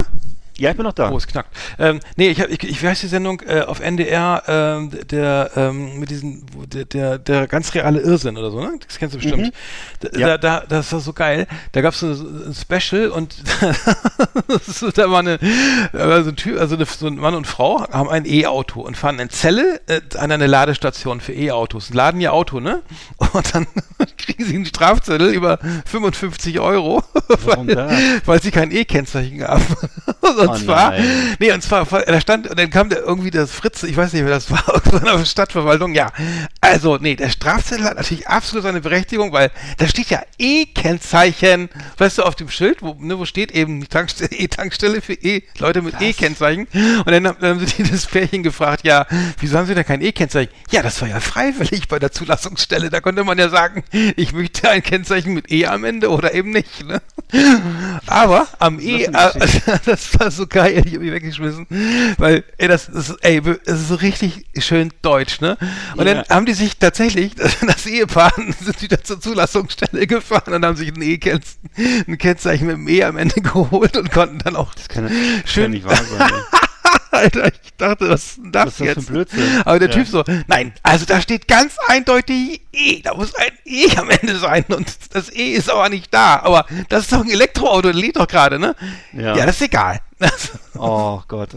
Ja, 0.56 0.70
ich 0.70 0.76
bin 0.76 0.84
noch 0.84 0.92
da. 0.92 1.10
Oh, 1.10 1.16
es 1.16 1.26
knackt. 1.26 1.48
Ähm, 1.78 1.98
nee, 2.16 2.28
ich, 2.28 2.40
hab, 2.40 2.48
ich, 2.48 2.62
ich 2.62 2.82
weiß 2.82 3.00
die 3.00 3.08
Sendung 3.08 3.40
äh, 3.46 3.62
auf 3.62 3.80
NDR, 3.80 4.42
ähm, 4.46 4.90
der, 5.10 5.50
ähm, 5.56 5.98
mit 5.98 6.10
diesen, 6.10 6.46
der, 6.72 6.84
der, 6.84 7.18
der 7.18 7.46
ganz 7.48 7.74
reale 7.74 8.00
Irrsinn 8.00 8.36
oder 8.38 8.50
so, 8.52 8.60
ne? 8.60 8.78
Das 8.86 8.98
kennst 8.98 9.14
du 9.14 9.18
bestimmt. 9.18 9.52
Da, 10.00 10.18
Ja. 10.18 10.26
da, 10.36 10.60
da, 10.60 10.64
das 10.68 10.92
war 10.92 11.00
so 11.00 11.12
geil. 11.12 11.48
Da 11.72 11.80
gab 11.80 11.92
es 11.94 12.00
so, 12.00 12.06
ein 12.06 12.54
Special 12.54 13.08
und 13.10 13.34
da 14.94 15.10
war 15.10 15.18
eine, 15.18 15.38
da 15.92 16.08
war 16.08 16.22
so 16.22 16.30
ein 16.30 16.36
Typ, 16.36 16.60
also 16.60 16.76
eine, 16.76 16.84
so 16.86 17.06
ein 17.08 17.16
Mann 17.16 17.34
und 17.34 17.46
Frau 17.46 17.86
haben 17.90 18.08
ein 18.08 18.24
E-Auto 18.24 18.80
und 18.80 18.96
fahren 18.96 19.18
in 19.18 19.30
Celle 19.30 19.80
äh, 19.88 20.00
an 20.18 20.30
eine 20.30 20.46
Ladestation 20.46 21.20
für 21.20 21.32
E-Autos. 21.32 21.92
Laden 21.92 22.20
ihr 22.20 22.32
Auto, 22.32 22.60
ne? 22.60 22.82
Und 23.32 23.54
dann 23.54 23.66
kriegen 24.18 24.44
sie 24.44 24.54
einen 24.54 24.66
Strafzettel 24.66 25.32
über 25.34 25.58
55 25.86 26.60
Euro, 26.60 27.02
weil, 27.44 28.20
weil 28.24 28.40
sie 28.42 28.52
kein 28.52 28.70
E-Kennzeichen 28.70 29.42
haben. 29.42 29.64
Und 30.44 30.56
Oh 30.62 30.64
zwar, 30.64 30.90
nein. 30.90 31.36
nee, 31.38 31.52
und 31.52 31.62
zwar, 31.62 31.84
da 31.86 32.20
stand, 32.20 32.48
und 32.48 32.58
dann 32.58 32.70
kam 32.70 32.88
der 32.88 33.00
irgendwie 33.00 33.30
das 33.30 33.50
Fritz, 33.52 33.82
ich 33.82 33.96
weiß 33.96 34.12
nicht, 34.12 34.24
wer 34.24 34.30
das 34.30 34.50
war, 34.50 34.74
auf 34.74 34.82
der 34.82 35.24
Stadtverwaltung, 35.24 35.94
ja. 35.94 36.10
Also, 36.60 36.96
nee, 36.98 37.16
der 37.16 37.28
Strafzettel 37.30 37.84
hat 37.84 37.96
natürlich 37.96 38.28
absolut 38.28 38.64
seine 38.64 38.80
Berechtigung, 38.80 39.32
weil 39.32 39.50
da 39.78 39.86
steht 39.88 40.10
ja 40.10 40.22
E-Kennzeichen, 40.38 41.68
weißt 41.98 42.18
du, 42.18 42.22
auf 42.22 42.34
dem 42.34 42.48
Schild, 42.50 42.82
wo, 42.82 42.96
ne, 42.98 43.18
wo 43.18 43.24
steht 43.24 43.52
eben 43.52 43.80
die 43.80 43.86
Tankstelle, 43.86 44.30
E-Tankstelle 44.38 45.00
für 45.00 45.14
E, 45.14 45.42
Leute 45.58 45.82
mit 45.82 46.00
E-Kennzeichen. 46.00 46.66
Und 46.72 47.06
dann, 47.10 47.26
haben- 47.26 47.36
dann 47.40 47.58
haben 47.60 47.66
sie 47.66 47.82
das 47.82 48.06
Pärchen 48.06 48.42
gefragt, 48.42 48.84
ja, 48.86 49.06
wieso 49.40 49.58
haben 49.58 49.66
sie 49.66 49.74
denn 49.74 49.84
kein 49.84 50.00
E-Kennzeichen? 50.02 50.52
Ja, 50.70 50.82
das 50.82 51.00
war 51.00 51.08
ja 51.08 51.20
freiwillig 51.20 51.88
bei 51.88 51.98
der 51.98 52.12
Zulassungsstelle. 52.12 52.90
Da 52.90 53.00
konnte 53.00 53.24
man 53.24 53.38
ja 53.38 53.48
sagen, 53.48 53.84
ich 54.16 54.32
möchte 54.32 54.68
ein 54.70 54.82
Kennzeichen 54.82 55.34
mit 55.34 55.50
E 55.50 55.66
am 55.66 55.84
Ende 55.84 56.10
oder 56.10 56.34
eben 56.34 56.50
nicht, 56.50 56.84
ne? 56.86 57.00
Aber 58.06 58.46
am 58.58 58.78
E, 58.80 59.06
Das 59.10 59.36
ist 59.36 59.68
äh, 59.68 59.78
das 60.34 60.38
so 60.38 60.46
geil, 60.46 60.82
ich 60.84 60.94
hab 60.94 61.00
mich 61.00 61.12
weggeschmissen, 61.12 61.66
weil, 62.18 62.44
ey, 62.58 62.68
das 62.68 62.88
ist, 62.88 63.10
ey, 63.22 63.40
das 63.40 63.80
ist 63.80 63.88
so 63.88 63.94
richtig 63.96 64.44
schön 64.58 64.92
deutsch, 65.02 65.40
ne? 65.40 65.56
Und 65.96 66.06
Ja. 66.06 66.14
dann 66.14 66.24
haben 66.28 66.46
die 66.46 66.54
sich 66.54 66.76
tatsächlich, 66.78 67.34
das 67.66 67.86
Ehepaar, 67.86 68.32
sind 68.60 68.82
wieder 68.82 69.02
zur 69.02 69.20
Zulassungsstelle 69.20 70.06
gefahren 70.06 70.54
und 70.54 70.64
haben 70.64 70.76
sich 70.76 70.88
ein 70.88 71.00
E-Kennzeichen, 71.02 72.04
ein 72.08 72.18
Kennzeichen 72.18 72.66
mit 72.66 72.76
dem 72.76 72.88
E 72.88 73.04
am 73.04 73.16
Ende 73.16 73.40
geholt 73.40 73.96
und 73.96 74.10
konnten 74.10 74.38
dann 74.40 74.56
auch 74.56 74.74
Das 74.74 74.88
kann, 74.88 75.08
schön, 75.44 75.64
kann 75.64 75.70
nicht 75.72 75.84
wahr 75.86 75.96
sein. 75.96 76.32
Alter, 77.10 77.46
ich 77.46 77.72
dachte, 77.78 78.08
was 78.08 78.24
ist 78.24 78.36
denn 78.38 78.50
das, 78.52 78.66
Was 78.66 78.72
ist 78.72 78.80
das 78.80 78.86
für 78.86 78.86
jetzt? 78.86 78.96
ein 78.98 79.12
Blödsinn? 79.12 79.62
Aber 79.64 79.78
der 79.78 79.88
Ja. 79.88 79.94
Typ 79.94 80.08
so, 80.08 80.24
nein, 80.48 80.72
also 80.82 81.04
da 81.06 81.20
steht 81.20 81.46
ganz 81.46 81.76
eindeutig 81.86 82.60
E, 82.72 83.00
da 83.02 83.14
muss 83.14 83.32
ein 83.36 83.52
E 83.64 83.86
am 83.96 84.10
Ende 84.10 84.36
sein 84.36 84.64
und 84.68 84.86
das 85.12 85.30
E 85.32 85.52
ist 85.52 85.70
aber 85.70 85.88
nicht 85.88 86.12
da. 86.12 86.40
Aber 86.40 86.66
das 86.88 87.02
ist 87.04 87.12
doch 87.12 87.20
ein 87.22 87.30
Elektroauto, 87.30 87.92
das 87.92 88.00
lädt 88.00 88.16
doch 88.16 88.26
gerade, 88.26 88.58
ne? 88.58 88.74
Ja. 89.12 89.36
ja, 89.36 89.46
das 89.46 89.56
ist 89.56 89.62
egal. 89.62 90.00
Oh 90.76 91.22
Gott. 91.28 91.50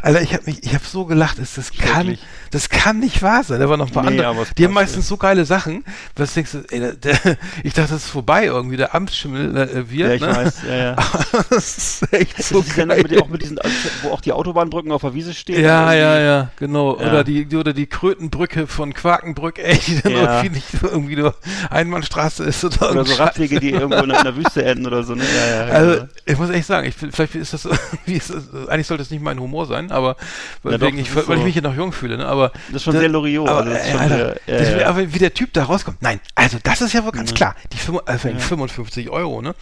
Alter, 0.00 0.22
ich 0.22 0.32
habe 0.32 0.44
mich, 0.46 0.62
ich 0.64 0.72
habe 0.72 0.82
so 0.86 1.04
gelacht, 1.04 1.38
das, 1.38 1.56
das 1.56 1.72
kann, 1.72 2.16
das 2.52 2.70
kann 2.70 3.00
nicht 3.00 3.20
wahr 3.20 3.44
sein. 3.44 3.60
Da 3.60 3.68
waren 3.68 3.78
noch 3.78 3.88
ein 3.88 3.92
paar 3.92 4.02
Nee, 4.10 4.18
andere. 4.24 4.46
Die 4.56 4.64
haben 4.64 4.72
meistens 4.72 5.06
so 5.06 5.18
geile 5.18 5.44
Sachen. 5.44 5.84
Was 6.16 6.32
denkst 6.32 6.52
du, 6.52 6.58
ey, 6.70 6.80
der, 6.80 6.92
der, 6.94 7.18
ich 7.64 7.74
dachte, 7.74 7.92
das 7.92 8.04
ist 8.04 8.10
vorbei 8.10 8.46
irgendwie, 8.46 8.78
der 8.78 8.94
Amtsschimmel 8.94 9.54
äh, 9.58 9.90
wird. 9.90 10.08
Ja, 10.08 10.14
ich 10.14 10.20
ne? 10.22 10.36
weiß. 10.36 10.54
Ja, 10.66 10.74
ja. 10.74 10.96
das 11.50 11.76
ist 11.76 12.12
echt 12.14 12.38
Das 12.38 12.48
so 12.48 12.60
ist 12.60 12.74
geil. 12.74 12.86
mit, 12.86 13.20
auch 13.22 13.28
mit 13.28 13.42
diesen, 13.42 13.58
wo 14.02 14.08
auch 14.10 14.22
die 14.22 14.32
Autobahnbrücken 14.32 14.90
auf 14.90 15.02
der 15.02 15.12
Wiese 15.12 15.34
stehen. 15.34 15.62
Ja, 15.62 15.92
ja, 15.92 16.18
ja, 16.18 16.50
genau. 16.56 16.98
Ja. 16.98 17.08
Oder 17.08 17.24
die, 17.24 17.46
oder 17.54 17.74
die 17.74 17.86
Krötenbrücke 17.86 18.66
von 18.66 18.94
Quakenbrück, 18.94 19.58
ey, 19.58 19.78
die 19.86 20.00
dann 20.00 20.12
Ja. 20.12 20.36
irgendwie 20.42 20.48
nicht 20.56 20.66
irgendwie 20.82 21.16
nur 21.16 21.34
Einbahnstraße 21.68 22.44
ist 22.44 22.64
oder, 22.64 22.90
Oder 22.92 23.04
so 23.04 23.14
Radwege, 23.16 23.60
die 23.60 23.70
irgendwo 23.70 24.02
in, 24.02 24.08
der- 24.08 24.18
in 24.18 24.24
der 24.24 24.36
Wüste 24.36 24.64
enden 24.64 24.86
oder 24.86 25.02
so. 25.02 25.14
Ne? 25.14 25.24
Ja, 25.24 25.66
ja, 25.66 25.72
Also, 25.72 25.94
ja. 26.00 26.08
ich 26.24 26.38
muss 26.38 26.48
echt 26.48 26.66
sagen, 26.66 26.88
ich, 26.88 26.94
vielleicht 26.94 27.34
ist 27.34 27.52
das, 27.52 27.68
wie 28.06 28.11
ist 28.16 28.30
das, 28.30 28.68
eigentlich 28.68 28.86
sollte 28.86 29.02
es 29.02 29.10
nicht 29.10 29.22
mein 29.22 29.38
Humor 29.40 29.66
sein, 29.66 29.90
aber 29.90 30.16
weil, 30.62 30.72
Ja, 30.72 30.78
doch, 30.78 30.90
das 30.90 30.98
ich, 30.98 31.14
weil 31.14 31.22
ich 31.22 31.26
so. 31.26 31.36
mich 31.44 31.52
hier 31.54 31.62
noch 31.62 31.74
jung 31.76 31.92
fühle, 31.92 32.16
ne? 32.16 32.26
aber 32.26 32.50
Das 32.68 32.76
ist 32.76 32.82
schon 32.84 32.96
sehr 32.98 33.08
Loriot, 33.08 33.48
Aber, 33.48 33.58
also 33.60 33.70
das 33.72 33.82
ey, 33.84 33.90
schon 33.92 34.00
Alter, 34.00 34.16
sehr- 34.46 34.58
das, 34.58 34.80
ja. 34.80 34.86
aber 34.88 35.12
wie 35.14 35.18
der 35.18 35.34
Typ 35.34 35.52
da 35.52 35.64
rauskommt, 35.64 36.02
nein, 36.02 36.20
also 36.34 36.58
das 36.62 36.80
ist 36.80 36.92
ja 36.92 37.04
wohl 37.04 37.12
ganz 37.12 37.34
klar, 37.34 37.54
die, 37.72 37.76
fünf- 37.78 38.00
also 38.06 38.28
55 38.28 39.10
Euro, 39.10 39.42
ne? 39.42 39.54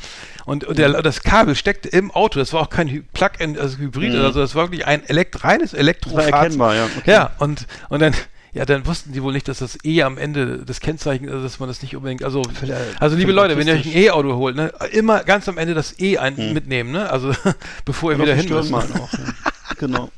Und, 0.46 0.64
und 0.64 0.78
der, 0.78 1.02
das 1.02 1.22
Kabel 1.22 1.54
steckte 1.54 1.88
im 1.88 2.10
Auto, 2.10 2.38
das 2.38 2.52
war 2.52 2.60
auch 2.62 2.70
kein 2.70 3.04
Plug-in, 3.12 3.58
also 3.58 3.78
Hybrid, 3.78 4.14
Mhm. 4.14 4.20
also 4.24 4.40
das 4.40 4.54
war 4.54 4.64
wirklich 4.64 4.86
ein 4.86 5.04
elekt 5.08 5.44
reines 5.44 5.72
Das 5.72 5.80
Elektrofahrzeug. 5.80 6.58
ja. 6.58 6.84
Okay. 6.98 7.10
Ja, 7.10 7.30
und, 7.38 7.66
und 7.88 8.00
dann, 8.00 8.14
ja, 8.52 8.64
dann 8.64 8.84
wussten 8.86 9.12
die 9.12 9.22
wohl 9.22 9.32
nicht, 9.32 9.46
dass 9.46 9.58
das 9.58 9.78
E 9.84 10.02
am 10.02 10.18
Ende 10.18 10.64
des 10.64 10.80
Kennzeichens, 10.80 11.30
also 11.30 11.42
dass 11.42 11.60
man 11.60 11.68
das 11.68 11.82
nicht 11.82 11.94
unbedingt, 11.96 12.24
also, 12.24 12.42
also 12.98 13.16
liebe 13.16 13.32
Leute, 13.32 13.56
wenn 13.56 13.68
ihr 13.68 13.74
euch 13.74 13.86
ein. 13.86 13.96
E-Auto 13.96 14.34
holt, 14.34 14.56
ne, 14.56 14.72
immer 14.92 15.22
ganz 15.22 15.48
am 15.48 15.56
Ende 15.56 15.74
das 15.74 16.00
E 16.00 16.18
ein 16.18 16.52
mitnehmen, 16.52 16.90
ne, 16.90 17.08
also 17.10 17.32
bevor 17.84 18.12
ihr 18.12 18.18
wieder 18.18 18.34
hin 18.34 18.48
müsst. 18.48 18.72
Auch. 18.72 19.12
Ja. 19.12 19.18
Genau. 19.78 20.10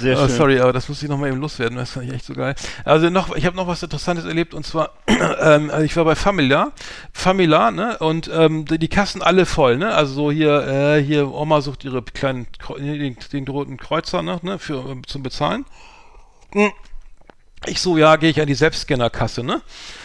Sehr 0.00 0.16
Oh, 0.18 0.26
schön. 0.26 0.36
sorry, 0.36 0.60
aber 0.60 0.72
das 0.72 0.88
muss 0.88 1.02
ich 1.02 1.08
noch 1.08 1.18
mal 1.18 1.28
eben 1.28 1.40
loswerden, 1.40 1.76
das 1.78 1.92
fand 1.92 2.06
ich 2.08 2.12
echt 2.12 2.24
so 2.24 2.34
geil. 2.34 2.56
Also 2.84 3.08
noch, 3.08 3.36
ich 3.36 3.46
habe 3.46 3.56
noch 3.56 3.68
was 3.68 3.82
Interessantes 3.84 4.24
erlebt 4.24 4.52
und 4.52 4.66
zwar, 4.66 4.90
ähm, 5.06 5.70
also 5.70 5.84
ich 5.84 5.96
war 5.96 6.04
bei 6.04 6.16
Famila, 6.16 6.72
Famila, 7.12 7.70
ne, 7.70 7.98
und 7.98 8.28
ähm, 8.34 8.64
die, 8.64 8.78
die 8.78 8.88
Kassen 8.88 9.22
alle 9.22 9.46
voll, 9.46 9.76
ne, 9.78 9.94
also 9.94 10.12
so 10.12 10.32
hier, 10.32 10.66
äh, 10.66 11.02
hier 11.02 11.30
Oma 11.32 11.60
sucht 11.60 11.84
ihre 11.84 12.02
kleinen, 12.02 12.48
den, 12.78 13.16
den 13.32 13.46
roten 13.46 13.76
Kreuzer, 13.76 14.22
ne, 14.22 14.40
ne 14.42 14.58
für, 14.58 14.84
ähm, 14.90 15.06
zum 15.06 15.22
Bezahlen. 15.22 15.64
Mm. 16.54 16.68
Ich 17.66 17.80
so, 17.80 17.96
ja, 17.96 18.16
gehe 18.16 18.30
ich 18.30 18.40
an 18.40 18.46
die 18.46 18.54
Selbstscannerkasse, 18.54 19.42
ne? 19.42 19.62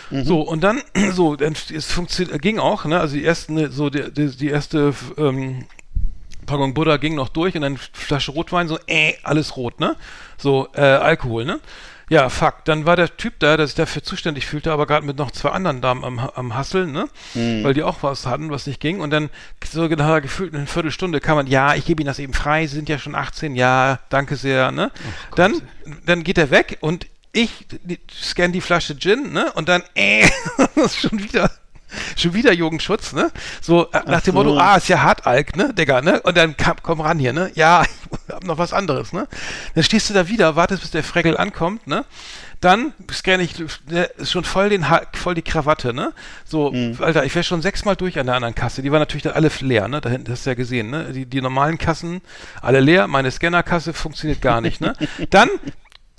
So, 0.09 0.41
und 0.41 0.63
dann, 0.63 0.81
so, 1.11 1.35
dann, 1.35 1.55
es 1.73 1.91
funktioniert, 1.91 2.41
ging 2.41 2.59
auch, 2.59 2.85
ne? 2.85 2.99
Also 2.99 3.15
die 3.15 3.25
ersten, 3.25 3.71
so, 3.71 3.89
die, 3.89 4.11
die, 4.11 4.35
die 4.35 4.47
erste, 4.47 4.93
ähm, 5.17 5.65
Packung 6.45 6.73
Buddha 6.73 6.97
ging 6.97 7.15
noch 7.15 7.29
durch 7.29 7.55
und 7.55 7.61
dann 7.61 7.77
Flasche 7.77 8.31
Rotwein, 8.31 8.67
so, 8.67 8.79
äh, 8.87 9.15
alles 9.23 9.57
rot, 9.57 9.79
ne? 9.79 9.95
So, 10.37 10.69
äh, 10.73 10.81
Alkohol, 10.81 11.45
ne? 11.45 11.59
Ja, 12.09 12.29
fuck. 12.29 12.63
Dann 12.63 12.85
war 12.85 12.95
der 12.95 13.17
Typ 13.17 13.33
da, 13.39 13.57
der 13.57 13.67
sich 13.67 13.75
dafür 13.75 14.01
zuständig 14.01 14.45
fühlte, 14.45 14.71
aber 14.71 14.85
gerade 14.85 15.05
mit 15.05 15.17
noch 15.17 15.31
zwei 15.31 15.49
anderen 15.49 15.81
Damen 15.81 16.05
am, 16.05 16.19
am 16.19 16.55
Hasseln, 16.55 16.93
ne? 16.93 17.09
Weil 17.65 17.73
die 17.73 17.83
auch 17.83 18.01
was 18.01 18.25
hatten, 18.25 18.49
was 18.49 18.65
nicht 18.65 18.79
ging. 18.79 19.01
Und 19.01 19.09
dann 19.09 19.29
so 19.69 19.89
genau 19.89 20.21
gefühlt 20.21 20.53
in 20.53 20.59
einer 20.59 20.67
Viertelstunde 20.67 21.19
kam 21.19 21.35
man, 21.35 21.47
ja, 21.47 21.75
ich 21.75 21.85
gebe 21.85 22.01
Ihnen 22.01 22.07
das 22.07 22.19
eben 22.19 22.33
frei, 22.33 22.65
Sie 22.65 22.75
sind 22.75 22.87
ja 22.87 22.97
schon 22.97 23.13
18, 23.13 23.57
ja, 23.57 23.99
danke 24.07 24.37
sehr, 24.37 24.71
ne? 24.71 24.91
dann, 25.35 25.61
dann 26.05 26.23
geht 26.23 26.37
er 26.37 26.49
weg 26.49 26.77
und 26.79 27.07
ich 27.37 27.67
scanne 28.11 28.53
die 28.53 28.61
Flasche 28.61 28.97
Gin, 28.97 29.31
ne? 29.31 29.51
Und 29.53 29.69
dann, 29.69 29.83
äh, 29.95 30.27
das 30.75 30.93
ist 30.93 30.99
schon 31.01 31.19
wieder. 31.19 31.51
Schon 32.17 32.33
wieder 32.33 32.51
Jugendschutz, 32.51 33.13
ne? 33.13 33.31
So 33.61 33.89
äh, 33.91 34.01
nach 34.07 34.19
dem 34.19 34.33
so. 34.33 34.43
Motto, 34.43 34.57
ah, 34.57 34.75
ist 34.75 34.89
ja 34.89 35.01
Hartalk, 35.03 35.55
ne, 35.55 35.73
Digga, 35.73 36.01
ne? 36.01 36.19
Und 36.21 36.35
dann 36.35 36.57
kam, 36.57 36.75
komm 36.83 36.99
ran 36.99 37.17
hier, 37.17 37.31
ne? 37.31 37.49
Ja, 37.55 37.83
ich 38.27 38.33
hab 38.33 38.43
noch 38.43 38.57
was 38.57 38.73
anderes, 38.73 39.13
ne? 39.13 39.25
Dann 39.73 39.85
stehst 39.85 40.09
du 40.09 40.13
da 40.13 40.27
wieder, 40.27 40.57
wartest, 40.57 40.81
bis 40.81 40.91
der 40.91 41.03
Freckel 41.03 41.37
ankommt, 41.37 41.87
ne? 41.87 42.03
Dann 42.59 42.93
scanne 43.09 43.43
ich 43.43 43.57
ist 43.59 44.31
schon 44.31 44.43
voll 44.43 44.67
den 44.69 44.89
Ha- 44.89 45.03
voll 45.13 45.35
die 45.35 45.43
Krawatte, 45.43 45.93
ne? 45.93 46.11
So, 46.43 46.73
Alter, 46.99 47.23
ich 47.23 47.33
wäre 47.35 47.43
schon 47.43 47.61
sechsmal 47.61 47.95
durch 47.95 48.19
an 48.19 48.25
der 48.25 48.35
anderen 48.35 48.55
Kasse. 48.55 48.81
Die 48.81 48.91
war 48.91 48.99
natürlich 48.99 49.23
dann 49.23 49.33
alle 49.33 49.49
leer, 49.61 49.87
ne? 49.87 50.01
Da 50.01 50.09
hinten 50.09 50.29
hast 50.29 50.45
du 50.45 50.49
ja 50.49 50.55
gesehen, 50.55 50.89
ne? 50.89 51.13
Die, 51.13 51.25
die 51.25 51.39
normalen 51.41 51.77
Kassen 51.77 52.19
alle 52.61 52.81
leer, 52.81 53.07
meine 53.07 53.31
Scannerkasse 53.31 53.93
funktioniert 53.93 54.41
gar 54.41 54.59
nicht, 54.59 54.81
ne? 54.81 54.93
Dann 55.29 55.49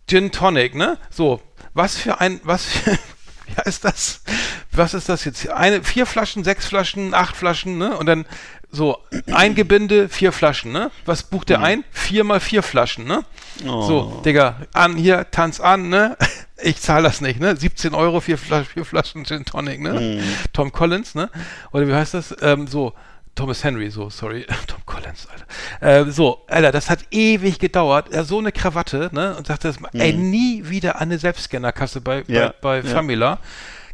Gin 0.09 0.33
Tonic, 0.33 0.75
ne? 0.75 0.99
So, 1.11 1.41
was 1.75 1.97
für 1.97 2.21
ein, 2.21 2.41
was 2.43 2.65
für, 2.65 2.93
wie 3.47 3.55
heißt 3.65 3.85
das? 3.85 4.23
Was 4.73 4.95
ist 4.95 5.09
das 5.09 5.25
jetzt? 5.25 5.49
Eine, 5.49 5.85
vier 5.85 6.07
Flaschen, 6.07 6.43
sechs 6.43 6.67
Flaschen, 6.67 7.15
acht 7.15 7.37
Flaschen, 7.37 7.79
ne? 7.79 7.97
Und 7.97 8.07
dann 8.07 8.27
so, 8.71 8.99
ein 9.33 9.55
Gebinde, 9.55 10.09
vier 10.09 10.33
Flaschen, 10.33 10.73
ne? 10.73 10.91
Was 11.07 11.23
bucht 11.23 11.49
der 11.49 11.61
ein? 11.63 11.85
Vier 11.91 12.25
mal 12.25 12.41
vier 12.41 12.63
Flaschen, 12.63 13.07
ne? 13.07 13.25
So, 13.87 14.21
Digga, 14.25 14.57
an 14.75 14.97
hier, 14.97 15.31
tanz 15.31 15.61
an, 15.61 15.89
ne? 15.89 16.17
Ich 16.61 16.81
zahle 16.81 17.05
das 17.05 17.21
nicht, 17.21 17.39
ne? 17.39 17.55
17 17.55 17.95
Euro, 17.95 18.21
vier, 18.21 18.37
Flas 18.37 18.67
vier 18.67 18.85
Flaschen 18.85 19.25
Gin 19.25 19.45
Tonic, 19.45 19.81
ne? 19.81 20.21
Tom 20.53 20.73
Collins, 20.73 21.15
ne? 21.15 21.31
Oder 21.71 21.87
wie 21.87 21.95
heißt 21.95 22.15
das? 22.15 22.35
Ähm, 22.43 22.67
so, 22.67 22.95
Thomas 23.39 23.63
Henry, 23.63 23.89
so, 23.91 24.11
sorry, 24.11 24.45
Tom 24.67 24.81
Collins, 24.85 25.29
Alter. 25.81 26.09
Äh, 26.09 26.11
so, 26.11 26.45
Alter, 26.49 26.73
das 26.73 26.91
hat 26.91 27.01
ewig 27.13 27.59
gedauert. 27.61 28.09
Er 28.13 28.25
so 28.25 28.39
eine 28.39 28.51
Krawatte, 28.53 29.11
ne? 29.13 29.37
Und 29.37 29.47
sagte, 29.47 29.69
das, 29.69 29.77
ey, 29.95 30.13
nie 30.13 30.69
wieder 30.69 30.97
an 30.97 31.03
eine 31.03 31.19
Selbstscannerkasse 31.19 32.01
bei, 32.01 32.25
Ja, 32.27 32.53
bei, 32.61 32.83
bei 32.83 32.89
ja. 32.89 32.95
Famila. 32.95 33.39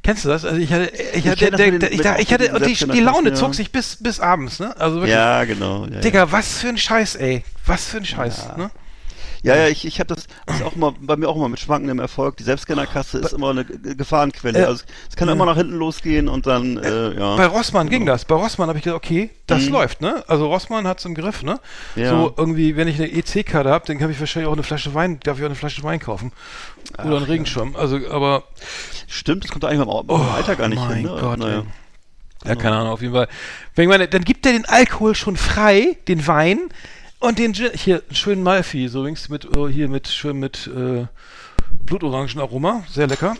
Kennst 0.02 0.24
du 0.24 0.28
das? 0.30 0.44
Also 0.44 0.58
ich 0.58 0.72
hatte, 0.72 0.90
ich 1.14 1.28
hatte, 1.28 1.50
das 1.50 1.58
der, 1.58 1.70
den- 1.78 1.92
ich, 1.92 2.00
da- 2.00 2.18
ich 2.18 2.32
hatte, 2.32 2.52
und 2.52 2.64
die, 2.66 2.74
die 2.74 3.00
Laune 3.00 3.30
ja. 3.30 3.34
zog 3.34 3.54
sich 3.54 3.70
bis, 3.72 3.96
bis 4.00 4.18
abends, 4.20 4.60
ne? 4.60 4.74
Also 4.78 4.96
wirklich. 4.96 5.12
Ja, 5.14 5.44
genau. 5.44 5.86
Ja, 5.86 6.00
Digga, 6.00 6.18
ja. 6.20 6.32
was 6.32 6.58
für 6.58 6.68
ein 6.68 6.76
Scheiß, 6.78 7.16
ey. 7.16 7.42
Was 7.66 7.86
für 7.86 7.98
ein 7.98 8.04
Scheiß, 8.04 8.56
ne? 8.56 8.70
Ja, 9.44 9.56
ja, 9.56 9.68
ich, 9.68 9.84
ich 9.84 10.00
habe 10.00 10.14
das, 10.14 10.26
das 10.46 10.62
auch 10.62 10.74
mal 10.74 10.94
bei 10.98 11.16
mir 11.16 11.28
auch 11.28 11.36
immer 11.36 11.50
mit 11.50 11.60
schwankendem 11.60 11.98
Erfolg. 11.98 12.38
Die 12.38 12.44
Selbstscannerkasse 12.44 13.18
ist 13.18 13.34
immer 13.34 13.50
eine 13.50 13.64
Gefahrenquelle. 13.64 14.58
Äh, 14.58 14.64
also 14.64 14.84
es 15.08 15.16
kann 15.16 15.28
immer 15.28 15.44
nach 15.44 15.56
hinten 15.56 15.74
losgehen 15.74 16.28
und 16.28 16.46
dann, 16.46 16.78
äh, 16.78 17.12
ja. 17.12 17.36
Bei 17.36 17.46
Rossmann 17.46 17.90
ging 17.90 18.06
das. 18.06 18.24
Bei 18.24 18.34
Rossmann 18.34 18.68
habe 18.68 18.78
ich 18.78 18.84
gedacht, 18.84 18.96
okay, 19.04 19.30
das 19.46 19.68
läuft, 19.68 20.00
ne? 20.00 20.24
Also 20.28 20.46
Rossmann 20.46 20.86
hat's 20.86 21.04
im 21.04 21.14
Griff, 21.14 21.42
ne? 21.42 21.60
Mhm. 21.94 22.02
Ja. 22.02 22.10
So 22.10 22.34
irgendwie, 22.36 22.76
wenn 22.76 22.88
ich 22.88 22.96
eine 22.96 23.12
EC-Karte 23.12 23.68
habe, 23.68 23.86
dann 23.86 24.00
habe 24.00 24.12
ich 24.12 24.18
wahrscheinlich 24.18 24.48
auch 24.48 24.54
eine 24.54 24.62
Flasche 24.62 24.94
Wein, 24.94 25.20
darf 25.20 25.36
ich 25.36 25.42
auch 25.42 25.48
eine 25.48 25.54
Flasche 25.54 25.82
Wein 25.82 26.00
kaufen. 26.00 26.32
Oder 26.98 27.18
einen 27.18 27.26
Regenschirm. 27.26 27.76
Also, 27.76 27.98
aber 28.10 28.44
Stimmt, 29.06 29.44
das 29.44 29.50
kommt 29.50 29.64
eigentlich 29.64 29.86
beim, 29.86 30.06
beim 30.06 30.28
Alter 30.34 30.56
gar 30.56 30.68
nicht 30.68 30.80
Oh 30.80 30.86
mein 30.86 30.96
hin. 30.96 31.06
Ne? 31.06 31.18
Gott, 31.20 31.38
naja. 31.38 31.62
Ja, 32.44 32.56
keine 32.56 32.76
Ahnung, 32.76 32.92
auf 32.92 33.00
jeden 33.00 33.14
Fall. 33.14 33.28
Wenn 33.74 33.84
ich 33.84 33.88
meine, 33.88 34.06
dann 34.06 34.22
gibt 34.24 34.44
er 34.44 34.52
den 34.52 34.66
Alkohol 34.66 35.14
schon 35.14 35.36
frei, 35.36 35.96
den 36.08 36.26
Wein 36.26 36.68
und 37.24 37.38
den 37.38 37.54
Gin, 37.54 37.70
hier, 37.74 38.02
einen 38.06 38.16
schönen 38.16 38.42
Malfi, 38.42 38.88
so 38.88 39.00
übrigens 39.00 39.28
mit, 39.28 39.56
oh, 39.56 39.68
hier 39.68 39.88
mit, 39.88 40.08
schön 40.08 40.38
mit, 40.38 40.66
äh, 40.66 41.06
Blutorangenaroma, 41.84 42.84
sehr 42.90 43.06
lecker. 43.06 43.34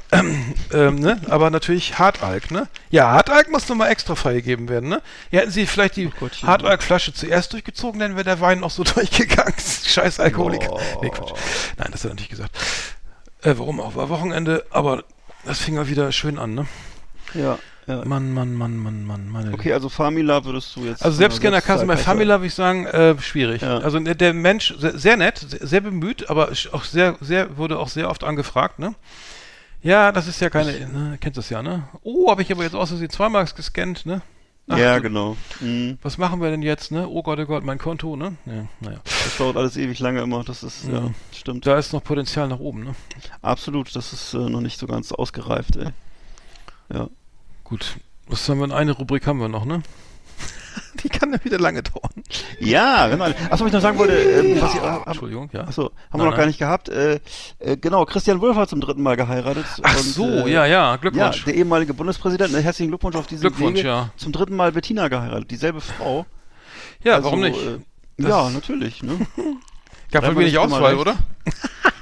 ähm, 0.73 0.97
ne? 0.97 1.21
Aber 1.29 1.51
natürlich 1.51 1.99
Hartalk, 1.99 2.51
ne? 2.51 2.69
Ja, 2.91 3.11
Hartalk 3.11 3.51
muss 3.51 3.69
nochmal 3.69 3.91
extra 3.91 4.15
freigegeben 4.15 4.69
werden, 4.69 4.89
ne? 4.89 5.03
Ja, 5.31 5.41
hätten 5.41 5.51
sie 5.51 5.67
vielleicht 5.67 5.97
die 5.97 6.11
Gottchen. 6.11 6.49
Hartalk-Flasche 6.49 7.13
zuerst 7.13 7.53
durchgezogen, 7.53 8.01
dann 8.01 8.15
wäre 8.15 8.25
der 8.25 8.41
Wein 8.41 8.61
noch 8.61 8.71
so 8.71 8.85
durchgegangen. 8.95 9.55
Scheiß 9.59 10.21
Alkoholiker. 10.21 10.69
Boah. 10.69 10.81
Nee, 11.03 11.11
Quatsch. 11.11 11.33
Nein, 11.79 11.89
das 11.93 12.05
hat 12.05 12.13
er 12.13 12.15
nicht 12.15 12.31
gesagt. 12.31 12.57
Äh, 13.43 13.55
warum 13.57 13.81
auch? 13.81 13.95
War 13.95 14.09
Wochenende, 14.09 14.65
aber 14.71 15.05
das 15.45 15.61
fing 15.61 15.75
mal 15.75 15.89
wieder 15.89 16.11
schön 16.13 16.39
an, 16.39 16.55
ne? 16.55 16.67
Ja, 17.35 17.59
ja. 17.87 18.05
Mann, 18.05 18.33
Mann, 18.33 18.55
Mann, 18.55 18.77
Mann, 18.79 19.05
Mann, 19.05 19.29
meine 19.29 19.53
Okay, 19.53 19.73
also 19.73 19.89
Famila 19.89 20.45
würdest 20.45 20.75
du 20.77 20.85
jetzt. 20.85 21.05
also 21.05 21.17
Selbstscannerkasse 21.17 21.85
bei 21.87 21.97
Famila 21.97 22.39
würde 22.39 22.47
ich 22.47 22.55
sagen, 22.55 22.87
äh, 22.87 23.19
schwierig. 23.21 23.63
Ja. 23.63 23.79
Also 23.79 23.99
der, 23.99 24.33
Mensch, 24.33 24.75
sehr, 24.79 24.97
sehr 24.99 25.17
nett, 25.17 25.39
sehr, 25.39 25.67
sehr 25.67 25.81
bemüht, 25.81 26.31
aber 26.31 26.51
auch 26.73 26.85
sehr, 26.85 27.17
sehr, 27.21 27.57
wurde 27.59 27.79
auch 27.79 27.89
sehr 27.89 28.09
oft 28.09 28.25
angefragt, 28.25 28.79
ne? 28.79 28.95
Ja, 29.83 30.13
das 30.13 30.27
ist 30.29 30.41
ja 30.41 30.49
keine, 30.49 30.73
ne, 30.89 31.19
kennst 31.21 31.37
das 31.37 31.51
ja, 31.51 31.63
ne? 31.63 31.87
Oh, 32.03 32.31
habe 32.31 32.41
ich 32.41 32.51
aber 32.51 32.63
jetzt 32.63 32.75
aus 32.75 32.89
Versehen 32.89 33.11
zweimal 33.11 33.45
gescannt, 33.45 34.07
ne? 34.07 34.23
Ach, 34.67 34.79
Ja, 34.79 34.99
genau. 34.99 35.37
Mhm. 35.61 35.99
Was 36.01 36.17
machen 36.17 36.41
wir 36.41 36.51
denn 36.51 36.63
jetzt, 36.63 36.91
ne? 36.91 37.07
Oh 37.07 37.23
Gott, 37.23 37.39
oh 37.39 37.45
Gott, 37.45 37.65
mein 37.65 37.77
Konto, 37.77 38.17
ne? 38.17 38.37
Ja, 38.47 38.65
naja. 38.81 39.01
Das 39.05 39.37
dauert 39.37 39.59
alles 39.59 39.77
ewig 39.77 39.99
lange 39.99 40.23
immer. 40.23 40.43
Das 40.43 40.63
ist, 40.63 40.85
ja, 40.87 41.01
Ja. 41.01 41.11
stimmt. 41.33 41.67
Da 41.67 41.77
ist 41.77 41.93
noch 41.93 42.03
Potenzial 42.03 42.49
nach 42.49 42.61
oben, 42.61 42.83
ne? 42.85 42.95
Absolut, 43.43 43.95
das 43.95 44.15
ist 44.15 44.33
äh, 44.33 44.39
noch 44.39 44.63
nicht 44.63 44.79
so 44.79 44.87
ganz 44.87 45.13
ausgereift, 45.13 45.77
ey. 45.77 45.89
Ja. 46.91 47.09
Gut. 47.75 47.97
Was 48.29 48.49
haben 48.49 48.59
wir 48.61 48.69
denn? 48.69 48.77
Eine 48.77 48.93
Rubrik 48.93 49.27
haben 49.27 49.41
wir 49.41 49.49
noch, 49.49 49.65
ne? 49.65 49.83
Die 51.03 51.09
kann 51.09 51.33
ja 51.33 51.45
wieder 51.45 51.59
lange 51.59 51.83
dauern. 51.83 52.13
Ja, 52.61 53.09
genau. 53.09 53.25
Achso, 53.25 53.35
was 53.51 53.67
ich 53.67 53.73
noch 53.73 53.81
sagen 53.81 53.99
wollte, 53.99 54.15
ähm, 54.17 54.61
was 54.61 54.75
ich, 54.75 54.81
äh, 54.81 54.85
hab, 54.85 55.07
Entschuldigung, 55.09 55.51
ja. 55.53 55.63
achso, 55.63 55.87
haben 55.87 55.93
Nein, 56.13 56.21
wir 56.21 56.25
noch 56.25 56.31
nein. 56.31 56.39
gar 56.39 56.47
nicht 56.47 56.59
gehabt. 56.61 56.89
Äh, 56.89 57.19
äh, 57.59 57.77
genau, 57.77 58.05
Christian 58.05 58.41
Wulff 58.41 58.57
hat 58.57 58.69
zum 58.71 58.81
dritten 58.81 59.03
Mal 59.03 59.17
geheiratet. 59.17 59.65
Ach 59.83 59.97
und, 59.97 60.03
so, 60.05 60.25
äh, 60.25 60.53
ja, 60.53 60.67
ja, 60.67 60.93
Ja, 60.93 60.97
Glückwunsch. 60.97 61.45
der 61.45 61.55
ehemalige 61.55 61.95
Bundespräsident. 61.95 62.55
Äh, 62.55 62.63
Herzlichen 62.63 62.91
Glückwunsch 62.91 63.17
auf 63.17 63.27
diesen 63.27 63.43
Glückwunsch, 63.43 63.79
Wege. 63.81 63.89
ja. 63.89 64.11
Zum 64.17 64.31
dritten 64.33 64.55
Mal 64.57 64.71
Bettina 64.73 65.09
geheiratet. 65.09 65.51
Dieselbe 65.51 65.81
Frau. 65.81 66.27
Ja, 67.03 67.15
Also, 67.17 67.25
warum 67.27 67.41
nicht? 67.41 67.61
Äh, 67.61 67.79
Das- 68.19 68.29
ja, 68.31 68.51
natürlich. 68.51 69.03
Ne? 69.03 69.19
Gab 70.23 70.25
wohl 70.35 70.37
wenig 70.43 70.55
mal 70.55 70.65
Auswahl, 70.65 70.95
oder? 70.97 71.17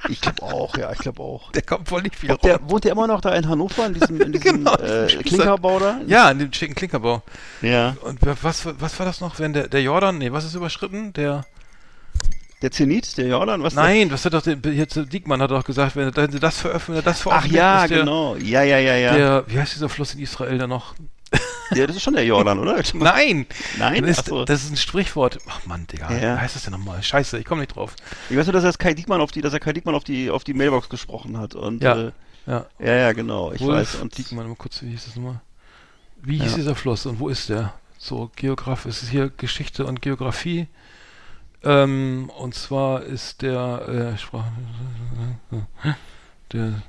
Ich 0.09 0.21
glaube 0.21 0.43
auch, 0.43 0.77
ja, 0.77 0.91
ich 0.93 0.99
glaube 0.99 1.23
auch. 1.23 1.53
Der 1.53 1.63
kommt 1.63 1.89
wohl 1.91 2.03
nicht 2.03 2.17
viel 2.17 2.33
Ob 2.33 2.43
der, 2.43 2.59
wohnt 2.69 2.83
der 2.83 2.91
immer 2.93 3.07
noch 3.07 3.21
da 3.21 3.35
in 3.37 3.49
Hannover, 3.49 3.87
in 3.87 3.95
diesem, 3.95 4.21
in 4.21 4.33
diesem 4.33 4.57
Genau, 4.65 4.75
äh, 4.75 5.07
Klinkerbau 5.07 5.79
da? 5.79 6.01
Ja, 6.09 6.29
in 6.33 6.41
dem 6.41 6.53
schicken 6.53 6.75
Klinkerbau. 6.75 7.23
Ja. 7.63 7.97
Und 8.03 8.21
wa- 8.27 8.35
was, 8.43 8.67
was 8.81 8.99
war 8.99 9.07
das 9.07 9.21
noch, 9.21 9.39
wenn 9.39 9.53
der, 9.53 9.69
der 9.69 9.81
Jordan, 9.81 10.19
nee, 10.19 10.33
was 10.33 10.45
ist 10.45 10.55
überschritten? 10.55 11.13
Der, 11.13 11.45
Der 12.63 12.73
Zenit, 12.73 13.17
der 13.17 13.29
Jordan, 13.29 13.63
was? 13.63 13.75
nein, 13.75 14.11
was 14.11 14.25
hat 14.25 14.35
doch, 14.35 14.43
der, 14.43 14.57
jetzt 14.73 14.97
Diekmann 15.13 15.41
hat 15.41 15.53
doch 15.53 15.65
gesagt, 15.65 15.95
wenn 15.95 16.09
er 16.09 16.19
er 16.19 16.27
das 16.29 16.59
veröffentlicht, 16.59 17.07
wenn 17.07 17.13
das 17.13 17.19
Ach 17.21 17.23
veröffentlicht, 17.23 17.57
ja, 17.57 17.87
der, 17.87 17.99
genau. 18.01 18.37
Ja, 18.37 18.63
ja, 18.65 18.79
ja, 18.79 18.97
ja. 18.97 19.15
der, 19.15 19.45
wie 19.47 19.59
heißt 19.61 19.77
dieser 19.77 19.89
Fluss 19.89 20.15
in 20.15 20.21
Israel 20.21 20.59
da 20.59 20.67
noch? 20.67 20.95
ja. 21.75 21.87
Das 21.87 21.97
ist 21.97 22.03
schon 22.03 22.15
der 22.15 22.25
Jordan, 22.25 22.59
oder? 22.59 22.83
Nein! 22.95 23.47
Nein? 23.79 24.05
Ist, 24.05 24.27
so. 24.27 24.45
das 24.45 24.65
ist 24.65 24.71
ein 24.71 24.77
Sprichwort. 24.77 25.39
Ach 25.49 25.65
Mann, 25.67 25.87
Digga, 25.87 26.13
Ja. 26.13 26.37
wie 26.37 26.41
heißt 26.41 26.57
das 26.57 26.65
denn 26.65 26.73
nochmal? 26.73 27.03
Scheiße, 27.03 27.39
ich 27.39 27.45
komme 27.45 27.61
nicht 27.63 27.75
drauf. 27.77 27.95
Ich 28.31 28.37
weiß 28.37 28.47
nur, 28.47 28.53
dass 28.53 28.65
er 28.65 28.73
Kai 28.75 28.95
Diekmann 28.95 29.21
auf 29.21 29.31
die, 29.33 29.41
dass 29.41 29.53
er 29.53 29.61
Kai 29.61 29.73
Diekmann 29.73 29.95
auf 29.95 30.05
die, 30.05 30.31
auf 30.31 30.45
die 30.45 30.55
Mailbox 30.55 30.89
gesprochen 30.89 31.39
hat. 31.39 31.55
Und, 31.55 31.83
Ja. 31.83 31.97
Äh, 32.09 32.13
Ja, 32.47 32.67
ja, 32.81 32.95
ja, 32.97 33.13
genau. 33.13 33.53
Ich 33.53 33.61
Wolf 33.61 33.95
weiß. 33.95 34.01
Und 34.03 34.17
Diekmann, 34.19 34.49
mal 34.49 34.57
kurz, 34.57 34.83
wie 34.83 34.89
hieß 34.91 35.05
das 35.07 35.17
nochmal? 35.17 35.41
Wie 36.23 36.39
hieß 36.39 36.51
Ja. 36.53 36.57
dieser 36.57 36.75
Fluss 36.75 37.07
und 37.07 37.19
wo 37.21 37.29
ist 37.29 37.49
der? 37.49 37.73
So, 37.99 38.31
Geograf, 38.35 38.85
es 38.85 39.03
ist 39.05 39.11
hier 39.11 39.29
Geschichte 39.31 39.85
und 39.87 40.03
Geografie. 40.03 40.67
Ähm, 41.65 42.31
und 42.37 42.57
zwar 42.57 43.03
ist 43.05 43.43
der, 43.43 44.15
äh, 44.15 44.19
Sprach, 44.19 44.45
der, 46.53 46.83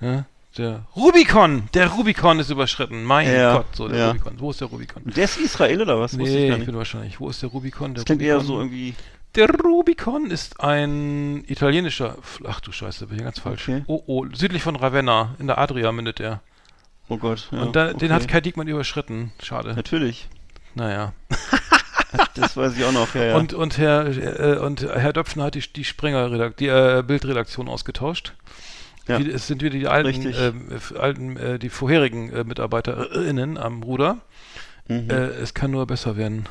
ja, 0.00 0.24
der 0.56 0.86
Rubikon, 0.96 1.68
der 1.74 1.88
Rubikon 1.88 2.38
ist 2.40 2.50
überschritten. 2.50 3.04
Mein 3.04 3.32
Ja, 3.32 3.58
Gott, 3.58 3.66
so 3.76 3.88
der 3.88 3.98
ja. 3.98 4.08
Rubikon. 4.08 4.40
Wo 4.40 4.50
ist 4.50 4.60
der 4.60 4.68
Rubikon? 4.68 5.02
der 5.04 5.24
ist 5.24 5.38
Israel 5.38 5.82
oder 5.82 6.00
was? 6.00 6.12
Ich 6.14 6.18
Nee, 6.18 6.50
ich 6.50 6.56
nicht. 6.56 6.66
bin 6.66 6.76
wahrscheinlich. 6.76 7.20
Wo 7.20 7.28
ist 7.30 7.42
der 7.42 7.50
Rubikon? 7.50 7.94
Der 7.94 8.02
Das 8.02 8.04
klingt 8.04 8.22
eher 8.22 8.36
Rubikon? 8.36 8.46
so 8.56 8.60
irgendwie. 8.60 8.94
Der 9.36 9.48
Rubikon 9.48 10.30
ist 10.30 10.60
ein 10.60 11.44
italienischer. 11.46 12.16
Ach 12.48 12.58
du 12.60 12.72
Scheiße, 12.72 13.06
bin 13.06 13.18
ich 13.18 13.22
ganz 13.22 13.38
falsch. 13.38 13.68
Okay. 13.68 13.84
Oh, 13.86 14.02
oh, 14.06 14.26
südlich 14.32 14.62
von 14.62 14.74
Ravenna, 14.74 15.36
in 15.38 15.46
der 15.46 15.58
Adria 15.58 15.92
mündet 15.92 16.18
er. 16.18 16.40
Oh 17.08 17.16
Gott. 17.16 17.48
Ja, 17.52 17.62
Und 17.62 17.76
da, 17.76 17.92
den 17.92 17.94
okay. 17.94 18.08
hat 18.10 18.28
Kai 18.28 18.40
Diekmann 18.40 18.66
überschritten. 18.66 19.32
Schade. 19.42 19.74
Natürlich. 19.74 20.28
Naja. 20.74 21.12
Das 22.34 22.56
weiß 22.56 22.76
ich 22.76 22.84
auch 22.84 22.90
noch, 22.90 23.14
ja, 23.14 23.22
ja. 23.24 23.36
Und, 23.36 23.52
und, 23.54 23.78
Herr, 23.78 24.06
äh, 24.06 24.58
und 24.58 24.82
Herr 24.82 25.12
Döpfner 25.12 25.44
hat 25.44 25.54
die, 25.54 25.60
die 25.60 25.84
Springer, 25.84 26.50
die 26.50 26.66
äh, 26.66 27.04
Bildredaktion 27.06 27.68
ausgetauscht. 27.68 28.34
Ja. 29.10 29.18
Wie, 29.18 29.28
es 29.28 29.46
sind 29.46 29.62
wieder 29.62 29.76
die 29.76 29.88
alten, 29.88 30.26
äh, 30.32 30.52
alten 30.96 31.36
äh, 31.36 31.58
die 31.58 31.68
vorherigen 31.68 32.30
äh, 32.30 32.44
MitarbeiterInnen 32.44 33.58
am 33.58 33.82
Ruder. 33.82 34.18
Mhm. 34.86 35.10
Äh, 35.10 35.14
es 35.14 35.52
kann 35.52 35.72
nur 35.72 35.86
besser 35.86 36.16
werden. 36.16 36.46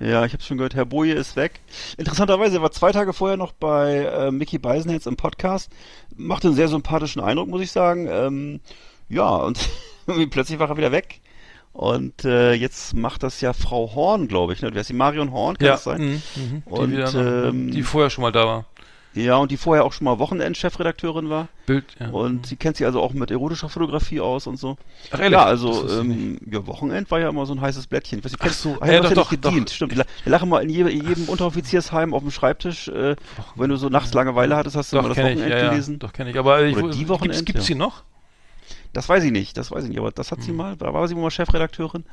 Ja, 0.00 0.26
ich 0.26 0.32
habe 0.32 0.42
schon 0.42 0.58
gehört, 0.58 0.74
Herr 0.74 0.84
Boje 0.84 1.14
ist 1.14 1.36
weg. 1.36 1.60
Interessanterweise, 1.96 2.56
er 2.56 2.62
war 2.62 2.72
zwei 2.72 2.92
Tage 2.92 3.12
vorher 3.12 3.36
noch 3.36 3.52
bei 3.52 4.04
äh, 4.04 4.30
Mickey 4.30 4.58
Beisenherz 4.58 5.06
im 5.06 5.16
Podcast. 5.16 5.70
Machte 6.14 6.48
einen 6.48 6.56
sehr 6.56 6.68
sympathischen 6.68 7.22
Eindruck, 7.22 7.48
muss 7.48 7.62
ich 7.62 7.72
sagen. 7.72 8.08
Ähm, 8.10 8.60
ja, 9.08 9.28
und 9.28 9.58
plötzlich 10.30 10.58
war 10.58 10.68
er 10.68 10.76
wieder 10.76 10.92
weg. 10.92 11.20
Und 11.72 12.24
äh, 12.24 12.52
jetzt 12.52 12.94
macht 12.94 13.22
das 13.22 13.40
ja 13.40 13.52
Frau 13.52 13.94
Horn, 13.94 14.28
glaube 14.28 14.52
ich. 14.52 14.62
Ne? 14.62 14.70
Wer 14.72 14.82
ist 14.82 14.90
die? 14.90 14.94
Marion 14.94 15.32
Horn, 15.32 15.56
kann 15.56 15.66
ja, 15.66 15.72
das 15.72 15.84
sein? 15.84 16.00
mhm, 16.00 16.22
mhm. 16.36 16.62
Und, 16.66 16.90
die, 16.90 16.96
wieder, 16.96 17.48
ähm, 17.48 17.70
die 17.70 17.82
vorher 17.82 18.10
schon 18.10 18.22
mal 18.22 18.30
da 18.30 18.46
war. 18.46 18.64
Ja, 19.14 19.36
und 19.36 19.50
die 19.50 19.56
vorher 19.56 19.84
auch 19.84 19.92
schon 19.92 20.06
mal 20.06 20.18
Wochenend-Chefredakteurin 20.18 21.30
war. 21.30 21.48
Bild, 21.66 21.84
ja. 22.00 22.08
Und 22.10 22.46
sie 22.46 22.56
kennt 22.56 22.76
sich 22.76 22.84
also 22.86 23.00
auch 23.00 23.12
mit 23.12 23.30
erotischer 23.30 23.68
Fotografie 23.68 24.20
aus 24.20 24.46
und 24.46 24.56
so. 24.58 24.76
Ach, 25.12 25.18
ehrlich? 25.18 25.32
Ja, 25.32 25.44
also 25.44 25.82
Das 25.84 25.98
ähm, 25.98 26.38
ja, 26.50 26.66
Wochenend 26.66 27.10
war 27.10 27.20
ja 27.20 27.28
immer 27.28 27.46
so 27.46 27.54
ein 27.54 27.60
heißes 27.60 27.86
Blättchen. 27.86 28.18
Ich 28.18 28.24
weiß, 28.24 28.32
nicht, 28.32 28.40
kennst- 28.42 28.62
so, 28.62 28.76
ah, 28.80 28.86
ja, 28.86 28.92
ja, 28.94 29.00
doch, 29.00 29.12
doch, 29.12 29.30
gedient. 29.30 29.70
doch. 29.70 29.74
Stimmt. 29.74 29.92
Wir 29.92 29.98
la- 29.98 30.04
wir 30.24 30.30
lachen 30.30 30.48
mal 30.48 30.62
in 30.62 30.68
jedem, 30.68 30.88
in 30.88 31.06
jedem 31.08 31.28
Unteroffiziersheim 31.28 32.12
auf 32.12 32.22
dem 32.22 32.30
Schreibtisch. 32.32 32.88
Äh, 32.88 33.16
wenn 33.54 33.70
du 33.70 33.76
so 33.76 33.88
nachts 33.88 34.12
Langeweile 34.14 34.56
hattest, 34.56 34.76
hast 34.76 34.92
du 34.92 34.96
immer 34.98 35.08
Doch, 35.08 35.14
das 35.14 35.24
kenne 35.24 35.30
ich, 35.32 35.36
Wochenend 35.38 35.52
ja, 35.58 35.64
ja, 35.64 35.70
gelesen. 35.70 35.98
doch 35.98 36.12
kenne 36.12 36.30
ich. 36.30 36.38
Aber 36.38 36.62
ich, 36.64 36.76
Oder 36.76 36.88
die 36.92 37.08
Wochenend, 37.08 37.34
gibt's, 37.36 37.44
gibt's 37.46 37.62
ja. 37.68 37.74
sie 37.74 37.74
noch? 37.76 38.02
Das 38.94 39.08
weiß 39.08 39.24
ich 39.24 39.32
nicht, 39.32 39.56
das 39.58 39.70
weiß 39.70 39.84
ich 39.84 39.90
nicht, 39.90 39.98
aber 39.98 40.10
das 40.12 40.32
hat 40.32 40.42
sie 40.42 40.52
mal, 40.52 40.76
da 40.76 40.94
war 40.94 41.06
sie 41.08 41.14
mal 41.14 41.30
Chefredakteurin. 41.30 42.04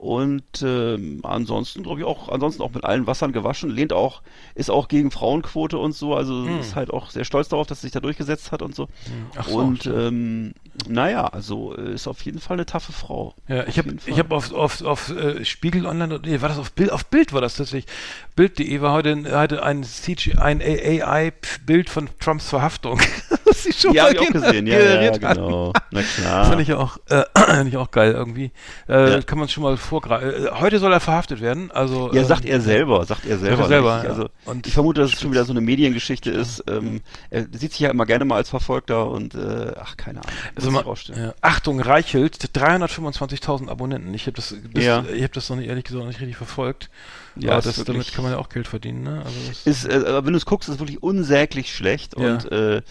Und 0.00 0.62
ähm, 0.62 1.20
ansonsten, 1.24 1.82
glaube 1.82 2.00
ich, 2.00 2.06
auch, 2.06 2.30
ansonsten 2.30 2.62
auch 2.62 2.72
mit 2.72 2.84
allen 2.84 3.06
Wassern 3.06 3.32
gewaschen, 3.32 3.68
lehnt 3.68 3.92
auch, 3.92 4.22
ist 4.54 4.70
auch 4.70 4.88
gegen 4.88 5.10
Frauenquote 5.10 5.76
und 5.76 5.92
so, 5.92 6.14
also 6.14 6.46
Hm. 6.46 6.58
ist 6.60 6.74
halt 6.74 6.90
auch 6.90 7.10
sehr 7.10 7.24
stolz 7.24 7.50
darauf, 7.50 7.66
dass 7.66 7.82
sie 7.82 7.88
sich 7.88 7.92
da 7.92 8.00
durchgesetzt 8.00 8.50
hat 8.50 8.62
und 8.62 8.74
so. 8.74 8.88
Ach 9.36 9.46
so, 9.46 9.58
und 9.58 9.84
ähm, 9.84 10.54
naja, 10.88 11.26
also 11.26 11.76
äh, 11.76 11.92
ist 11.92 12.08
auf 12.08 12.22
jeden 12.22 12.38
Fall 12.38 12.56
eine 12.56 12.64
taffe 12.64 12.92
Frau. 12.92 13.34
Ja, 13.46 13.66
ich 13.66 13.76
habe 13.76 13.94
ich 14.06 14.18
hab 14.18 14.32
auf, 14.32 14.54
auf, 14.54 14.80
auf 14.80 15.10
äh, 15.10 15.44
Spiegel 15.44 15.84
Online, 15.84 16.18
nee, 16.24 16.40
war 16.40 16.48
das 16.48 16.58
auf 16.58 16.72
Bild, 16.72 16.92
auf 16.92 17.04
Bild 17.04 17.34
war 17.34 17.42
das 17.42 17.56
tatsächlich. 17.56 17.92
Bild.de 18.36 18.80
war 18.80 18.94
heute, 18.94 19.38
heute 19.38 19.62
ein, 19.62 19.84
CG, 19.84 20.36
ein 20.36 20.62
AI-Bild 20.62 21.90
von 21.90 22.08
Trumps 22.20 22.48
Verhaftung. 22.48 23.00
das 23.50 23.62
sie 23.64 23.72
schon 23.72 23.94
Ja, 23.94 24.04
mal 24.04 24.14
ich 24.14 24.28
gesehen, 24.30 24.66
ja, 24.66 24.78
ja, 24.78 24.84
generiert 24.86 25.22
hatten. 25.24 25.40
genau. 25.42 25.72
Na 25.90 26.00
Das 26.00 26.14
klar. 26.16 26.44
fand 26.46 26.60
ich 26.62 26.72
auch, 26.72 26.96
äh, 27.08 27.24
fand 27.36 27.68
ich 27.68 27.76
auch 27.76 27.90
geil 27.90 28.12
irgendwie. 28.12 28.50
Äh, 28.88 29.10
Ja. 29.10 29.22
Kann 29.22 29.38
man 29.38 29.48
schon 29.48 29.62
mal 29.62 29.76
vorgreifen. 29.76 30.46
Äh, 30.46 30.50
heute 30.60 30.78
soll 30.78 30.92
er 30.92 31.00
verhaftet 31.00 31.40
werden. 31.40 31.70
Also, 31.70 32.10
Ja, 32.12 32.20
ähm, 32.22 32.26
sagt 32.26 32.44
er 32.44 32.60
selber, 32.60 33.04
sagt 33.04 33.26
er 33.26 33.38
selber. 33.38 33.62
er 33.62 33.68
selber, 33.68 34.02
ja. 34.04 34.10
Also 34.10 34.28
Und- 34.46 34.66
ich 34.66 34.72
vermute, 34.74 35.00
dass 35.02 35.12
es 35.12 35.20
schon 35.20 35.30
wieder 35.32 35.44
so 35.44 35.52
eine 35.52 35.60
Mediengeschichte 35.60 36.30
ist. 36.30 36.64
Ähm, 36.68 37.00
er 37.30 37.46
sieht 37.52 37.72
sich 37.72 37.80
ja 37.80 37.90
immer 37.90 38.06
gerne 38.06 38.24
mal 38.24 38.36
als 38.36 38.48
Verfolgter 38.50 39.08
und 39.10 39.34
äh, 39.34 39.72
ach, 39.80 39.96
keine 39.96 40.20
Ahnung. 40.20 40.32
Also 40.56 40.70
mal, 40.70 40.84
ja. 41.16 41.34
Achtung, 41.42 41.80
Reichelt, 41.80 42.38
325.000 42.56 43.68
Abonnenten. 43.68 44.12
Ich 44.14 44.22
habe 44.26 44.32
das, 44.36 44.54
bis, 44.72 44.84
Ja. 44.84 45.04
ich 45.12 45.22
hab 45.22 45.32
das 45.32 45.48
noch 45.50 45.56
nicht, 45.56 45.68
ehrlich 45.68 45.84
gesagt 45.84 46.00
noch 46.00 46.08
nicht 46.08 46.20
richtig 46.20 46.36
verfolgt. 46.36 46.90
Ja, 47.36 47.58
ist 47.58 47.66
das, 47.66 47.84
damit 47.84 48.12
kann 48.12 48.24
man 48.24 48.32
ja 48.32 48.38
auch 48.38 48.48
Geld 48.48 48.66
verdienen. 48.68 49.02
Ne? 49.04 49.22
Also 49.24 49.36
das, 49.48 49.66
Ist, 49.66 49.84
äh, 49.88 50.24
wenn 50.24 50.32
du 50.32 50.36
es 50.36 50.46
guckst, 50.46 50.68
ist 50.68 50.74
es 50.76 50.80
wirklich 50.80 51.02
unsäglich 51.02 51.74
schlecht 51.74 52.18
Ja. 52.18 52.32
und 52.34 52.50
äh, 52.52 52.82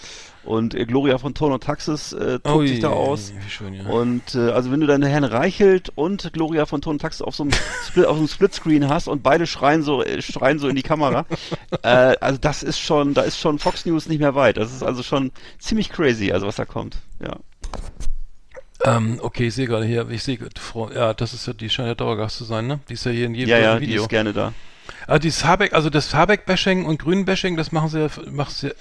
und 0.43 0.73
äh, 0.75 0.85
Gloria 0.85 1.17
von 1.17 1.33
Turn 1.33 1.51
und 1.51 1.63
Taxis 1.63 2.13
äh, 2.13 2.39
tobt 2.39 2.47
Oh 2.47 2.65
sich 2.65 2.79
da 2.79 2.89
je, 2.89 2.95
aus. 2.95 3.33
Wie 3.43 3.49
schön, 3.49 3.73
ja. 3.73 3.85
Und 3.85 4.35
äh, 4.35 4.51
also 4.51 4.71
wenn 4.71 4.79
du 4.79 4.87
dann 4.87 5.03
Herrn 5.03 5.23
Reichelt 5.23 5.91
und 5.95 6.31
Gloria 6.33 6.65
von 6.65 6.81
Ton 6.81 6.93
und 6.93 6.99
Taxis 7.01 7.21
auf 7.21 7.35
so 7.35 7.43
einem 7.43 7.51
Split, 7.87 8.05
auf 8.05 8.15
so 8.15 8.19
einem 8.19 8.27
Splitscreen 8.27 8.89
hast 8.89 9.07
und 9.07 9.23
beide 9.23 9.47
schreien 9.47 9.83
so 9.83 10.03
äh, 10.03 10.21
schreien 10.21 10.59
so 10.59 10.67
in 10.67 10.75
die 10.75 10.81
Kamera, 10.81 11.25
äh, 11.83 12.15
also 12.19 12.39
das 12.39 12.63
ist 12.63 12.79
schon, 12.79 13.13
da 13.13 13.21
ist 13.21 13.39
schon 13.39 13.59
Fox 13.59 13.85
News 13.85 14.07
nicht 14.07 14.19
mehr 14.19 14.35
weit. 14.35 14.57
Das 14.57 14.71
ist 14.73 14.83
also 14.83 15.03
schon 15.03 15.31
ziemlich 15.59 15.89
crazy, 15.89 16.31
also 16.31 16.47
was 16.47 16.55
da 16.55 16.65
kommt. 16.65 16.97
Ja. 17.21 17.37
Ähm, 18.85 19.19
okay, 19.21 19.47
ich 19.47 19.55
sehe 19.55 19.67
gerade 19.67 19.85
hier, 19.85 20.09
ich 20.09 20.23
sehe, 20.23 20.39
ja, 20.95 21.13
das 21.13 21.33
ist 21.33 21.45
ja, 21.47 21.53
die 21.53 21.69
scheint 21.69 21.89
ja 21.89 21.95
Dauergast 21.95 22.37
zu 22.37 22.45
sein, 22.45 22.67
ne? 22.67 22.79
Die 22.87 22.93
ist 22.93 23.05
ja 23.05 23.11
hier 23.11 23.25
in 23.25 23.35
jedem 23.35 23.49
Ja, 23.49 23.57
ja, 23.59 23.75
die 23.79 23.87
Video. 23.87 24.03
ist 24.03 24.09
gerne 24.09 24.31
da. 24.31 24.53
Ah, 25.08 25.20
dieses 25.20 25.45
Habeck, 25.45 25.74
also 25.74 25.89
das 25.89 26.14
Habeck-Bashing 26.14 26.86
und 26.86 27.00
Grünen-Bashing, 27.00 27.56
das 27.58 27.72
machen 27.72 27.89
sie 27.89 28.00
ja, 28.02 28.08
machen 28.32 28.52
sie, 28.54 28.68
äh, 28.68 28.72
äh, 28.72 28.74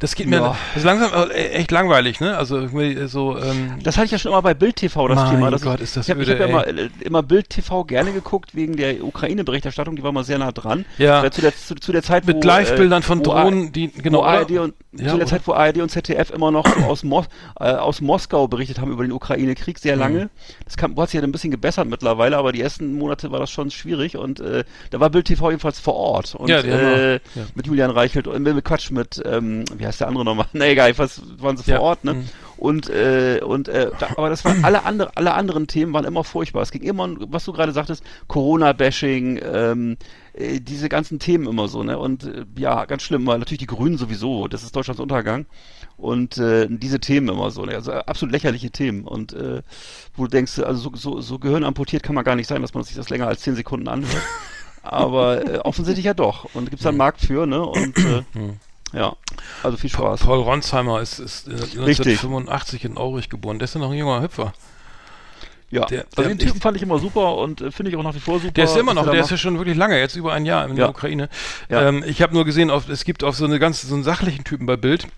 das 0.00 0.14
geht 0.14 0.26
mir, 0.26 0.36
Ja. 0.36 0.56
das 0.74 0.82
ist 0.82 0.84
langsam 0.84 1.10
äh, 1.30 1.48
echt 1.50 1.70
langweilig, 1.70 2.20
ne? 2.20 2.36
Also 2.36 2.56
irgendwie 2.56 3.06
so, 3.06 3.38
ähm, 3.38 3.78
Das 3.82 3.96
hatte 3.96 4.06
ich 4.06 4.12
ja 4.12 4.18
schon 4.18 4.32
immer 4.32 4.42
bei 4.42 4.54
Bild 4.54 4.76
TV 4.76 5.08
das 5.08 5.16
Mein 5.16 5.30
Thema. 5.36 5.50
Das 5.50 5.62
Gott, 5.62 5.76
ich, 5.76 5.82
ist 5.82 5.96
das 5.96 6.06
ich 6.08 6.10
habe 6.10 6.22
öde, 6.22 6.32
hab 6.32 6.40
ja 6.40 6.46
immer, 6.46 6.64
immer 7.00 7.22
Bild 7.22 7.50
TV 7.50 7.84
gerne 7.84 8.12
geguckt 8.12 8.54
wegen 8.54 8.76
der 8.76 9.02
Ukraine-Berichterstattung, 9.04 9.96
die 9.96 10.02
war 10.02 10.12
mal 10.12 10.24
sehr 10.24 10.38
nah 10.38 10.52
dran. 10.52 10.84
Ja. 10.98 11.30
Zu 11.30 11.40
der, 11.40 11.54
zu, 11.56 11.74
zu 11.74 11.92
der 11.92 12.02
Zeit, 12.02 12.26
mit 12.26 12.42
Live-Bildern 12.44 13.02
von 13.02 13.22
Drohnen, 13.22 13.72
die, 13.72 13.88
genau, 13.92 14.22
ARD 14.22 14.52
und 14.58 14.74
Ja, 14.92 15.10
zu 15.10 15.16
der? 15.18 15.26
Zeit, 15.26 15.42
wo 15.46 15.52
ARD 15.52 15.78
und 15.78 15.90
ZDF 15.90 16.30
immer 16.30 16.50
noch 16.50 16.66
so 16.66 16.80
aus, 16.86 17.02
Mos 17.02 17.26
äh, 17.60 17.64
aus 17.72 18.00
Moskau 18.00 18.48
berichtet 18.48 18.80
haben 18.80 18.90
über 18.92 19.02
den 19.04 19.12
Ukraine-Krieg 19.12 19.76
Mhm. 19.76 19.80
sehr 19.80 19.96
lange. 19.96 20.30
Das 20.64 20.76
kam, 20.76 20.96
hat 20.96 21.10
sich 21.10 21.20
ja 21.20 21.26
ein 21.26 21.32
bisschen 21.32 21.50
gebessert 21.50 21.86
mittlerweile, 21.88 22.36
aber 22.38 22.52
die 22.52 22.60
ersten 22.62 22.94
Monate 22.94 23.30
war 23.30 23.40
das 23.40 23.50
schon 23.50 23.70
schwierig 23.70 24.16
und 24.16 24.40
äh, 24.40 24.64
da 24.90 25.00
war 25.00 25.10
Bild 25.10 25.26
TV 25.26 25.35
jedenfalls 25.42 25.78
vor 25.80 25.94
Ort 25.94 26.34
und 26.34 26.48
Ja, 26.48 26.60
äh, 26.60 27.14
ja. 27.14 27.20
mit 27.54 27.66
Julian 27.66 27.90
Reichelt 27.90 28.26
und 28.26 28.42
mit, 28.42 28.54
mit 28.54 28.64
Quatsch 28.64 28.90
mit 28.90 29.22
ähm, 29.24 29.64
wie 29.76 29.86
heißt 29.86 30.00
der 30.00 30.08
andere 30.08 30.24
nochmal? 30.24 30.46
Na 30.52 30.66
egal, 30.66 30.88
jedenfalls 30.88 31.22
waren 31.38 31.56
sie 31.56 31.64
vor 31.64 31.74
Ja. 31.74 31.80
Ort, 31.80 32.04
ne? 32.04 32.14
Mhm. 32.14 32.24
Und 32.58 32.88
äh, 32.88 33.40
und 33.44 33.68
äh, 33.68 33.90
da, 33.98 34.08
aber 34.16 34.30
das 34.30 34.44
waren 34.44 34.64
alle 34.64 34.84
andere 34.84 35.10
alle 35.16 35.34
anderen 35.34 35.66
Themen 35.66 35.92
waren 35.92 36.06
immer 36.06 36.24
furchtbar. 36.24 36.62
Es 36.62 36.70
ging 36.70 36.82
immer, 36.82 37.08
was 37.30 37.44
du 37.44 37.52
gerade 37.52 37.72
sagtest, 37.72 38.02
Corona-Bashing, 38.28 39.40
ähm, 39.44 39.96
äh, 40.32 40.60
diese 40.60 40.88
ganzen 40.88 41.18
Themen 41.18 41.46
immer 41.46 41.68
so, 41.68 41.82
ne? 41.82 41.98
Und 41.98 42.24
äh, 42.24 42.44
ja, 42.58 42.86
ganz 42.86 43.02
schlimm, 43.02 43.26
weil 43.26 43.38
natürlich 43.38 43.58
die 43.58 43.66
Grünen 43.66 43.98
sowieso, 43.98 44.48
das 44.48 44.62
ist 44.62 44.74
Deutschlands 44.74 45.00
Untergang. 45.00 45.44
Und 45.98 46.36
äh, 46.38 46.66
diese 46.70 47.00
Themen 47.00 47.28
immer 47.28 47.50
so, 47.50 47.64
ne? 47.64 47.74
also 47.74 47.92
absolut 47.92 48.32
lächerliche 48.32 48.70
Themen. 48.70 49.04
Und 49.04 49.32
äh, 49.32 49.62
wo 50.14 50.24
du 50.24 50.30
denkst, 50.30 50.58
also 50.58 50.90
so, 50.90 50.96
so, 50.96 51.20
so 51.20 51.38
Gehirn 51.38 51.64
amputiert 51.64 52.02
kann 52.02 52.14
man 52.14 52.24
gar 52.24 52.36
nicht 52.36 52.48
sein, 52.48 52.60
dass 52.62 52.74
man 52.74 52.84
sich 52.84 52.96
das 52.96 53.08
länger 53.08 53.26
als 53.28 53.40
zehn 53.40 53.54
Sekunden 53.56 53.88
anhört. 53.88 54.22
Aber 54.92 55.44
äh, 55.54 55.58
offensichtlich 55.58 56.06
ja 56.06 56.14
doch. 56.14 56.46
Und 56.54 56.70
gibt's 56.70 56.82
da 56.82 56.90
einen 56.90 56.98
Markt 56.98 57.20
für, 57.20 57.46
ne? 57.46 57.62
Und 57.64 57.96
äh, 57.98 58.22
ja, 58.92 59.14
also 59.62 59.76
viel 59.76 59.90
Spaß. 59.90 60.20
Paul 60.20 60.40
Ronsheimer 60.40 61.00
ist, 61.00 61.18
ist 61.18 61.48
äh, 61.48 61.52
Richtig. 61.52 61.78
1985 62.22 62.84
in 62.84 62.96
Aurich 62.96 63.28
geboren. 63.28 63.58
Der 63.58 63.64
ist 63.64 63.74
ja 63.74 63.80
noch 63.80 63.90
ein 63.90 63.98
junger 63.98 64.22
Hüpfer. 64.22 64.52
Ja, 65.68 65.84
Der- 65.86 66.02
also 66.02 66.22
der- 66.22 66.28
den 66.28 66.38
Typen 66.38 66.60
fand 66.60 66.76
ich 66.76 66.82
immer 66.84 66.98
super 67.00 67.36
und 67.38 67.60
äh, 67.60 67.72
finde 67.72 67.90
ich 67.90 67.96
auch 67.96 68.02
nach 68.04 68.14
wie 68.14 68.20
vor 68.20 68.38
super. 68.38 68.52
Der 68.52 68.64
ist 68.66 68.76
immer 68.76 68.94
noch, 68.94 69.06
er 69.06 69.12
der 69.12 69.20
ist 69.22 69.30
ja 69.30 69.36
schon 69.36 69.58
wirklich 69.58 69.76
lange, 69.76 69.98
jetzt 69.98 70.14
über 70.14 70.32
ein 70.32 70.46
Jahr 70.46 70.64
in 70.64 70.70
Ja. 70.70 70.84
der 70.84 70.90
Ukraine. 70.90 71.28
Ja. 71.68 71.88
Ähm, 71.88 72.04
ich 72.06 72.22
habe 72.22 72.32
nur 72.34 72.44
gesehen, 72.44 72.70
auf, 72.70 72.88
es 72.88 73.04
gibt 73.04 73.24
auch 73.24 73.34
so 73.34 73.44
eine 73.44 73.58
ganz, 73.58 73.82
so 73.82 73.92
einen 73.94 74.04
sachlichen 74.04 74.44
Typen 74.44 74.66
bei 74.66 74.76
Bild, 74.76 75.08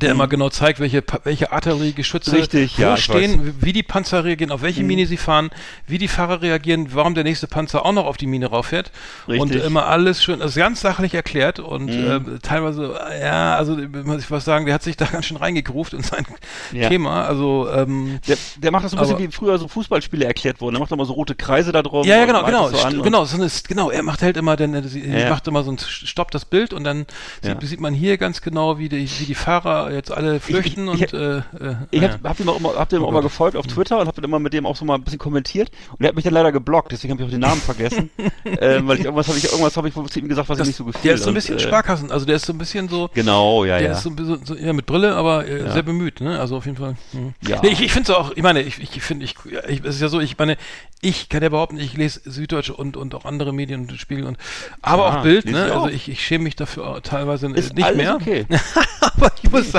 der 0.00 0.12
immer 0.12 0.28
genau 0.28 0.48
zeigt, 0.50 0.80
welche, 0.80 1.02
welche 1.24 1.52
Artilleriegeschütze 1.52 2.30
Mhm. 2.32 2.36
Richtig, 2.36 2.78
wo 2.78 2.82
ja, 2.82 2.96
stehen, 2.96 3.54
wie 3.60 3.72
die 3.72 3.82
Panzer 3.82 4.24
reagieren, 4.24 4.50
auf 4.52 4.60
Mhm. 4.60 4.64
welche 4.64 4.82
Mine 4.84 5.06
sie 5.06 5.16
fahren, 5.16 5.50
wie 5.86 5.98
die 5.98 6.08
Fahrer 6.08 6.42
reagieren, 6.42 6.88
warum 6.94 7.14
der 7.14 7.24
nächste 7.24 7.46
Panzer 7.46 7.84
auch 7.84 7.92
noch 7.92 8.06
auf 8.06 8.16
die 8.16 8.26
Mine 8.26 8.46
rauffährt. 8.46 8.90
Und 9.26 9.34
Richtig. 9.40 9.60
Mhm. 9.62 9.66
immer 9.66 9.86
alles 9.86 10.22
schön, 10.22 10.40
also 10.42 10.58
ganz 10.58 10.80
sachlich 10.80 11.14
erklärt 11.14 11.58
und 11.60 11.88
äh, 11.88 12.20
teilweise, 12.42 12.98
ja, 13.22 13.56
also 13.56 13.76
muss 13.76 14.22
ich 14.22 14.30
was 14.30 14.44
sagen, 14.44 14.66
der 14.66 14.74
hat 14.74 14.82
sich 14.82 14.96
da 14.96 15.04
ganz 15.06 15.26
schön 15.26 15.36
reingegruft 15.36 15.92
in 15.92 16.02
sein 16.02 16.26
Ja. 16.72 16.88
Thema. 16.88 17.24
Also 17.26 17.68
ähm, 17.72 18.20
Der, 18.28 18.36
der 18.58 18.70
macht 18.70 18.84
das 18.84 18.92
so 18.92 18.96
ein 18.96 19.00
bisschen 19.00 19.16
Aber- 19.16 19.24
wie 19.24 19.32
früher 19.32 19.58
so 19.58 19.68
Fußballspiele 19.68 20.24
erklärt 20.24 20.60
wurden. 20.60 20.74
Der 20.74 20.80
macht 20.80 20.92
immer 20.92 21.04
so 21.04 21.12
rote 21.14 21.34
Kreise 21.34 21.72
da 21.72 21.82
drum. 21.82 22.06
Ja, 22.06 22.16
ja, 22.16 22.22
und 22.22 22.26
genau, 22.28 22.44
genau, 22.44 22.68
so 22.70 22.86
und- 22.86 23.02
genau, 23.02 23.24
so 23.24 23.36
eine, 23.36 23.48
genau, 23.66 23.90
er 23.90 24.02
macht 24.02 24.22
halt 24.22 24.36
immer, 24.36 24.56
denn 24.56 24.74
er 24.74 24.82
sie- 24.84 25.00
Ja. 25.06 25.30
macht 25.30 25.46
immer 25.48 25.62
so 25.62 25.70
ein, 25.72 25.78
stoppt 25.78 26.34
das 26.34 26.44
Bild 26.44 26.72
und 26.72 26.84
dann 26.84 27.06
sieht, 27.42 27.60
sieht 27.62 27.80
man 27.80 27.94
hier 27.94 28.16
ganz 28.18 28.40
genau, 28.42 28.78
wie 28.78 28.88
die, 28.88 29.08
wie 29.20 29.24
die 29.24 29.34
Fahrer 29.34 29.87
jetzt 29.90 30.10
alle 30.12 30.40
flüchten 30.40 30.84
ich- 30.84 30.88
und 30.90 31.02
ich- 31.02 31.12
äh, 31.12 31.36
äh, 31.38 31.42
Ich 31.90 32.02
hab, 32.02 32.22
hab 32.24 32.36
dem 32.36 32.48
auch 32.48 32.58
immer, 32.58 32.74
hab 32.74 32.88
dem 32.88 33.04
auch 33.04 33.08
immer 33.10 33.22
gefolgt 33.22 33.56
auf 33.56 33.66
Twitter 33.66 33.98
und 34.00 34.06
hab 34.08 34.14
dann 34.14 34.24
immer 34.24 34.38
mit 34.38 34.52
dem 34.52 34.66
auch 34.66 34.76
so 34.76 34.84
mal 34.84 34.94
ein 34.96 35.02
bisschen 35.02 35.18
kommentiert 35.18 35.70
und 35.92 36.02
er 36.04 36.08
hat 36.08 36.14
mich 36.16 36.24
dann 36.24 36.34
leider 36.34 36.52
geblockt, 36.52 36.92
deswegen 36.92 37.12
habe 37.12 37.22
ich 37.22 37.26
auch 37.28 37.30
den 37.30 37.40
Namen 37.40 37.60
vergessen, 37.60 38.10
ähm, 38.60 38.86
weil 38.88 38.98
ich 38.98 39.04
irgendwas 39.04 39.28
habe 39.28 39.38
ich 39.38 39.44
irgendwas 39.44 39.76
habe 39.76 39.88
ich 39.88 39.94
zu 39.94 40.20
ihm 40.20 40.28
gesagt, 40.28 40.48
was 40.48 40.58
das, 40.58 40.66
ihm 40.66 40.70
nicht 40.70 40.76
so 40.76 40.84
gefiel. 40.84 41.00
der 41.02 41.14
ist 41.14 41.20
so 41.22 41.26
ein 41.26 41.28
und, 41.30 41.34
bisschen 41.34 41.56
äh, 41.56 41.60
Sparkassen, 41.60 42.10
also 42.12 42.26
der 42.26 42.36
ist 42.36 42.46
so 42.46 42.52
ein 42.52 42.58
bisschen 42.58 42.88
so, 42.88 43.10
Genau, 43.14 43.64
ja, 43.64 43.78
der 43.78 43.88
ja. 43.88 43.92
ist 43.94 44.02
so 44.02 44.10
ein 44.10 44.16
bisschen, 44.16 44.44
so, 44.44 44.54
ja, 44.54 44.72
mit 44.72 44.86
Brille, 44.86 45.14
aber 45.14 45.46
äh, 45.46 45.64
Ja. 45.64 45.72
sehr 45.72 45.82
bemüht, 45.82 46.20
ne? 46.20 46.38
Also 46.38 46.56
auf 46.56 46.66
jeden 46.66 46.76
Fall. 46.78 46.96
Mhm. 47.12 47.34
Ja. 47.46 47.60
Nee, 47.62 47.68
ich 47.68 47.80
ich 47.82 47.92
finde 47.92 48.12
es 48.12 48.18
auch, 48.18 48.32
ich 48.36 48.42
meine, 48.42 48.60
ich, 48.62 48.78
ich 48.80 49.02
finde, 49.02 49.24
ich, 49.24 49.34
ja, 49.50 49.60
ich, 49.68 49.80
es 49.84 49.96
ist 49.96 50.00
ja 50.00 50.08
so, 50.08 50.20
ich 50.20 50.36
meine, 50.38 50.56
ich 51.00 51.28
kann 51.28 51.42
ja 51.42 51.48
behaupten, 51.48 51.78
ich 51.78 51.94
lese 51.96 52.20
Süddeutsche 52.24 52.74
und, 52.74 52.96
und 52.96 53.14
auch 53.14 53.24
andere 53.24 53.52
Medien 53.52 53.82
und 53.82 53.92
Spiegel 54.00 54.24
und, 54.24 54.36
aber 54.82 55.04
Klar, 55.08 55.18
auch 55.18 55.22
Bild, 55.22 55.44
ne? 55.46 55.66
ich. 55.68 55.72
Also 55.72 55.88
ich, 55.88 56.08
ich 56.08 56.24
schäme 56.24 56.44
mich 56.44 56.56
dafür 56.56 57.00
teilweise 57.02 57.46
ist 57.48 57.74
nicht 57.74 57.94
mehr. 57.94 58.14
okay. 58.16 58.46
aber 59.00 59.30
ich 59.42 59.50
muss 59.50 59.70
sagen, 59.72 59.77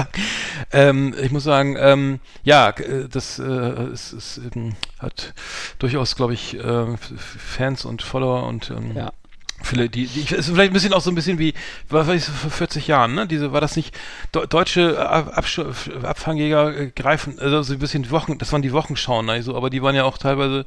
ähm, 0.71 1.13
ich 1.21 1.31
muss 1.31 1.43
sagen, 1.43 1.75
ähm, 1.79 2.19
ja, 2.43 2.69
äh, 2.69 3.07
das 3.09 3.39
äh, 3.39 3.43
es, 3.43 4.13
es, 4.13 4.39
ähm, 4.55 4.75
hat 4.99 5.33
durchaus, 5.79 6.15
glaube 6.15 6.33
ich, 6.33 6.57
äh, 6.57 6.97
Fans 6.97 7.85
und 7.85 8.01
Follower 8.01 8.47
und 8.47 8.71
ähm, 8.71 8.95
Ja. 8.95 9.11
Viele, 9.61 9.89
die, 9.89 10.07
die, 10.07 10.21
ist 10.21 10.47
vielleicht 10.49 10.71
ein 10.71 10.73
bisschen 10.73 10.93
auch 10.93 11.01
so 11.01 11.11
ein 11.11 11.15
bisschen 11.15 11.37
wie, 11.37 11.53
war 11.89 12.07
weiß 12.07 12.29
ich, 12.29 12.33
vor 12.33 12.49
40 12.49 12.87
Jahren, 12.87 13.13
ne? 13.13 13.27
Diese, 13.27 13.51
war 13.51 13.59
das 13.59 13.75
nicht, 13.75 13.93
Do, 14.31 14.45
deutsche 14.45 15.09
Ab 15.09 15.37
Absch 15.37 15.59
Abfangjäger 15.59 16.77
äh, 16.77 16.91
greifen, 16.91 17.37
also 17.39 17.61
so 17.63 17.73
ein 17.73 17.79
bisschen 17.79 18.09
Wochen, 18.09 18.37
das 18.37 18.53
waren 18.53 18.61
die 18.61 18.71
Wochenschauen, 18.71 19.25
ne? 19.25 19.43
so, 19.43 19.55
aber 19.55 19.69
die 19.69 19.81
waren 19.81 19.95
ja 19.95 20.05
auch 20.05 20.17
teilweise, 20.17 20.65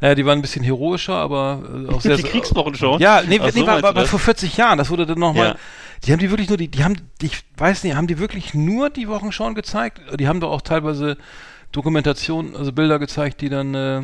naja, 0.00 0.14
die 0.14 0.24
waren 0.24 0.38
ein 0.38 0.42
bisschen 0.42 0.64
heroischer, 0.64 1.14
aber 1.14 1.62
äh, 1.88 1.92
auch 1.92 2.00
sehr, 2.02 2.16
Die 2.16 2.22
Kriegswochenshow? 2.22 2.98
ja, 2.98 3.22
nee, 3.26 3.38
Ach 3.42 3.50
so, 3.50 3.60
nee 3.60 3.66
war, 3.66 3.82
war, 3.82 3.94
war 3.94 4.06
vor 4.06 4.18
40 4.18 4.56
Jahren, 4.56 4.78
das 4.78 4.90
wurde 4.90 5.06
dann 5.06 5.18
nochmal, 5.18 5.48
Ja. 5.48 5.56
die 6.04 6.12
haben 6.12 6.18
die 6.20 6.30
wirklich 6.30 6.48
nur, 6.48 6.58
die, 6.58 6.68
die 6.68 6.84
haben, 6.84 6.96
ich 7.20 7.44
weiß 7.56 7.84
nicht, 7.84 7.94
haben 7.94 8.06
die 8.06 8.18
wirklich 8.18 8.54
nur 8.54 8.90
die 8.90 9.08
Wochenschauen 9.08 9.54
gezeigt? 9.54 10.00
Die 10.18 10.28
haben 10.28 10.40
doch 10.40 10.50
auch 10.50 10.62
teilweise 10.62 11.16
Dokumentationen, 11.72 12.56
also 12.56 12.72
Bilder 12.72 12.98
gezeigt, 12.98 13.40
die 13.40 13.48
dann 13.48 13.74
äh, 13.74 14.02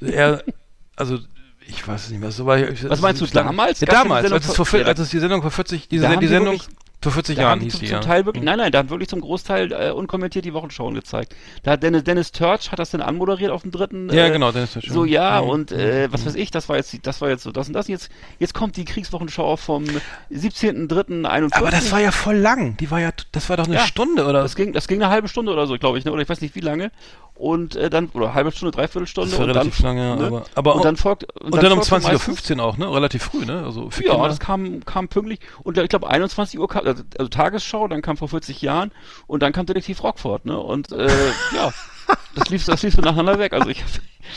eher, 0.00 0.42
also 0.96 1.18
ich 1.66 1.86
weiß 1.86 2.10
nicht 2.10 2.20
mehr. 2.20 2.32
So 2.32 2.46
war 2.46 2.58
ich, 2.58 2.88
Was 2.88 3.00
meinst 3.00 3.20
du, 3.20 3.26
damals? 3.26 3.80
Ja, 3.80 3.86
damals, 3.86 4.30
als 4.30 4.48
es, 4.48 4.56
vor, 4.56 4.66
als 4.86 4.98
es 4.98 5.10
die 5.10 5.18
Sendung 5.18 5.40
vor 5.42 5.50
40, 5.50 5.88
diese, 5.88 6.16
die 6.18 6.26
Sendung 6.26 6.60
vor 7.02 7.12
40 7.12 7.36
Da 7.36 7.42
Jahren 7.42 7.60
hieß 7.60 7.78
die, 7.78 7.86
ja. 7.86 8.00
Teil 8.00 8.26
wirklich, 8.26 8.42
Mhm. 8.42 8.46
nein, 8.46 8.58
nein, 8.58 8.72
da 8.72 8.78
haben 8.78 8.90
wirklich 8.90 9.08
zum 9.08 9.20
Großteil 9.22 9.72
äh, 9.72 9.90
unkommentiert 9.90 10.44
die 10.44 10.52
Wochenschauen 10.52 10.94
gezeigt. 10.94 11.34
Da 11.62 11.72
hat 11.72 11.82
Dennis, 11.82 12.04
Dennis 12.04 12.30
Turch 12.32 12.70
hat 12.72 12.78
das 12.78 12.90
dann 12.90 13.00
anmoderiert 13.00 13.50
auf 13.50 13.62
dem 13.62 13.70
dritten. 13.70 14.10
Ja, 14.12 14.26
äh, 14.26 14.30
genau, 14.30 14.52
Dennis 14.52 14.72
Turch, 14.74 14.88
So, 14.90 15.04
ja. 15.04 15.36
ja, 15.36 15.42
Mhm. 15.42 15.48
und 15.48 15.72
äh, 15.72 16.12
was 16.12 16.26
weiß 16.26 16.34
ich, 16.34 16.50
das 16.50 16.68
war 16.68 16.76
jetzt, 16.76 16.94
das 17.06 17.20
war 17.20 17.28
jetzt 17.30 17.42
so 17.42 17.52
das 17.52 17.68
und 17.68 17.74
das. 17.74 17.86
Und 17.86 17.92
jetzt, 17.92 18.10
jetzt 18.38 18.52
kommt 18.54 18.76
die 18.76 18.84
Kriegswochenschau 18.84 19.56
vom 19.56 19.84
17.03.41. 20.30 21.54
Aber 21.56 21.70
das 21.70 21.92
war 21.92 22.00
ja 22.00 22.10
voll 22.12 22.36
lang. 22.36 22.76
Die 22.78 22.90
war 22.90 23.00
ja, 23.00 23.10
das 23.32 23.48
war 23.48 23.56
doch 23.56 23.66
eine 23.66 23.74
Ja. 23.76 23.86
Stunde, 23.86 24.24
oder? 24.26 24.42
Das 24.42 24.56
ging, 24.56 24.72
das 24.72 24.88
ging 24.88 25.02
eine 25.02 25.10
halbe 25.10 25.28
Stunde 25.28 25.52
oder 25.52 25.66
so, 25.66 25.78
glaube 25.78 25.98
ich, 25.98 26.04
ne? 26.04 26.12
oder 26.12 26.22
ich 26.22 26.28
weiß 26.28 26.40
nicht 26.40 26.54
wie 26.54 26.60
lange. 26.60 26.90
Und 27.34 27.74
äh, 27.74 27.88
dann, 27.88 28.08
oder 28.12 28.34
halbe 28.34 28.52
Stunde, 28.52 28.70
Dreiviertelstunde. 28.76 29.30
Das 29.30 29.38
war 29.38 29.46
und 29.46 29.50
relativ 29.52 29.76
dann, 29.78 29.96
lange, 29.96 30.08
ja, 30.10 30.16
ne? 30.16 30.26
aber- 30.26 30.44
aber 30.54 30.74
und 30.76 30.84
dann 30.84 30.96
folgt, 30.98 31.24
und 31.40 31.54
dann 31.56 31.72
um 31.72 31.82
folgt 31.82 32.04
20.15 32.04 32.12
meistens- 32.12 32.50
Uhr 32.50 32.62
auch, 32.64 32.76
ne? 32.76 32.92
Relativ 32.94 33.22
früh, 33.22 33.46
ne? 33.46 33.62
Also 33.64 33.84
Ja, 33.84 33.88
Kinder. 34.12 34.28
das 34.28 34.38
kam, 34.40 34.84
kam 34.84 35.08
pünktlich. 35.08 35.40
Und 35.62 35.78
ich 35.78 35.88
glaube 35.88 36.10
21 36.10 36.60
Uhr 36.60 36.68
kam, 36.68 36.84
also, 36.90 37.04
also 37.18 37.28
Tagesschau, 37.28 37.88
dann 37.88 38.02
kam 38.02 38.16
vor 38.16 38.28
40 38.28 38.60
Jahren 38.62 38.92
und 39.26 39.42
dann 39.42 39.52
kam 39.52 39.66
Detektiv 39.66 40.02
Rockford, 40.02 40.44
ne? 40.44 40.58
Und 40.58 40.92
äh, 40.92 41.08
ja, 41.54 41.72
das 42.34 42.48
lief, 42.48 42.64
das 42.64 42.82
lief 42.82 42.94
so 42.94 43.02
nacheinander 43.02 43.38
weg. 43.38 43.52
Also 43.52 43.68
ich, 43.68 43.82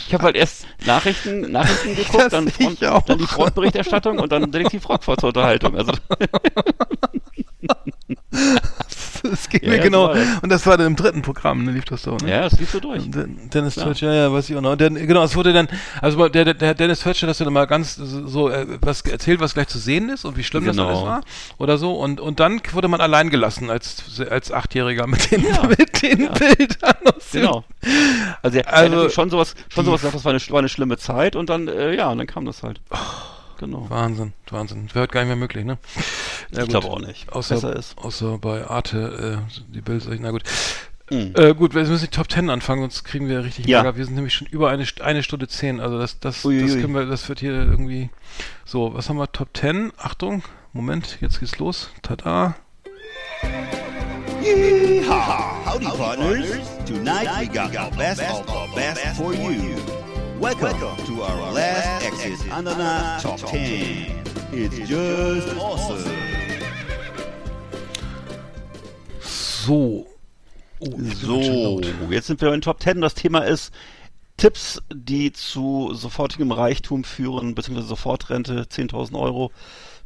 ich 0.08 0.14
habe 0.14 0.24
halt 0.24 0.36
erst 0.36 0.66
Nachrichten, 0.86 1.52
Nachrichten 1.52 1.94
geguckt, 1.96 2.32
dann, 2.32 2.48
Front, 2.48 2.82
dann 2.82 3.18
die 3.18 3.26
Frontberichterstattung 3.26 4.18
und 4.18 4.32
dann 4.32 4.50
Detektiv 4.50 4.88
Rockford 4.88 5.20
zur 5.20 5.28
Unterhaltung. 5.28 5.76
Also 5.76 5.92
das 9.30 9.48
ging 9.48 9.60
Ja, 9.64 9.70
mir 9.70 9.76
ja, 9.78 9.82
genau. 9.82 10.08
so 10.08 10.14
das. 10.14 10.28
Und 10.42 10.48
das 10.50 10.66
war 10.66 10.76
dann 10.78 10.86
im 10.88 10.96
dritten 10.96 11.22
Programm, 11.22 11.64
ne? 11.64 11.72
Lief 11.72 11.84
das 11.84 12.02
doch, 12.02 12.18
ne? 12.20 12.30
ja, 12.30 12.42
das 12.42 12.58
lief 12.60 12.70
so 12.70 12.80
durch. 12.80 13.10
Den- 13.10 13.50
Dennis 13.50 13.76
Ja. 13.76 13.84
Turch, 13.84 14.00
ja, 14.02 14.12
ja, 14.12 14.32
weiß 14.32 14.48
ich 14.50 14.56
auch 14.56 14.60
noch. 14.60 14.72
Und 14.72 14.80
dann, 14.80 14.94
genau, 14.94 15.22
es 15.24 15.34
wurde 15.36 15.52
dann, 15.52 15.68
also 16.00 16.28
der, 16.28 16.44
der, 16.44 16.54
der 16.54 16.74
Dennis 16.74 17.00
Turch 17.00 17.22
hat 17.22 17.28
das 17.30 17.38
dann 17.38 17.52
mal 17.52 17.66
ganz 17.66 17.96
so 17.96 18.26
so, 18.26 18.48
äh, 18.50 18.66
was 18.80 19.00
erzählt, 19.02 19.40
was 19.40 19.54
gleich 19.54 19.68
zu 19.68 19.78
sehen 19.78 20.08
ist 20.08 20.24
und 20.24 20.36
wie 20.36 20.44
schlimm 20.44 20.64
das 20.64 20.76
Genau. 20.76 20.88
alles 20.88 21.02
war 21.02 21.20
oder 21.58 21.78
so. 21.78 21.94
Und, 21.94 22.20
und 22.20 22.40
dann 22.40 22.60
wurde 22.72 22.88
man 22.88 23.00
allein 23.00 23.30
gelassen 23.30 23.70
als, 23.70 24.02
als 24.30 24.52
Achtjähriger 24.52 25.06
mit 25.06 25.30
den, 25.30 25.42
mit 25.42 26.02
den 26.02 26.18
Bildern. 26.32 26.94
Genau. 27.32 27.64
Also, 28.42 28.58
er, 28.58 28.72
Also, 28.74 28.96
er 28.96 29.04
hat 29.04 29.12
schon 29.12 29.30
sowas, 29.30 29.54
schon 29.68 29.84
sowas 29.84 30.02
das 30.02 30.24
war 30.24 30.32
eine, 30.32 30.40
war 30.50 30.58
eine 30.58 30.68
schlimme 30.68 30.96
Zeit 30.98 31.34
und 31.36 31.50
dann, 31.50 31.68
äh, 31.68 31.94
ja, 31.94 32.10
und 32.10 32.18
dann 32.18 32.26
kam 32.26 32.44
das 32.44 32.62
halt. 32.62 32.80
Genau. 33.58 33.88
Wahnsinn, 33.88 34.32
Wahnsinn. 34.50 34.88
Wäre 34.92 35.02
heute 35.04 35.12
gar 35.12 35.20
nicht 35.20 35.28
mehr 35.28 35.36
möglich, 35.36 35.64
ne? 35.64 35.78
Ja, 36.50 36.62
Ich 36.62 36.68
glaube 36.68 36.88
auch 36.88 37.00
nicht. 37.00 37.32
Außer, 37.32 37.54
Besser 37.56 37.76
ist. 37.76 37.96
außer 37.98 38.38
bei 38.38 38.66
Arte, 38.68 39.40
äh, 39.48 39.72
die 39.72 39.80
Bilder, 39.80 40.14
na 40.20 40.30
gut. 40.30 40.42
Mhm. 41.10 41.32
Äh, 41.36 41.54
gut, 41.54 41.74
wir 41.74 41.82
müssen 41.84 42.04
die 42.04 42.10
Top 42.10 42.30
10 42.30 42.48
anfangen, 42.50 42.80
sonst 42.82 43.04
kriegen 43.04 43.28
wir 43.28 43.44
richtig 43.44 43.66
Ja. 43.66 43.78
Ärger. 43.78 43.96
Wir 43.96 44.04
sind 44.06 44.14
nämlich 44.14 44.34
schon 44.34 44.46
über 44.48 44.70
eine, 44.70 44.84
eine 45.00 45.22
Stunde 45.22 45.46
10. 45.48 45.80
Also 45.80 45.98
das, 45.98 46.18
das, 46.18 46.36
das 46.36 46.44
Uiuiui. 46.44 46.80
können 46.80 46.94
wir, 46.94 47.06
das 47.06 47.28
wird 47.28 47.40
hier 47.40 47.52
irgendwie. 47.52 48.10
So, 48.64 48.94
was 48.94 49.08
haben 49.08 49.18
wir? 49.18 49.30
Top 49.30 49.48
10. 49.56 49.92
Achtung, 49.98 50.42
Moment, 50.72 51.18
jetzt 51.20 51.40
geht's 51.40 51.58
los. 51.58 51.90
Tada. 52.02 52.54
Yeehaw! 54.42 55.64
Howdy, 55.66 55.86
partners. 55.86 56.46
Tonight 56.86 57.28
we 57.40 57.46
got 57.48 57.74
our 57.76 57.90
best 57.96 58.20
of 58.22 58.48
our 58.48 58.68
best 58.74 59.00
for 59.16 59.32
you. 59.32 59.76
Welcome 60.44 61.06
to 61.06 61.22
our 61.22 61.52
last 61.52 62.04
Exit 62.04 62.52
Ananas 62.52 63.22
Top 63.22 63.38
10. 63.38 64.24
It's 64.52 64.76
just 64.86 65.56
awesome. 65.56 66.04
So. 69.22 70.06
Oh, 70.82 70.98
So, 71.14 71.80
jetzt 72.10 72.26
sind 72.26 72.42
wir 72.42 72.52
in 72.52 72.60
Top 72.60 72.82
10. 72.82 73.00
Das 73.00 73.14
Thema 73.14 73.38
ist 73.38 73.72
Tipps, 74.36 74.82
die 74.92 75.32
zu 75.32 75.94
sofortigem 75.94 76.52
Reichtum 76.52 77.04
führen, 77.04 77.54
beziehungsweise 77.54 77.88
Sofortrente, 77.88 78.66
10.000 78.70 79.18
Euro. 79.18 79.50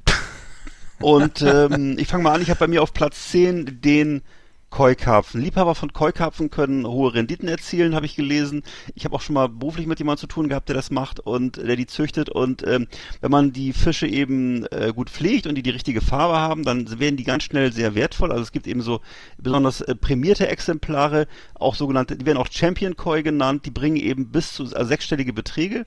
Und 1.01 1.43
ähm, 1.43 1.97
ich 1.99 2.07
fange 2.07 2.23
mal 2.23 2.35
an, 2.35 2.43
ich 2.43 2.51
habe 2.51 2.61
bei 2.61 2.69
mir 2.69 2.85
auf 2.85 2.95
Platz 2.95 3.33
10 3.33 3.81
den 3.81 4.23
Koi-Karpfen. 4.71 5.41
Liebhaber 5.41 5.75
von 5.75 5.93
Koi-Karpfen 5.93 6.51
können 6.51 6.87
hohe 6.87 7.15
Renditen 7.15 7.49
erzielen, 7.49 7.95
habe 7.95 8.07
ich 8.07 8.17
gelesen. 8.17 8.63
Ich 8.95 9.05
habe 9.05 9.15
auch 9.15 9.21
schon 9.21 9.35
mal 9.35 9.49
beruflich 9.49 9.87
mit 9.87 9.99
jemandem 9.99 10.21
zu 10.21 10.27
tun 10.27 10.49
gehabt, 10.49 10.69
der 10.69 10.77
das 10.77 10.91
macht 10.91 11.21
und 11.21 11.57
der 11.57 11.77
die 11.77 11.87
züchtet. 11.87 12.29
Und 12.29 12.67
ähm, 12.67 12.87
wenn 13.21 13.31
man 13.31 13.53
die 13.53 13.73
Fische 13.73 14.07
eben 14.07 14.67
äh, 14.67 14.93
gut 14.95 15.11
pflegt 15.11 15.47
und 15.47 15.55
die 15.55 15.63
die 15.63 15.71
richtige 15.71 16.01
Farbe 16.01 16.37
haben, 16.37 16.65
dann 16.65 17.01
werden 17.01 17.17
die 17.17 17.25
ganz 17.25 17.45
schnell 17.45 17.73
sehr 17.73 17.95
wertvoll. 17.95 18.31
Also 18.31 18.43
es 18.43 18.53
gibt 18.53 18.67
eben 18.67 18.83
so 18.83 19.01
besonders 19.39 19.81
äh, 19.81 19.95
prämierte 19.95 20.49
Exemplare, 20.49 21.27
auch 21.55 21.75
sogenannte, 21.75 22.17
die 22.17 22.27
werden 22.27 22.39
auch 22.39 22.49
Champion 22.51 22.97
Koi 22.97 23.23
genannt. 23.23 23.65
Die 23.67 23.71
bringen 23.71 23.97
eben 23.97 24.31
bis 24.31 24.53
zu 24.53 24.65
also 24.65 24.85
sechsstellige 24.85 25.33
Beträge. 25.33 25.87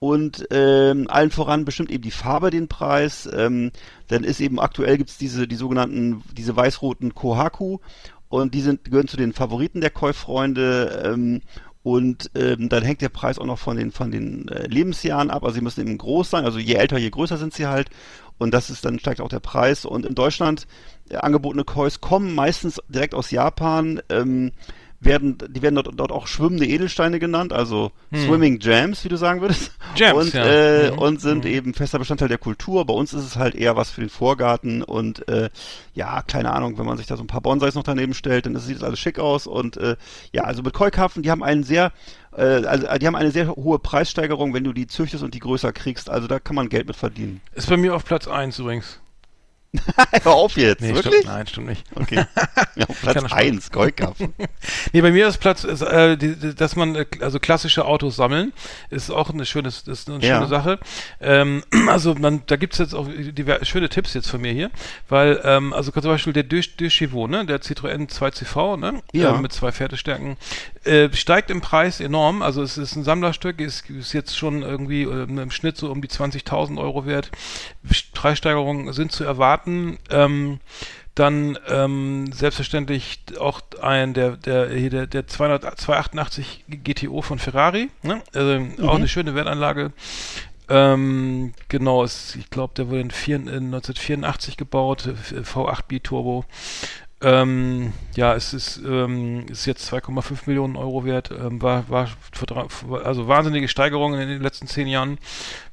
Und 0.00 0.46
ähm, 0.52 1.06
allen 1.08 1.32
voran 1.32 1.64
bestimmt 1.64 1.90
eben 1.90 2.02
die 2.02 2.12
Farbe 2.12 2.50
den 2.50 2.68
Preis. 2.68 3.28
Ähm, 3.32 3.72
dann 4.06 4.22
ist 4.22 4.40
eben 4.40 4.60
aktuell 4.60 4.96
gibt's 4.96 5.18
diese 5.18 5.48
die 5.48 5.56
sogenannten 5.56 6.22
diese 6.36 6.54
weiß-roten 6.54 7.14
Kohaku 7.14 7.78
und 8.28 8.54
die 8.54 8.60
sind 8.60 8.84
gehören 8.84 9.08
zu 9.08 9.16
den 9.16 9.32
Favoriten 9.32 9.80
der 9.80 9.90
Koi-Freunde. 9.90 11.02
Ähm, 11.04 11.40
und 11.82 12.30
ähm, 12.34 12.68
dann 12.68 12.82
hängt 12.82 13.00
der 13.00 13.08
Preis 13.08 13.38
auch 13.38 13.46
noch 13.46 13.58
von 13.58 13.76
den 13.76 13.92
von 13.92 14.10
den 14.10 14.48
äh, 14.48 14.66
Lebensjahren 14.66 15.30
ab. 15.30 15.44
Also 15.44 15.54
sie 15.54 15.60
müssen 15.62 15.80
eben 15.80 15.96
groß 15.96 16.28
sein. 16.28 16.44
Also 16.44 16.58
je 16.58 16.74
älter, 16.74 16.98
je 16.98 17.08
größer 17.08 17.38
sind 17.38 17.54
sie 17.54 17.66
halt. 17.66 17.88
Und 18.36 18.52
das 18.52 18.68
ist 18.68 18.84
dann 18.84 18.98
steigt 18.98 19.20
auch 19.20 19.28
der 19.28 19.40
Preis. 19.40 19.84
Und 19.84 20.04
in 20.04 20.14
Deutschland 20.14 20.66
äh, 21.08 21.16
angebotene 21.16 21.64
Kois 21.64 22.00
kommen 22.00 22.34
meistens 22.34 22.80
direkt 22.88 23.14
aus 23.14 23.30
Japan. 23.30 24.02
Ähm, 24.10 24.52
werden, 25.00 25.38
die 25.48 25.62
werden 25.62 25.76
dort, 25.76 25.88
dort 25.94 26.10
auch 26.10 26.26
schwimmende 26.26 26.66
Edelsteine 26.66 27.18
genannt, 27.20 27.52
also 27.52 27.92
Swimming 28.12 28.58
Gems, 28.58 29.04
wie 29.04 29.08
du 29.08 29.16
sagen 29.16 29.40
würdest. 29.40 29.70
Gems, 29.94 30.14
und, 30.14 30.34
ja. 30.34 30.44
äh, 30.44 30.90
Mhm. 30.90 30.98
und 30.98 31.20
sind 31.20 31.46
eben 31.46 31.72
fester 31.74 31.98
Bestandteil 32.00 32.28
der 32.28 32.38
Kultur. 32.38 32.84
Bei 32.84 32.94
uns 32.94 33.12
ist 33.12 33.24
es 33.24 33.36
halt 33.36 33.54
eher 33.54 33.76
was 33.76 33.90
für 33.90 34.00
den 34.00 34.10
Vorgarten 34.10 34.82
und 34.82 35.28
äh, 35.28 35.50
ja, 35.94 36.22
keine 36.22 36.52
Ahnung, 36.52 36.78
wenn 36.78 36.86
man 36.86 36.96
sich 36.96 37.06
da 37.06 37.16
so 37.16 37.22
ein 37.22 37.28
paar 37.28 37.40
Bonsais 37.40 37.74
noch 37.74 37.84
daneben 37.84 38.12
stellt, 38.14 38.46
dann 38.46 38.56
sieht 38.56 38.76
das 38.76 38.82
alles 38.82 38.98
schick 38.98 39.18
aus. 39.20 39.46
Und 39.46 39.76
äh, 39.76 39.96
ja, 40.32 40.42
also 40.44 40.62
mit 40.62 40.74
Koi-Karpfen, 40.74 41.22
die 41.22 41.30
haben 41.30 41.44
einen 41.44 41.62
sehr, 41.62 41.92
äh, 42.36 42.42
also 42.42 42.86
die 42.98 43.06
haben 43.06 43.14
eine 43.16 43.30
sehr 43.30 43.48
hohe 43.54 43.78
Preissteigerung, 43.78 44.52
wenn 44.52 44.64
du 44.64 44.72
die 44.72 44.88
züchtest 44.88 45.22
und 45.22 45.34
die 45.34 45.38
größer 45.40 45.72
kriegst. 45.72 46.10
Also 46.10 46.26
da 46.26 46.40
kann 46.40 46.56
man 46.56 46.68
Geld 46.68 46.88
mit 46.88 46.96
verdienen. 46.96 47.40
Ist 47.54 47.68
bei 47.68 47.76
mir 47.76 47.94
auf 47.94 48.04
Platz 48.04 48.26
1 48.26 48.58
übrigens. 48.58 49.00
Hör 50.22 50.32
auf 50.32 50.56
jetzt, 50.56 50.80
Nee, 50.80 50.94
wirklich? 50.94 51.14
stimmt, 51.20 51.26
nein, 51.26 51.46
stimmt 51.46 51.66
nicht. 51.68 51.84
Okay. 51.94 52.24
Ja, 52.76 52.86
Platz 52.86 53.16
er 53.16 53.28
schon. 53.28 53.38
1, 53.38 53.70
Koi-Karpfen. 53.72 54.32
Nee, 54.92 55.00
bei 55.00 55.10
mir 55.10 55.26
ist 55.26 55.38
Platz, 55.38 55.64
ist, 55.64 55.82
äh, 55.82 56.16
die, 56.16 56.54
dass 56.54 56.76
man, 56.76 56.94
äh, 56.94 57.06
also 57.20 57.40
klassische 57.40 57.84
Autos 57.86 58.14
sammeln, 58.14 58.52
ist 58.88 59.10
auch 59.10 59.30
eine 59.30 59.44
schöne, 59.44 59.66
ist 59.68 59.88
eine 60.08 60.24
Ja. 60.24 60.36
schöne 60.36 60.46
Sache. 60.46 60.78
Ähm, 61.20 61.64
also 61.88 62.14
man, 62.14 62.42
da 62.46 62.54
gibt's 62.54 62.78
jetzt 62.78 62.94
auch 62.94 63.08
diver- 63.08 63.64
schöne 63.64 63.88
Tipps 63.88 64.14
jetzt 64.14 64.30
von 64.30 64.40
mir 64.40 64.52
hier, 64.52 64.70
weil, 65.08 65.40
ähm, 65.42 65.72
also 65.72 65.90
zum 65.90 66.02
Beispiel 66.02 66.32
der 66.32 66.44
Deux 66.44 66.76
Deux 66.76 66.92
Chevaux, 66.92 67.26
ne, 67.28 67.44
der 67.44 67.60
Citroën 67.60 68.08
2CV, 68.08 68.76
ne, 68.78 69.02
Ja. 69.12 69.34
äh, 69.34 69.38
mit 69.40 69.52
zwei 69.52 69.72
Pferdestärken, 69.72 70.36
äh, 70.88 71.12
steigt 71.14 71.50
im 71.50 71.60
Preis 71.60 72.00
enorm. 72.00 72.42
Also 72.42 72.62
es 72.62 72.78
ist 72.78 72.96
ein 72.96 73.04
Sammlerstück, 73.04 73.60
ist, 73.60 73.88
ist 73.90 74.12
jetzt 74.12 74.36
schon 74.36 74.62
irgendwie 74.62 75.02
äh, 75.02 75.22
im 75.22 75.50
Schnitt 75.50 75.76
so 75.76 75.90
um 75.90 76.00
die 76.02 76.08
20.000 76.08 76.78
Euro 76.78 77.06
wert. 77.06 77.30
Preissteigerungen 78.14 78.92
sind 78.92 79.12
zu 79.12 79.24
erwarten. 79.24 79.98
Ähm, 80.10 80.60
dann 81.14 81.58
ähm, 81.68 82.30
selbstverständlich 82.32 83.20
auch 83.40 83.60
ein 83.82 84.14
der 84.14 84.36
der 84.36 84.70
hier 84.70 84.90
der, 84.90 85.06
der 85.08 85.26
200, 85.26 85.78
288 85.80 86.64
GTO 86.68 87.22
von 87.22 87.40
Ferrari, 87.40 87.90
ne? 88.02 88.22
also 88.32 88.86
auch 88.86 88.94
eine 88.94 89.08
schöne 89.08 89.34
Wertanlage. 89.34 89.92
Ähm, 90.68 91.54
genau, 91.68 92.04
es, 92.04 92.36
ich 92.36 92.50
glaube, 92.50 92.74
der 92.76 92.88
wurde 92.88 93.00
in, 93.00 93.10
vier, 93.10 93.36
in 93.36 93.48
1984 93.48 94.56
gebaut, 94.56 95.06
äh, 95.06 95.40
V8 95.40 95.86
Biturbo. 95.88 96.44
Ähm, 97.20 97.92
ja, 98.14 98.34
es 98.34 98.54
ist, 98.54 98.78
ähm, 98.78 99.46
ist 99.48 99.66
jetzt 99.66 99.92
2,5 99.92 100.42
Millionen 100.46 100.76
Euro 100.76 101.04
wert, 101.04 101.32
ähm, 101.32 101.60
war, 101.60 101.88
war 101.88 102.08
also 103.04 103.26
wahnsinnige 103.26 103.66
Steigerungen 103.66 104.20
in 104.20 104.28
den 104.28 104.42
letzten 104.42 104.68
zehn 104.68 104.86
Jahren. 104.86 105.18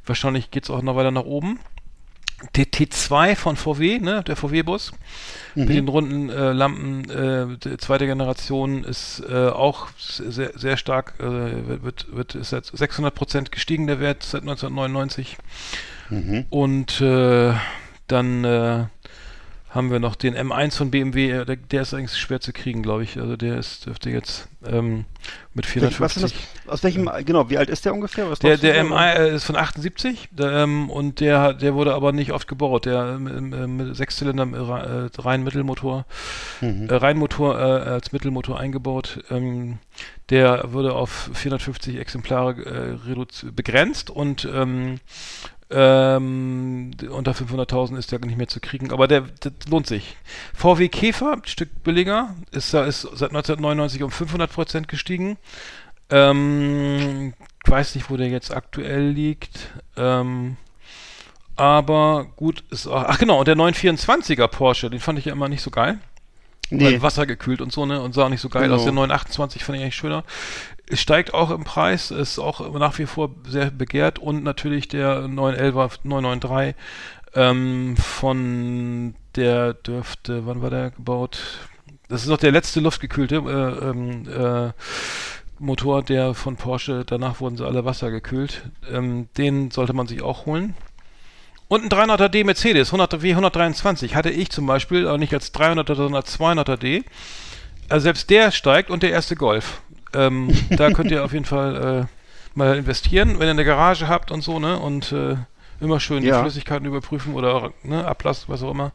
Wahrscheinlich 0.05 0.49
geht 0.49 0.63
es 0.63 0.69
auch 0.71 0.81
noch 0.81 0.95
weiter 0.95 1.11
nach 1.11 1.25
oben. 1.25 1.59
Der 2.55 2.65
T2 2.65 3.35
von 3.35 3.55
VW, 3.55 3.99
ne, 3.99 4.23
der 4.23 4.35
VW-Bus, 4.35 4.91
mit 5.53 5.69
den 5.69 5.87
runden 5.87 6.29
äh, 6.29 6.51
Lampen, 6.51 7.09
äh, 7.09 7.77
zweite 7.77 8.07
Generation 8.07 8.83
ist 8.83 9.23
äh, 9.29 9.47
auch 9.47 9.87
sehr, 9.97 10.51
sehr 10.55 10.75
stark, 10.75 11.13
äh, 11.19 11.81
wird, 11.83 12.07
wird, 12.13 12.35
ist 12.35 12.51
jetzt 12.51 12.75
600 12.75 13.15
Prozent 13.15 13.51
gestiegen 13.53 13.87
der 13.87 14.01
Wert 14.01 14.23
seit 14.23 14.41
1999. 14.41 15.37
Und 16.49 16.99
äh, 16.99 17.53
dann 18.07 18.43
äh, 18.43 18.85
haben 19.75 19.91
wir 19.91 19.99
noch 19.99 20.15
den 20.15 20.35
M1 20.35 20.77
von 20.77 20.89
BMW, 20.89 21.29
äh, 21.31 21.45
der, 21.45 21.57
der 21.57 21.81
ist 21.81 21.93
eigentlich 21.93 22.17
schwer 22.17 22.39
zu 22.39 22.53
kriegen, 22.53 22.81
glaube 22.81 23.03
ich. 23.03 23.17
Also 23.19 23.35
der 23.35 23.57
ist, 23.57 23.85
dürfte 23.85 24.09
jetzt 24.09 24.47
ähm, 24.65 25.05
mit 25.53 25.65
450. 25.65 25.99
Was 25.99 26.15
ist 26.17 26.35
das? 26.65 26.71
Aus 26.71 26.83
welchem, 26.83 27.09
genau, 27.25 27.49
wie 27.49 27.57
alt 27.57 27.69
ist 27.69 27.83
der 27.85 27.93
ungefähr? 27.93 28.29
Was 28.31 28.39
Der, 28.39 28.57
der 28.57 28.83
so? 28.85 28.93
M1 28.93 29.13
äh, 29.15 29.35
ist 29.35 29.43
von 29.43 29.55
78 29.57 30.29
der, 30.31 30.51
ähm, 30.63 30.89
und 30.89 31.19
der, 31.19 31.53
der 31.53 31.75
wurde 31.75 31.93
aber 31.93 32.13
nicht 32.13 32.31
oft 32.31 32.47
gebaut. 32.47 32.85
Der 32.85 33.15
ähm, 33.17 33.53
ähm, 33.53 33.77
mit 33.77 33.95
Sechszylinder 33.95 34.45
äh, 34.45 35.21
rein 35.21 35.43
Mittelmotor, 35.43 36.05
Mhm. 36.61 36.87
äh, 36.89 36.93
Reihenmotor 36.95 37.59
äh, 37.59 37.61
als 37.61 38.13
Mittelmotor 38.13 38.59
eingebaut. 38.59 39.23
Ähm, 39.29 39.79
der 40.29 40.71
wurde 40.73 40.93
auf 40.93 41.29
450 41.33 41.97
Exemplare 41.97 42.97
äh, 43.05 43.51
begrenzt 43.51 44.09
und 44.09 44.47
ähm, 45.71 46.91
unter 47.09 47.31
500.000 47.31 47.97
ist 47.97 48.11
der 48.11 48.19
nicht 48.19 48.37
mehr 48.37 48.47
zu 48.47 48.59
kriegen, 48.59 48.91
aber 48.91 49.07
der, 49.07 49.21
das 49.39 49.53
lohnt 49.69 49.87
sich. 49.87 50.15
VW 50.53 50.89
Käfer, 50.89 51.33
ein 51.33 51.41
Stück 51.45 51.83
billiger, 51.83 52.35
ist, 52.51 52.73
da- 52.73 52.85
ist 52.85 53.01
seit 53.01 53.29
1999 53.31 54.03
um 54.03 54.11
500 54.11 54.51
Prozent 54.51 54.87
gestiegen. 54.87 55.37
Ähm, 56.11 57.33
ich 57.65 57.71
weiß 57.71 57.95
nicht, 57.95 58.09
wo 58.09 58.17
der 58.17 58.27
jetzt 58.29 58.51
aktuell 58.55 59.09
liegt. 59.09 59.69
Ähm, 59.97 60.57
aber 61.55 62.27
gut, 62.35 62.63
ist 62.69 62.85
auch, 62.87 63.03
ach 63.07 63.17
genau, 63.17 63.39
und 63.39 63.47
der 63.47 63.55
924er 63.55 64.47
Porsche, 64.47 64.89
den 64.89 64.99
fand 64.99 65.17
ich 65.19 65.25
ja 65.25 65.31
immer 65.33 65.47
nicht 65.49 65.61
so 65.61 65.71
geil. 65.71 65.99
Nee. 66.71 67.01
Wasser 67.01 67.25
gekühlt 67.27 67.61
und 67.61 67.71
so, 67.71 67.85
ne? 67.85 68.01
Und 68.01 68.13
sah 68.15 68.27
nicht 68.27 68.41
so 68.41 68.49
geil 68.49 68.63
Genau. 68.63 68.75
aus. 68.75 68.83
Der 68.83 68.91
928 68.91 69.63
fand 69.63 69.77
ich 69.77 69.83
eigentlich 69.83 69.95
schöner. 69.95 70.23
Es 70.87 71.01
steigt 71.01 71.33
auch 71.33 71.49
im 71.49 71.63
Preis, 71.63 72.11
ist 72.11 72.37
auch 72.37 72.71
nach 72.77 72.97
wie 72.99 73.07
vor 73.07 73.31
sehr 73.47 73.71
begehrt 73.71 74.19
und 74.19 74.43
natürlich 74.43 74.87
der 74.87 75.25
911er 75.25 75.99
993 76.03 76.75
ähm, 77.33 77.97
von 77.97 79.15
der 79.35 79.73
dürfte, 79.73 80.45
wann 80.45 80.61
war 80.61 80.69
der 80.69 80.91
gebaut? 80.91 81.39
Das 82.07 82.21
ist 82.21 82.29
noch 82.29 82.37
der 82.37 82.51
letzte 82.51 82.79
luftgekühlte 82.79 83.35
äh, 83.35 83.89
ähm, 83.89 84.27
äh, 84.29 84.71
Motor, 85.57 86.03
der 86.03 86.33
von 86.33 86.57
Porsche, 86.57 87.03
danach 87.05 87.39
wurden 87.39 87.57
sie 87.57 87.65
alle 87.65 87.85
Wasser 87.85 88.11
gekühlt. 88.11 88.69
Ähm, 88.91 89.29
den 89.37 89.71
sollte 89.71 89.93
man 89.93 90.07
sich 90.07 90.21
auch 90.21 90.45
holen. 90.45 90.75
Und 91.67 91.83
ein 91.83 91.89
300er 91.89 92.29
D 92.29 92.43
Mercedes, 92.43 92.89
100 92.89 93.21
W 93.21 93.31
123, 93.31 94.15
hatte 94.15 94.29
ich 94.29 94.51
zum 94.51 94.67
Beispiel, 94.67 95.07
aber 95.07 95.17
nicht 95.17 95.33
als 95.33 95.53
300er, 95.53 95.95
sondern 95.95 96.15
als 96.15 96.39
200er 96.39 96.77
D. 96.77 97.03
Also 97.89 98.03
selbst 98.03 98.29
der 98.29 98.51
steigt 98.51 98.89
und 98.89 99.03
der 99.03 99.11
erste 99.11 99.35
Golf. 99.35 99.81
Ähm, 100.15 100.49
da 100.71 100.91
könnt 100.91 101.11
ihr 101.11 101.23
auf 101.23 101.33
jeden 101.33 101.45
Fall 101.45 102.05
äh, 102.05 102.57
mal 102.57 102.77
investieren, 102.77 103.39
wenn 103.39 103.47
ihr 103.47 103.51
eine 103.51 103.65
Garage 103.65 104.07
habt 104.07 104.31
und 104.31 104.41
so, 104.41 104.59
ne? 104.59 104.79
Und 104.79 105.11
äh, 105.11 105.35
immer 105.81 105.99
schön 105.99 106.21
die 106.21 106.29
Ja. 106.29 106.41
Flüssigkeiten 106.41 106.85
überprüfen 106.87 107.33
oder 107.33 107.73
ne, 107.83 108.05
Ablass, 108.07 108.47
was 108.47 108.63
auch 108.63 108.71
immer. 108.71 108.91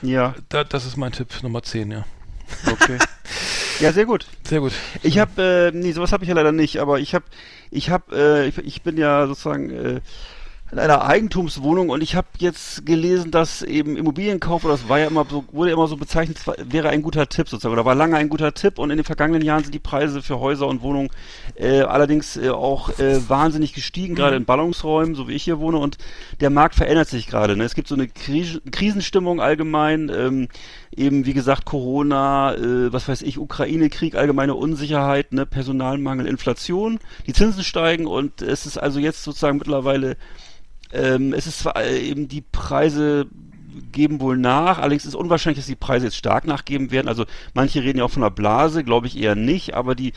Ja, 0.00 0.34
Da, 0.48 0.64
das 0.64 0.86
ist 0.86 0.96
mein 0.96 1.12
Tipp 1.12 1.28
Nummer 1.42 1.62
10, 1.62 1.90
ja. 1.90 2.04
okay. 2.70 2.98
ja, 3.80 3.92
sehr 3.92 4.06
gut. 4.06 4.26
Sehr 4.44 4.60
gut. 4.60 4.72
Ich 5.02 5.18
habe, 5.18 5.70
äh, 5.72 5.76
nee, 5.76 5.92
sowas 5.92 6.12
habe 6.12 6.24
ich 6.24 6.28
ja 6.28 6.34
leider 6.34 6.52
nicht, 6.52 6.78
aber 6.78 6.98
ich 7.00 7.14
habe, 7.14 7.24
ich 7.70 7.90
habe, 7.90 8.16
äh, 8.16 8.48
ich, 8.48 8.58
ich 8.58 8.82
bin 8.82 8.96
ja 8.96 9.26
sozusagen 9.26 9.70
äh, 9.70 10.00
in 10.72 10.78
einer 10.78 11.04
Eigentumswohnung 11.04 11.90
und 11.90 12.02
ich 12.02 12.14
habe 12.14 12.28
jetzt 12.38 12.86
gelesen, 12.86 13.30
dass 13.30 13.60
eben 13.60 13.94
Immobilienkauf, 13.94 14.64
oder 14.64 14.72
das 14.72 14.88
war 14.88 14.98
ja 14.98 15.06
immer 15.06 15.26
so, 15.28 15.44
wurde 15.52 15.70
immer 15.70 15.86
so 15.86 15.98
bezeichnet, 15.98 16.38
wäre 16.64 16.88
ein 16.88 17.02
guter 17.02 17.28
Tipp 17.28 17.50
sozusagen, 17.50 17.74
oder 17.74 17.84
war 17.84 17.94
lange 17.94 18.16
ein 18.16 18.30
guter 18.30 18.54
Tipp 18.54 18.78
und 18.78 18.90
in 18.90 18.96
den 18.96 19.04
vergangenen 19.04 19.42
Jahren 19.42 19.62
sind 19.62 19.74
die 19.74 19.78
Preise 19.78 20.22
für 20.22 20.40
Häuser 20.40 20.66
und 20.66 20.80
Wohnungen 20.80 21.10
äh, 21.56 21.82
allerdings 21.82 22.38
äh, 22.38 22.48
auch 22.48 22.98
äh, 22.98 23.28
wahnsinnig 23.28 23.74
gestiegen, 23.74 24.14
gerade 24.14 24.36
in 24.36 24.46
Ballungsräumen, 24.46 25.14
so 25.14 25.28
wie 25.28 25.34
ich 25.34 25.42
hier 25.42 25.58
wohne 25.58 25.76
und 25.76 25.98
der 26.40 26.48
Markt 26.48 26.74
verändert 26.74 27.08
sich 27.08 27.26
gerade. 27.26 27.54
Ne? 27.54 27.64
Es 27.64 27.74
gibt 27.74 27.88
so 27.88 27.94
eine 27.94 28.08
Kris 28.08 28.62
Krisenstimmung 28.70 29.42
allgemein, 29.42 30.10
ähm, 30.14 30.48
eben 30.96 31.26
wie 31.26 31.34
gesagt 31.34 31.66
Corona, 31.66 32.54
äh, 32.54 32.90
was 32.90 33.08
weiß 33.08 33.20
ich, 33.20 33.38
Ukraine-Krieg, 33.38 34.14
allgemeine 34.14 34.54
Unsicherheit, 34.54 35.34
ne, 35.34 35.44
Personalmangel, 35.44 36.26
Inflation, 36.26 36.98
die 37.26 37.34
Zinsen 37.34 37.62
steigen 37.62 38.06
und 38.06 38.40
es 38.40 38.64
ist 38.64 38.78
also 38.78 39.00
jetzt 39.00 39.22
sozusagen 39.22 39.58
mittlerweile, 39.58 40.16
ähm, 40.92 41.32
es 41.32 41.46
ist 41.46 41.60
zwar 41.60 41.76
äh, 41.76 42.00
eben 42.00 42.28
die 42.28 42.42
Preise 42.42 43.26
geben 43.90 44.20
wohl 44.20 44.36
nach, 44.36 44.78
allerdings 44.78 45.04
ist 45.04 45.10
es 45.10 45.14
unwahrscheinlich, 45.14 45.58
dass 45.58 45.66
die 45.66 45.76
Preise 45.76 46.06
jetzt 46.06 46.16
stark 46.16 46.46
nachgeben 46.46 46.90
werden. 46.90 47.08
Also 47.08 47.24
manche 47.54 47.82
reden 47.82 47.98
ja 47.98 48.04
auch 48.04 48.10
von 48.10 48.22
einer 48.22 48.30
Blase, 48.30 48.84
glaube 48.84 49.06
ich 49.06 49.18
eher 49.18 49.34
nicht, 49.34 49.74
aber 49.74 49.94
die 49.94 50.12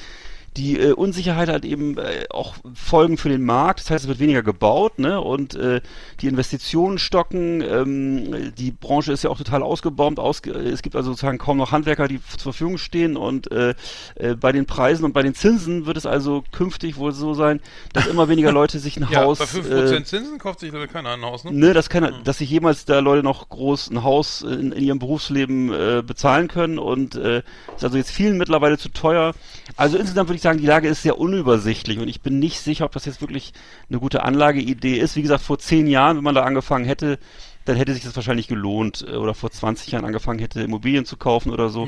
die 0.57 0.79
äh, 0.79 0.93
Unsicherheit 0.93 1.49
hat 1.49 1.65
eben 1.65 1.97
äh, 1.97 2.25
auch 2.29 2.55
Folgen 2.73 3.17
für 3.17 3.29
den 3.29 3.43
Markt. 3.43 3.81
Das 3.81 3.89
heißt, 3.89 4.05
es 4.05 4.07
wird 4.07 4.19
weniger 4.19 4.43
gebaut, 4.43 4.99
ne? 4.99 5.19
Und 5.19 5.55
äh, 5.55 5.81
die 6.21 6.27
Investitionen 6.27 6.97
stocken. 6.97 7.61
Ähm, 7.61 8.53
die 8.55 8.71
Branche 8.71 9.11
ist 9.11 9.23
ja 9.23 9.29
auch 9.29 9.37
total 9.37 9.63
ausgebombt. 9.63 10.19
Ausge 10.19 10.51
es 10.51 10.81
gibt 10.81 10.95
also 10.95 11.11
sozusagen 11.11 11.37
kaum 11.37 11.57
noch 11.57 11.71
Handwerker, 11.71 12.07
die 12.07 12.19
zur 12.23 12.53
Verfügung 12.53 12.77
stehen. 12.77 13.17
Und 13.17 13.51
äh, 13.51 13.75
äh, 14.15 14.35
bei 14.35 14.51
den 14.51 14.65
Preisen 14.65 15.03
und 15.03 15.13
bei 15.13 15.23
den 15.23 15.35
Zinsen 15.35 15.85
wird 15.85 15.97
es 15.97 16.05
also 16.05 16.43
künftig 16.51 16.97
wohl 16.97 17.11
so 17.11 17.33
sein, 17.33 17.59
dass 17.93 18.07
immer 18.07 18.29
weniger 18.29 18.51
Leute 18.51 18.79
sich 18.79 18.97
ein 18.97 19.07
Ja, 19.15 19.23
Haus 19.23 19.39
bei 19.39 19.45
5% 19.45 19.97
äh, 19.97 20.03
Zinsen 20.03 20.37
kauft 20.37 20.61
sich 20.61 20.71
leider 20.71 20.87
keiner 20.87 21.09
ein 21.11 21.21
Haus, 21.21 21.43
ne? 21.43 21.51
Ne, 21.53 21.73
das 21.73 21.89
kann, 21.89 22.13
dass 22.23 22.37
sich 22.37 22.49
jemals 22.49 22.85
da 22.85 22.99
Leute 22.99 23.23
noch 23.23 23.49
groß 23.49 23.91
ein 23.91 24.03
Haus 24.03 24.41
in, 24.41 24.71
in 24.71 24.83
ihrem 24.83 24.99
Berufsleben 24.99 25.71
äh, 25.71 26.03
bezahlen 26.05 26.47
können 26.47 26.79
und 26.79 27.15
äh, 27.15 27.39
ist 27.75 27.83
also 27.83 27.97
jetzt 27.97 28.11
vielen 28.11 28.37
mittlerweile 28.37 28.77
zu 28.77 28.89
teuer. 28.89 29.33
Also 29.75 29.97
insgesamt 29.97 30.29
würde 30.29 30.37
ich 30.37 30.41
sagen, 30.45 30.59
die 30.59 30.65
Lage 30.67 30.87
ist 30.87 31.01
sehr 31.03 31.17
unübersichtlich 31.19 31.99
und 31.99 32.07
ich 32.07 32.21
bin 32.21 32.39
nicht 32.39 32.59
sicher, 32.61 32.85
ob 32.85 32.91
das 32.93 33.05
jetzt 33.05 33.21
wirklich 33.21 33.53
eine 33.89 33.99
gute 33.99 34.23
Anlageidee 34.23 34.97
ist. 34.97 35.15
Wie 35.15 35.21
gesagt, 35.21 35.43
vor 35.43 35.59
zehn 35.59 35.87
Jahren, 35.87 36.17
wenn 36.17 36.23
man 36.23 36.35
da 36.35 36.43
angefangen 36.43 36.85
hätte, 36.85 37.19
dann 37.65 37.75
hätte 37.77 37.93
sich 37.93 38.03
das 38.03 38.15
wahrscheinlich 38.15 38.47
gelohnt 38.47 39.03
äh, 39.07 39.15
oder 39.15 39.33
vor 39.33 39.49
20 39.51 39.91
Jahren 39.91 40.05
angefangen 40.05 40.39
hätte, 40.39 40.61
Immobilien 40.61 41.05
zu 41.05 41.17
kaufen 41.17 41.51
oder 41.51 41.69
so 41.69 41.87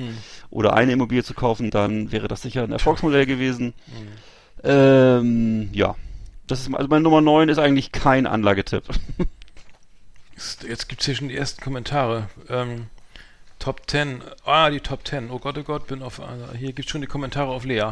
oder 0.49 0.73
eine 0.73 0.91
Immobilie 0.91 1.23
zu 1.23 1.33
kaufen, 1.35 1.69
dann 1.71 2.11
wäre 2.11 2.27
das 2.27 2.41
sicher 2.41 2.63
ein 2.63 2.71
Erfolgsmodell 2.71 3.25
gewesen. 3.27 3.73
Ähm, 4.63 5.69
ja. 5.73 5.95
Das 6.47 6.61
ist, 6.61 6.73
also 6.73 6.87
meine 6.87 7.01
Nummer 7.03 7.21
9 7.21 7.49
ist 7.49 7.59
eigentlich 7.59 7.91
kein 7.91 8.25
Anlagetipp. 8.25 8.83
Jetzt- 10.35 10.63
Jetzt 10.63 10.87
gibt's 10.89 11.05
hier 11.05 11.15
schon 11.15 11.29
die 11.29 11.35
ersten 11.37 11.61
Kommentare. 11.61 12.29
Ähm, 12.49 12.87
Top 13.59 13.81
10. 13.89 14.21
Ah, 14.45 14.69
die 14.69 14.79
Top 14.79 15.05
10. 15.07 15.29
Oh 15.31 15.39
Gott, 15.39 15.57
oh 15.57 15.63
Gott, 15.63 15.87
bin 15.87 16.01
auf. 16.03 16.19
Also 16.19 16.45
hier 16.57 16.73
gibt's 16.73 16.91
schon 16.91 17.01
die 17.01 17.07
Kommentare 17.07 17.49
auf 17.49 17.65
Lea. 17.65 17.91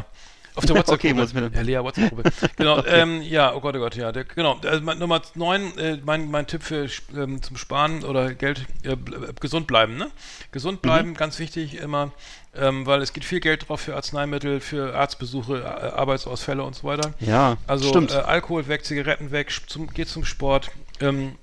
Auf 0.56 0.64
der 0.66 0.76
Okay, 0.88 1.16
WhatsApp-Gruppe. 1.16 1.40
dann- 1.40 1.52
ja, 1.54 1.60
Lea 1.62 1.84
WhatsApp-Gruppe. 1.84 2.30
Genau, 2.56 2.84
ähm, 2.86 3.22
ja, 3.22 3.54
oh 3.54 3.60
Gott, 3.60 3.76
oh 3.76 3.78
Gott, 3.78 3.94
ja. 3.94 4.10
Der, 4.12 4.24
genau, 4.24 4.58
also 4.64 4.80
Nummer 4.94 5.22
9, 5.34 5.78
äh, 5.78 5.98
mein, 6.04 6.30
mein 6.30 6.46
Tipp 6.46 6.62
für 6.62 6.88
ähm, 7.16 7.42
zum 7.42 7.56
Sparen 7.56 8.02
oder 8.04 8.34
Geld, 8.34 8.66
äh, 8.82 8.92
äh, 8.92 8.96
gesund 9.40 9.66
bleiben, 9.66 9.96
ne? 9.96 10.10
Gesund 10.52 10.82
bleiben, 10.82 11.14
ganz 11.14 11.38
wichtig 11.38 11.76
immer, 11.78 12.10
ähm, 12.54 12.86
weil 12.86 13.02
es 13.02 13.12
geht 13.12 13.24
viel 13.24 13.40
Geld 13.40 13.68
drauf 13.68 13.80
für 13.82 13.94
Arzneimittel, 13.94 14.60
für 14.60 14.94
Arztbesuche, 14.96 15.58
äh, 15.60 15.64
Arbeitsausfälle 15.94 16.62
und 16.62 16.74
so 16.74 16.84
weiter. 16.84 17.12
Ja, 17.20 17.56
Also 17.66 17.88
stimmt. 17.88 18.12
Äh, 18.12 18.16
Alkohol 18.16 18.66
weg, 18.68 18.84
Zigaretten 18.84 19.30
weg, 19.30 19.52
zum, 19.66 19.88
geht 19.88 20.08
zum 20.08 20.24
Sport, 20.24 20.70
ähm, 21.00 21.36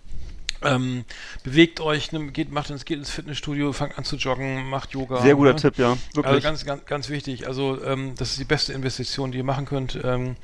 ähm, 0.64 1.06
bewegt 1.44 1.80
euch, 1.80 2.10
geht, 2.34 2.52
macht 2.52 2.70
ins, 2.70 2.86
geht 2.86 3.00
ins 3.00 3.10
Fitnessstudio, 3.10 3.74
fangt 3.74 3.98
an 3.98 4.04
zu 4.04 4.16
joggen, 4.16 4.70
macht 4.70 4.92
Yoga. 4.92 5.22
Sehr 5.22 5.36
guter 5.36 5.54
ne? 5.54 5.60
Tipp, 5.60 5.78
ja. 5.78 5.98
Wirklich. 6.14 6.26
Also 6.26 6.42
ganz, 6.42 6.66
ganz, 6.66 6.86
ganz 6.86 7.10
wichtig. 7.10 7.48
Also 7.48 7.84
ähm, 7.84 8.14
das 8.18 8.32
ist 8.32 8.40
die 8.40 8.46
beste 8.46 8.74
Investition, 8.74 9.32
die 9.32 9.40
ihr 9.40 9.44
machen 9.44 9.66
könnt. 9.66 10.00
Ähm, 10.04 10.36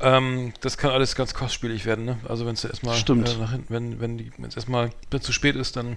ähm, 0.00 0.52
das 0.60 0.78
kann 0.78 0.90
alles 0.90 1.16
ganz 1.16 1.34
kostspielig 1.34 1.84
werden. 1.84 2.04
Ne? 2.04 2.18
Also 2.28 2.46
wenn 2.46 2.54
es 2.54 2.64
erstmal 2.64 2.96
äh, 2.96 3.58
wenn 3.68 4.00
wenn 4.00 4.44
es 4.46 4.56
erstmal 4.56 4.90
wenn 5.10 5.20
zu 5.20 5.32
spät 5.32 5.56
ist, 5.56 5.76
dann 5.76 5.96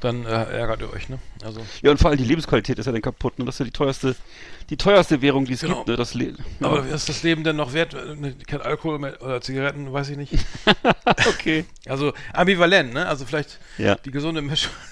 dann 0.00 0.24
äh, 0.26 0.28
ärgert 0.28 0.80
ihr 0.82 0.92
euch. 0.92 1.08
Ne? 1.08 1.18
Also 1.44 1.60
ja, 1.82 1.90
und 1.90 1.98
vor 1.98 2.10
allem 2.10 2.18
die 2.18 2.24
Lebensqualität 2.24 2.78
ist 2.78 2.86
ja 2.86 2.92
dann 2.92 3.02
kaputt. 3.02 3.38
Ne? 3.38 3.44
Das 3.44 3.56
ist 3.56 3.58
ja 3.60 3.64
die 3.64 3.70
teuerste, 3.72 4.14
die 4.70 4.76
teuerste 4.76 5.22
Währung, 5.22 5.44
die 5.44 5.54
es 5.54 5.60
Genau. 5.60 5.76
gibt. 5.76 5.88
Ne? 5.88 5.96
Das 5.96 6.14
Le 6.14 6.34
ja. 6.60 6.66
aber 6.66 6.86
ist 6.86 7.08
das 7.08 7.22
Leben 7.22 7.44
denn 7.44 7.56
noch 7.56 7.72
wert? 7.72 7.94
Äh, 7.94 8.14
ne, 8.16 8.34
Kein 8.46 8.60
Alkohol 8.62 8.98
mehr, 8.98 9.20
oder 9.22 9.40
Zigaretten, 9.40 9.92
weiß 9.92 10.10
ich 10.10 10.16
nicht. 10.16 10.34
okay. 11.28 11.64
Also 11.86 12.12
ambivalent, 12.32 12.92
ne? 12.94 13.06
Also 13.06 13.24
vielleicht 13.24 13.58
Ja. 13.78 13.94
die 13.96 14.10
gesunde 14.10 14.42
Mischung. 14.42 14.72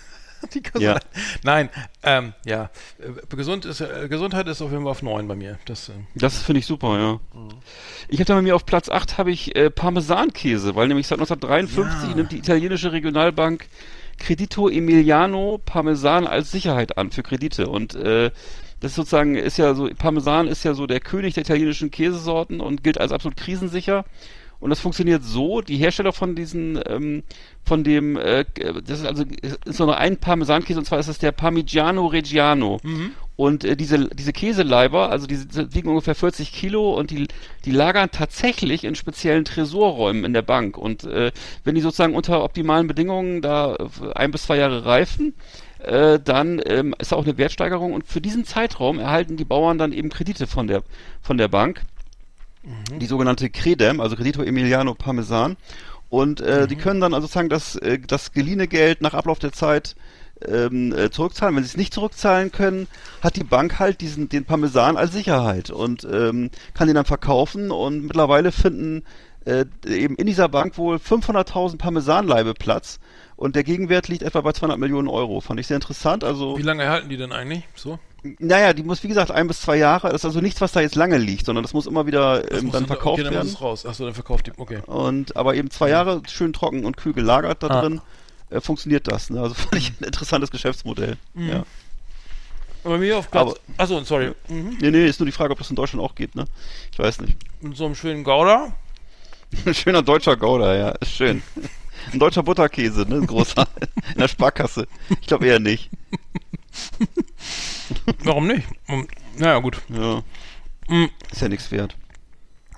Die 0.53 0.63
Ja. 0.79 0.99
Nein, 1.45 1.71
ähm, 2.03 2.35
ja. 2.45 2.71
Äh, 2.99 3.35
Gesund 3.35 3.65
ist, 3.65 3.81
äh, 3.81 4.07
Gesundheit 4.09 4.47
ist 4.49 4.61
auf 4.61 4.71
jeden 4.71 4.83
Fall 4.83 4.91
auf 4.91 5.03
9 5.03 5.27
bei 5.27 5.35
mir. 5.35 5.59
Das, 5.65 5.89
äh, 5.89 5.93
Das 6.15 6.43
finde 6.43 6.59
ich 6.61 6.67
super, 6.67 6.99
ja. 6.99 7.13
Mhm. 7.35 7.49
Ich 8.09 8.19
habe 8.21 8.27
da 8.27 8.35
bei 8.35 8.43
mir 8.43 8.55
auf 8.55 8.67
Platz 8.67 8.91
8 8.91 9.17
habe 9.17 9.31
ich 9.33 9.57
äh, 9.57 9.71
Parmesankäse, 9.71 10.75
weil 10.77 10.89
nämlich 10.89 11.07
seit 11.07 11.19
1953 11.19 12.11
Ja. 12.11 12.15
nimmt 12.17 12.33
die 12.33 12.37
italienische 12.39 12.93
Regionalbank 12.93 13.67
Credito 14.19 14.69
Emiliano 14.69 15.61
Parmesan 15.65 16.27
als 16.27 16.51
Sicherheit 16.51 16.99
an 16.99 17.11
für 17.11 17.23
Kredite. 17.23 17.69
Und 17.69 17.95
äh, 17.95 18.31
das 18.81 18.93
ist 18.93 18.97
sozusagen 18.97 19.37
ist 19.37 19.57
ja 19.57 19.75
so 19.75 19.89
Parmesan 19.97 20.49
ist 20.49 20.65
ja 20.65 20.75
so 20.75 20.87
der 20.87 21.01
König 21.01 21.35
der 21.35 21.43
italienischen 21.43 21.91
Käsesorten 21.91 22.61
und 22.61 22.85
gilt 22.85 22.99
als 23.01 23.13
absolut 23.13 23.37
krisensicher 23.37 24.05
und 24.59 24.71
das 24.71 24.81
funktioniert 24.81 25.23
so, 25.23 25.61
die 25.61 25.77
Hersteller 25.77 26.13
von 26.13 26.35
diesen, 26.35 26.81
ähm, 26.87 27.23
von 27.65 27.85
dem, 27.85 28.17
äh, 28.17 28.45
das 28.85 29.01
ist 29.01 29.07
also 29.07 29.25
ist 29.65 29.79
nur 29.79 29.89
noch 29.89 29.97
ein 29.97 30.17
Parmesankäse 30.17 30.79
und 30.79 30.85
zwar 30.85 30.99
ist 30.99 31.09
das 31.09 31.19
der 31.19 31.33
Parmigiano 31.33 32.07
Reggiano. 32.07 32.79
Und 33.37 33.65
äh, 33.65 33.77
diese, 33.77 34.09
diese 34.09 34.33
Käseleiber, 34.33 35.11
also 35.11 35.27
diese, 35.27 35.47
diese 35.47 35.75
wiegen 35.75 35.91
ungefähr 35.91 36.15
40 36.15 36.53
Kilo 36.53 36.95
und 36.95 37.11
die, 37.11 37.29
die 37.67 37.71
lagern 37.71 38.11
tatsächlich 38.11 38.85
in 38.85 38.95
speziellen 38.95 39.45
Tresorräumen 39.45 40.25
in 40.25 40.33
der 40.33 40.43
Bank. 40.43 40.79
Und 40.79 41.05
äh, 41.05 41.33
wenn 41.63 41.75
die 41.75 41.83
sozusagen 41.83 42.15
unter 42.15 42.43
optimalen 42.43 42.87
Bedingungen 42.87 43.43
da 43.43 43.75
äh, 43.75 44.13
ein 44.15 44.31
bis 44.31 44.45
zwei 44.45 44.57
Jahre 44.57 44.87
reifen, 44.87 45.35
äh, 45.81 46.19
dann 46.19 46.63
ähm, 46.65 46.95
ist 46.99 47.13
auch 47.13 47.25
eine 47.25 47.37
Wertsteigerung 47.37 47.93
und 47.93 48.07
für 48.07 48.23
diesen 48.23 48.47
Zeitraum 48.47 48.99
erhalten 48.99 49.37
die 49.37 49.45
Bauern 49.45 49.77
dann 49.77 49.93
eben 49.93 50.09
Kredite 50.09 50.47
von 50.47 50.67
der, 50.67 50.83
von 51.21 51.37
der 51.37 51.49
Bank. 51.49 51.83
Mhm. 52.67 52.99
Die 52.99 53.07
sogenannte 53.07 53.49
Credem, 53.49 54.01
also 54.01 54.17
Credito 54.17 54.43
Emiliano 54.43 54.95
Parmesan. 54.95 55.57
Und 56.09 56.41
äh, 56.41 56.63
mhm. 56.63 56.69
die 56.69 56.77
können 56.77 57.01
dann 57.01 57.15
also 57.15 57.27
sagen, 57.27 57.49
dass 57.49 57.77
äh, 57.77 57.99
das 57.99 58.33
geliehene 58.33 58.69
Geld 58.69 59.01
nach 59.03 59.15
Ablauf 59.15 59.39
der 59.39 59.53
Zeit 59.53 59.97
ähm, 60.47 60.93
äh, 60.93 61.11
zurückzahlen. 61.11 61.57
Wenn 61.57 61.63
sie 61.63 61.71
es 61.71 61.77
nicht 61.77 61.95
zurückzahlen 61.95 62.53
können, 62.53 62.89
hat 63.23 63.37
die 63.37 63.45
Bank 63.45 63.79
halt 63.79 64.01
diesen 64.01 64.29
den 64.29 64.45
Parmesan 64.45 64.97
als 64.97 65.13
Sicherheit 65.13 65.71
und 65.71 66.05
ähm, 66.05 66.51
kann 66.75 66.89
den 66.89 66.97
dann 66.97 67.07
verkaufen. 67.07 67.71
Und 67.71 68.03
mittlerweile 68.03 68.53
finden 68.53 69.05
äh, 69.45 69.65
eben 69.87 70.17
in 70.17 70.27
dieser 70.27 70.49
Bank 70.49 70.77
wohl 70.77 70.97
500.000 70.97 71.79
Parmesanleibe 71.79 72.55
Platz. 72.55 73.01
Und 73.37 73.55
der 73.55 73.65
Gegenwert 73.65 74.09
liegt 74.09 74.23
etwa 74.23 74.41
bei 74.41 74.53
200 74.53 74.79
Millionen 74.79 75.09
Euro. 75.09 75.41
Fand 75.41 75.61
ich 75.61 75.67
sehr 75.67 75.77
interessant. 75.77 76.25
Also 76.25 76.59
wie 76.59 76.63
lange 76.63 76.83
erhalten 76.83 77.09
die 77.09 77.17
denn 77.17 77.33
eigentlich? 77.33 77.65
So? 77.75 77.99
Naja, 78.39 78.73
die 78.73 78.83
muss 78.83 79.03
wie 79.03 79.09
gesagt 79.09 79.31
ein 79.31 79.49
bis 79.49 79.61
zwei 79.61 79.77
Jahre. 79.77 80.09
Das 80.09 80.23
ist 80.23 80.25
also 80.25 80.41
nichts, 80.41 80.61
was 80.61 80.73
da 80.73 80.81
jetzt 80.81 80.95
lange 80.95 81.19
liegt, 81.19 81.47
sondern 81.47 81.63
das 81.63 81.73
muss 81.73 81.87
immer 81.87 82.07
wieder 82.07 82.51
ähm, 82.51 82.67
muss 82.67 82.73
dann 82.73 82.87
verkauft 82.87 83.15
okay, 83.15 83.25
dann 83.25 83.35
werden. 83.35 83.49
Es 83.49 83.61
raus. 83.61 83.87
Achso, 83.87 84.05
dann 84.05 84.15
verkauft 84.15 84.47
die. 84.47 84.53
Okay. 84.57 84.81
Und 84.87 85.37
aber 85.37 85.55
eben 85.55 85.71
zwei 85.71 85.91
Jahre 85.91 86.23
schön 86.29 86.53
trocken 86.53 86.85
und 86.85 86.97
kühl 86.97 87.13
gelagert 87.13 87.63
da 87.63 87.69
ah. 87.69 87.81
drin 87.81 88.01
äh, 88.51 88.61
funktioniert 88.61 89.11
das. 89.11 89.31
Ne? 89.31 89.41
Also 89.41 89.55
fand 89.55 89.77
ich 89.77 89.93
ein 90.01 90.05
interessantes 90.05 90.51
Geschäftsmodell. 90.51 91.17
Mhm. 91.35 91.49
Ja. 91.49 91.65
Aber 92.85 92.99
mir 92.99 93.19
auf 93.19 93.31
Platz. 93.31 93.55
achso, 93.77 94.03
sorry. 94.05 94.33
Mhm. 94.49 94.79
Nee, 94.81 94.91
nee, 94.93 95.07
ist 95.07 95.19
nur 95.19 95.27
die 95.27 95.33
Frage, 95.33 95.53
ob 95.53 95.59
das 95.59 95.71
in 95.71 95.77
Deutschland 95.77 96.05
auch 96.05 96.15
geht, 96.15 96.37
ne? 96.37 96.45
Ich 96.93 96.99
weiß 96.99 97.21
nicht. 97.21 97.37
Mit 97.61 97.77
so 97.77 97.85
einem 97.85 97.97
schönen 97.97 98.23
Gouda? 98.23 98.73
Ein 99.65 99.75
schöner 99.75 100.03
deutscher 100.03 100.37
Gouda, 100.37 100.77
ja, 100.77 100.91
ist 100.91 101.13
schön. 101.13 101.43
Ein 102.13 102.21
deutscher 102.21 102.45
Butterkäse, 102.45 103.05
ne? 103.09 103.17
Ein 103.17 103.27
großer. 103.27 103.67
in 104.13 104.21
der 104.21 104.29
Sparkasse. 104.29 104.87
Ich 105.21 105.27
glaube 105.27 105.47
eher 105.47 105.59
nicht. 105.59 105.91
Warum 108.25 108.47
nicht? 108.47 108.67
Naja, 109.39 109.59
gut. 109.59 109.81
Ja. 109.89 110.23
Mhm. 110.89 111.11
Ist 111.31 111.43
ja 111.43 111.49
nichts 111.49 111.71
wert. 111.71 111.97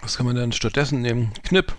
Was 0.01 0.17
kann 0.17 0.27
man 0.27 0.37
denn 0.37 0.53
stattdessen 0.53 1.03
nehmen? 1.03 1.33
Knipp. 1.43 1.75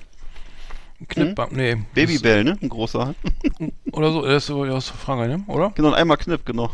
Knipp, 1.07 1.39
hm? 1.39 1.47
nee. 1.51 1.77
Babybell, 1.93 2.43
ne? 2.43 2.57
Ein 2.61 2.69
großer. 2.69 3.15
Oder 3.93 4.11
so, 4.11 4.25
das 4.25 4.43
ist 4.43 4.47
so 4.47 4.65
aus 4.65 4.89
Frankreich, 4.89 5.29
ne? 5.29 5.43
Oder? 5.47 5.71
Genau, 5.71 5.93
einmal 5.93 6.17
Knipp, 6.17 6.45
genau. 6.45 6.71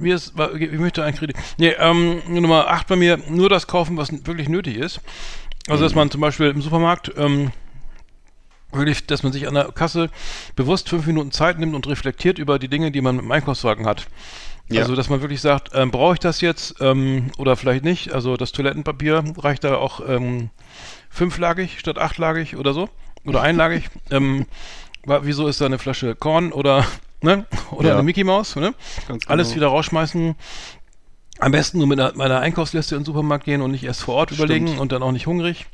Mir 0.00 0.14
ist, 0.14 0.32
ich 0.58 0.72
möchte 0.72 1.04
einen 1.04 1.16
Kredit. 1.16 1.36
Nee, 1.58 1.74
ähm, 1.78 2.22
Nummer 2.28 2.68
8 2.68 2.86
bei 2.86 2.96
mir, 2.96 3.18
nur 3.28 3.50
das 3.50 3.66
kaufen, 3.66 3.98
was 3.98 4.10
wirklich 4.26 4.48
nötig 4.48 4.76
ist. 4.76 5.00
Also, 5.68 5.84
dass 5.84 5.94
man 5.94 6.10
zum 6.10 6.22
Beispiel 6.22 6.48
im 6.48 6.62
Supermarkt, 6.62 7.12
ähm, 7.16 7.52
wirklich, 8.72 9.06
dass 9.06 9.22
man 9.22 9.32
sich 9.32 9.46
an 9.46 9.54
der 9.54 9.70
Kasse 9.72 10.08
bewusst 10.56 10.88
fünf 10.88 11.06
Minuten 11.06 11.30
Zeit 11.30 11.58
nimmt 11.58 11.74
und 11.74 11.86
reflektiert 11.86 12.38
über 12.38 12.58
die 12.58 12.68
Dinge, 12.68 12.90
die 12.90 13.02
man 13.02 13.18
im 13.18 13.30
Einkaufswagen 13.30 13.86
hat. 13.86 14.06
Ja. 14.74 14.82
Also, 14.82 14.94
dass 14.94 15.08
man 15.08 15.20
wirklich 15.20 15.40
sagt, 15.40 15.70
ähm, 15.74 15.90
brauche 15.90 16.14
ich 16.14 16.20
das 16.20 16.40
jetzt 16.40 16.76
ähm, 16.80 17.30
oder 17.38 17.56
vielleicht 17.56 17.84
nicht? 17.84 18.12
Also, 18.12 18.36
das 18.36 18.52
Toilettenpapier 18.52 19.22
reicht 19.38 19.64
da 19.64 19.76
auch 19.76 20.00
ähm, 20.06 20.50
fünflagig 21.10 21.78
statt 21.78 21.98
achtlagig 21.98 22.56
oder 22.56 22.72
so 22.72 22.88
oder 23.24 23.42
einlagig. 23.42 23.88
ähm, 24.10 24.46
wieso 25.04 25.48
ist 25.48 25.60
da 25.60 25.66
eine 25.66 25.78
Flasche 25.78 26.14
Korn 26.14 26.52
oder 26.52 26.86
ne? 27.20 27.46
oder 27.70 27.88
ja. 27.88 27.94
eine 27.94 28.02
Mickey 28.02 28.24
Maus? 28.24 28.56
Ne? 28.56 28.74
Genau. 29.06 29.18
Alles 29.26 29.54
wieder 29.54 29.68
rausschmeißen. 29.68 30.34
Am 31.42 31.52
besten 31.52 31.78
nur 31.78 31.86
mit 31.86 31.98
meiner 32.16 32.40
Einkaufsliste 32.40 32.94
in 32.94 33.00
den 33.00 33.06
Supermarkt 33.06 33.44
gehen 33.44 33.62
und 33.62 33.72
nicht 33.72 33.84
erst 33.84 34.02
vor 34.02 34.14
Ort 34.14 34.30
Stimmt. 34.30 34.50
überlegen 34.50 34.78
und 34.78 34.92
dann 34.92 35.02
auch 35.02 35.12
nicht 35.12 35.26
hungrig 35.26 35.66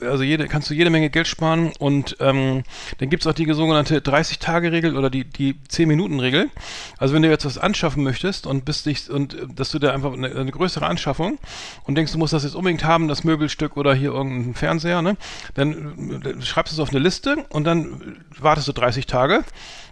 also 0.00 0.22
jede, 0.22 0.46
kannst 0.48 0.70
du 0.70 0.74
jede 0.74 0.90
Menge 0.90 1.10
Geld 1.10 1.26
sparen 1.26 1.72
und 1.78 2.16
ähm, 2.20 2.62
dann 2.98 3.10
gibt 3.10 3.22
es 3.22 3.26
auch 3.26 3.32
die 3.32 3.52
sogenannte 3.52 3.98
30-Tage-Regel 4.00 4.96
oder 4.96 5.10
die, 5.10 5.24
die 5.24 5.54
10-Minuten-Regel. 5.54 6.50
Also 6.98 7.14
wenn 7.14 7.22
du 7.22 7.28
jetzt 7.28 7.44
was 7.44 7.58
anschaffen 7.58 8.02
möchtest 8.02 8.46
und 8.46 8.64
bist 8.64 8.86
dich 8.86 9.10
und 9.10 9.34
äh, 9.34 9.46
dass 9.54 9.70
du 9.70 9.78
da 9.78 9.92
einfach 9.92 10.12
eine, 10.12 10.28
eine, 10.28 10.50
größere 10.50 10.86
Anschaffung 10.86 11.38
und 11.84 11.96
denkst, 11.96 12.12
du 12.12 12.18
musst 12.18 12.32
das 12.32 12.44
jetzt 12.44 12.54
unbedingt 12.54 12.84
haben, 12.84 13.08
das 13.08 13.24
Möbelstück 13.24 13.76
oder 13.76 13.94
hier 13.94 14.12
irgendein 14.12 14.54
Fernseher, 14.54 15.02
ne? 15.02 15.16
Dann 15.54 16.22
äh, 16.22 16.42
schreibst 16.42 16.72
du 16.72 16.76
es 16.76 16.80
auf 16.80 16.90
eine 16.90 17.00
Liste 17.00 17.44
und 17.50 17.64
dann 17.64 18.24
wartest 18.38 18.68
du 18.68 18.72
30 18.72 19.06
Tage. 19.06 19.44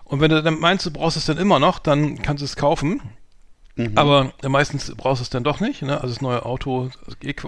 Und 0.05 0.21
wenn 0.21 0.31
du 0.31 0.43
dann 0.43 0.61
meinst, 0.61 0.87
du 0.87 0.91
brauchst 0.91 1.17
es 1.17 1.27
dann 1.27 1.39
immer 1.39 1.59
noch, 1.59 1.79
dann 1.79 2.21
kannst 2.23 2.43
du 2.43 2.45
es 2.45 2.57
kaufen. 2.57 3.01
Mhm. 3.77 3.93
Aber 3.97 4.33
meistens 4.43 4.93
brauchst 4.97 5.21
du 5.21 5.25
es 5.25 5.31
dann 5.31 5.45
doch 5.45 5.61
nicht, 5.61 5.83
ne? 5.83 6.01
Also 6.01 6.15
das 6.15 6.21
neue 6.23 6.45
Auto, 6.45 6.91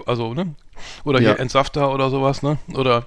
also, 0.05 0.33
ne? 0.33 0.55
Oder 1.03 1.21
ja. 1.21 1.31
hier 1.31 1.39
Entsafter 1.39 1.93
oder 1.93 2.09
sowas, 2.09 2.43
ne? 2.43 2.57
Oder 2.73 3.05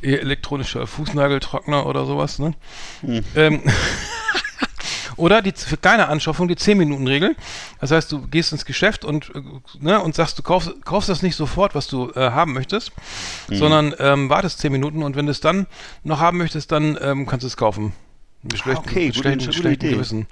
elektronischer 0.00 0.86
Fußnageltrockner 0.86 1.86
oder 1.86 2.06
sowas, 2.06 2.38
ne? 2.38 2.54
Mhm. 3.02 3.24
Ähm, 3.34 3.62
oder 5.16 5.42
die 5.42 5.52
für 5.52 5.76
kleine 5.76 6.08
Anschaffung 6.08 6.48
die 6.48 6.54
10-Minuten-Regel. 6.54 7.36
Das 7.80 7.90
heißt, 7.90 8.10
du 8.12 8.26
gehst 8.26 8.52
ins 8.52 8.64
Geschäft 8.64 9.04
und, 9.04 9.30
äh, 9.34 9.42
ne, 9.80 10.00
und 10.00 10.14
sagst, 10.14 10.38
du 10.38 10.42
kaufst, 10.42 10.72
kaufst 10.84 11.08
das 11.10 11.22
nicht 11.22 11.36
sofort, 11.36 11.74
was 11.74 11.86
du 11.86 12.10
äh, 12.12 12.30
haben 12.30 12.54
möchtest, 12.54 12.92
mhm. 13.48 13.56
sondern 13.56 13.94
ähm, 13.98 14.30
wartest 14.30 14.60
10 14.60 14.72
Minuten 14.72 15.02
und 15.02 15.16
wenn 15.16 15.26
du 15.26 15.32
es 15.32 15.40
dann 15.40 15.66
noch 16.02 16.20
haben 16.20 16.38
möchtest, 16.38 16.72
dann 16.72 16.96
ähm, 17.02 17.26
kannst 17.26 17.42
du 17.42 17.48
es 17.48 17.56
kaufen. 17.56 17.92
Mit 18.42 18.58
schlechten, 18.58 18.88
okay, 18.88 19.06
mit 19.06 19.16
schlechten, 19.16 19.38
gute, 19.40 19.52
schlechten 19.52 19.86
gute 19.86 19.94
Gewissen. 19.96 20.26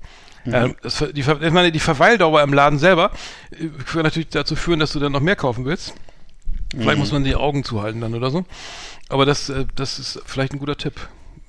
Mhm. 0.46 0.54
Ähm, 0.54 0.76
das, 0.82 1.04
die, 1.12 1.20
ich 1.20 1.26
meine, 1.26 1.72
die 1.72 1.80
Verweildauer 1.80 2.42
im 2.42 2.52
Laden 2.52 2.78
selber 2.78 3.10
äh, 3.50 3.68
kann 3.84 4.02
natürlich 4.02 4.28
dazu 4.28 4.56
führen, 4.56 4.80
dass 4.80 4.92
du 4.92 5.00
dann 5.00 5.12
noch 5.12 5.20
mehr 5.20 5.36
kaufen 5.36 5.64
willst. 5.64 5.94
Vielleicht 6.70 6.96
mhm. 6.96 7.00
muss 7.00 7.12
man 7.12 7.24
die 7.24 7.36
Augen 7.36 7.64
zuhalten 7.64 8.00
dann 8.00 8.14
oder 8.14 8.30
so. 8.30 8.44
Aber 9.08 9.26
das, 9.26 9.48
äh, 9.48 9.66
das 9.74 9.98
ist 9.98 10.22
vielleicht 10.24 10.52
ein 10.52 10.58
guter 10.58 10.76
Tipp 10.76 10.94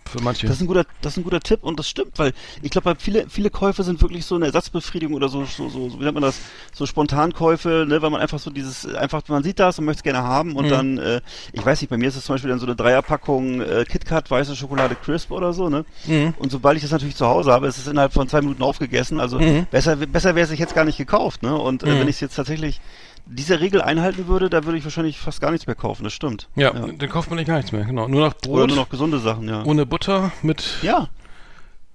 für 0.07 0.21
manche. 0.21 0.47
Das 0.47 0.57
ist 0.57 0.61
ein 0.61 0.67
guter, 0.67 0.85
das 1.01 1.13
ist 1.13 1.17
ein 1.17 1.23
guter 1.23 1.39
Tipp 1.39 1.63
und 1.63 1.79
das 1.79 1.89
stimmt, 1.89 2.17
weil 2.17 2.33
ich 2.61 2.71
glaube, 2.71 2.95
viele, 2.99 3.29
viele 3.29 3.49
Käufe 3.49 3.83
sind 3.83 4.01
wirklich 4.01 4.25
so 4.25 4.35
eine 4.35 4.45
Ersatzbefriedigung 4.45 5.15
oder 5.15 5.29
so, 5.29 5.45
so, 5.45 5.69
so, 5.69 5.89
so 5.89 5.99
wie 5.99 6.03
nennt 6.03 6.15
man 6.15 6.23
das, 6.23 6.39
so 6.73 6.85
Spontankäufe, 6.85 7.85
ne, 7.87 8.01
weil 8.01 8.09
man 8.09 8.21
einfach 8.21 8.39
so 8.39 8.49
dieses, 8.49 8.85
einfach, 8.95 9.21
man 9.27 9.43
sieht 9.43 9.59
das 9.59 9.79
und 9.79 9.85
möchte 9.85 9.99
es 9.99 10.03
gerne 10.03 10.23
haben 10.23 10.55
und 10.55 10.65
mhm. 10.65 10.69
dann, 10.69 10.97
äh, 10.97 11.21
ich 11.53 11.65
weiß 11.65 11.81
nicht, 11.81 11.89
bei 11.89 11.97
mir 11.97 12.07
ist 12.07 12.15
es 12.15 12.25
zum 12.25 12.35
Beispiel 12.35 12.49
dann 12.49 12.59
so 12.59 12.65
eine 12.65 12.75
Dreierpackung 12.75 13.61
äh, 13.61 13.85
KitKat 13.85 14.29
weiße 14.29 14.55
Schokolade 14.55 14.95
Crisp 14.95 15.31
oder 15.31 15.53
so, 15.53 15.69
ne? 15.69 15.85
Mhm. 16.05 16.33
Und 16.37 16.51
sobald 16.51 16.77
ich 16.77 16.83
das 16.83 16.91
natürlich 16.91 17.15
zu 17.15 17.27
Hause 17.27 17.51
habe, 17.51 17.67
ist 17.67 17.77
es 17.77 17.87
innerhalb 17.87 18.13
von 18.13 18.27
zwei 18.27 18.41
Minuten 18.41 18.63
aufgegessen. 18.63 19.19
Also 19.19 19.39
mhm. 19.39 19.67
besser, 19.69 19.95
besser 19.95 20.35
wäre 20.35 20.43
es 20.43 20.49
sich 20.49 20.59
jetzt 20.59 20.75
gar 20.75 20.85
nicht 20.85 20.97
gekauft, 20.97 21.43
ne? 21.43 21.55
Und 21.55 21.83
äh, 21.83 21.87
mhm. 21.87 21.99
wenn 21.99 22.07
ich 22.07 22.15
es 22.15 22.21
jetzt 22.21 22.35
tatsächlich 22.35 22.81
diese 23.29 23.59
Regel 23.59 23.81
einhalten 23.81 24.27
würde, 24.27 24.49
da 24.49 24.65
würde 24.65 24.77
ich 24.77 24.83
wahrscheinlich 24.83 25.19
fast 25.19 25.41
gar 25.41 25.51
nichts 25.51 25.67
mehr 25.67 25.75
kaufen, 25.75 26.03
das 26.03 26.13
stimmt. 26.13 26.49
Ja, 26.55 26.73
ja. 26.73 26.87
dann 26.87 27.09
kauft 27.09 27.29
man 27.29 27.37
nicht 27.37 27.47
gar 27.47 27.57
nichts 27.57 27.71
mehr, 27.71 27.85
genau. 27.85 28.07
Nur 28.07 28.21
noch 28.27 28.33
Brot. 28.33 28.53
Oder 28.53 28.67
nur 28.67 28.75
noch 28.77 28.89
gesunde 28.89 29.19
Sachen, 29.19 29.47
ja. 29.47 29.63
Ohne 29.63 29.85
Butter, 29.85 30.31
mit. 30.41 30.77
Ja. 30.81 31.09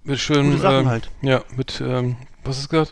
Mit 0.05 0.19
schönen. 0.19 0.51
Gute 0.51 0.63
Sachen 0.63 0.81
ähm, 0.81 0.89
halt. 0.89 1.11
Ja, 1.23 1.43
mit, 1.57 1.81
ähm, 1.81 2.17
was 2.45 2.59
ist 2.59 2.69
gerade? 2.69 2.91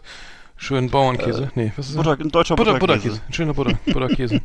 Schönen 0.57 0.91
Bauernkäse. 0.91 1.45
Äh, 1.45 1.49
nee, 1.55 1.73
was 1.77 1.89
ist 1.89 1.97
Butter, 1.97 2.17
das? 2.17 2.27
Ein 2.27 2.31
deutscher 2.31 2.55
Butter, 2.55 2.79
Butterkäse. 2.79 3.21
Ein 3.27 3.33
schöner 3.33 3.55
Butter, 3.55 3.79
Butterkäse. 3.87 4.43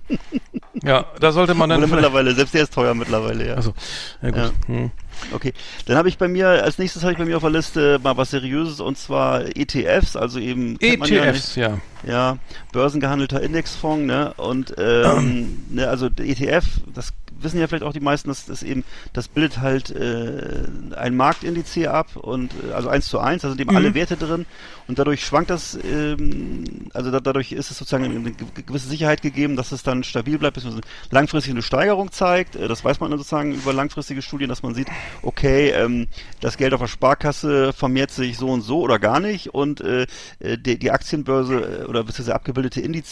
Ja, 0.83 1.05
da 1.19 1.31
sollte 1.31 1.53
man 1.53 1.69
dann. 1.69 1.81
Mittlerweile, 1.81 2.33
selbst 2.33 2.53
der 2.53 2.63
ist 2.63 2.73
teuer 2.73 2.93
mittlerweile, 2.93 3.47
ja. 3.47 3.53
Also, 3.55 3.73
ja 4.21 4.29
gut. 4.29 4.37
Ja. 4.37 4.51
Hm. 4.67 4.91
Okay, 5.31 5.53
dann 5.85 5.97
habe 5.97 6.09
ich 6.09 6.17
bei 6.17 6.27
mir, 6.27 6.47
als 6.47 6.77
nächstes 6.77 7.03
habe 7.03 7.13
ich 7.13 7.17
bei 7.17 7.25
mir 7.25 7.37
auf 7.37 7.43
der 7.43 7.51
Liste 7.51 7.99
mal 8.03 8.17
was 8.17 8.31
Seriöses 8.31 8.81
und 8.81 8.97
zwar 8.97 9.45
ETFs, 9.55 10.15
also 10.15 10.39
eben 10.39 10.77
ETFs, 10.79 11.55
ja, 11.55 11.69
ja, 11.69 12.11
ja. 12.11 12.37
börsengehandelter 12.73 13.41
Indexfonds, 13.41 14.05
ne? 14.05 14.33
Und 14.35 14.75
ähm, 14.77 15.65
ne, 15.69 15.87
also 15.87 16.07
ETF, 16.07 16.65
das 16.93 17.13
wissen 17.39 17.59
ja 17.59 17.67
vielleicht 17.67 17.83
auch 17.83 17.93
die 17.93 17.99
meisten, 17.99 18.29
dass 18.29 18.45
das 18.45 18.63
eben, 18.63 18.83
das 19.13 19.27
bildet 19.27 19.59
halt 19.59 19.91
äh, 19.91 20.63
ein 20.95 21.15
Marktindiz 21.15 21.77
ab 21.87 22.15
und 22.15 22.51
äh, 22.69 22.73
also 22.73 22.89
eins 22.89 23.07
zu 23.07 23.19
eins, 23.19 23.41
da 23.41 23.49
sind 23.49 23.59
eben 23.59 23.71
mhm. 23.71 23.77
alle 23.77 23.93
Werte 23.93 24.17
drin 24.17 24.45
und 24.87 24.99
dadurch 24.99 25.25
schwankt 25.25 25.49
das, 25.49 25.77
ähm, 25.83 26.63
also 26.93 27.11
da, 27.11 27.19
dadurch 27.19 27.51
ist 27.51 27.71
es 27.71 27.77
sozusagen 27.77 28.05
eine 28.05 28.31
gewisse 28.31 28.87
Sicherheit 28.87 29.21
gegeben, 29.21 29.55
dass 29.55 29.71
es 29.71 29.83
dann 29.83 30.03
stabil 30.03 30.37
bleibt, 30.37 30.55
bis 30.55 30.63
man 30.63 30.79
langfristig 31.09 31.51
eine 31.51 31.63
Steigerung 31.63 32.11
zeigt. 32.11 32.55
Äh, 32.55 32.67
das 32.67 32.83
weiß 32.83 32.99
man 32.99 33.11
sozusagen 33.11 33.53
über 33.53 33.73
langfristige 33.73 34.21
Studien, 34.21 34.49
dass 34.49 34.63
man 34.63 34.75
sieht, 34.75 34.87
okay, 35.23 35.69
ähm, 35.69 36.07
das 36.39 36.57
Geld 36.57 36.73
auf 36.73 36.81
der 36.81 36.87
Sparkasse 36.87 37.73
vermehrt 37.73 38.11
sich 38.11 38.37
so 38.37 38.49
und 38.49 38.61
so 38.61 38.81
oder 38.81 38.99
gar 38.99 39.19
nicht 39.19 39.53
und 39.53 39.81
äh, 39.81 40.05
äh 40.39 40.57
die, 40.57 40.77
die 40.77 40.91
Aktienbörse 40.91 41.85
oder 41.87 42.03
beziehungsweise 42.03 42.35
abgebildete 42.35 42.81
Indiz 42.81 43.05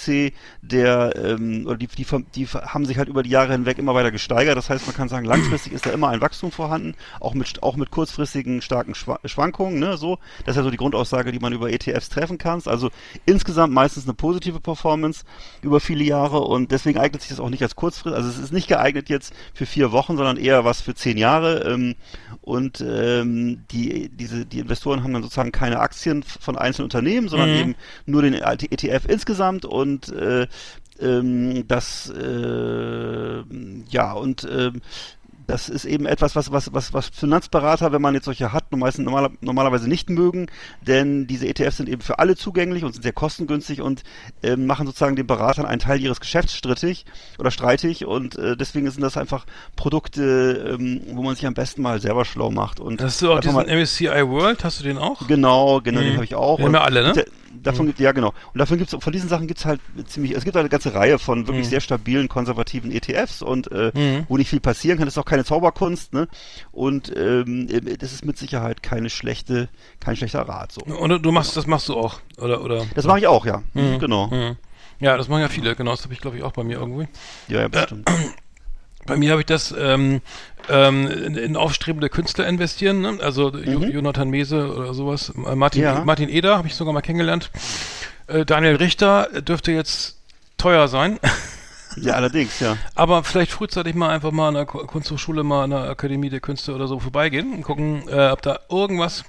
der 0.61 1.13
ähm, 1.15 1.65
oder 1.65 1.77
die, 1.77 1.87
die, 1.87 2.05
die 2.35 2.47
haben 2.47 2.85
sich 2.85 2.97
halt 2.97 3.09
über 3.09 3.23
die 3.23 3.29
Jahre 3.29 3.53
hinweg 3.53 3.77
immer 3.77 3.93
weiter 3.93 4.11
gesteigert. 4.13 4.55
Das 4.55 4.69
heißt, 4.69 4.85
man 4.85 4.95
kann 4.95 5.09
sagen, 5.09 5.25
langfristig 5.25 5.73
ist 5.73 5.85
da 5.85 5.89
immer 5.89 6.07
ein 6.09 6.21
Wachstum 6.21 6.51
vorhanden, 6.51 6.95
auch 7.19 7.33
mit 7.33 7.61
auch 7.61 7.75
mit 7.75 7.91
kurzfristigen 7.91 8.61
starken 8.61 8.95
Schwankungen. 8.95 9.79
Ne, 9.79 9.97
so, 9.97 10.19
das 10.45 10.53
ist 10.53 10.57
ja 10.57 10.63
so 10.63 10.71
die 10.71 10.77
Grundaussage, 10.77 11.31
die 11.33 11.39
man 11.39 11.51
über 11.51 11.71
ETFs 11.71 12.07
treffen 12.07 12.37
kannst. 12.37 12.67
Also 12.67 12.89
insgesamt 13.25 13.73
meistens 13.73 14.05
eine 14.05 14.13
positive 14.13 14.61
Performance 14.61 15.25
über 15.61 15.79
viele 15.79 16.03
Jahre 16.05 16.39
und 16.41 16.71
deswegen 16.71 16.99
eignet 16.99 17.21
sich 17.21 17.29
das 17.29 17.41
auch 17.41 17.49
nicht 17.49 17.63
als 17.63 17.75
kurzfristig. 17.75 18.15
Also 18.17 18.29
es 18.29 18.37
ist 18.37 18.53
nicht 18.53 18.67
geeignet 18.67 19.09
jetzt 19.09 19.33
für 19.53 19.65
vier 19.65 19.91
Wochen, 19.91 20.15
sondern 20.15 20.37
eher 20.37 20.63
was 20.63 20.81
für 20.81 20.95
zehn 20.95 21.17
Jahre. 21.17 21.63
Ähm, 21.63 21.95
und 22.41 22.81
ähm, 22.81 23.63
die 23.71 24.09
diese 24.09 24.45
die 24.45 24.59
Investoren 24.59 25.03
haben 25.03 25.13
dann 25.13 25.23
sozusagen 25.23 25.51
keine 25.51 25.79
Aktien 25.79 26.23
von 26.23 26.57
einzelnen 26.57 26.85
Unternehmen, 26.85 27.27
sondern 27.27 27.51
mhm. 27.51 27.59
eben 27.59 27.75
nur 28.05 28.21
den 28.21 28.33
ETF 28.33 29.05
insgesamt 29.07 29.65
und 29.65 30.09
äh, 30.11 30.47
ähm, 30.99 31.67
das 31.67 32.09
äh, 32.09 33.43
ja 33.89 34.13
und 34.13 34.43
äh, 34.43 34.71
das 35.47 35.69
ist 35.69 35.85
eben 35.85 36.05
etwas, 36.05 36.35
was, 36.35 36.51
was, 36.51 36.73
was, 36.73 36.93
was 36.93 37.09
Finanzberater, 37.09 37.91
wenn 37.91 38.01
man 38.01 38.13
jetzt 38.13 38.25
solche 38.25 38.53
hat, 38.53 38.71
meistens 38.71 39.05
normaler, 39.05 39.29
normalerweise 39.41 39.87
nicht 39.89 40.09
mögen, 40.09 40.47
denn 40.81 41.27
diese 41.27 41.47
ETFs 41.47 41.77
sind 41.77 41.89
eben 41.89 42.01
für 42.01 42.19
alle 42.19 42.35
zugänglich 42.35 42.83
und 42.83 42.93
sind 42.93 43.03
sehr 43.03 43.13
kostengünstig 43.13 43.81
und 43.81 44.03
äh, 44.41 44.55
machen 44.55 44.85
sozusagen 44.87 45.15
den 45.15 45.27
Beratern 45.27 45.65
einen 45.65 45.79
Teil 45.79 45.99
ihres 46.01 46.19
Geschäfts 46.19 46.55
strittig 46.55 47.05
oder 47.39 47.51
streitig 47.51 48.05
und 48.05 48.37
äh, 48.37 48.55
deswegen 48.57 48.89
sind 48.89 49.01
das 49.01 49.17
einfach 49.17 49.45
Produkte, 49.75 50.77
ähm, 50.79 51.01
wo 51.13 51.21
man 51.23 51.35
sich 51.35 51.45
am 51.45 51.53
besten 51.53 51.81
mal 51.81 51.99
selber 52.01 52.25
schlau 52.25 52.49
macht. 52.51 52.79
Und 52.79 53.01
Hast 53.01 53.21
du 53.21 53.31
auch 53.31 53.39
diesen 53.39 53.55
mal, 53.55 53.65
MSCI 53.67 54.07
World, 54.27 54.63
hast 54.63 54.79
du 54.79 54.83
den 54.83 54.97
auch? 54.97 55.27
Genau, 55.27 55.81
genau, 55.81 55.99
den 55.99 56.11
Mhm. 56.11 56.15
habe 56.15 56.25
ich 56.25 56.35
auch. 56.35 56.57
Den 56.57 56.65
haben 56.67 56.71
wir 56.73 56.83
alle, 56.83 57.13
ne? 57.13 57.25
Davon 57.61 57.85
gibt 57.85 57.99
ja 57.99 58.11
genau. 58.13 58.29
Und 58.53 58.57
davon 58.59 58.77
gibt's 58.79 58.95
von 58.99 59.13
diesen 59.13 59.29
Sachen 59.29 59.45
gibt's 59.47 59.63
halt 59.63 59.79
ziemlich. 60.07 60.31
Es 60.35 60.43
gibt 60.43 60.57
eine 60.57 60.69
ganze 60.69 60.95
Reihe 60.95 61.19
von 61.19 61.45
wirklich 61.47 61.67
Mhm. 61.67 61.69
sehr 61.69 61.81
stabilen 61.81 62.27
konservativen 62.27 62.91
ETFs 62.91 63.41
und 63.43 63.71
äh, 63.71 63.91
Mhm. 63.93 64.25
wo 64.27 64.37
nicht 64.37 64.49
viel 64.49 64.59
passieren 64.59 64.97
kann. 64.97 65.07
Ist 65.07 65.19
auch 65.19 65.25
keine 65.33 65.45
Zauberkunst, 65.45 66.13
ne? 66.13 66.27
Und 66.71 67.11
ähm, 67.17 67.67
das 67.97 68.13
ist 68.13 68.23
mit 68.23 68.37
Sicherheit 68.37 68.83
keine 68.83 69.09
schlechte, 69.09 69.67
kein 69.99 70.15
schlechter 70.15 70.41
Rat. 70.47 70.71
So. 70.71 70.81
Und 70.81 71.25
du 71.25 71.31
machst, 71.31 71.57
das 71.57 71.65
machst 71.65 71.89
du 71.89 71.95
auch, 71.95 72.19
oder? 72.37 72.63
oder? 72.63 72.85
Das 72.93 73.05
mache 73.05 73.17
ich 73.17 73.25
auch, 73.27 73.47
ja. 73.47 73.63
Mhm. 73.73 73.97
Genau. 73.97 74.27
Mhm. 74.27 74.57
Ja, 74.99 75.17
das 75.17 75.27
machen 75.29 75.41
ja 75.41 75.47
viele, 75.49 75.75
genau, 75.75 75.89
das 75.89 76.03
habe 76.03 76.13
ich 76.13 76.21
glaube 76.21 76.37
ich 76.37 76.43
auch 76.43 76.51
bei 76.51 76.63
mir 76.63 76.77
irgendwie. 76.77 77.07
Ja, 77.47 77.61
ja, 77.61 77.67
bestimmt. 77.67 78.07
Bei 79.05 79.17
mir 79.17 79.31
habe 79.31 79.41
ich 79.41 79.45
das 79.47 79.73
ähm, 79.77 80.21
ähm, 80.69 81.07
in, 81.11 81.35
in 81.35 81.57
aufstrebende 81.57 82.07
Künstler 82.07 82.47
investieren, 82.47 83.01
ne? 83.01 83.17
also 83.21 83.51
Mhm. 83.51 83.89
Jonathan 83.91 84.29
Mese 84.29 84.73
oder 84.73 84.93
sowas. 84.93 85.33
Äh, 85.45 85.55
Martin, 85.55 85.81
Ja. 85.81 86.05
Martin 86.05 86.29
Eder 86.29 86.55
habe 86.57 86.69
ich 86.69 86.75
sogar 86.75 86.93
mal 86.93 87.01
kennengelernt. 87.01 87.51
Äh, 88.27 88.45
Daniel 88.45 88.75
Richter 88.77 89.27
dürfte 89.41 89.73
jetzt 89.73 90.19
teuer 90.57 90.87
sein, 90.87 91.19
Ja, 91.97 92.13
allerdings, 92.13 92.59
ja. 92.59 92.77
aber 92.95 93.23
vielleicht 93.23 93.51
frühzeitig 93.51 93.95
mal 93.95 94.09
einfach 94.09 94.31
mal 94.31 94.49
an 94.49 94.53
der 94.55 94.65
Ku- 94.65 94.85
Kunsthochschule, 94.85 95.43
mal 95.43 95.63
an 95.65 95.69
der 95.71 95.89
Akademie 95.89 96.29
der 96.29 96.39
Künste 96.39 96.73
oder 96.73 96.87
so 96.87 96.99
vorbeigehen 96.99 97.53
und 97.53 97.63
gucken, 97.63 98.07
äh, 98.09 98.29
ob 98.29 98.41
da 98.41 98.59
irgendwas 98.69 99.23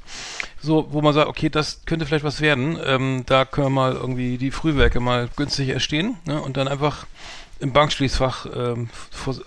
so, 0.60 0.86
wo 0.90 1.02
man 1.02 1.12
sagt, 1.14 1.28
okay, 1.28 1.48
das 1.50 1.82
könnte 1.84 2.06
vielleicht 2.06 2.24
was 2.24 2.40
werden. 2.40 2.78
Ähm, 2.84 3.22
da 3.26 3.44
können 3.44 3.66
wir 3.66 3.70
mal 3.70 3.92
irgendwie 3.92 4.38
die 4.38 4.50
Frühwerke 4.50 5.00
mal 5.00 5.28
günstig 5.36 5.68
erstehen 5.68 6.16
ne? 6.26 6.40
und 6.40 6.56
dann 6.56 6.68
einfach 6.68 7.06
im 7.60 7.72
Bankschließfach 7.72 8.46
ähm, 8.54 8.88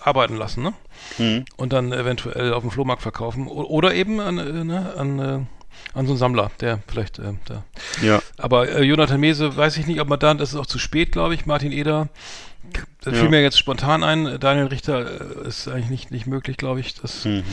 arbeiten 0.04 0.36
lassen, 0.38 0.64
ne? 0.64 0.74
Mhm. 1.20 1.46
und 1.58 1.74
dann 1.74 1.92
eventuell 1.94 2.54
auf 2.54 2.64
dem 2.64 2.72
Flohmarkt 2.72 3.02
verkaufen 3.02 3.48
O 3.48 3.62
oder 3.64 3.94
eben 3.94 4.20
an, 4.20 4.38
äh, 4.40 4.64
ne, 4.64 4.94
an, 4.98 5.20
äh, 5.20 5.24
an 5.94 6.06
so 6.06 6.14
einen 6.14 6.18
Sammler, 6.18 6.52
der 6.60 6.80
vielleicht 6.88 7.20
äh, 7.20 7.34
da. 7.46 7.64
Ja. 8.02 8.20
Aber 8.38 8.68
äh, 8.68 8.82
Jonathan 8.84 9.20
Mese 9.20 9.56
weiß 9.56 9.78
ich 9.78 9.86
nicht, 9.88 10.02
ob 10.02 10.08
man 10.10 10.20
dann, 10.20 10.38
das 10.38 10.50
ist 10.50 10.56
auch 10.56 10.66
zu 10.66 10.80
spät, 10.80 11.12
glaube 11.12 11.36
ich. 11.36 11.46
Martin 11.46 11.72
Eder, 11.72 12.10
das 13.02 13.14
Ja. 13.14 13.20
fiel 13.22 13.30
mir 13.30 13.42
jetzt 13.42 13.58
spontan 13.60 14.04
ein. 14.04 14.40
Daniel 14.40 14.68
Richter 14.68 15.44
äh, 15.44 15.48
ist 15.48 15.68
eigentlich 15.68 15.90
nicht, 15.90 16.12
nicht 16.12 16.28
möglich, 16.28 16.58
glaube 16.58 16.80
ich. 16.80 16.96
Das, 16.96 17.26
Mhm. 17.26 17.44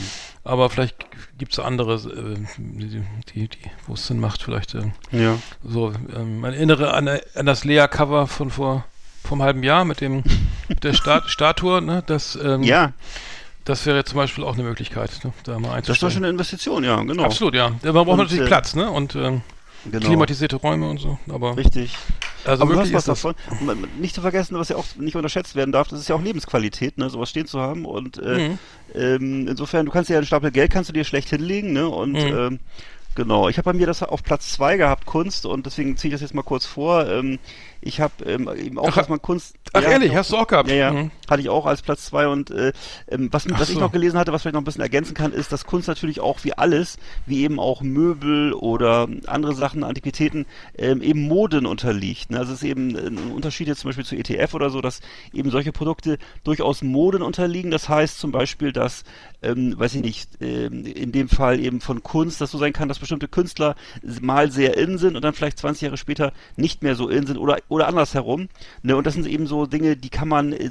Aber 0.42 0.68
vielleicht 0.68 0.96
gibt 1.38 1.52
es 1.52 1.58
andere, 1.58 1.94
äh, 1.94 2.36
die, 2.58 3.02
die, 3.34 3.48
die 3.48 3.58
wo 3.86 3.94
es 3.94 4.06
Sinn 4.06 4.20
macht, 4.20 4.42
vielleicht 4.42 4.74
äh, 4.74 4.82
Ja. 5.10 5.38
so. 5.62 5.92
Ähm, 6.14 6.40
mein 6.40 6.52
Innere 6.52 6.92
an, 6.94 7.08
an 7.34 7.46
das 7.46 7.64
Lea-Cover 7.64 8.26
von 8.26 8.50
vor 8.50 8.84
vom 9.22 9.42
halben 9.42 9.62
Jahr 9.62 9.86
mit 9.86 10.02
dem 10.02 10.22
mit 10.68 10.84
der 10.84 10.92
Stat 10.92 11.24
Statue, 11.30 11.80
ne? 11.80 12.02
Das, 12.06 12.36
ähm, 12.42 12.62
Ja, 12.62 12.92
das 13.64 13.86
wäre 13.86 14.04
zum 14.04 14.16
Beispiel 14.16 14.44
auch 14.44 14.52
eine 14.52 14.64
Möglichkeit, 14.64 15.18
ne? 15.24 15.32
da 15.44 15.58
mal 15.58 15.80
das 15.80 15.88
ist 15.88 16.02
doch 16.02 16.10
schon 16.10 16.24
einzusteigen. 16.24 16.24
eine 16.24 16.28
Investition, 16.28 16.84
ja, 16.84 17.02
genau. 17.02 17.22
Absolut, 17.24 17.54
ja. 17.54 17.70
Da 17.82 17.92
braucht 17.92 18.06
man 18.06 18.14
Und, 18.20 18.24
natürlich 18.26 18.44
äh, 18.44 18.46
Platz, 18.48 18.74
ne? 18.74 18.90
Und 18.90 19.14
ähm, 19.16 19.40
Genau. 19.84 20.06
klimatisierte 20.06 20.56
Räume 20.56 20.88
und 20.88 20.98
so. 20.98 21.18
Aber 21.28 21.56
Richtig. 21.56 21.94
also 22.44 22.62
Aber 22.62 22.72
du 22.72 22.78
wirklich 22.80 22.94
hast 22.94 23.08
was 23.08 23.20
davon. 23.20 23.34
Nicht 23.98 24.14
zu 24.14 24.22
vergessen, 24.22 24.58
was 24.58 24.68
ja 24.70 24.76
auch 24.76 24.86
nicht 24.96 25.14
unterschätzt 25.16 25.54
werden 25.56 25.72
darf, 25.72 25.88
das 25.88 26.00
ist 26.00 26.08
ja 26.08 26.14
auch 26.16 26.22
Lebensqualität, 26.22 26.98
ne, 26.98 27.10
sowas 27.10 27.30
stehen 27.30 27.46
zu 27.46 27.60
haben. 27.60 27.84
Und 27.84 28.18
äh, 28.18 28.48
Mhm. 28.48 28.58
ähm, 28.94 29.48
insofern, 29.48 29.86
du 29.86 29.92
kannst 29.92 30.10
ja 30.10 30.16
einen 30.16 30.26
Stapel 30.26 30.50
Geld 30.50 30.70
kannst 30.72 30.88
du 30.88 30.92
dir 30.94 31.04
schlecht 31.04 31.28
hinlegen, 31.30 31.72
ne? 31.72 31.88
Und 31.88 32.12
Mhm. 32.14 32.18
ähm, 32.36 32.60
genau, 33.14 33.48
ich 33.48 33.58
habe 33.58 33.72
bei 33.72 33.76
mir 33.76 33.86
das 33.86 34.02
auf 34.02 34.22
Platz 34.22 34.52
zwei 34.52 34.76
gehabt, 34.76 35.06
Kunst, 35.06 35.46
und 35.46 35.66
deswegen 35.66 35.96
ziehe 35.96 36.08
ich 36.10 36.14
das 36.14 36.20
jetzt 36.22 36.34
mal 36.34 36.42
kurz 36.42 36.64
vor. 36.66 37.06
Ähm, 37.08 37.38
ich 37.80 38.00
habe 38.00 38.24
ähm, 38.24 38.48
eben 38.56 38.78
auch, 38.78 38.96
Ach, 38.96 39.08
man 39.08 39.20
Kunst. 39.20 39.56
Ach 39.72 39.82
ja, 39.82 39.90
ehrlich, 39.90 40.14
hast 40.14 40.32
du 40.32 40.36
auch 40.38 40.46
gehabt? 40.46 40.68
Ja, 40.70 40.74
ja, 40.76 40.90
Mhm. 40.92 41.10
Hatte 41.30 41.42
ich 41.42 41.48
auch 41.48 41.66
als 41.66 41.82
Platz 41.82 42.04
zwei 42.06 42.28
und 42.28 42.50
äh, 42.50 42.72
ähm, 43.08 43.28
was, 43.32 43.48
was 43.50 43.68
ich 43.68 43.74
so. 43.74 43.80
noch 43.80 43.92
gelesen 43.92 44.18
hatte, 44.18 44.32
was 44.32 44.42
vielleicht 44.42 44.54
noch 44.54 44.60
ein 44.60 44.64
bisschen 44.64 44.82
ergänzen 44.82 45.14
kann, 45.14 45.32
ist, 45.32 45.52
dass 45.52 45.64
Kunst 45.64 45.88
natürlich 45.88 46.20
auch 46.20 46.44
wie 46.44 46.52
alles, 46.54 46.98
wie 47.26 47.42
eben 47.42 47.58
auch 47.58 47.82
Möbel 47.82 48.52
oder 48.52 49.08
andere 49.26 49.54
Sachen, 49.54 49.84
Antiquitäten, 49.84 50.46
ähm, 50.76 51.02
eben 51.02 51.22
Moden 51.28 51.66
unterliegt. 51.66 52.30
Ne? 52.30 52.38
Also 52.38 52.52
es 52.52 52.62
ist 52.62 52.68
eben 52.68 52.96
ein 52.96 53.18
Unterschied 53.32 53.68
jetzt 53.68 53.80
zum 53.80 53.88
Beispiel 53.88 54.04
zu 54.04 54.16
ETF 54.16 54.54
oder 54.54 54.70
so, 54.70 54.80
dass 54.80 55.00
eben 55.32 55.50
solche 55.50 55.72
Produkte 55.72 56.18
durchaus 56.44 56.82
Moden 56.82 57.22
unterliegen. 57.22 57.70
Das 57.70 57.88
heißt 57.88 58.18
zum 58.18 58.32
Beispiel, 58.32 58.72
dass, 58.72 59.04
ähm, 59.42 59.78
weiß 59.78 59.94
ich 59.94 60.02
nicht, 60.02 60.30
ähm, 60.40 60.86
in 60.86 61.12
dem 61.12 61.28
Fall 61.28 61.60
eben 61.60 61.80
von 61.80 62.02
Kunst, 62.02 62.40
das 62.40 62.50
so 62.50 62.58
sein 62.58 62.72
kann, 62.72 62.88
dass 62.88 62.98
bestimmte 62.98 63.28
Künstler 63.28 63.74
mal 64.20 64.50
sehr 64.50 64.76
in 64.76 64.98
sind 64.98 65.16
und 65.16 65.22
dann 65.22 65.34
vielleicht 65.34 65.58
20 65.58 65.82
Jahre 65.82 65.96
später 65.96 66.32
nicht 66.56 66.82
mehr 66.82 66.94
so 66.94 67.08
in 67.08 67.26
sind 67.26 67.38
oder, 67.38 67.58
oder 67.68 67.88
andersherum. 67.88 68.48
Ne? 68.82 68.96
Und 68.96 69.06
das 69.06 69.14
sind 69.14 69.26
eben 69.26 69.46
so 69.46 69.66
Dinge, 69.66 69.96
die 69.96 70.10
kann 70.10 70.28
man 70.28 70.52
äh, 70.52 70.70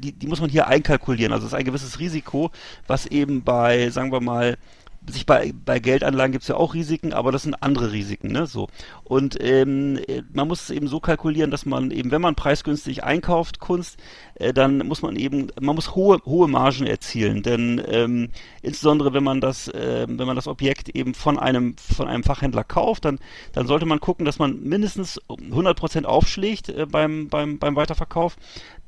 die, 0.00 0.12
die 0.12 0.26
muss 0.26 0.40
man 0.40 0.50
hier 0.50 0.66
einkalkulieren. 0.66 1.32
Also 1.32 1.46
es 1.46 1.52
ist 1.52 1.58
ein 1.58 1.64
gewisses 1.64 1.98
Risiko, 1.98 2.50
was 2.86 3.06
eben 3.06 3.42
bei, 3.42 3.90
sagen 3.90 4.12
wir 4.12 4.20
mal, 4.20 4.56
sich 5.10 5.26
bei, 5.26 5.52
bei 5.64 5.78
Geldanlagen 5.78 6.32
gibt 6.32 6.42
es 6.42 6.48
ja 6.48 6.56
auch 6.56 6.74
Risiken, 6.74 7.12
aber 7.12 7.32
das 7.32 7.42
sind 7.42 7.62
andere 7.62 7.92
Risiken, 7.92 8.30
ne? 8.32 8.46
So. 8.46 8.68
Und 9.04 9.36
ähm, 9.40 9.98
äh, 10.06 10.22
man 10.32 10.48
muss 10.48 10.62
es 10.62 10.70
eben 10.70 10.86
so 10.86 11.00
kalkulieren, 11.00 11.50
dass 11.50 11.66
man 11.66 11.90
eben, 11.90 12.10
wenn 12.10 12.20
man 12.20 12.34
preisgünstig 12.34 13.02
einkauft, 13.02 13.58
Kunst, 13.58 13.98
äh, 14.36 14.52
dann 14.52 14.78
muss 14.78 15.02
man 15.02 15.16
eben, 15.16 15.48
man 15.60 15.74
muss 15.74 15.94
hohe, 15.94 16.20
hohe 16.24 16.48
Margen 16.48 16.86
erzielen. 16.86 17.42
Denn 17.42 17.82
ähm, 17.86 18.30
insbesondere 18.62 19.12
wenn 19.12 19.24
man 19.24 19.40
das, 19.40 19.68
äh, 19.68 20.06
wenn 20.08 20.26
man 20.26 20.36
das 20.36 20.46
Objekt 20.46 20.88
eben 20.90 21.14
von 21.14 21.38
einem, 21.38 21.76
von 21.76 22.06
einem 22.06 22.22
Fachhändler 22.22 22.64
kauft, 22.64 23.04
dann, 23.04 23.18
dann 23.52 23.66
sollte 23.66 23.86
man 23.86 24.00
gucken, 24.00 24.24
dass 24.24 24.38
man 24.38 24.62
mindestens 24.62 25.20
100% 25.28 26.04
aufschlägt 26.04 26.68
äh, 26.68 26.86
beim, 26.86 27.28
beim, 27.28 27.58
beim 27.58 27.74
Weiterverkauf. 27.74 28.36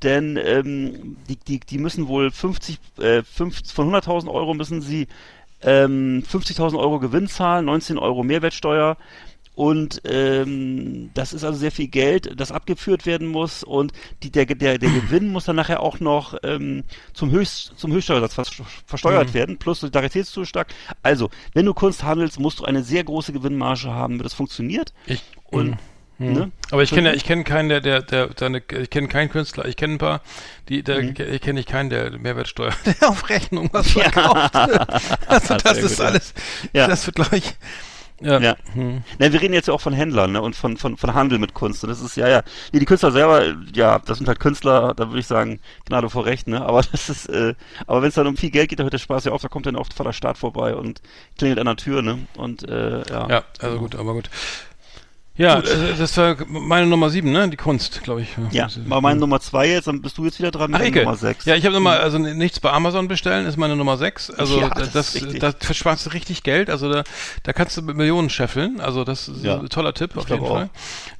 Denn 0.02 0.38
ähm, 0.42 1.16
die, 1.28 1.36
die, 1.36 1.60
die 1.60 1.78
müssen 1.78 2.08
wohl 2.08 2.30
50, 2.30 2.78
äh, 2.98 3.22
50 3.22 3.72
von 3.74 3.90
100.000 3.90 4.30
Euro 4.30 4.54
müssen 4.54 4.80
sie 4.82 5.08
ähm, 5.64 6.22
50.000 6.30 6.78
Euro 6.78 6.98
Gewinn 7.00 7.28
zahlen, 7.28 7.64
19 7.66 7.98
Euro 7.98 8.22
Mehrwertsteuer. 8.22 8.96
Und 9.56 10.02
ähm, 10.04 11.10
das 11.14 11.32
ist 11.32 11.44
also 11.44 11.56
sehr 11.56 11.70
viel 11.70 11.86
Geld, 11.86 12.40
das 12.40 12.50
abgeführt 12.50 13.06
werden 13.06 13.28
muss 13.28 13.62
und 13.62 13.92
die, 14.24 14.32
der, 14.32 14.46
der, 14.46 14.78
der 14.78 14.90
Gewinn 14.90 15.28
muss 15.28 15.44
dann 15.44 15.54
nachher 15.54 15.78
auch 15.80 16.00
noch 16.00 16.36
ähm, 16.42 16.82
zum, 17.12 17.30
Höchst, 17.30 17.72
zum 17.76 17.92
Höchststeuersatz 17.92 18.34
vers 18.34 18.50
versteuert 18.84 19.28
Mhm. 19.28 19.34
werden, 19.34 19.58
plus 19.58 19.78
Solidaritätszuschlag. 19.78 20.66
Also, 21.04 21.30
wenn 21.52 21.66
du 21.66 21.72
Kunst 21.72 22.02
handelst, 22.02 22.40
musst 22.40 22.58
du 22.58 22.64
eine 22.64 22.82
sehr 22.82 23.04
große 23.04 23.32
Gewinnmarge 23.32 23.92
haben, 23.92 24.14
damit 24.14 24.26
das 24.26 24.34
funktioniert. 24.34 24.92
Ich, 25.06 25.22
Und, 25.44 25.76
Mhm. 26.18 26.32
ne? 26.32 26.52
Aber 26.70 26.82
ich 26.82 26.90
kenne 26.90 27.14
ich 27.14 27.24
kenne 27.24 27.44
keinen, 27.44 27.68
der, 27.68 27.80
der, 27.80 28.02
der, 28.02 28.30
seine, 28.38 28.58
ich 28.58 28.90
kenne 28.90 29.08
keinen 29.08 29.30
Künstler, 29.30 29.64
ich 29.66 29.76
kenne 29.76 29.94
ein 29.94 29.98
paar, 29.98 30.20
die, 30.68 30.82
der, 30.82 31.02
Mhm. 31.02 31.14
ich 31.32 31.40
kenne 31.40 31.60
ich 31.60 31.66
keinen, 31.66 31.90
der 31.90 32.10
Mehrwertsteuer, 32.18 32.72
der 33.00 33.08
auf 33.08 33.28
Rechnung 33.28 33.68
was 33.72 33.90
verkauft. 33.90 34.54
also 35.26 35.56
das 35.56 35.78
ist 35.78 35.90
gut, 35.90 35.98
ja. 35.98 36.04
alles, 36.06 36.34
Ja. 36.72 36.86
das 36.86 37.06
wird 37.06 37.16
glaube 37.16 37.36
ich, 37.38 37.54
ja. 38.20 38.38
Ja. 38.38 38.56
Hm. 38.74 39.02
Na, 39.18 39.32
wir 39.32 39.40
reden 39.42 39.54
jetzt 39.54 39.66
ja 39.66 39.74
auch 39.74 39.80
von 39.80 39.92
Händlern 39.92 40.32
ne, 40.32 40.40
und 40.40 40.54
von, 40.54 40.76
von, 40.76 40.96
von 40.96 41.14
Handel 41.14 41.38
mit 41.40 41.52
Kunst. 41.52 41.82
Und 41.82 41.90
das 41.90 42.00
ist, 42.00 42.16
ja, 42.16 42.28
ja. 42.28 42.42
Nee, 42.72 42.78
die 42.78 42.84
Künstler 42.86 43.10
selber, 43.10 43.42
ja, 43.74 43.98
das 43.98 44.18
sind 44.18 44.28
halt 44.28 44.38
Künstler, 44.38 44.94
da 44.94 45.08
würde 45.08 45.18
ich 45.18 45.26
sagen, 45.26 45.58
Gnade 45.84 46.08
vor 46.08 46.24
Recht, 46.24 46.46
ne? 46.46 46.64
Aber 46.64 46.80
das 46.92 47.08
ist, 47.10 47.28
äh, 47.28 47.54
aber 47.88 48.02
wenn 48.02 48.08
es 48.10 48.14
dann 48.14 48.28
um 48.28 48.36
viel 48.36 48.50
Geld 48.50 48.68
geht, 48.70 48.78
da 48.78 48.84
hört 48.84 48.92
der 48.92 48.98
Spaß 48.98 49.24
ja 49.24 49.32
auf, 49.32 49.42
da 49.42 49.48
kommt 49.48 49.66
dann 49.66 49.74
oft 49.76 49.92
Vater 49.92 50.12
Staat 50.12 50.38
vorbei 50.38 50.76
und 50.76 51.02
klingelt 51.36 51.58
an 51.58 51.66
der 51.66 51.76
Tür, 51.76 52.02
ne? 52.02 52.20
Und 52.36 52.66
äh, 52.68 53.02
ja. 53.10 53.28
Ja, 53.28 53.44
also 53.58 53.78
gut, 53.78 53.96
aber 53.96 54.14
gut. 54.14 54.30
Ja, 55.36 55.56
Gut. 55.56 55.68
das 55.98 56.16
war 56.16 56.36
meine 56.46 56.86
Nummer 56.86 57.10
sieben, 57.10 57.32
ne? 57.32 57.48
Die 57.48 57.56
Kunst, 57.56 58.04
glaube 58.04 58.22
ich. 58.22 58.28
Ja, 58.52 58.68
mal 58.86 59.00
meine 59.00 59.18
Nummer 59.18 59.40
zwei 59.40 59.68
jetzt, 59.68 59.88
dann 59.88 60.00
bist 60.00 60.16
du 60.16 60.24
jetzt 60.24 60.38
wieder 60.38 60.52
dran 60.52 60.70
mit 60.70 60.80
Ach, 60.80 60.84
Ecke. 60.84 61.00
Nummer 61.00 61.16
sechs. 61.16 61.44
Ja, 61.44 61.56
ich 61.56 61.64
habe 61.64 61.74
nochmal, 61.74 61.98
also 61.98 62.18
nichts 62.18 62.60
bei 62.60 62.70
Amazon 62.70 63.08
bestellen, 63.08 63.44
ist 63.46 63.56
meine 63.56 63.74
Nummer 63.74 63.96
6. 63.96 64.30
Also 64.30 64.60
Ja, 64.60 64.68
das, 64.68 64.92
das 64.92 65.12
das, 65.40 65.56
versparst 65.58 66.06
du 66.06 66.10
richtig 66.10 66.44
Geld. 66.44 66.70
Also 66.70 66.88
da, 66.92 67.02
da 67.42 67.52
kannst 67.52 67.76
du 67.76 67.82
mit 67.82 67.96
Millionen 67.96 68.30
scheffeln. 68.30 68.80
Also 68.80 69.02
das 69.02 69.26
ist 69.26 69.42
Ja. 69.42 69.58
ein 69.58 69.68
toller 69.68 69.92
Tipp 69.92 70.16
auf 70.16 70.28
jeden 70.28 70.46
Fall. 70.46 70.70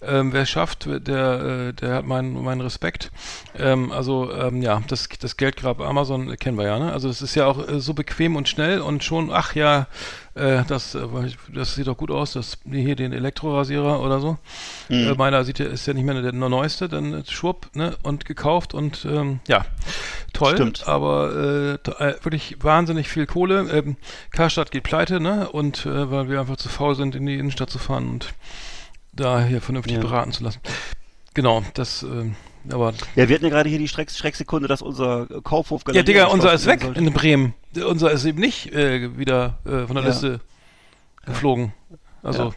Ähm, 0.00 0.32
wer 0.32 0.46
schafft, 0.46 0.86
der, 0.86 1.68
äh, 1.70 1.72
der 1.72 1.94
hat 1.96 2.06
meinen 2.06 2.40
meinen 2.40 2.60
Respekt. 2.60 3.10
Ähm, 3.58 3.90
also 3.90 4.32
ähm, 4.32 4.62
ja, 4.62 4.80
das, 4.86 5.08
das 5.20 5.36
Geldgrab 5.36 5.80
Amazon 5.80 6.36
kennen 6.36 6.56
wir 6.56 6.66
ja. 6.66 6.78
Ne? 6.78 6.92
Also 6.92 7.08
es 7.08 7.20
ist 7.20 7.34
ja 7.34 7.46
auch 7.46 7.66
äh, 7.68 7.80
so 7.80 7.94
bequem 7.94 8.36
und 8.36 8.48
schnell 8.48 8.80
und 8.80 9.02
schon, 9.02 9.32
ach 9.32 9.56
ja, 9.56 9.88
äh, 10.34 10.64
das, 10.66 10.94
äh, 10.94 11.06
das 11.52 11.74
sieht 11.74 11.86
doch 11.86 11.96
gut 11.96 12.10
aus, 12.10 12.32
das 12.32 12.58
hier 12.70 12.96
den 12.96 13.12
Elektrorasierer 13.12 14.00
oder 14.00 14.20
so. 14.20 14.38
Mhm. 14.88 15.08
Äh, 15.08 15.14
meiner 15.14 15.44
sieht 15.44 15.58
ja, 15.58 15.66
ist 15.66 15.86
ja 15.86 15.94
nicht 15.94 16.04
mehr 16.04 16.20
der 16.20 16.32
neueste, 16.32 16.88
dann 16.88 17.12
äh, 17.12 17.22
schwupp, 17.26 17.70
ne, 17.74 17.96
und 18.02 18.24
gekauft 18.24 18.74
und 18.74 19.04
ähm, 19.04 19.40
ja, 19.46 19.64
toll. 20.32 20.54
Stimmt. 20.54 20.88
Aber 20.88 21.78
äh, 21.86 21.90
äh, 22.02 22.24
wirklich 22.24 22.56
wahnsinnig 22.62 23.08
viel 23.08 23.26
Kohle. 23.26 23.68
Ähm, 23.72 23.96
Karstadt 24.30 24.70
geht 24.70 24.82
pleite, 24.82 25.20
ne? 25.20 25.48
Und 25.50 25.86
weil 25.86 26.28
wir 26.28 26.40
einfach 26.40 26.56
zu 26.56 26.68
faul 26.68 26.94
sind, 26.94 27.14
in 27.14 27.26
die 27.26 27.38
Innenstadt 27.38 27.70
zu 27.70 27.78
fahren 27.78 28.08
und 28.08 28.34
da 29.12 29.42
hier 29.42 29.60
vernünftig 29.60 29.96
Ja. 29.96 30.00
beraten 30.02 30.32
zu 30.32 30.42
lassen. 30.44 30.60
Genau, 31.34 31.62
das, 31.74 32.02
ähm, 32.02 32.36
Aber 32.72 32.92
Ja, 33.14 33.28
wir 33.28 33.34
hatten 33.34 33.44
ja 33.44 33.50
gerade 33.50 33.68
hier 33.68 33.78
die 33.78 33.88
Schreck 33.88 34.10
Schrecksekunde, 34.10 34.68
dass 34.68 34.80
unser 34.82 35.26
Kaufhof 35.42 35.82
ja, 35.92 36.02
Digga, 36.02 36.26
unser 36.26 36.52
ist 36.54 36.66
weg 36.66 36.82
Sollte. 36.82 36.98
in 37.00 37.12
Bremen. 37.12 37.54
Unser 37.88 38.10
ist 38.12 38.24
eben 38.24 38.40
nicht 38.40 38.72
äh, 38.72 39.16
wieder 39.18 39.58
äh, 39.66 39.86
von 39.86 39.96
der 39.96 40.04
Ja. 40.04 40.10
Liste 40.10 40.40
geflogen. 41.26 41.72
Also 42.22 42.44
Ja. 42.44 42.50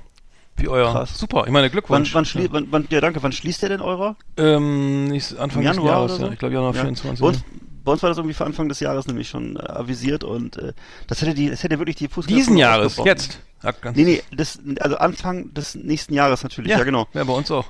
wie 0.58 0.68
euer. 0.70 0.92
Krass. 0.92 1.18
Super. 1.18 1.44
Ich 1.46 1.52
meine 1.52 1.66
Wann, 1.66 1.72
Glückwunsch. 1.72 2.14
wann, 2.14 2.26
schlie 2.26 2.48
wann, 2.52 2.68
wann, 2.72 2.88
ja, 2.90 3.02
danke. 3.02 3.22
Wann 3.24 3.32
schließt 3.32 3.62
der 3.64 3.70
denn 3.70 3.82
eurer? 3.82 4.16
ähm, 4.38 5.06
nächst- 5.06 5.38
Anfang 5.38 5.62
Im 5.64 5.68
des 5.68 5.76
Januar 5.78 5.92
Jahres, 5.94 6.16
so? 6.18 6.26
ja. 6.26 6.32
Ich 6.32 6.40
glaube 6.40 6.54
Januar 6.54 6.74
Ja. 6.76 6.82
24. 6.82 7.20
Bei 7.22 7.28
uns, 7.28 7.44
bei 7.84 7.92
uns 7.92 8.04
war 8.04 8.10
das 8.10 8.18
irgendwie 8.18 8.34
für 8.34 8.46
Anfang 8.46 8.70
des 8.70 8.80
Jahres 8.80 9.08
nämlich 9.08 9.28
schon 9.30 9.56
äh, 9.58 9.60
avisiert 9.60 10.24
und 10.24 10.58
äh, 10.58 10.74
das 11.08 11.22
hätte 11.22 11.34
die, 11.34 11.50
das 11.50 11.64
hätte 11.64 11.80
wirklich 11.80 11.96
die 11.98 12.08
Fußgänger 12.08 12.38
Diesen 12.38 12.58
Jahres, 12.58 12.98
jetzt. 13.04 13.40
Ja, 13.64 13.74
Nee, 13.96 14.04
nee, 14.04 14.24
das, 14.32 14.60
also 14.80 14.98
Anfang 14.98 15.54
des 15.54 15.74
nächsten 15.76 16.14
Jahres 16.14 16.44
natürlich, 16.44 16.70
ja, 16.72 16.84
genau. 16.84 17.08
Ja, 17.14 17.24
bei 17.24 17.34
uns 17.34 17.50
auch. 17.50 17.66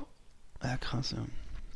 Ja, 0.61 0.76
krass, 0.77 1.11
ja. 1.11 1.18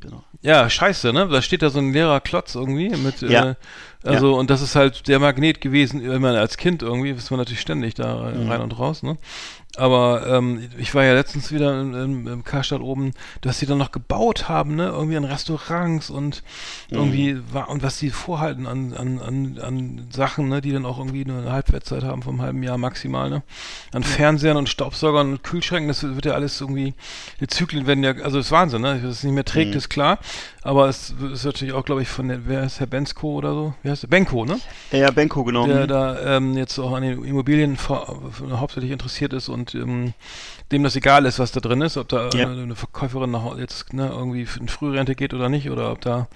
Genau. 0.02 0.23
Ja, 0.41 0.69
scheiße, 0.69 1.14
ne? 1.14 1.28
Da 1.30 1.41
steht 1.41 1.61
da 1.61 1.69
so 1.69 1.80
ein 1.80 1.94
leerer 1.94 2.19
Klotz 2.19 2.56
irgendwie 2.56 2.90
mit, 2.90 3.22
Ja. 3.22 3.52
äh, 3.52 3.56
also, 4.03 4.36
und 4.36 4.49
das 4.49 4.61
ist 4.61 4.76
halt 4.76 5.07
der 5.07 5.19
Magnet 5.19 5.61
gewesen, 5.61 6.02
meine, 6.22 6.40
als 6.40 6.57
Kind 6.57 6.82
irgendwie, 6.82 7.11
ist 7.11 7.30
man 7.32 7.40
natürlich 7.40 7.61
ständig 7.61 7.94
da 7.95 8.32
Mhm. 8.32 8.49
rein 8.49 8.61
und 8.61 8.78
raus, 8.80 9.03
ne? 9.03 9.18
Aber 9.78 10.28
ähm, 10.28 10.68
ich 10.78 10.94
war 10.95 11.06
ja 11.06 11.14
letztens 11.14 11.49
wieder 11.53 11.80
im, 11.80 11.94
im, 11.95 12.28
im 12.28 12.44
Karstadt 12.44 12.82
oben, 12.82 13.14
dass 13.40 13.60
sie 13.60 13.65
dann 13.65 13.78
noch 13.78 13.91
gebaut 13.91 14.49
haben, 14.49 14.76
ne? 14.76 14.88
Irgendwie 14.88 15.15
an 15.15 15.23
Restaurants 15.23 16.10
und 16.10 16.44
Mhm. 16.90 16.98
irgendwie 16.98 17.38
war 17.53 17.69
und 17.69 17.82
was 17.82 17.98
sie 17.98 18.10
vorhalten 18.10 18.68
an, 18.68 18.91
an, 18.94 19.19
an, 19.19 19.60
an 19.60 20.07
Sachen, 20.11 20.49
ne, 20.49 20.60
die 20.60 20.73
dann 20.73 20.86
auch 20.86 20.98
irgendwie 20.98 21.23
nur 21.23 21.40
eine 21.40 21.52
Halbwertszeit 21.53 22.03
haben 22.03 22.22
vom 22.22 22.41
halben 22.41 22.61
Jahr 22.64 22.78
maximal, 22.78 23.30
ne? 23.30 23.44
An 23.94 24.03
Fernsehern 24.03 24.57
und 24.57 24.68
Staubsaugern 24.68 25.32
und 25.32 25.44
Kühlschränken, 25.44 25.88
das 25.88 26.03
wird 26.03 26.26
ja 26.26 26.34
alles 26.34 26.60
irgendwie, 26.60 26.94
die 27.40 27.48
Zyklen 27.48 27.88
werden 27.88 28.03
ja, 28.03 28.11
also 28.11 28.38
das 28.38 28.48
ist 28.48 28.52
Wahnsinn, 28.52 28.82
ne? 28.82 28.99
Dass 28.99 29.11
es 29.18 29.23
nicht 29.23 29.34
mehr 29.34 29.45
trägt, 29.45 29.72
Mhm. 29.72 29.78
ist 29.78 29.90
klar. 29.90 30.19
Aber 30.64 30.90
es 30.90 31.11
ist 31.32 31.45
natürlich 31.45 31.73
auch, 31.73 31.86
glaube 31.86 32.02
ich, 32.02 32.10
von 32.10 32.28
der, 32.28 32.45
wer 32.45 32.64
ist 32.64 32.80
Herr 32.82 32.88
Bensko 32.88 33.36
oder 33.38 33.53
so? 33.53 33.73
Wie 33.84 33.90
heißt 33.92 34.04
der? 34.04 34.08
Benko, 34.08 34.46
ne? 34.46 34.60
Ja, 34.92 35.12
Benko, 35.12 35.44
genau. 35.44 35.68
der 35.68 35.84
Mhm. 35.84 35.88
da 35.88 36.38
ähm, 36.38 36.58
jetzt 36.58 36.80
auch 36.80 36.94
an 36.94 37.04
den 37.04 37.24
Immobilien 37.24 37.78
hauptsächlich 37.80 38.92
interessiert 38.92 39.34
ist 39.34 39.50
und 39.50 39.76
ähm, 39.76 40.14
dem 40.72 40.84
das 40.84 40.96
egal 40.96 41.26
ist, 41.26 41.38
was 41.40 41.52
da 41.52 41.60
drin 41.60 41.82
ist, 41.82 41.98
ob 41.98 42.08
da 42.08 42.30
Ja. 42.34 42.50
äh, 42.52 42.62
eine 42.64 42.76
Verkäuferin 42.76 43.36
Hau- 43.44 43.58
jetzt 43.58 43.94
ne, 43.94 44.10
irgendwie 44.12 44.48
in 44.60 44.68
Frührente 44.70 45.16
geht 45.16 45.34
oder 45.34 45.50
nicht, 45.50 45.70
oder 45.70 45.92
ob 45.92 46.02
da 46.02 46.28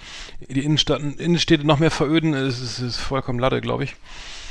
die 0.49 0.63
Innenstadt, 0.63 1.01
Innenstädte 1.01 1.65
noch 1.65 1.79
mehr 1.79 1.91
veröden, 1.91 2.33
ist, 2.33 2.61
ist, 2.61 2.79
ist 2.79 2.97
vollkommen 2.97 3.39
Lade, 3.39 3.61
glaube 3.61 3.85
ich. 3.85 3.95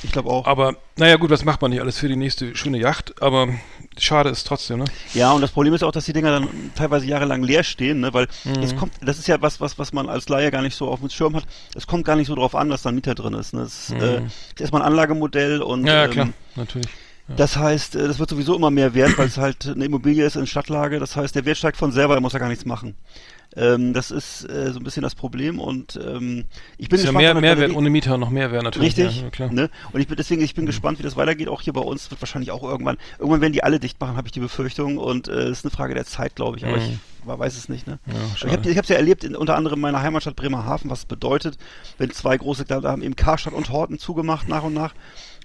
Ich 0.05 0.13
glaube 0.13 0.29
auch. 0.31 0.47
Aber 0.47 0.77
naja 0.97 1.17
gut, 1.17 1.31
was 1.31 1.45
macht 1.45 1.63
man 1.63 1.71
nicht 1.71 1.81
alles 1.81 1.99
für 1.99 2.09
die 2.09 2.17
nächste 2.17 2.55
schöne 2.55 2.79
Yacht, 2.79 3.21
aber 3.23 3.49
schade 3.99 4.29
ist 4.31 4.47
trotzdem, 4.47 4.79
ne? 4.81 4.85
Ja, 5.15 5.33
und 5.33 5.41
das 5.41 5.51
Problem 5.51 5.73
ist 5.75 5.83
auch, 5.83 5.93
dass 5.93 6.05
die 6.05 6.13
Dinger 6.13 6.31
dann 6.31 6.49
teilweise 6.77 7.07
jahrelang 7.07 7.43
leer 7.43 7.65
stehen, 7.65 8.01
ne? 8.01 8.13
weil 8.13 8.29
Mhm. 8.45 8.63
es 8.63 8.77
kommt, 8.77 8.93
das 9.01 9.19
ist 9.19 9.27
ja 9.29 9.41
was, 9.41 9.61
was, 9.61 9.79
was 9.79 9.93
man 9.93 10.09
als 10.09 10.29
Laie 10.29 10.51
gar 10.51 10.63
nicht 10.63 10.77
so 10.77 10.89
auf 10.89 11.01
dem 11.01 11.09
Schirm 11.11 11.35
hat. 11.35 11.45
Es 11.75 11.87
kommt 11.87 12.05
gar 12.05 12.17
nicht 12.17 12.27
so 12.27 12.35
drauf 12.35 12.55
an, 12.55 12.69
dass 12.69 12.83
da 12.83 12.91
ein 12.91 12.95
Mieter 12.97 13.15
drin 13.15 13.35
ist. 13.35 13.55
Ne? 13.55 13.63
Es 13.63 13.89
ist, 13.91 14.01
äh, 14.01 14.19
ist 14.55 14.61
erstmal 14.61 14.83
ein 14.83 14.89
Anlagemodell 14.89 15.63
und 15.63 15.81
Mhm. 15.83 15.87
Ja, 15.87 15.95
ja 15.95 16.05
ähm, 16.05 16.11
klar, 16.11 16.29
natürlich. 16.57 16.89
das 17.29 17.57
heißt, 17.57 17.97
äh, 17.97 18.07
das 18.07 18.19
wird 18.19 18.29
sowieso 18.31 18.55
immer 18.57 18.71
mehr 18.71 18.95
wert, 18.95 19.17
weil 19.17 19.27
es 19.29 19.39
halt 19.39 19.67
eine 19.67 19.85
Immobilie 19.87 20.25
ist 20.27 20.37
in 20.37 20.47
Stadtlage. 20.47 20.99
Das 21.01 21.17
heißt, 21.17 21.35
der 21.35 21.45
Wert 21.47 21.57
steigt 21.57 21.77
von 21.79 21.93
selber, 21.93 22.15
er 22.15 22.21
muss 22.21 22.33
ja 22.35 22.39
gar 22.39 22.49
nichts 22.49 22.65
machen. 22.67 22.95
Ähm, 23.57 23.93
das 23.93 24.11
ist 24.11 24.49
äh, 24.51 24.73
so 24.73 24.81
ein 24.81 24.85
bisschen 24.85 25.03
das 25.03 25.15
Problem 25.15 25.61
und 25.61 25.97
ähm, 26.05 26.45
ich 26.77 26.89
bin 26.89 26.99
Ist 26.99 27.05
ja 27.05 27.11
gespannt, 27.13 27.17
mehr, 27.23 27.35
wann- 27.35 27.41
Mehrwert 27.43 27.77
ohne 27.77 27.89
Mieter 27.91 28.19
noch 28.19 28.31
mehr 28.31 28.51
wäre 28.51 28.65
natürlich. 28.65 28.97
Richtig, 28.97 29.19
Ja, 29.19 29.23
ja, 29.25 29.31
klar. 29.31 29.49
Mhm. 29.49 29.55
ne? 29.55 29.71
Und 29.93 30.01
ich 30.01 30.09
bin 30.09 30.17
deswegen, 30.17 30.43
ich 30.43 30.55
bin 30.55 30.67
gespannt, 30.67 30.99
wie 30.99 31.03
das 31.03 31.17
weitergeht. 31.17 31.49
Auch 31.49 31.61
hier 31.63 31.73
bei 31.73 31.81
uns 31.81 32.11
wird 32.11 32.21
wahrscheinlich 32.21 32.51
auch 32.51 32.63
irgendwann, 32.65 32.97
irgendwann 33.19 33.41
werden 33.41 33.53
die 33.53 33.63
alle 33.63 33.79
dicht 33.79 34.01
machen, 34.01 34.17
habe 34.17 34.27
ich 34.27 34.33
die 34.33 34.41
Befürchtung. 34.41 34.99
Und 34.99 35.29
äh, 35.29 35.51
ist 35.51 35.65
eine 35.65 35.71
Frage 35.71 35.95
der 35.95 36.05
Zeit, 36.05 36.35
glaube 36.35 36.59
ich. 36.59 36.65
Aber 36.67 36.79
ich 36.79 36.99
man 37.25 37.39
weiß 37.39 37.57
es 37.57 37.69
nicht. 37.69 37.87
Ne? 37.87 37.99
Mhm. 38.07 38.13
Ja, 38.13 38.47
ich 38.49 38.53
habe 38.53 38.75
hab's 38.77 38.89
ja 38.89 38.97
erlebt, 38.97 39.25
in, 39.25 39.35
unter 39.37 39.57
anderem 39.57 39.79
in 39.79 39.83
meiner 39.83 40.03
Heimatstadt 40.03 40.37
Bremerhaven, 40.37 40.91
was 40.91 41.01
es 41.01 41.05
bedeutet, 41.07 41.57
wenn 41.97 42.11
zwei 42.11 42.37
große, 42.37 42.65
da 42.65 42.83
haben 42.83 43.03
eben 43.03 43.17
Karstadt 43.17 43.55
und 43.55 43.71
Horten 43.71 43.99
zugemacht 43.99 44.49
nach 44.49 44.63
und 44.65 44.75
nach. 44.75 44.95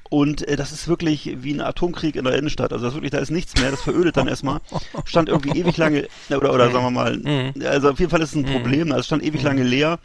Und 0.10 0.48
äh, 0.48 0.56
das 0.56 0.72
ist 0.72 0.88
wirklich 0.88 1.30
wie 1.44 1.54
ein 1.54 1.62
Atomkrieg 1.62 2.16
in 2.16 2.24
der 2.26 2.34
Innenstadt. 2.36 2.74
Also 2.74 2.86
das 2.86 2.94
ist 2.94 2.98
wirklich, 2.98 3.12
da 3.12 3.20
ist 3.20 3.30
nichts 3.32 3.56
mehr, 3.58 3.70
das 3.72 3.82
verödet 3.82 4.18
dann 4.18 4.28
erstmal. 4.28 4.60
Stand 5.06 5.30
irgendwie 5.30 5.56
ewig 5.58 5.78
lange, 5.78 6.08
oder, 6.30 6.52
oder 6.54 6.72
sagen 6.72 6.86
wir 6.86 6.92
mal, 6.92 7.18
Mhm. 7.18 7.54
also 7.66 7.92
auf 7.92 8.00
jeden 8.00 8.10
Fall 8.10 8.22
ist 8.22 8.30
es 8.30 8.36
ein 8.36 8.46
Problem. 8.46 8.88
Also 8.92 9.02
es 9.02 9.06
stand 9.06 9.24
ewig 9.24 9.44
lange 9.44 9.64
leer. 9.64 10.00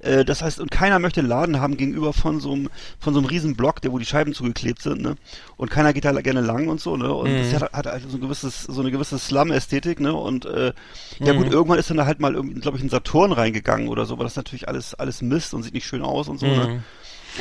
Äh, 0.00 0.24
Das 0.24 0.42
heißt, 0.42 0.60
und 0.60 0.70
keiner 0.70 1.00
möchte 1.00 1.18
einen 1.18 1.28
Laden 1.28 1.60
haben 1.60 1.76
gegenüber 1.76 2.12
von 2.12 2.38
so 2.38 2.52
einem, 2.52 2.70
von 3.00 3.14
so 3.14 3.18
einem 3.18 3.26
riesen 3.26 3.56
Block, 3.56 3.80
der 3.82 3.90
wo 3.90 3.98
die 3.98 4.04
Scheiben 4.06 4.32
zugeklebt 4.32 4.80
sind, 4.80 5.02
ne? 5.02 5.16
Und 5.56 5.70
keiner 5.72 5.92
geht 5.92 6.04
da 6.04 6.12
gerne 6.20 6.40
lang 6.40 6.68
und 6.68 6.80
so, 6.80 6.96
ne? 6.96 7.12
Und 7.12 7.32
Mhm. 7.32 7.38
das 7.38 7.52
hat, 7.54 7.72
hat 7.72 7.86
halt 7.86 8.08
so 8.08 8.16
ein 8.16 8.20
gewisses, 8.20 8.62
so 8.62 8.80
eine 8.80 8.92
gewisse 8.92 9.18
Slum-Ästhetik, 9.18 9.98
ne? 9.98 10.14
Und 10.14 10.44
äh, 10.46 10.72
ja 11.18 11.32
Mhm. 11.32 11.36
gut, 11.36 11.48
irgendwann 11.50 11.80
ist 11.80 11.90
dann 11.90 11.96
da 11.96 12.06
halt 12.06 12.20
mal 12.20 12.34
irgendwie, 12.36 12.60
glaube 12.60 12.76
ich, 12.76 12.84
ein 12.84 12.90
Saturn 12.90 13.32
reingegangen 13.32 13.88
oder 13.88 14.06
so, 14.06 14.14
aber 14.14 14.22
das 14.22 14.34
ist 14.34 14.36
natürlich 14.36 14.68
alles, 14.68 14.94
alles 14.94 15.20
Mist 15.20 15.52
und 15.52 15.64
sieht 15.64 15.74
nicht 15.74 15.86
schön 15.86 16.02
aus 16.02 16.28
und 16.28 16.38
so, 16.38 16.46
ne? 16.54 16.84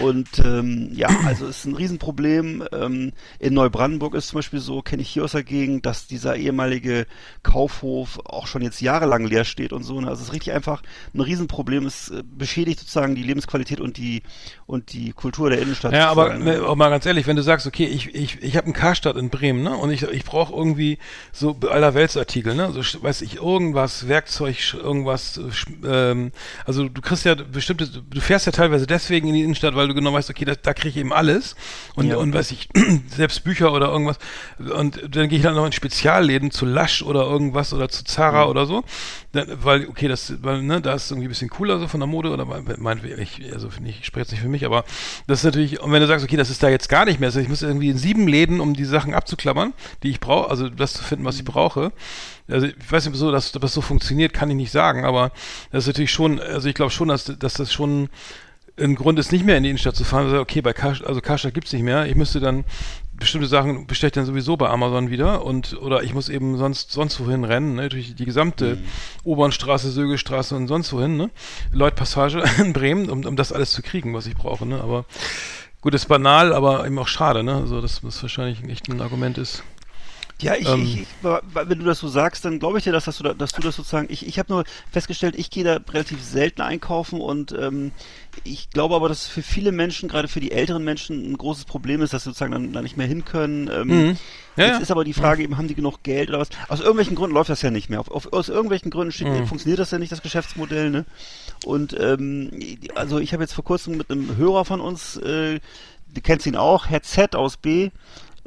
Und 0.01 0.27
ähm, 0.45 0.89
ja, 0.93 1.07
also 1.25 1.47
es 1.47 1.59
ist 1.59 1.65
ein 1.65 1.75
Riesenproblem. 1.75 2.63
Ähm, 2.71 3.13
in 3.39 3.53
Neubrandenburg 3.53 4.13
ist 4.13 4.27
zum 4.27 4.37
Beispiel 4.37 4.59
so, 4.59 4.81
kenne 4.81 5.01
ich 5.01 5.09
hier 5.09 5.23
aus 5.23 5.31
der 5.31 5.43
Gegend, 5.43 5.85
dass 5.85 6.07
dieser 6.07 6.35
ehemalige 6.35 7.07
Kaufhof 7.41 8.19
auch 8.25 8.47
schon 8.47 8.61
jetzt 8.61 8.81
jahrelang 8.81 9.25
leer 9.25 9.43
steht 9.43 9.73
und 9.73 9.83
so. 9.83 9.99
Ne? 9.99 10.07
Also 10.07 10.21
es 10.21 10.27
ist 10.27 10.33
richtig 10.33 10.53
einfach 10.53 10.83
ein 11.13 11.21
Riesenproblem. 11.21 11.85
Es 11.85 12.09
äh, 12.09 12.23
beschädigt 12.23 12.79
sozusagen 12.79 13.15
die 13.15 13.23
Lebensqualität 13.23 13.79
und 13.79 13.97
die 13.97 14.21
und 14.67 14.91
die 14.91 15.13
Kultur 15.13 15.49
der 15.49 15.61
Innenstadt. 15.61 15.93
Ja, 15.93 16.09
aber 16.09 16.33
ne? 16.37 16.61
auch 16.67 16.75
mal 16.75 16.89
ganz 16.89 17.05
ehrlich, 17.05 17.25
wenn 17.25 17.37
du 17.37 17.41
sagst, 17.41 17.65
okay, 17.65 17.85
ich, 17.85 18.13
ich, 18.13 18.43
ich 18.43 18.57
habe 18.57 18.65
einen 18.65 18.73
Karstadt 18.73 19.15
in 19.15 19.29
Bremen, 19.29 19.63
ne? 19.63 19.75
Und 19.75 19.91
ich, 19.91 20.03
ich 20.03 20.25
brauche 20.25 20.53
irgendwie 20.53 20.97
so 21.31 21.55
allerweltsartikel, 21.69 22.53
ne? 22.53 22.73
So 22.73 22.81
weiß 23.01 23.21
ich, 23.21 23.37
irgendwas, 23.37 24.09
Werkzeug, 24.09 24.57
irgendwas, 24.73 25.39
äh, 25.83 26.11
ähm, 26.11 26.31
also 26.65 26.89
du 26.89 27.01
kriegst 27.01 27.23
ja 27.23 27.35
bestimmte, 27.35 27.87
du 27.87 28.19
fährst 28.19 28.45
ja 28.45 28.51
teilweise 28.51 28.85
deswegen 28.87 29.29
in 29.29 29.35
die 29.35 29.43
Innenstadt, 29.43 29.73
weil 29.75 29.87
du 29.87 29.93
genau 29.93 30.11
weißt, 30.11 30.29
okay, 30.29 30.43
da, 30.43 30.53
da 30.61 30.73
kriege 30.73 30.89
ich 30.89 30.97
eben 30.97 31.13
alles. 31.13 31.55
Und, 31.95 32.07
Ja. 32.07 32.17
und 32.17 32.33
weiß 32.33 32.51
ich, 32.51 32.67
selbst 33.07 33.45
Bücher 33.45 33.71
oder 33.71 33.87
irgendwas. 33.87 34.17
Und 34.59 35.15
dann 35.15 35.29
gehe 35.29 35.37
ich 35.37 35.43
dann 35.43 35.55
noch 35.55 35.65
in 35.65 35.71
Spezialläden 35.71 36.51
zu 36.51 36.65
Lasch 36.65 37.03
oder 37.03 37.21
irgendwas 37.21 37.73
oder 37.73 37.87
zu 37.87 38.03
Zara 38.03 38.43
Mhm. 38.43 38.49
oder 38.51 38.65
so. 38.65 38.83
Dann, 39.31 39.47
weil, 39.63 39.87
okay, 39.87 40.09
das, 40.09 40.33
weil, 40.43 40.61
ne, 40.61 40.81
da 40.81 40.93
ist 40.93 41.09
irgendwie 41.09 41.27
ein 41.27 41.29
bisschen 41.29 41.49
cooler 41.49 41.79
so 41.79 41.87
von 41.87 42.01
der 42.01 42.07
Mode 42.07 42.31
oder 42.31 42.45
mein, 42.77 42.99
ich, 43.17 43.41
also 43.53 43.69
ich 43.85 44.05
spreche 44.05 44.23
jetzt 44.23 44.31
nicht 44.31 44.41
für 44.41 44.49
mich, 44.49 44.56
aber 44.65 44.83
das 45.27 45.39
ist 45.39 45.45
natürlich, 45.45 45.79
und 45.79 45.91
wenn 45.91 46.01
du 46.01 46.07
sagst, 46.07 46.25
okay, 46.25 46.37
das 46.37 46.49
ist 46.49 46.63
da 46.63 46.69
jetzt 46.69 46.89
gar 46.89 47.05
nicht 47.05 47.19
mehr, 47.19 47.27
also 47.27 47.39
ich 47.39 47.49
muss 47.49 47.61
irgendwie 47.61 47.89
in 47.89 47.97
sieben 47.97 48.27
Läden, 48.27 48.59
um 48.59 48.73
die 48.73 48.85
Sachen 48.85 49.13
abzuklammern, 49.13 49.73
die 50.03 50.09
ich 50.09 50.19
brauche, 50.19 50.49
also 50.49 50.69
das 50.69 50.93
zu 50.93 51.03
finden, 51.03 51.25
was 51.25 51.37
ich 51.37 51.45
brauche. 51.45 51.91
Also 52.47 52.67
ich 52.67 52.91
weiß 52.91 53.05
nicht, 53.05 53.17
so, 53.17 53.31
dass 53.31 53.51
das 53.51 53.73
so 53.73 53.81
funktioniert, 53.81 54.33
kann 54.33 54.49
ich 54.49 54.55
nicht 54.55 54.71
sagen, 54.71 55.05
aber 55.05 55.31
das 55.71 55.83
ist 55.83 55.87
natürlich 55.87 56.11
schon, 56.11 56.39
also 56.39 56.67
ich 56.67 56.75
glaube 56.75 56.91
schon, 56.91 57.09
dass, 57.09 57.25
dass 57.25 57.55
das 57.55 57.73
schon 57.73 58.09
ein 58.79 58.95
Grund 58.95 59.17
ist, 59.19 59.31
nicht 59.31 59.45
mehr 59.45 59.57
in 59.57 59.63
die 59.63 59.69
Innenstadt 59.69 59.95
zu 59.95 60.03
fahren. 60.03 60.35
Okay, 60.37 60.61
bei 60.61 60.73
Karstadt, 60.73 61.07
also 61.07 61.21
Karstadt 61.21 61.53
gibt's 61.53 61.73
nicht 61.73 61.83
mehr. 61.83 62.05
Ich 62.05 62.15
müsste 62.15 62.39
dann 62.39 62.63
bestimmte 63.17 63.47
Sachen 63.47 63.87
bestelle 63.87 64.09
ich 64.09 64.13
dann 64.13 64.25
sowieso 64.25 64.57
bei 64.57 64.69
Amazon 64.69 65.09
wieder 65.09 65.43
und 65.43 65.75
oder 65.81 66.03
ich 66.03 66.13
muss 66.13 66.29
eben 66.29 66.57
sonst 66.57 66.91
sonst 66.91 67.19
wohin 67.19 67.43
rennen, 67.43 67.75
ne, 67.75 67.89
durch 67.89 68.15
die 68.15 68.25
gesamte 68.25 68.77
Obernstraße, 69.23 69.91
Sögestraße 69.91 70.55
und 70.55 70.67
sonst 70.67 70.93
wohin, 70.93 71.17
ne? 71.17 71.31
Leutpassage 71.71 72.43
in 72.59 72.73
Bremen, 72.73 73.09
um, 73.09 73.25
um 73.25 73.35
das 73.35 73.51
alles 73.51 73.71
zu 73.71 73.81
kriegen, 73.81 74.13
was 74.13 74.27
ich 74.27 74.35
brauche, 74.35 74.65
ne? 74.65 74.81
Aber 74.81 75.05
gut, 75.81 75.95
ist 75.95 76.07
banal, 76.07 76.53
aber 76.53 76.85
eben 76.85 76.99
auch 76.99 77.07
schade, 77.07 77.43
ne? 77.43 77.55
Also, 77.55 77.81
dass 77.81 78.01
das 78.01 78.21
wahrscheinlich 78.21 78.63
echt 78.69 78.87
ein 78.89 79.01
Argument 79.01 79.37
ist. 79.37 79.63
Ja, 80.39 80.53
ich, 80.55 80.67
Ähm. 80.67 80.83
ich, 80.83 81.01
ich, 81.01 81.07
wenn 81.21 81.79
du 81.79 81.85
das 81.85 81.97
so 81.99 82.07
sagst, 82.07 82.45
dann 82.45 82.59
glaube 82.59 82.77
ich 82.77 82.83
dir, 82.83 82.91
dass, 82.91 83.05
dass, 83.05 83.17
du, 83.17 83.23
da, 83.23 83.33
dass 83.33 83.53
du 83.53 83.61
das 83.61 83.75
sozusagen. 83.75 84.07
Ich, 84.11 84.27
ich 84.27 84.37
habe 84.37 84.53
nur 84.53 84.65
festgestellt, 84.91 85.33
ich 85.35 85.49
gehe 85.49 85.63
da 85.63 85.79
relativ 85.91 86.21
selten 86.23 86.61
einkaufen 86.61 87.19
und 87.21 87.53
ähm, 87.53 87.91
ich 88.43 88.69
glaube 88.69 88.93
aber, 88.95 89.09
dass 89.09 89.25
für 89.27 89.41
viele 89.41 89.71
Menschen, 89.71 90.07
gerade 90.09 90.27
für 90.27 90.39
die 90.39 90.51
älteren 90.51 90.83
Menschen, 90.83 91.31
ein 91.31 91.37
großes 91.37 91.65
Problem 91.65 92.01
ist, 92.03 92.13
dass 92.13 92.23
sie 92.23 92.29
sozusagen 92.29 92.51
dann, 92.51 92.71
dann 92.71 92.83
nicht 92.83 92.97
mehr 92.97 93.07
hin 93.07 93.25
können. 93.25 93.67
Ähm, 93.73 93.87
Mhm. 93.87 94.17
Ja, 94.57 94.65
Jetzt 94.65 94.73
ja. 94.75 94.79
ist 94.79 94.91
aber 94.91 95.03
die 95.03 95.13
Frage 95.13 95.43
eben, 95.43 95.57
haben 95.57 95.67
die 95.67 95.75
genug 95.75 96.01
Geld 96.03 96.29
oder 96.29 96.39
was? 96.39 96.49
Aus 96.67 96.79
irgendwelchen 96.79 97.15
Gründen 97.15 97.35
läuft 97.35 97.49
das 97.51 97.61
ja 97.61 97.69
nicht 97.69 97.89
mehr. 97.89 97.99
Auf, 97.99 98.09
auf, 98.09 98.33
aus 98.33 98.49
irgendwelchen 98.49 98.89
Gründen 98.91 99.11
steht, 99.11 99.27
Mhm. 99.27 99.45
funktioniert 99.47 99.79
das 99.79 99.91
ja 99.91 99.99
nicht, 99.99 100.11
das 100.11 100.21
Geschäftsmodell. 100.23 100.89
Ne? 100.89 101.05
Und 101.63 101.95
ähm, 101.99 102.51
also 102.95 103.19
ich 103.19 103.33
habe 103.33 103.43
jetzt 103.43 103.53
vor 103.53 103.63
kurzem 103.63 103.97
mit 103.97 104.09
einem 104.11 104.35
Hörer 104.35 104.65
von 104.65 104.81
uns, 104.81 105.15
äh, 105.17 105.59
du 106.13 106.21
kennst 106.21 106.45
ihn 106.47 106.55
auch, 106.55 106.87
Herr 106.87 107.03
Z 107.03 107.35
aus 107.35 107.57
B, 107.57 107.91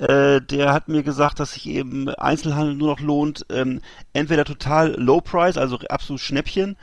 äh, 0.01 0.40
der 0.40 0.72
hat 0.72 0.89
mir 0.89 1.02
gesagt, 1.02 1.40
dass 1.40 1.52
sich 1.52 1.66
eben 1.68 2.09
Einzelhandel 2.09 2.74
nur 2.74 2.89
noch 2.89 3.01
lohnt, 3.01 3.44
ähm, 3.51 3.81
entweder 4.12 4.44
total 4.44 4.94
Low 4.98 5.20
Price, 5.20 5.59
also 5.59 5.78
absolut 5.89 6.20
Schnäppchen, 6.20 6.77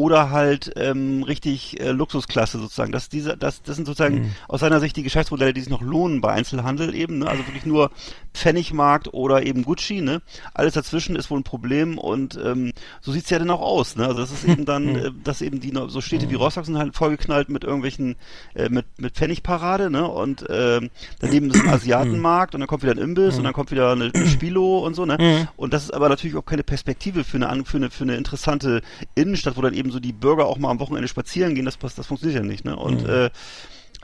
oder 0.00 0.30
halt 0.30 0.72
ähm, 0.76 1.22
richtig 1.24 1.78
äh, 1.78 1.90
Luxusklasse 1.90 2.58
sozusagen. 2.58 2.90
Das, 2.90 3.10
diese, 3.10 3.36
das, 3.36 3.62
das 3.62 3.76
sind 3.76 3.84
sozusagen 3.84 4.14
Mhm. 4.20 4.30
aus 4.48 4.60
seiner 4.60 4.80
Sicht 4.80 4.96
die 4.96 5.02
Geschäftsmodelle, 5.02 5.52
die 5.52 5.60
sich 5.60 5.68
noch 5.68 5.82
lohnen 5.82 6.22
bei 6.22 6.32
Einzelhandel 6.32 6.94
eben. 6.94 7.18
Ne? 7.18 7.26
Also 7.26 7.46
wirklich 7.46 7.66
nur 7.66 7.90
Pfennigmarkt 8.32 9.12
oder 9.12 9.44
eben 9.44 9.62
Gucci. 9.62 10.00
Ne? 10.00 10.22
Alles 10.54 10.72
dazwischen 10.72 11.16
ist 11.16 11.30
wohl 11.30 11.38
ein 11.38 11.44
Problem 11.44 11.98
und 11.98 12.38
ähm, 12.42 12.72
so 13.02 13.12
sieht's 13.12 13.28
ja 13.28 13.38
dann 13.38 13.50
auch 13.50 13.60
aus. 13.60 13.96
Ne? 13.96 14.06
Also 14.06 14.20
das 14.20 14.30
ist 14.32 14.44
eben 14.44 14.64
dann, 14.64 14.88
äh, 14.96 15.10
dass 15.22 15.42
eben 15.42 15.60
die 15.60 15.70
so 15.88 16.00
Städte 16.00 16.30
wie 16.30 16.34
Rostock 16.34 16.64
sind 16.64 16.78
halt 16.78 16.94
vollgeknallt 16.96 17.50
mit 17.50 17.64
irgendwelchen, 17.64 18.16
äh, 18.54 18.70
mit, 18.70 18.86
mit 18.96 19.14
Pfennigparade 19.14 19.90
ne? 19.90 20.08
und 20.08 20.46
ähm, 20.48 20.88
daneben 21.18 21.50
ist 21.50 21.60
ein 21.62 21.68
Asiatenmarkt 21.74 22.54
und 22.54 22.60
dann 22.60 22.68
kommt 22.68 22.82
wieder 22.82 22.92
ein 22.92 22.98
Imbiss 22.98 23.36
und 23.36 23.44
dann 23.44 23.52
kommt 23.52 23.70
wieder 23.70 23.92
eine, 23.92 24.10
eine 24.14 24.26
Spilo 24.26 24.78
und 24.78 24.94
so. 24.94 25.04
Ne? 25.04 25.46
Und 25.56 25.74
das 25.74 25.84
ist 25.84 25.92
aber 25.92 26.08
natürlich 26.08 26.36
auch 26.36 26.46
keine 26.46 26.62
Perspektive 26.62 27.22
für 27.22 27.36
eine, 27.36 27.64
für 27.66 27.76
eine, 27.76 27.90
für 27.90 28.04
eine 28.04 28.16
interessante 28.16 28.80
Innenstadt, 29.14 29.56
wo 29.58 29.60
dann 29.60 29.74
eben 29.74 29.89
eben 29.90 29.92
so 29.92 30.00
die 30.00 30.12
Bürger 30.12 30.46
auch 30.46 30.58
mal 30.58 30.70
am 30.70 30.80
Wochenende 30.80 31.08
spazieren 31.08 31.54
gehen, 31.54 31.64
das, 31.64 31.76
passt- 31.76 31.98
das 31.98 32.06
funktioniert 32.06 32.42
ja 32.42 32.48
nicht, 32.48 32.64
ne? 32.64 32.76
Und 32.76 33.02
Mhm. 33.02 33.08
äh, 33.08 33.30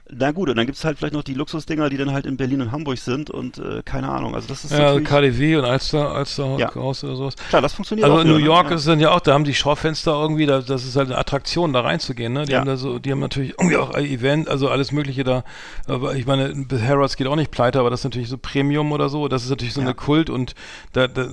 na 0.08 0.30
gut, 0.30 0.48
und 0.48 0.56
dann 0.56 0.66
gibt's 0.66 0.84
halt 0.84 0.98
vielleicht 0.98 1.14
noch 1.14 1.24
die 1.24 1.34
Luxusdinger, 1.34 1.90
die 1.90 1.96
dann 1.96 2.12
halt 2.12 2.26
in 2.26 2.36
Berlin 2.36 2.60
und 2.60 2.70
Hamburg 2.70 2.96
sind 2.98 3.28
und 3.28 3.58
äh, 3.58 3.82
keine 3.84 4.08
Ahnung, 4.08 4.36
also 4.36 4.46
das 4.46 4.64
ist 4.64 4.70
Ja, 4.70 4.78
natürlich, 4.94 5.08
KDW 5.08 5.56
und 5.56 5.64
Alster, 5.64 6.12
Alster 6.12 6.56
Ja. 6.58 6.72
Haus 6.76 7.02
oder 7.02 7.16
sowas. 7.16 7.34
klar, 7.48 7.60
das 7.60 7.72
funktioniert 7.72 8.04
Also 8.04 8.18
auch 8.18 8.22
in 8.22 8.28
New 8.28 8.36
York 8.36 8.68
ne? 8.70 8.76
ist 8.76 8.82
es 8.82 8.86
dann 8.86 9.00
ja 9.00 9.10
auch, 9.10 9.18
da 9.18 9.34
haben 9.34 9.42
die 9.42 9.54
Schaufenster 9.54 10.12
irgendwie, 10.12 10.46
da, 10.46 10.60
das 10.60 10.84
ist 10.84 10.94
halt 10.94 11.08
eine 11.08 11.18
Attraktion, 11.18 11.72
da 11.72 11.80
reinzugehen, 11.80 12.32
ne? 12.32 12.44
Die 12.44 12.52
Ja. 12.52 12.60
haben 12.60 12.66
da 12.66 12.76
so, 12.76 13.00
die 13.00 13.10
haben 13.10 13.18
natürlich 13.18 13.54
irgendwie 13.58 13.76
auch 13.78 13.90
ein 13.90 14.04
Event, 14.04 14.48
also 14.48 14.68
alles 14.68 14.92
Mögliche 14.92 15.24
da. 15.24 15.42
Aber 15.88 16.14
ich 16.14 16.24
meine, 16.24 16.54
Harrods 16.86 17.16
geht 17.16 17.26
auch 17.26 17.34
nicht 17.36 17.50
pleite, 17.50 17.80
aber 17.80 17.90
das 17.90 18.00
ist 18.00 18.04
natürlich 18.04 18.28
so 18.28 18.38
Premium 18.38 18.92
oder 18.92 19.08
so. 19.08 19.26
Das 19.26 19.42
ist 19.42 19.50
natürlich 19.50 19.74
so 19.74 19.80
Ja. 19.80 19.86
eine 19.88 19.94
Kult 19.96 20.30
und 20.30 20.54
da, 20.92 21.08
da 21.08 21.26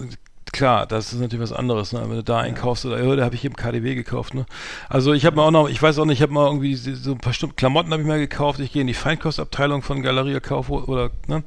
klar, 0.53 0.85
das 0.85 1.11
ist 1.11 1.19
natürlich 1.19 1.43
was 1.43 1.51
anderes, 1.51 1.91
ne? 1.91 2.01
Wenn 2.03 2.15
du 2.15 2.23
da 2.23 2.39
einkaufst 2.39 2.85
oder 2.85 3.03
ja, 3.03 3.15
da 3.17 3.25
habe 3.25 3.35
ich 3.35 3.43
eben 3.43 3.55
KDW 3.55 3.95
gekauft, 3.95 4.33
ne? 4.33 4.45
Also 4.87 5.11
ich 5.11 5.25
habe 5.25 5.35
mir 5.35 5.41
auch 5.43 5.51
noch, 5.51 5.67
ich 5.67 5.81
weiß 5.81 5.99
auch 5.99 6.05
nicht, 6.05 6.19
ich 6.19 6.21
habe 6.21 6.31
mal 6.31 6.45
irgendwie 6.47 6.75
so 6.75 7.11
ein 7.11 7.17
paar 7.17 7.33
Stunden 7.33 7.55
Klamotten 7.57 7.91
habe 7.91 8.01
ich 8.01 8.07
mal 8.07 8.19
gekauft. 8.19 8.59
Ich 8.61 8.71
gehe 8.71 8.81
in 8.81 8.87
die 8.87 8.93
Feinkostabteilung 8.93 9.81
von 9.81 10.01
Galeria 10.01 10.39
Kaufhof 10.39 10.87
oder 10.87 11.11
ne? 11.27 11.43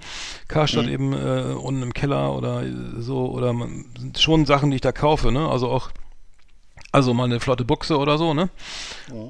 Karstadt 0.48 0.86
Mhm. 0.86 0.92
eben 0.92 1.12
äh, 1.14 1.54
unten 1.54 1.82
im 1.82 1.94
Keller 1.94 2.34
oder 2.36 2.62
so 2.98 3.30
oder 3.30 3.52
man, 3.54 3.86
sind 3.98 4.18
schon 4.18 4.44
Sachen, 4.44 4.70
die 4.70 4.76
ich 4.76 4.82
da 4.82 4.92
kaufe, 4.92 5.32
ne? 5.32 5.48
Also 5.48 5.70
auch 5.70 5.90
also 6.92 7.12
mal 7.12 7.24
eine 7.24 7.40
flotte 7.40 7.64
Buchse 7.64 7.98
oder 7.98 8.16
so, 8.16 8.32
ne? 8.32 8.48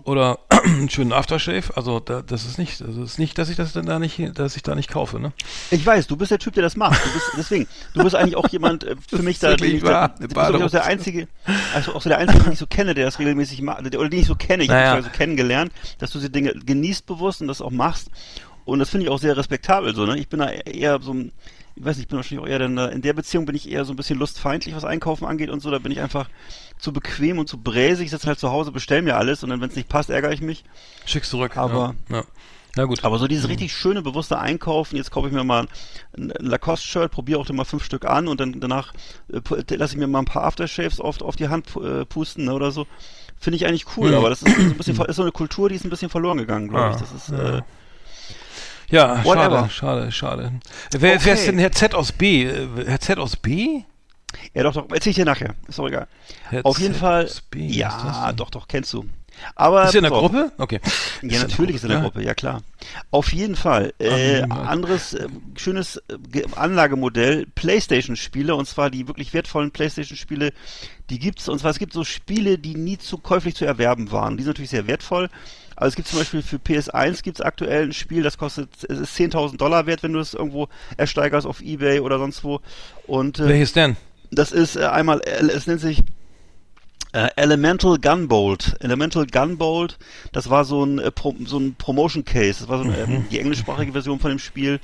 Oder 0.05 0.39
einen 0.65 0.89
schönen 0.89 1.13
Aftershave. 1.13 1.77
Also 1.77 2.01
da, 2.01 2.23
das 2.23 2.45
ist 2.45 2.59
nicht, 2.59 2.81
es 2.81 2.97
ist 2.97 3.19
nicht, 3.19 3.37
dass 3.39 3.49
ich 3.49 3.57
das 3.57 3.73
dann 3.73 3.87
da 3.87 3.99
nicht, 3.99 4.21
dass 4.39 4.57
ich 4.57 4.63
da 4.63 4.75
nicht 4.75 4.89
kaufe, 4.91 5.19
ne? 5.19 5.33
Ich 5.71 5.85
weiß, 5.85 6.07
du 6.07 6.17
bist 6.17 6.31
der 6.31 6.39
Typ, 6.39 6.55
der 6.55 6.63
das 6.63 6.77
macht. 6.77 7.05
Du 7.05 7.13
bist, 7.13 7.27
deswegen, 7.37 7.67
du 7.95 8.05
bist 8.05 8.15
eigentlich 8.15 8.37
auch 8.37 8.49
jemand 8.49 8.85
äh, 8.85 8.95
für 9.09 9.23
mich 9.23 9.39
da, 9.39 9.51
wirklich 9.51 9.75
ich 9.75 9.83
wahr. 9.83 10.15
da, 10.19 10.27
du 10.27 10.53
bist 10.53 10.65
auch 10.65 10.71
der 10.71 10.85
einzige, 10.85 11.27
also 11.75 11.95
auch 11.95 12.03
so 12.03 12.09
der 12.09 12.19
einzige, 12.19 12.45
den 12.45 12.53
ich 12.53 12.59
so 12.59 12.67
kenne, 12.67 12.95
der 12.95 13.05
das 13.07 13.19
regelmäßig 13.19 13.63
macht, 13.63 13.81
oder 13.81 14.09
den 14.09 14.21
ich 14.21 14.27
so 14.27 14.37
kenne. 14.37 14.63
Ich 14.63 14.69
Naja. 14.69 14.91
habe 14.91 14.99
dich 15.01 15.07
also 15.07 15.17
kennengelernt, 15.19 15.73
dass 15.99 16.11
du 16.13 16.19
diese 16.19 16.31
Dinge 16.31 16.53
genießt 16.55 17.07
bewusst 17.07 17.41
und 17.41 17.49
das 17.49 17.61
auch 17.61 17.71
machst. 17.71 18.11
Und 18.65 18.81
das 18.81 18.91
finde 18.91 19.07
ich 19.07 19.11
auch 19.13 19.19
sehr 19.19 19.37
respektabel 19.37 19.95
so, 19.95 20.07
ne? 20.07 20.19
Ich 20.19 20.29
bin 20.29 20.41
da 20.41 20.49
eher 20.51 21.01
so 21.01 21.15
ein, 21.15 21.33
ich 21.77 21.85
weiß 21.85 21.97
nicht, 21.97 22.05
ich 22.05 22.09
bin 22.09 22.17
wahrscheinlich 22.17 22.45
auch 22.45 22.49
eher 22.51 22.59
dann, 22.59 22.75
da- 22.77 22.87
in 22.89 23.03
der 23.03 23.13
Beziehung 23.13 23.45
bin 23.47 23.55
ich 23.55 23.71
eher 23.71 23.85
so 23.85 23.93
ein 23.93 23.97
bisschen 23.97 24.19
lustfeindlich, 24.19 24.75
was 24.75 24.85
Einkaufen 24.85 25.27
angeht 25.27 25.51
und 25.51 25.61
so. 25.61 25.71
Da 25.71 25.79
bin 25.79 25.93
ich 25.93 26.01
einfach 26.01 26.29
zu 26.79 26.93
bequem 26.93 27.39
und 27.39 27.49
zu 27.49 27.59
bräsig. 27.59 28.07
Ich 28.07 28.11
sitze 28.11 28.27
halt 28.27 28.39
zu 28.39 28.51
Hause, 28.51 28.73
bestell 28.73 29.03
mir 29.03 29.17
alles 29.17 29.43
und 29.45 29.51
dann, 29.51 29.61
wenn 29.61 29.69
es 29.71 29.77
nicht 29.77 29.89
passt, 29.89 30.11
ärgere 30.11 30.33
ich 30.33 30.41
mich. 30.41 30.65
Schick's 31.05 31.31
zurück. 31.31 31.57
Aber- 31.57 31.95
ja. 32.09 32.17
ja. 32.17 32.25
Na 32.79 32.85
gut. 32.85 33.05
Aber 33.05 33.19
so 33.19 33.27
dieses 33.27 33.49
richtig 33.49 33.73
schöne, 33.75 34.03
bewusste 34.03 34.39
Einkaufen, 34.39 34.97
jetzt 34.97 35.11
kaufe 35.11 35.29
ich 35.29 35.33
mir 35.33 35.45
mal 35.45 35.67
ein 36.17 36.31
Lacoste-Shirt, 36.39 37.11
probiere 37.11 37.41
auch 37.41 37.47
dann 37.47 37.57
mal 37.57 37.65
fünf 37.65 37.83
Stück 37.85 38.05
an 38.05 38.29
und 38.29 38.39
dann 38.39 38.61
danach 38.61 38.93
äh, 39.33 39.39
pu- 39.39 39.77
lasse 39.79 39.95
ich 39.95 39.99
mir 39.99 40.07
mal 40.07 40.19
ein 40.19 40.25
paar 40.27 40.45
Aftershaves 40.45 41.01
auf, 41.01 41.23
auf 41.23 41.37
die 41.37 41.49
Hand 41.49 41.75
äh, 41.77 42.05
pusten 42.05 42.45
ne, 42.45 42.53
oder 42.53 42.71
so. 42.73 42.87
Finde 43.39 43.57
ich 43.57 43.67
eigentlich 43.67 43.87
cool, 43.97 44.11
Mhm. 44.11 44.17
aber 44.17 44.29
das 44.31 44.43
ist 44.43 44.55
so 44.55 44.61
ein 44.63 44.75
bisschen 44.77 45.01
ist 45.07 45.17
so 45.17 45.23
eine 45.23 45.33
Kultur, 45.33 45.71
die 45.71 45.75
ist 45.77 45.85
ein 45.85 45.91
bisschen 45.91 46.11
verloren 46.11 46.37
gegangen, 46.37 46.69
glaube 46.69 46.91
ich. 46.91 46.97
Ah, 46.97 47.01
Das 47.01 47.13
ist, 47.13 47.31
äh, 47.31 47.63
ja, 48.91 49.25
whatever. 49.25 49.69
schade, 49.71 50.11
schade, 50.11 50.13
schade. 50.13 50.53
Wer, 50.93 51.25
wer 51.25 51.35
ist 51.35 51.41
Okay. 51.43 51.51
denn 51.51 51.59
Herr 51.59 51.73
Z 51.73 51.95
aus 51.95 52.13
B? 52.13 52.49
Herr 52.87 53.01
Z 53.01 53.19
aus 53.19 53.37
B? 53.37 53.83
ja 54.55 54.63
doch, 54.63 54.75
doch, 54.75 54.87
erzähl 54.93 55.11
ich 55.11 55.17
dir 55.17 55.25
nachher. 55.25 55.55
Ist 55.69 55.79
doch 55.79 55.87
egal. 55.89 56.07
Herr 56.51 56.65
Auf 56.67 56.79
jeden 56.79 56.95
Z 56.95 57.01
Fall, 57.01 57.25
aus 57.25 57.41
B, 57.41 57.67
ist 57.67 57.77
ja, 57.77 58.33
doch, 58.33 58.51
doch, 58.51 58.69
kennst 58.69 58.93
du. 58.93 59.07
Aber 59.55 59.85
Ist 59.85 59.95
er 59.95 59.99
in 59.99 60.03
der. 60.05 60.11
Gruppe? 60.13 60.51
Okay. 60.57 60.81
Ja, 61.21 61.43
natürlich 61.43 61.77
ist 61.77 61.83
er 61.85 61.91
in 61.91 61.93
der 61.97 62.01
Gruppe, 62.01 62.23
ja 62.25 62.33
klar. 62.33 62.63
Auf 63.11 63.35
jeden 63.35 63.55
Fall. 63.55 63.93
Äh, 63.99 64.41
anderes 64.45 65.13
äh, 65.13 65.29
schönes 65.57 65.99
äh, 66.09 66.17
Ge- 66.31 66.47
Anlagemodell, 66.57 67.47
Playstation-Spiele, 67.55 68.55
und 68.55 68.67
zwar 68.67 68.89
die 68.89 69.07
wirklich 69.09 69.35
wertvollen 69.35 69.73
Playstation-Spiele, 69.73 70.53
die 71.11 71.19
gibt's, 71.19 71.51
und 71.51 71.59
zwar 71.59 71.71
es 71.71 71.79
gibt 71.79 71.93
so 71.93 72.03
Spiele, 72.03 72.57
die 72.57 72.77
nie 72.77 72.97
zu 72.97 73.19
käuflich 73.19 73.55
zu 73.55 73.67
erwerben 73.67 74.11
waren. 74.11 74.39
Die 74.39 74.43
sind 74.43 74.51
natürlich 74.53 74.71
sehr 74.71 74.87
wertvoll. 74.87 75.29
Also 75.77 75.91
es 75.91 75.97
gibt 75.97 76.09
zum 76.09 76.19
Beispiel 76.19 76.43
für 76.43 76.57
PS1 76.57 77.23
gibt's 77.23 77.41
aktuell 77.41 77.85
ein 77.85 77.93
Spiel, 77.93 78.23
das 78.23 78.39
kostet, 78.39 78.71
es 78.89 78.99
ist 78.99 79.17
10.000 79.17 79.59
Dollar 79.59 79.87
wert, 79.87 80.03
wenn 80.03 80.15
du 80.15 80.19
es 80.19 80.35
irgendwo 80.35 80.69
ersteigerst 80.97 81.47
auf 81.47 81.61
Ebay 81.61 82.01
oder 82.01 82.19
sonst 82.19 82.43
wo. 82.43 82.61
Und 83.07 83.39
äh, 83.39 83.49
Welches 83.49 83.73
denn? 83.75 83.97
das 84.31 84.53
ist 84.53 84.77
äh, 84.77 84.87
einmal, 84.87 85.21
äh, 85.21 85.47
es 85.47 85.67
nennt 85.67 85.81
sich 85.81 86.03
äh, 87.13 87.29
Elemental 87.37 87.99
Gunbolt. 87.99 88.77
Elemental 88.81 89.27
Gunbolt, 89.27 89.99
das 90.33 90.51
war 90.51 90.65
so 90.65 90.85
ein, 90.85 90.99
äh, 90.99 91.11
Pro, 91.11 91.35
so 91.45 91.59
ein 91.59 91.75
Promotion 91.75 92.25
Case. 92.25 92.61
Das 92.61 92.69
war 92.69 92.79
so 92.79 92.85
eine, 92.85 92.97
ähm, 92.99 93.27
die 93.31 93.39
englischsprachige 93.39 93.93
Version 93.93 94.19
von 94.19 94.31
dem 94.31 94.39
Spiel. 94.39 94.81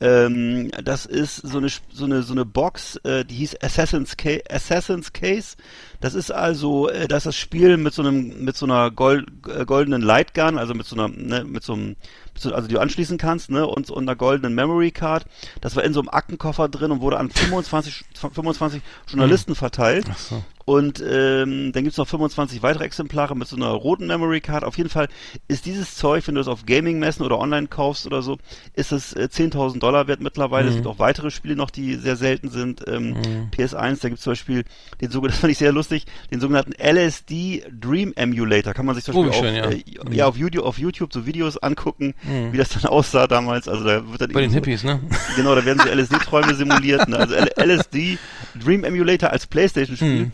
Ähm, 0.00 0.70
das 0.82 1.06
ist 1.06 1.36
so 1.36 1.58
eine 1.58 1.68
so 1.92 2.04
eine 2.04 2.22
so 2.22 2.32
eine 2.32 2.44
Box, 2.44 2.96
äh, 3.04 3.24
die 3.24 3.36
hieß 3.36 3.62
Assassin's, 3.62 4.16
Ca 4.16 4.38
Assassin's 4.50 5.12
Case. 5.12 5.56
Das 6.00 6.14
ist 6.14 6.30
also 6.32 6.88
äh, 6.88 7.06
das 7.06 7.18
ist 7.18 7.26
das 7.26 7.36
Spiel 7.36 7.76
mit 7.76 7.94
so 7.94 8.02
einem 8.02 8.44
mit 8.44 8.56
so 8.56 8.66
einer 8.66 8.90
Gold, 8.90 9.26
äh, 9.48 9.64
goldenen 9.64 10.02
Lightgun, 10.02 10.58
also 10.58 10.74
mit 10.74 10.86
so 10.86 10.96
einer 10.96 11.08
ne, 11.08 11.44
mit 11.44 11.62
so 11.62 11.74
einem 11.74 11.96
mit 12.34 12.42
so, 12.42 12.52
also 12.52 12.66
die 12.66 12.74
du 12.74 12.80
anschließen 12.80 13.18
kannst, 13.18 13.50
ne, 13.50 13.66
und, 13.66 13.90
und 13.90 14.02
einer 14.02 14.16
goldenen 14.16 14.54
Memory 14.54 14.90
Card. 14.90 15.26
Das 15.60 15.76
war 15.76 15.84
in 15.84 15.94
so 15.94 16.00
einem 16.00 16.08
Aktenkoffer 16.08 16.68
drin 16.68 16.90
und 16.90 17.00
wurde 17.00 17.18
an 17.18 17.30
25 17.30 18.04
25 18.32 18.82
Journalisten 19.06 19.54
verteilt. 19.54 20.06
Ach 20.10 20.18
so. 20.18 20.44
Und 20.66 21.02
ähm, 21.06 21.72
dann 21.72 21.84
gibt's 21.84 21.98
noch 21.98 22.08
25 22.08 22.62
weitere 22.62 22.84
Exemplare 22.84 23.36
mit 23.36 23.46
so 23.48 23.56
einer 23.56 23.68
roten 23.68 24.06
Memory 24.06 24.40
Card. 24.40 24.64
Auf 24.64 24.78
jeden 24.78 24.88
Fall 24.88 25.08
ist 25.46 25.66
dieses 25.66 25.94
Zeug, 25.96 26.26
wenn 26.26 26.36
du 26.36 26.40
es 26.40 26.48
auf 26.48 26.64
Gaming-Messen 26.64 27.24
oder 27.24 27.38
online 27.38 27.66
kaufst 27.66 28.06
oder 28.06 28.22
so, 28.22 28.38
ist 28.74 28.90
es 28.92 29.12
äh, 29.12 29.28
10.000 29.30 29.78
Dollar 29.78 30.06
wert 30.08 30.20
mittlerweile. 30.20 30.68
Es 30.68 30.74
gibt 30.76 30.86
auch 30.86 30.98
weitere 30.98 31.30
Spiele 31.30 31.54
noch, 31.54 31.70
die 31.70 31.96
sehr 31.96 32.16
selten 32.16 32.48
sind. 32.48 32.82
Ähm, 32.88 33.16
PS1, 33.54 34.00
da 34.00 34.08
gibt's 34.08 34.22
zum 34.24 34.30
Beispiel 34.32 34.64
den 35.02 35.10
sogenannten, 35.10 35.32
das 35.34 35.40
fand 35.40 35.50
ich 35.52 35.58
sehr 35.58 35.72
lustig, 35.72 36.06
den 36.30 36.40
sogenannten 36.40 36.72
LSD 36.72 37.64
Dream 37.78 38.12
Emulator. 38.16 38.72
Kann 38.72 38.86
man 38.86 38.94
sich 38.94 39.04
zum 39.04 39.16
Oh, 39.16 39.24
Beispiel 39.24 39.52
wie 39.54 39.60
auf, 39.60 39.70
schön, 39.72 40.12
äh, 40.12 40.16
ja, 40.16 40.26
auf 40.26 40.36
YouTube, 40.38 40.64
auf 40.64 40.78
YouTube 40.78 41.12
so 41.12 41.26
Videos 41.26 41.58
angucken, 41.58 42.14
wie 42.52 42.56
das 42.56 42.70
dann 42.70 42.84
aussah 42.90 43.26
damals. 43.26 43.68
Also 43.68 43.84
da 43.84 44.08
wird 44.10 44.20
dann 44.22 44.32
Bei 44.32 44.40
den 44.40 44.50
so- 44.50 44.54
Hippies, 44.56 44.82
ne? 44.82 45.00
Genau, 45.36 45.54
da 45.54 45.64
werden 45.64 45.80
so 45.84 45.88
LSD-Träume 45.90 46.54
simuliert. 46.54 47.06
Ne? 47.08 47.18
Also 47.18 47.34
L 47.34 47.50
LSD 47.70 48.18
Dream 48.54 48.84
Emulator 48.84 49.30
als 49.30 49.46
Playstation-Spiel. 49.46 50.30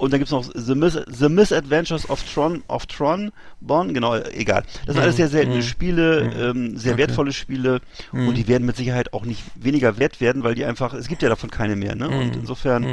Und 0.00 0.12
dann 0.12 0.20
gibt's 0.20 0.32
noch 0.32 0.44
The, 0.54 0.74
Mis 0.74 0.98
The 1.06 1.28
Misadventures 1.28 2.08
of 2.08 2.22
Tron, 2.24 2.62
of 2.68 2.86
Tron 2.86 3.32
Bon, 3.60 3.92
genau, 3.92 4.16
egal. 4.16 4.62
Das 4.86 4.94
sind 4.94 5.02
alles 5.02 5.16
sehr 5.16 5.28
seltene 5.28 5.62
Spiele, 5.62 6.32
ähm, 6.40 6.78
sehr 6.78 6.96
wertvolle 6.96 7.32
Spiele. 7.34 7.80
Und 8.28 8.36
die 8.38 8.48
werden 8.48 8.66
mit 8.66 8.76
Sicherheit 8.76 9.12
auch 9.12 9.26
nicht 9.26 9.42
weniger 9.56 9.98
wert 9.98 10.22
werden, 10.22 10.42
weil 10.42 10.54
die 10.54 10.64
einfach, 10.64 10.94
es 10.94 11.06
gibt 11.06 11.22
ja 11.22 11.28
davon 11.28 11.50
keine 11.50 11.76
mehr, 11.76 11.94
ne? 11.96 12.08
Und 12.08 12.34
insofern 12.36 12.84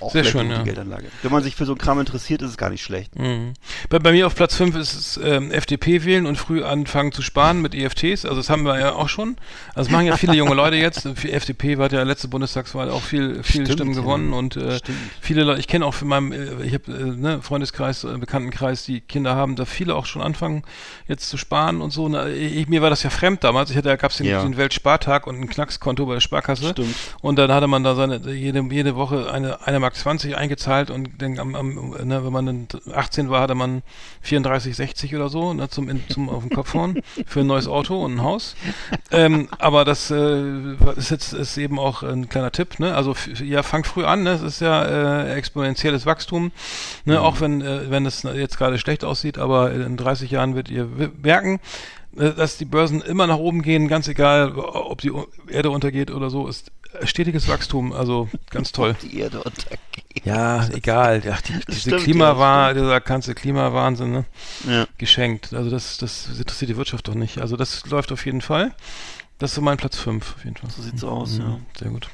auch 0.00 0.12
Sehr 0.12 0.24
schön, 0.24 0.50
ja. 0.50 0.62
Geldanlage. 0.62 1.06
Wenn 1.22 1.32
man 1.32 1.42
sich 1.42 1.54
für 1.56 1.64
so 1.64 1.72
einen 1.72 1.78
Kram 1.78 2.00
interessiert, 2.00 2.42
ist 2.42 2.50
es 2.50 2.56
gar 2.56 2.70
nicht 2.70 2.82
schlecht. 2.82 3.18
Mhm. 3.18 3.54
Bei, 3.88 3.98
bei 3.98 4.12
mir 4.12 4.26
auf 4.26 4.34
Platz 4.34 4.54
5 4.56 4.76
ist 4.76 4.94
es 4.94 5.20
ähm, 5.22 5.50
FDP 5.50 6.04
wählen 6.04 6.26
und 6.26 6.36
früh 6.36 6.62
anfangen 6.62 7.12
zu 7.12 7.22
sparen 7.22 7.62
mit 7.62 7.74
EFTs. 7.74 8.24
Also 8.24 8.36
das 8.36 8.50
haben 8.50 8.64
wir 8.64 8.78
ja 8.78 8.92
auch 8.92 9.08
schon. 9.08 9.36
Also 9.74 9.88
das 9.88 9.90
machen 9.90 10.06
ja 10.06 10.16
viele 10.16 10.34
junge 10.34 10.54
Leute 10.54 10.76
jetzt. 10.76 11.08
Für 11.14 11.30
FDP 11.30 11.78
war 11.78 11.90
ja 11.92 12.02
letzte 12.02 12.28
Bundestagswahl 12.28 12.90
auch 12.90 13.02
viel, 13.02 13.42
viele 13.42 13.64
Stimmt, 13.64 13.78
Stimmen 13.78 13.94
ja. 13.94 14.00
gewonnen 14.00 14.32
und 14.32 14.56
äh, 14.56 14.78
viele 15.20 15.44
Leute, 15.44 15.60
ich 15.60 15.68
kenne 15.68 15.86
auch 15.86 15.94
für 15.94 16.04
meinem, 16.04 16.32
äh, 16.32 16.64
ich 16.64 16.74
habe 16.74 16.92
äh, 16.92 17.04
ne, 17.16 17.42
Freundeskreis, 17.42 18.04
äh, 18.04 18.16
Bekanntenkreis, 18.18 18.84
die 18.84 19.00
Kinder 19.00 19.34
haben, 19.36 19.56
da 19.56 19.64
viele 19.64 19.94
auch 19.94 20.06
schon 20.06 20.22
anfangen 20.22 20.62
jetzt 21.06 21.28
zu 21.28 21.36
sparen 21.36 21.80
und 21.80 21.90
so. 21.90 22.08
Na, 22.08 22.28
ich, 22.28 22.68
mir 22.68 22.82
war 22.82 22.90
das 22.90 23.02
ja 23.02 23.10
fremd 23.10 23.44
damals. 23.44 23.70
Ich 23.70 23.76
hatte, 23.76 23.88
da 23.88 23.96
gab 23.96 24.10
es 24.10 24.18
den, 24.18 24.26
Ja. 24.26 24.42
den 24.42 24.56
Weltspartag 24.56 25.26
und 25.26 25.40
ein 25.40 25.48
Knackskonto 25.48 26.06
bei 26.06 26.14
der 26.14 26.20
Sparkasse. 26.20 26.70
Stimmt. 26.70 26.94
Und 27.20 27.38
dann 27.38 27.52
hatte 27.52 27.66
man 27.66 27.84
da 27.84 27.94
seine 27.94 28.16
jede, 28.32 28.60
jede 28.70 28.96
Woche 28.96 29.30
eine, 29.30 29.63
eine 29.64 29.80
Mark 29.80 29.96
20 29.96 30.36
eingezahlt 30.36 30.90
und 30.90 31.10
dann 31.18 31.38
am, 31.38 31.54
am, 31.54 31.90
ne, 32.04 32.24
wenn 32.24 32.32
man 32.32 32.46
dann 32.46 32.68
18 32.92 33.30
war, 33.30 33.40
hatte 33.40 33.54
man 33.54 33.82
34, 34.22 34.76
60 34.76 35.16
oder 35.16 35.28
so 35.28 35.52
ne, 35.54 35.68
zum, 35.68 35.88
in, 35.88 36.02
zum 36.08 36.28
auf 36.28 36.42
den 36.42 36.50
Kopf 36.50 36.74
hauen 36.74 37.00
für 37.26 37.40
ein 37.40 37.46
neues 37.46 37.66
Auto 37.66 38.04
und 38.04 38.16
ein 38.16 38.22
Haus. 38.22 38.56
Ähm, 39.10 39.48
aber 39.58 39.84
das 39.84 40.10
äh, 40.10 40.74
ist 40.96 41.10
jetzt 41.10 41.32
ist 41.32 41.56
eben 41.56 41.78
auch 41.78 42.02
ein 42.02 42.28
kleiner 42.28 42.52
Tipp. 42.52 42.78
Ne? 42.78 42.94
Also 42.94 43.14
ja, 43.42 43.62
fangt 43.62 43.86
früh 43.86 44.04
an. 44.04 44.22
Ne? 44.22 44.30
Es 44.30 44.42
ist 44.42 44.60
ja 44.60 44.84
äh, 44.84 45.34
exponentielles 45.34 46.06
Wachstum. 46.06 46.52
Ne? 47.04 47.20
Auch 47.20 47.40
wenn 47.40 47.62
äh, 47.62 47.90
wenn 47.90 48.06
es 48.06 48.22
jetzt 48.22 48.58
gerade 48.58 48.78
schlecht 48.78 49.04
aussieht, 49.04 49.38
aber 49.38 49.72
in 49.72 49.96
30 49.96 50.30
Jahren 50.30 50.54
wird 50.54 50.70
ihr 50.70 50.88
merken, 51.22 51.60
äh, 52.16 52.32
dass 52.32 52.58
die 52.58 52.64
Börsen 52.64 53.00
immer 53.00 53.26
nach 53.26 53.38
oben 53.38 53.62
gehen, 53.62 53.88
ganz 53.88 54.08
egal, 54.08 54.56
ob 54.56 55.00
die 55.00 55.12
Erde 55.48 55.70
untergeht 55.70 56.10
oder 56.10 56.30
so, 56.30 56.46
ist 56.48 56.70
stetiges 57.04 57.48
Wachstum, 57.48 57.92
also 57.92 58.28
ganz 58.50 58.72
toll. 58.72 58.96
Die 59.02 59.18
Erde 59.18 59.42
untergeht. 59.42 59.78
Ja, 60.24 60.68
egal. 60.68 61.22
Ja, 61.24 61.36
die, 61.46 61.52
diese 61.68 61.80
stimmt, 61.80 62.02
Klimawah, 62.02 62.72
dieser 62.72 63.00
ganze 63.00 63.34
Klimawahnsinn, 63.34 64.12
ne? 64.12 64.24
Ja. 64.68 64.86
Geschenkt. 64.98 65.52
Also 65.52 65.70
das, 65.70 65.98
das 65.98 66.28
interessiert 66.38 66.70
die 66.70 66.76
Wirtschaft 66.76 67.08
doch 67.08 67.14
nicht. 67.14 67.38
Also 67.38 67.56
das 67.56 67.84
läuft 67.86 68.12
auf 68.12 68.24
jeden 68.24 68.40
Fall. 68.40 68.72
Das 69.38 69.50
ist 69.50 69.56
so 69.56 69.60
mein 69.60 69.76
Platz 69.76 69.98
5, 69.98 70.34
auf 70.36 70.44
jeden 70.44 70.56
Fall. 70.56 70.70
So 70.70 70.82
sieht's 70.82 71.02
aus, 71.04 71.38
ja. 71.38 71.44
Mhm, 71.44 71.66
Sehr 71.76 71.90
gut. 71.90 72.08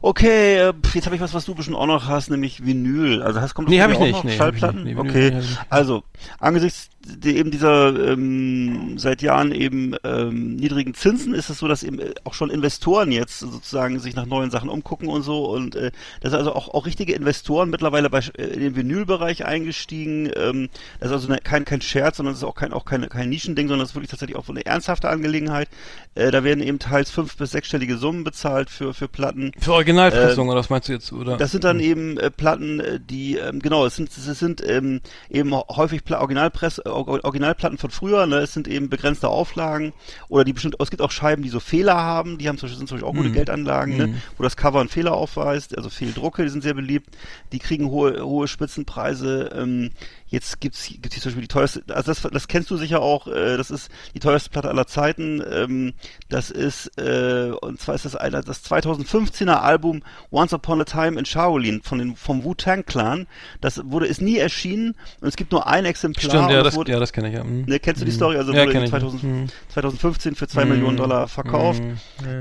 Okay, 0.00 0.56
äh, 0.56 0.72
jetzt 0.94 1.06
habe 1.06 1.16
ich 1.16 1.22
was, 1.22 1.34
was 1.34 1.44
du 1.44 1.54
bestimmt 1.54 1.76
auch 1.76 1.86
noch 1.86 2.06
hast, 2.06 2.30
nämlich 2.30 2.64
Vinyl. 2.64 3.22
Also 3.22 3.40
hast 3.40 3.54
kommt 3.54 3.68
Nee, 3.68 3.78
bei 3.78 3.82
hab 3.84 3.90
dir 3.90 3.94
ich 3.94 4.00
auch 4.00 4.04
nicht. 4.04 4.12
Noch? 4.12 4.24
Nee, 4.24 4.38
hab 4.38 4.54
ich 4.54 4.60
Schallplatten? 4.60 4.84
nicht. 4.84 4.94
Nee, 4.96 5.08
okay. 5.08 5.30
nicht. 5.32 5.60
Also 5.68 6.04
angesichts 6.38 6.90
eben 7.24 7.50
dieser 7.50 8.12
ähm, 8.12 8.98
seit 8.98 9.22
Jahren 9.22 9.52
eben 9.52 9.94
ähm, 10.04 10.56
niedrigen 10.56 10.94
Zinsen 10.94 11.34
ist 11.34 11.48
es 11.48 11.58
so, 11.58 11.68
dass 11.68 11.82
eben 11.82 11.98
äh, 12.00 12.14
auch 12.24 12.34
schon 12.34 12.50
Investoren 12.50 13.12
jetzt 13.12 13.38
sozusagen 13.38 13.98
sich 13.98 14.14
nach 14.14 14.26
neuen 14.26 14.50
Sachen 14.50 14.68
umgucken 14.68 15.08
und 15.08 15.22
so 15.22 15.46
und 15.50 15.74
äh, 15.76 15.90
das 16.20 16.32
ist 16.32 16.38
also 16.38 16.54
auch, 16.54 16.68
auch 16.68 16.86
richtige 16.86 17.14
Investoren 17.14 17.70
mittlerweile 17.70 18.10
bei, 18.10 18.20
äh, 18.36 18.42
in 18.42 18.60
den 18.60 18.76
Vinylbereich 18.76 19.44
eingestiegen. 19.44 20.30
Ähm, 20.36 20.68
das 21.00 21.08
ist 21.08 21.14
also 21.14 21.28
eine, 21.28 21.38
kein 21.38 21.64
kein 21.64 21.80
Scherz, 21.80 22.18
sondern 22.18 22.34
es 22.34 22.40
ist 22.40 22.44
auch 22.44 22.54
kein 22.54 22.72
auch 22.72 22.84
kein, 22.84 23.08
kein 23.08 23.28
Nischending, 23.28 23.68
sondern 23.68 23.84
es 23.84 23.90
ist 23.90 23.96
wirklich 23.96 24.10
tatsächlich 24.10 24.36
auch 24.36 24.44
so 24.44 24.52
eine 24.52 24.66
ernsthafte 24.66 25.08
Angelegenheit. 25.08 25.68
Äh, 26.14 26.30
da 26.30 26.44
werden 26.44 26.62
eben 26.62 26.78
teils 26.78 27.10
fünf 27.10 27.36
bis 27.36 27.52
sechsstellige 27.52 27.96
Summen 27.96 28.24
bezahlt 28.24 28.70
für 28.70 28.92
für 28.92 29.08
Platten. 29.08 29.52
Für 29.58 29.74
Originalpressung, 29.88 30.48
oder 30.48 30.58
was 30.58 30.70
meinst 30.70 30.88
du 30.88 30.92
jetzt? 30.92 31.12
Oder? 31.12 31.36
Das 31.36 31.50
sind 31.50 31.64
dann 31.64 31.80
eben 31.80 32.18
äh, 32.18 32.30
Platten, 32.30 32.80
äh, 32.80 33.00
die, 33.00 33.36
ähm, 33.36 33.60
genau, 33.60 33.86
es 33.86 33.96
sind, 33.96 34.10
es 34.10 34.38
sind 34.38 34.62
ähm, 34.66 35.00
eben 35.30 35.54
häufig 35.54 36.04
Pla 36.04 36.20
Originalpress, 36.20 36.78
äh, 36.78 36.88
Or- 36.88 37.24
Originalplatten 37.24 37.78
von 37.78 37.90
früher, 37.90 38.26
ne? 38.26 38.36
es 38.38 38.52
sind 38.52 38.68
eben 38.68 38.88
begrenzte 38.88 39.28
Auflagen 39.28 39.92
oder 40.28 40.44
die 40.44 40.52
bestimmt, 40.52 40.76
es 40.78 40.90
gibt 40.90 41.02
auch 41.02 41.10
Scheiben, 41.10 41.42
die 41.42 41.48
so 41.48 41.60
Fehler 41.60 41.96
haben, 41.96 42.38
die 42.38 42.48
haben 42.48 42.58
zum 42.58 42.66
Beispiel, 42.66 42.78
sind 42.78 42.88
zum 42.88 42.96
Beispiel 42.98 43.08
auch 43.10 43.14
gute 43.16 43.28
Mhm. 43.30 43.34
Geldanlagen, 43.34 43.96
ne? 43.96 44.14
wo 44.36 44.42
das 44.42 44.56
Cover 44.56 44.80
einen 44.80 44.88
Fehler 44.88 45.12
aufweist, 45.14 45.76
also 45.76 45.88
Fehldrucke, 45.90 46.42
die 46.42 46.48
sind 46.50 46.62
sehr 46.62 46.74
beliebt, 46.74 47.08
die 47.52 47.58
kriegen 47.58 47.90
hohe, 47.90 48.22
hohe 48.24 48.48
Spitzenpreise, 48.48 49.50
ähm, 49.54 49.90
Jetzt 50.30 50.60
gibt's, 50.60 50.86
gibt's 50.86 51.14
hier 51.14 51.22
zum 51.22 51.30
Beispiel 51.30 51.42
die 51.42 51.48
teuerste, 51.48 51.82
also 51.88 52.12
das, 52.12 52.20
das 52.30 52.48
kennst 52.48 52.70
du 52.70 52.76
sicher 52.76 53.00
auch, 53.00 53.26
äh, 53.28 53.56
das 53.56 53.70
ist 53.70 53.90
die 54.14 54.20
teuerste 54.20 54.50
Platte 54.50 54.68
aller 54.68 54.86
Zeiten. 54.86 55.42
Ähm, 55.50 55.94
das 56.28 56.50
ist, 56.50 56.98
äh, 56.98 57.50
und 57.60 57.80
zwar 57.80 57.94
ist 57.94 58.04
das 58.04 58.14
eine, 58.14 58.42
das 58.42 58.62
2015er 58.64 59.54
Album 59.62 60.02
Once 60.30 60.52
Upon 60.52 60.80
a 60.80 60.84
Time 60.84 61.18
in 61.18 61.24
Shaolin 61.24 61.80
von 61.82 61.98
den, 61.98 62.14
vom 62.16 62.44
Wu-Tang 62.44 62.84
Clan. 62.84 63.26
Das 63.62 63.80
wurde, 63.84 64.06
ist 64.06 64.20
nie 64.20 64.36
erschienen 64.38 64.94
und 65.20 65.28
es 65.28 65.36
gibt 65.36 65.52
nur 65.52 65.66
ein 65.66 65.84
Exemplar. 65.86 66.22
Stimmt, 66.30 66.50
ja, 66.50 66.62
das, 66.62 66.74
wurde, 66.76 66.92
ja, 66.92 67.00
das 67.00 67.12
kenne 67.12 67.28
ich 67.28 67.34
ja. 67.34 67.44
Mhm. 67.44 67.64
Ne, 67.66 67.78
kennst 67.80 68.00
du 68.02 68.04
die 68.04 68.10
Mhm. 68.12 68.16
Story? 68.16 68.36
Also 68.36 68.52
ja, 68.52 68.60
wurde 68.62 68.72
kenn 68.72 68.80
in 68.82 68.84
ich. 68.84 68.90
2000, 68.90 69.22
Mhm. 69.22 69.46
2015 69.70 70.34
für 70.34 70.46
zwei 70.48 70.64
Mhm. 70.64 70.70
Millionen 70.72 70.96
Dollar 70.98 71.28
verkauft. 71.28 71.82
Mhm. 71.82 71.96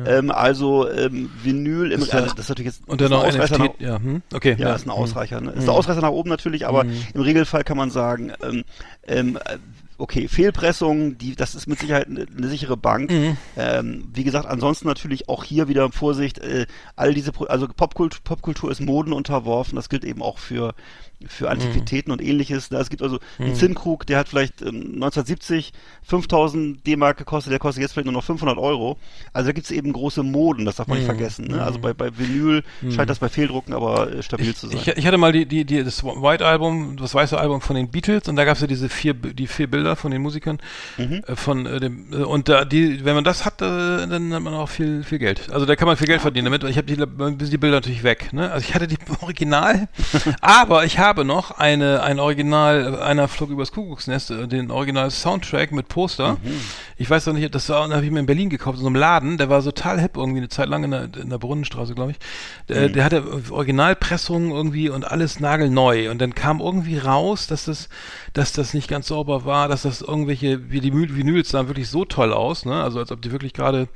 Ja. 0.05 0.17
Ähm, 0.17 0.31
also 0.31 0.89
ähm, 0.89 1.29
Vinyl 1.41 1.91
im 1.93 2.01
Ist 2.01 2.13
also, 2.13 2.25
das- 2.25 2.35
das 2.35 2.45
ist 2.45 2.49
natürlich 2.49 2.73
jetzt 2.73 2.87
Und 2.87 2.99
dann 3.01 3.05
ist 3.05 3.11
noch 3.11 3.23
ein 3.23 3.29
Ausreißer 3.29 3.55
NFT, 3.63 3.79
ja, 3.81 3.95
hm? 3.99 4.21
okay. 4.33 4.55
ja, 4.59 4.73
ist 4.75 4.85
ein 4.85 4.89
Ausreicher. 4.89 5.39
Ne? 5.41 5.51
Ist 5.51 5.63
ein 5.63 5.69
Ausreißer 5.69 6.01
nach 6.01 6.09
oben 6.09 6.29
natürlich, 6.29 6.67
aber 6.67 6.83
Mhm. 6.83 6.93
im 7.13 7.21
Regelfall 7.21 7.63
kann 7.63 7.76
man 7.77 7.91
sagen, 7.91 8.33
ähm, 8.43 8.63
ähm, 9.07 9.37
äh, 9.45 9.57
okay, 9.97 10.27
Fehlpressung, 10.27 11.17
die, 11.17 11.35
das 11.35 11.55
ist 11.55 11.67
mit 11.67 11.79
Sicherheit 11.79 12.07
eine, 12.07 12.25
eine 12.35 12.47
sichere 12.47 12.77
Bank. 12.77 13.11
Mhm. 13.11 13.37
Ähm, 13.55 14.09
wie 14.13 14.23
gesagt, 14.23 14.45
ansonsten 14.45 14.87
natürlich 14.87 15.29
auch 15.29 15.43
hier 15.43 15.67
wieder 15.67 15.91
Vorsicht, 15.91 16.39
äh, 16.39 16.67
all 16.95 17.13
diese, 17.13 17.31
also 17.47 17.67
Popkultur, 17.67 18.19
Popkultur 18.23 18.71
ist 18.71 18.81
Moden 18.81 19.13
unterworfen, 19.13 19.75
das 19.75 19.89
gilt 19.89 20.05
eben 20.05 20.21
auch 20.21 20.37
für 20.37 20.73
für 21.25 21.49
Antiquitäten 21.49 22.11
und 22.11 22.21
ähnliches. 22.21 22.69
Da, 22.69 22.79
Es 22.79 22.89
gibt 22.89 23.01
also 23.01 23.19
einen 23.39 23.55
Zinnkrug, 23.55 24.05
der 24.05 24.19
hat 24.19 24.29
vielleicht 24.29 24.61
ähm, 24.61 24.93
1970 24.95 25.73
5000 26.03 26.85
D-Mark 26.85 27.17
gekostet, 27.17 27.51
der 27.51 27.59
kostet 27.59 27.81
jetzt 27.81 27.93
vielleicht 27.93 28.05
nur 28.05 28.13
noch 28.13 28.23
500 28.23 28.57
Euro. 28.57 28.97
Also 29.33 29.47
da 29.47 29.51
gibt 29.53 29.65
es 29.65 29.71
eben 29.71 29.93
große 29.93 30.23
Moden, 30.23 30.65
das 30.65 30.75
darf 30.77 30.87
man 30.87 30.97
nicht 30.97 31.05
vergessen. 31.05 31.45
Ne? 31.47 31.61
Also 31.61 31.79
bei, 31.79 31.93
bei 31.93 32.17
Vinyl 32.17 32.63
scheint 32.91 33.09
das 33.09 33.19
bei 33.19 33.29
Fehldrucken 33.29 33.73
aber 33.73 34.11
äh, 34.11 34.23
stabil 34.23 34.55
zu 34.55 34.67
sein. 34.67 34.77
Ich, 34.77 34.87
ich 34.87 35.07
hatte 35.07 35.17
mal 35.17 35.31
die, 35.31 35.45
die, 35.45 35.65
die, 35.65 35.83
das 35.83 36.03
White 36.03 36.45
Album, 36.45 36.97
das 36.97 37.13
weiße 37.15 37.37
Album 37.37 37.61
von 37.61 37.75
den 37.75 37.89
Beatles 37.89 38.27
und 38.27 38.35
da 38.35 38.45
gab 38.45 38.55
es 38.55 38.61
ja 38.61 38.67
diese 38.67 38.89
vier, 38.89 39.13
die 39.13 39.47
vier 39.47 39.69
Bilder 39.69 39.95
von 39.95 40.11
den 40.11 40.21
Musikern 40.21 40.59
Mhm. 40.97 41.23
äh, 41.27 41.35
von 41.35 41.65
äh, 41.65 41.79
dem 41.79 42.11
äh, 42.13 42.17
und 42.17 42.49
da 42.49 42.65
die, 42.65 43.03
wenn 43.05 43.15
man 43.15 43.23
das 43.23 43.45
hat, 43.45 43.61
dann 43.61 44.33
hat 44.33 44.41
man 44.41 44.53
auch 44.53 44.69
viel, 44.69 45.03
viel 45.03 45.19
Geld. 45.19 45.49
Also 45.51 45.65
da 45.65 45.75
kann 45.75 45.87
man 45.87 45.97
viel 45.97 46.07
Geld 46.07 46.21
verdienen 46.21 46.45
damit. 46.45 46.63
Ich 46.63 46.77
habe 46.77 46.85
die, 46.87 46.95
die 47.49 47.57
Bilder 47.57 47.77
natürlich 47.77 48.03
weg. 48.03 48.33
Ne? 48.33 48.51
Also 48.51 48.65
ich 48.67 48.75
hatte 48.75 48.87
die 48.87 48.97
Original, 49.21 49.87
aber 50.41 50.85
ich 50.85 50.99
habe 50.99 51.06
noch 51.15 51.51
eine 51.51 52.03
ein 52.03 52.19
Original, 52.19 52.99
einer 52.99 53.27
flog 53.27 53.49
übers 53.49 53.71
Kuckucksnest, 53.71 54.31
äh, 54.31 54.47
den 54.47 54.71
Original 54.71 55.09
Soundtrack 55.11 55.71
mit 55.71 55.87
Poster. 55.87 56.33
Mhm. 56.33 56.61
Ich 56.97 57.09
weiß 57.09 57.27
noch 57.27 57.33
nicht, 57.33 57.53
das 57.53 57.69
war, 57.69 57.89
habe 57.89 58.05
ich 58.05 58.11
mir 58.11 58.19
in 58.19 58.25
Berlin 58.25 58.49
gekauft, 58.49 58.77
in 58.77 58.81
so 58.81 58.87
einem 58.87 58.95
Laden, 58.95 59.37
der 59.37 59.49
war 59.49 59.61
so 59.61 59.71
total 59.71 59.99
hip 60.01 60.17
irgendwie 60.17 60.39
eine 60.39 60.49
Zeit 60.49 60.67
lang 60.67 60.83
in 60.83 60.91
der, 60.91 61.09
in 61.15 61.29
der 61.29 61.37
Brunnenstraße, 61.37 61.93
glaube 61.93 62.11
ich. 62.11 62.17
Der, 62.67 62.89
der 62.89 63.03
hatte 63.03 63.23
Originalpressungen 63.51 64.51
irgendwie 64.51 64.89
und 64.89 65.05
alles 65.05 65.39
nagelneu. 65.39 66.09
Und 66.09 66.19
dann 66.19 66.33
kam 66.33 66.59
irgendwie 66.59 66.97
raus, 66.97 67.47
dass 67.47 67.65
das, 67.65 67.89
dass 68.33 68.51
das 68.53 68.73
nicht 68.73 68.87
ganz 68.87 69.07
sauber 69.07 69.45
war, 69.45 69.67
dass 69.67 69.83
das 69.83 70.01
irgendwelche, 70.01 70.69
wie 70.71 70.79
die 70.81 70.93
Vinyls 70.93 71.49
sahen 71.49 71.67
wirklich 71.67 71.89
so 71.89 72.05
toll 72.05 72.33
aus, 72.33 72.65
ne? 72.65 72.81
Also 72.83 72.99
als 72.99 73.11
ob 73.11 73.21
die 73.21 73.31
wirklich 73.31 73.53
gerade, 73.53 73.87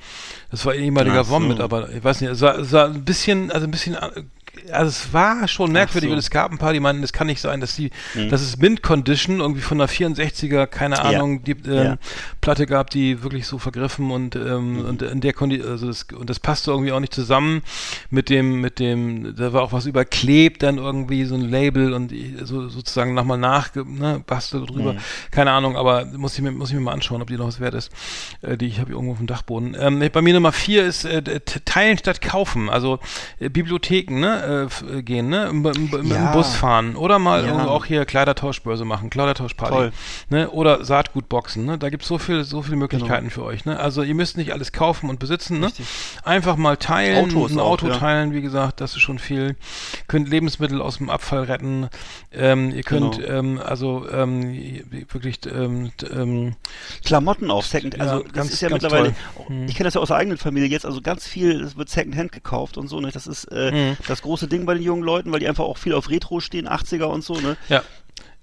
das 0.50 0.66
war 0.66 0.74
ehemaliger 0.76 1.24
so. 1.24 1.32
WOM-Mitarbeiter, 1.34 1.92
ich 1.94 2.04
weiß 2.04 2.22
nicht, 2.22 2.30
es 2.32 2.42
war, 2.42 2.58
es 2.58 2.72
war 2.72 2.86
ein 2.88 3.04
bisschen, 3.06 3.52
also 3.52 3.66
ein 3.68 3.72
bisschen, 3.72 3.96
also 3.96 4.88
es 4.90 5.14
war 5.14 5.48
schon 5.48 5.72
merkwürdig 5.72 6.10
so. 6.10 6.14
und 6.14 6.20
es 6.20 6.30
gab 6.30 6.52
ein 6.52 6.58
paar, 6.58 6.74
die 6.74 6.80
meinten, 6.82 7.02
es 7.04 7.14
kann 7.14 7.28
nicht 7.28 7.40
sein, 7.42 7.62
dass 7.62 7.76
die, 7.76 7.90
dass 8.30 8.42
es 8.42 8.58
Mint 8.58 8.84
Condition 8.84 9.40
irgendwie 9.40 9.62
von 9.62 9.80
einer 9.80 9.90
64er, 9.90 10.68
keine 10.68 10.96
Ja. 10.96 11.02
Ahnung, 11.04 11.44
die 11.44 11.52
ähm, 11.66 11.74
Ja. 11.84 11.98
Platte 12.42 12.66
gab, 12.66 12.90
die 12.90 13.24
wirklich 13.24 13.48
so 13.48 13.58
vergriffen 13.60 14.12
und 14.12 14.36
ähm, 14.36 14.84
und 14.86 15.02
in 15.04 15.22
der 15.22 15.34
Kondi 15.34 15.62
also 15.62 15.88
das, 15.88 16.06
und 16.18 16.30
das 16.30 16.40
passte 16.40 16.72
irgendwie 16.72 16.92
auch 16.92 17.00
nicht 17.00 17.14
zusammen 17.14 17.62
mit 18.10 18.30
dem 18.30 18.60
mit 18.62 18.80
dem 18.80 19.36
da 19.36 19.54
war 19.54 19.62
auch 19.62 19.72
was 19.74 19.86
überklebt 19.86 20.64
dann 20.64 20.78
irgendwie 20.78 21.24
so 21.26 21.36
ein 21.36 21.42
Label 21.50 21.94
und 21.94 22.14
so 22.44 22.68
sozusagen 22.68 23.14
nochmal 23.14 23.38
nach 23.38 23.74
ne, 23.76 24.22
bastelt 24.32 24.70
drüber 24.70 24.96
keine 25.32 25.52
Ahnung 25.52 25.76
aber 25.78 26.06
muss 26.06 26.36
ich 26.36 26.42
mir 26.42 26.52
muss 26.52 26.70
ich 26.70 26.76
mir 26.76 26.82
mal 26.82 26.94
anschauen 26.94 27.22
ob 27.22 27.28
die 27.28 27.38
noch 27.38 27.48
was 27.48 27.60
wert 27.60 27.74
ist 27.76 27.92
äh, 28.42 28.58
die 28.58 28.68
ich 28.68 28.80
habe 28.80 28.92
irgendwo 28.92 29.12
auf 29.14 29.18
dem 29.20 29.28
Dachboden 29.28 29.76
ähm, 29.80 30.02
bei 30.12 30.22
mir 30.22 30.34
Nummer 30.34 30.52
vier 30.52 30.86
ist 30.86 31.06
äh, 31.06 31.22
teilen 31.66 31.98
statt 31.98 32.22
kaufen 32.22 32.70
also 32.70 33.00
äh, 33.40 33.50
Bibliotheken 33.50 34.20
ne 34.20 34.68
äh, 34.90 34.98
äh, 34.98 35.02
gehen 35.04 35.30
ne 35.30 35.46
im, 35.48 35.66
im, 35.66 36.08
Ja. 36.12 36.28
im 36.28 36.32
Bus 36.32 36.56
fahren 36.56 36.96
oder 36.96 37.20
mal 37.20 37.46
Ja. 37.46 37.68
auch 37.68 37.86
hier 37.86 38.06
Kleidertauschbörse 38.06 38.86
machen 38.86 39.10
Kleidertauschparty 39.10 39.74
Toll. 39.74 39.92
ne? 40.30 40.50
Oder 40.50 40.84
Saatgutboxen, 40.86 41.66
ne? 41.66 41.78
Da 41.78 41.90
gibt's 41.90 42.08
so 42.08 42.18
viel, 42.18 42.44
so 42.44 42.62
viele 42.62 42.78
Möglichkeiten 42.78 43.30
Genau. 43.30 43.34
für 43.34 43.44
euch, 43.44 43.66
ne? 43.66 43.80
Also 43.80 44.02
ihr 44.04 44.16
müsst 44.16 44.38
nicht 44.38 44.54
alles 44.54 44.72
kaufen 44.72 45.10
und 45.10 45.20
besitzen, 45.20 45.60
ne? 45.60 45.72
Einfach 46.24 46.56
mal 46.56 46.78
teilen, 46.78 47.30
Autos 47.36 47.52
ein 47.52 47.60
auch, 47.60 47.72
Auto 47.72 47.88
ja. 47.88 47.98
teilen, 47.98 48.34
wie 48.34 48.42
gesagt, 48.42 48.82
das 48.82 48.92
ist 48.94 49.02
schon 49.02 49.20
viel. 49.20 49.56
Könnt 50.08 50.30
Lebensmittel 50.30 50.82
aus 50.82 50.98
dem 50.98 51.10
Abfall 51.10 51.44
retten. 51.44 51.90
Ähm, 52.32 52.72
ihr 52.72 52.84
könnt 52.84 53.18
Genau. 53.18 53.28
ähm, 53.40 53.60
also 53.64 54.08
ähm, 54.12 54.82
wirklich 55.12 55.40
ähm, 55.46 55.92
ähm, 56.12 56.56
Klamotten 57.06 57.50
auch, 57.52 57.64
Second, 57.64 57.96
Ja, 57.98 58.02
also 58.04 58.24
das 58.24 58.34
ganz- 58.34 58.54
ist 58.54 58.62
ja 58.62 58.70
mittlerweile, 58.70 59.14
toll. 59.36 59.46
Hm. 59.48 59.66
ich 59.68 59.76
kenne 59.76 59.86
das 59.88 59.94
ja 59.96 60.02
aus 60.02 60.10
der 60.10 60.18
eigenen 60.18 60.38
Familie 60.38 60.70
jetzt, 60.70 60.86
also 60.86 61.02
ganz 61.02 61.28
viel, 61.28 61.62
es 61.62 61.78
wird 61.78 61.90
Secondhand 61.90 62.32
gekauft 62.32 62.78
und 62.78 62.88
so, 62.88 63.00
ne? 63.00 63.12
Das 63.12 63.28
ist 63.28 63.46
äh, 63.52 63.72
Hm. 63.72 63.98
das 64.08 64.22
große 64.22 64.48
Ding 64.48 64.66
bei 64.66 64.74
den 64.74 64.84
jungen 64.84 65.04
Leuten, 65.04 65.32
weil 65.32 65.40
die 65.40 65.48
einfach 65.48 65.64
auch 65.66 65.78
viel 65.78 65.94
auf 65.94 66.10
Retro 66.10 66.40
stehen, 66.40 66.68
80er 66.68 67.06
und 67.06 67.24
so, 67.24 67.36
ne? 67.36 67.58
ja. 67.70 67.84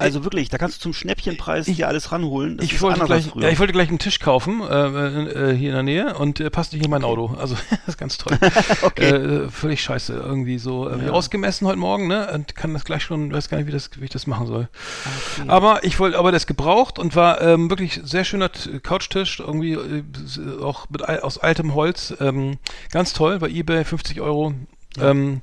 Also 0.00 0.22
wirklich, 0.22 0.48
da 0.48 0.58
kannst 0.58 0.76
du 0.76 0.82
zum 0.82 0.92
Schnäppchenpreis 0.92 1.66
dir 1.66 1.88
alles 1.88 2.12
ranholen. 2.12 2.58
Ich 2.62 2.80
wollte, 2.80 3.04
gleich, 3.04 3.34
ja, 3.34 3.48
ich 3.48 3.58
wollte 3.58 3.72
gleich 3.72 3.88
einen 3.88 3.98
Tisch 3.98 4.20
kaufen, 4.20 4.60
äh, 4.62 5.50
äh, 5.50 5.56
hier 5.56 5.70
in 5.70 5.74
der 5.74 5.82
Nähe 5.82 6.14
und 6.16 6.38
äh, 6.38 6.50
passt 6.50 6.72
nicht 6.72 6.84
in 6.84 6.90
mein 6.90 7.02
Auto. 7.02 7.34
Also 7.36 7.56
das 7.70 7.80
ist 7.88 7.98
ganz 7.98 8.16
toll. 8.16 8.38
Okay. 8.82 9.08
äh, 9.08 9.48
völlig 9.48 9.82
scheiße 9.82 10.12
irgendwie 10.14 10.58
so. 10.58 10.88
Äh, 10.88 11.08
Ausgemessen 11.08 11.66
heute 11.66 11.78
Morgen, 11.78 12.06
ne? 12.06 12.30
Und 12.32 12.54
kann 12.54 12.72
das 12.74 12.84
gleich 12.84 13.02
schon, 13.02 13.32
weiß 13.32 13.48
gar 13.48 13.58
nicht, 13.58 13.66
wie, 13.66 13.72
das, 13.72 13.90
wie 13.96 14.04
ich 14.04 14.10
das 14.10 14.26
machen 14.28 14.46
soll. 14.46 14.68
Aber 15.48 15.82
ich 15.82 15.98
wollte, 15.98 16.16
aber 16.18 16.30
das 16.30 16.46
gebraucht 16.46 16.98
und 16.98 17.16
war 17.16 17.40
ähm, 17.40 17.68
wirklich 17.68 18.00
sehr 18.04 18.24
schöner 18.24 18.50
Couchtisch, 18.82 19.40
irgendwie 19.40 19.72
äh, 19.72 20.04
auch 20.62 20.88
mit 20.90 21.02
aus 21.08 21.38
altem 21.38 21.74
Holz. 21.74 22.14
Ähm, 22.20 22.58
ganz 22.92 23.14
toll, 23.14 23.40
bei 23.40 23.48
eBay 23.48 23.84
50 23.84 24.20
Euro. 24.20 24.54
Ähm, 25.00 25.40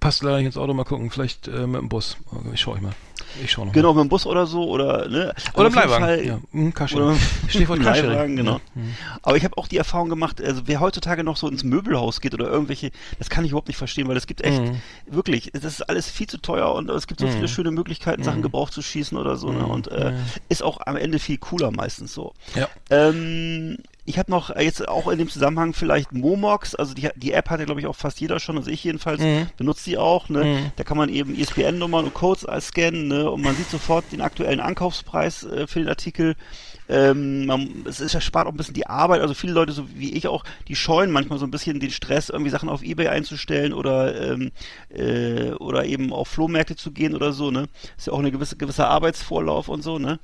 passt 0.00 0.22
leider 0.22 0.38
nicht 0.38 0.46
ins 0.46 0.56
Auto, 0.56 0.72
mal 0.72 0.84
gucken, 0.84 1.10
vielleicht 1.10 1.48
mit 1.48 1.80
dem 1.80 1.88
Bus. 1.88 2.16
Ich 2.52 2.60
schaue 2.60 2.76
ich 2.76 2.82
mal. 2.82 2.94
Ich 3.42 3.50
schaue 3.52 3.66
noch. 3.66 3.72
mal. 3.72 3.80
Genau, 3.80 3.94
mit 3.94 4.04
dem 4.04 4.08
Bus 4.08 4.26
oder 4.26 4.46
so, 4.46 4.68
oder, 4.68 5.08
ne? 5.08 5.32
Also 5.34 5.50
Oder 5.58 5.66
im 5.68 5.74
Leihwagen. 5.74 6.04
Fall- 6.04 6.24
ja. 6.26 6.40
Mhm. 6.52 6.72
Oder 6.94 7.16
Stichwort. 7.48 7.78
Leihwagen, 7.80 8.36
genau. 8.36 8.60
Mhm. 8.74 8.94
Aber 9.22 9.36
ich 9.36 9.44
habe 9.44 9.56
auch 9.58 9.66
die 9.68 9.76
Erfahrung 9.76 10.08
gemacht, 10.08 10.42
also 10.42 10.62
wer 10.66 10.80
heutzutage 10.80 11.24
noch 11.24 11.36
so 11.36 11.48
ins 11.48 11.64
Möbelhaus 11.64 12.20
geht 12.20 12.34
oder 12.34 12.46
irgendwelche, 12.48 12.90
das 13.18 13.30
kann 13.30 13.44
ich 13.44 13.50
überhaupt 13.50 13.68
nicht 13.68 13.76
verstehen, 13.78 14.06
weil 14.08 14.16
es 14.16 14.26
gibt 14.26 14.42
echt, 14.42 14.60
Mhm. 14.60 14.80
wirklich, 15.06 15.50
das 15.52 15.64
ist 15.64 15.82
alles 15.88 16.08
viel 16.08 16.26
zu 16.26 16.38
teuer 16.38 16.72
und 16.74 16.88
es 16.90 17.06
gibt 17.06 17.20
so 17.20 17.26
viele 17.28 17.48
schöne 17.48 17.70
Möglichkeiten, 17.70 18.22
Sachen 18.22 18.42
gebraucht 18.42 18.72
zu 18.72 18.82
schießen 18.82 19.16
oder 19.18 19.36
so, 19.36 19.50
ne? 19.50 19.66
Und 19.66 19.88
äh, 19.88 20.12
ist 20.48 20.62
auch 20.62 20.80
am 20.86 20.96
Ende 20.96 21.18
viel 21.18 21.38
cooler 21.38 21.70
meistens 21.70 22.14
so. 22.14 22.34
Ja. 22.54 22.68
Ähm, 22.90 23.78
ich 24.06 24.18
habe 24.18 24.30
noch 24.30 24.50
äh, 24.50 24.62
jetzt 24.62 24.86
auch 24.88 25.08
in 25.08 25.18
dem 25.18 25.28
Zusammenhang 25.28 25.72
vielleicht 25.72 26.12
Momox, 26.12 26.74
also 26.74 26.94
die, 26.94 27.08
die 27.16 27.32
App 27.32 27.50
hat 27.50 27.60
ja 27.60 27.66
glaube 27.66 27.80
ich 27.80 27.86
auch 27.86 27.96
fast 27.96 28.20
jeder 28.20 28.38
schon, 28.40 28.56
also 28.58 28.70
ich 28.70 28.84
jedenfalls 28.84 29.20
Mhm. 29.20 29.46
benutze 29.56 29.84
die 29.90 29.98
auch, 29.98 30.28
ne? 30.28 30.44
Da 30.76 30.84
kann 30.84 30.96
man 30.96 31.08
eben 31.08 31.34
ISBN-Nummern 31.34 32.04
und 32.04 32.14
Codes 32.14 32.44
als 32.44 32.68
scannen, 32.68 33.08
ne? 33.08 33.30
Und 33.30 33.42
man 33.42 33.54
sieht 33.56 33.68
sofort 33.70 34.04
den 34.12 34.20
aktuellen 34.20 34.60
Ankaufspreis 34.60 35.44
äh, 35.44 35.66
für 35.66 35.78
den 35.80 35.88
Artikel. 35.88 36.36
Ähm, 36.86 37.46
man, 37.46 37.84
es 37.88 38.00
ist, 38.00 38.14
erspart 38.14 38.46
auch 38.46 38.50
ein 38.52 38.58
bisschen 38.58 38.74
die 38.74 38.86
Arbeit, 38.86 39.22
also 39.22 39.32
viele 39.32 39.54
Leute, 39.54 39.72
so 39.72 39.86
wie 39.94 40.12
ich 40.12 40.28
auch, 40.28 40.44
die 40.68 40.76
scheuen 40.76 41.10
manchmal 41.10 41.38
so 41.38 41.46
ein 41.46 41.50
bisschen 41.50 41.80
den 41.80 41.90
Stress, 41.90 42.28
irgendwie 42.28 42.50
Sachen 42.50 42.68
auf 42.68 42.82
Ebay 42.82 43.08
einzustellen 43.08 43.72
oder 43.72 44.32
ähm, 44.32 44.52
äh, 44.90 45.52
oder 45.52 45.86
eben 45.86 46.12
auf 46.12 46.28
Flohmärkte 46.28 46.76
zu 46.76 46.90
gehen 46.90 47.14
oder 47.14 47.32
so, 47.32 47.50
ne? 47.50 47.68
Ist 47.96 48.08
ja 48.08 48.12
auch 48.12 48.18
eine 48.18 48.30
gewisse 48.30 48.56
gewisser 48.56 48.88
Arbeitsvorlauf 48.90 49.68
und 49.68 49.82
so, 49.82 49.98
ne? 49.98 50.18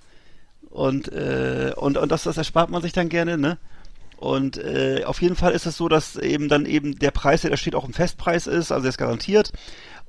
Und, 0.70 1.12
äh, 1.12 1.72
und, 1.76 1.98
und 1.98 2.12
das, 2.12 2.22
das 2.22 2.36
erspart 2.36 2.70
man 2.70 2.80
sich 2.80 2.92
dann 2.92 3.08
gerne, 3.08 3.36
ne? 3.36 3.58
Und 4.20 4.58
äh, 4.58 5.02
auf 5.06 5.22
jeden 5.22 5.34
Fall 5.34 5.52
ist 5.52 5.64
es 5.64 5.78
so, 5.78 5.88
dass 5.88 6.16
eben 6.16 6.48
dann 6.48 6.66
eben 6.66 6.98
der 6.98 7.10
Preis, 7.10 7.40
der 7.40 7.50
da 7.50 7.56
steht, 7.56 7.74
auch 7.74 7.86
ein 7.86 7.94
Festpreis 7.94 8.46
ist, 8.46 8.70
also 8.70 8.82
der 8.82 8.90
ist 8.90 8.98
garantiert. 8.98 9.50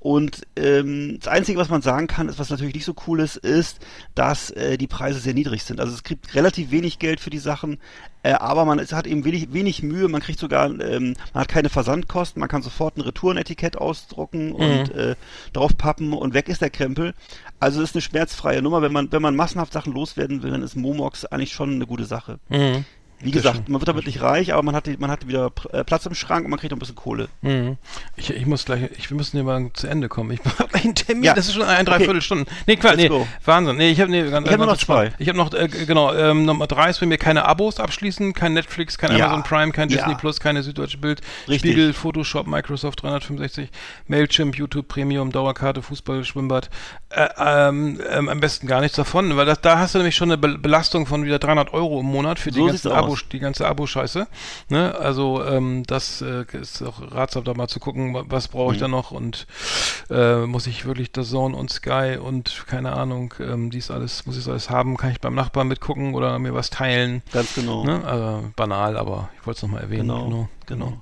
Und 0.01 0.41
ähm, 0.55 1.17
das 1.19 1.27
Einzige, 1.27 1.59
was 1.59 1.69
man 1.69 1.83
sagen 1.83 2.07
kann, 2.07 2.27
ist, 2.27 2.39
was 2.39 2.49
natürlich 2.49 2.73
nicht 2.73 2.85
so 2.85 2.95
cool 3.07 3.19
ist, 3.19 3.37
ist, 3.37 3.77
dass 4.15 4.49
äh, 4.49 4.77
die 4.77 4.87
Preise 4.87 5.19
sehr 5.19 5.35
niedrig 5.35 5.63
sind. 5.63 5.79
Also 5.79 5.93
es 5.93 6.01
gibt 6.03 6.33
relativ 6.33 6.71
wenig 6.71 6.97
Geld 6.97 7.19
für 7.19 7.29
die 7.29 7.37
Sachen, 7.37 7.77
äh, 8.23 8.31
aber 8.33 8.65
man 8.65 8.79
es 8.79 8.93
hat 8.93 9.05
eben 9.05 9.23
wenig, 9.23 9.53
wenig 9.53 9.83
Mühe. 9.83 10.07
Man 10.07 10.21
kriegt 10.21 10.39
sogar, 10.39 10.65
ähm, 10.65 11.13
man 11.33 11.41
hat 11.41 11.49
keine 11.49 11.69
Versandkosten, 11.69 12.39
man 12.39 12.49
kann 12.49 12.63
sofort 12.63 12.97
ein 12.97 13.01
Retourenetikett 13.01 13.77
ausdrucken 13.77 14.47
Mhm. 14.49 14.55
und 14.55 14.91
äh, 14.95 15.15
draufpappen 15.53 16.13
und 16.13 16.33
weg 16.33 16.49
ist 16.49 16.61
der 16.61 16.71
Krempel. 16.71 17.13
Also 17.59 17.81
es 17.81 17.91
ist 17.91 17.95
eine 17.95 18.01
schmerzfreie 18.01 18.61
Nummer. 18.63 18.81
Wenn 18.81 18.91
man 18.91 19.11
wenn 19.11 19.21
man 19.21 19.35
massenhaft 19.35 19.71
Sachen 19.71 19.93
loswerden 19.93 20.41
will, 20.41 20.49
dann 20.49 20.63
ist 20.63 20.75
Momox 20.75 21.25
eigentlich 21.25 21.53
schon 21.53 21.75
eine 21.75 21.85
gute 21.85 22.05
Sache. 22.05 22.39
Mhm. 22.49 22.85
Wie 23.23 23.31
gesagt, 23.31 23.69
man 23.69 23.79
wird 23.81 23.87
damit 23.87 24.05
nicht 24.05 24.21
reich, 24.21 24.53
aber 24.53 24.63
man 24.63 24.75
hat, 24.75 24.87
die, 24.87 24.97
man 24.97 25.11
hat 25.11 25.27
wieder 25.27 25.51
äh, 25.71 25.83
Platz 25.83 26.05
im 26.05 26.15
Schrank 26.15 26.45
und 26.45 26.51
man 26.51 26.59
kriegt 26.59 26.73
auch 26.73 26.77
ein 26.77 26.79
bisschen 26.79 26.95
Kohle. 26.95 27.27
Mhm. 27.41 27.77
Ich, 28.15 28.29
ich 28.31 28.45
muss 28.45 28.65
gleich, 28.65 28.89
ich, 28.97 29.09
wir 29.09 29.17
müssen 29.17 29.37
hier 29.37 29.43
mal 29.43 29.69
zu 29.73 29.87
Ende 29.87 30.09
kommen. 30.09 30.31
Ich 30.31 30.39
habe 30.59 30.73
einen 30.73 30.95
Termin, 30.95 31.23
Ja. 31.23 31.33
das 31.33 31.47
ist 31.47 31.53
schon 31.53 31.63
ein 31.63 31.81
Okay. 31.87 31.97
Dreiviertelstunden. 31.97 32.47
Nee, 32.67 32.75
Quatsch, 32.77 32.97
nee, 32.97 33.07
go. 33.09 33.27
Wahnsinn. 33.45 33.77
Nee, 33.77 33.91
ich 33.91 33.99
habe 34.01 34.09
nee, 34.11 34.23
Ich 34.23 34.33
hab 34.33 34.45
nur 34.57 34.65
noch 34.65 34.77
zwei. 34.77 35.13
Ich 35.19 35.27
habe 35.27 35.37
noch, 35.37 35.53
äh, 35.53 35.67
genau, 35.67 36.13
ähm, 36.13 36.45
Nummer 36.45 36.67
drei 36.67 36.89
ist 36.89 36.99
bei 36.99 37.05
mir 37.05 37.17
keine 37.17 37.45
Abos 37.45 37.79
abschließen, 37.79 38.33
kein 38.33 38.53
Netflix, 38.53 38.97
kein 38.97 39.15
Ja. 39.17 39.25
Amazon 39.25 39.43
Prime, 39.43 39.71
kein 39.71 39.89
Ja. 39.89 39.97
Disney 39.97 40.15
Plus, 40.15 40.39
keine 40.39 40.63
Süddeutsche 40.63 40.97
Bild, 40.97 41.21
Richtig. 41.47 41.71
Spiegel, 41.71 41.93
Photoshop, 41.93 42.47
Microsoft 42.47 43.03
365, 43.03 43.69
Mailchimp, 44.07 44.55
YouTube 44.57 44.87
Premium, 44.87 45.31
Dauerkarte, 45.31 45.81
Fußball, 45.81 46.23
Schwimmbad. 46.23 46.69
Äh, 47.09 47.27
ähm, 47.37 47.99
ähm, 48.09 48.29
am 48.29 48.39
besten 48.39 48.67
gar 48.67 48.81
nichts 48.81 48.95
davon, 48.95 49.35
weil 49.35 49.45
das, 49.45 49.61
da 49.61 49.79
hast 49.79 49.93
du 49.95 49.99
nämlich 49.99 50.15
schon 50.15 50.29
eine 50.31 50.37
Be 50.37 50.57
Belastung 50.57 51.05
von 51.05 51.25
wieder 51.25 51.39
300 51.39 51.73
Euro 51.73 51.99
im 51.99 52.05
Monat 52.05 52.39
für 52.39 52.51
die 52.51 52.59
So 52.59 52.65
ganzen 52.67 52.83
sieht's 52.83 52.95
aus. 52.95 53.10
Abo, 53.13 53.29
die 53.31 53.39
ganze 53.39 53.67
Abo-Scheiße. 53.67 54.27
Ne? 54.69 54.95
Also 54.95 55.43
ähm, 55.45 55.83
das 55.87 56.21
äh, 56.21 56.45
ist 56.59 56.81
auch 56.83 57.01
ratsam, 57.11 57.43
da 57.43 57.53
mal 57.53 57.67
zu 57.67 57.79
gucken, 57.79 58.13
wa- 58.13 58.23
was 58.27 58.47
brauche 58.47 58.73
ich 58.73 58.79
Mhm. 58.79 58.81
da 58.81 58.87
noch 58.87 59.11
und 59.11 59.47
äh, 60.09 60.45
muss 60.45 60.67
ich 60.67 60.85
wirklich 60.85 61.11
das 61.11 61.29
Zone 61.29 61.55
und 61.55 61.71
Sky 61.71 62.17
und 62.21 62.65
keine 62.67 62.93
Ahnung, 62.93 63.33
ähm, 63.39 63.69
dies 63.71 63.91
alles, 63.91 64.25
muss 64.25 64.37
ich 64.37 64.43
das 64.43 64.49
alles 64.51 64.69
haben, 64.69 64.97
kann 64.97 65.11
ich 65.11 65.21
beim 65.21 65.35
Nachbarn 65.35 65.67
mitgucken 65.67 66.13
oder 66.15 66.37
mir 66.39 66.53
was 66.53 66.69
teilen. 66.69 67.21
Ganz 67.31 67.53
genau. 67.55 67.83
Ne? 67.83 68.03
Also, 68.05 68.51
banal, 68.55 68.97
aber 68.97 69.29
ich 69.39 69.45
wollte 69.47 69.57
es 69.57 69.61
nochmal 69.63 69.81
erwähnen. 69.81 70.07
Genau, 70.07 70.49
genau. 70.65 71.01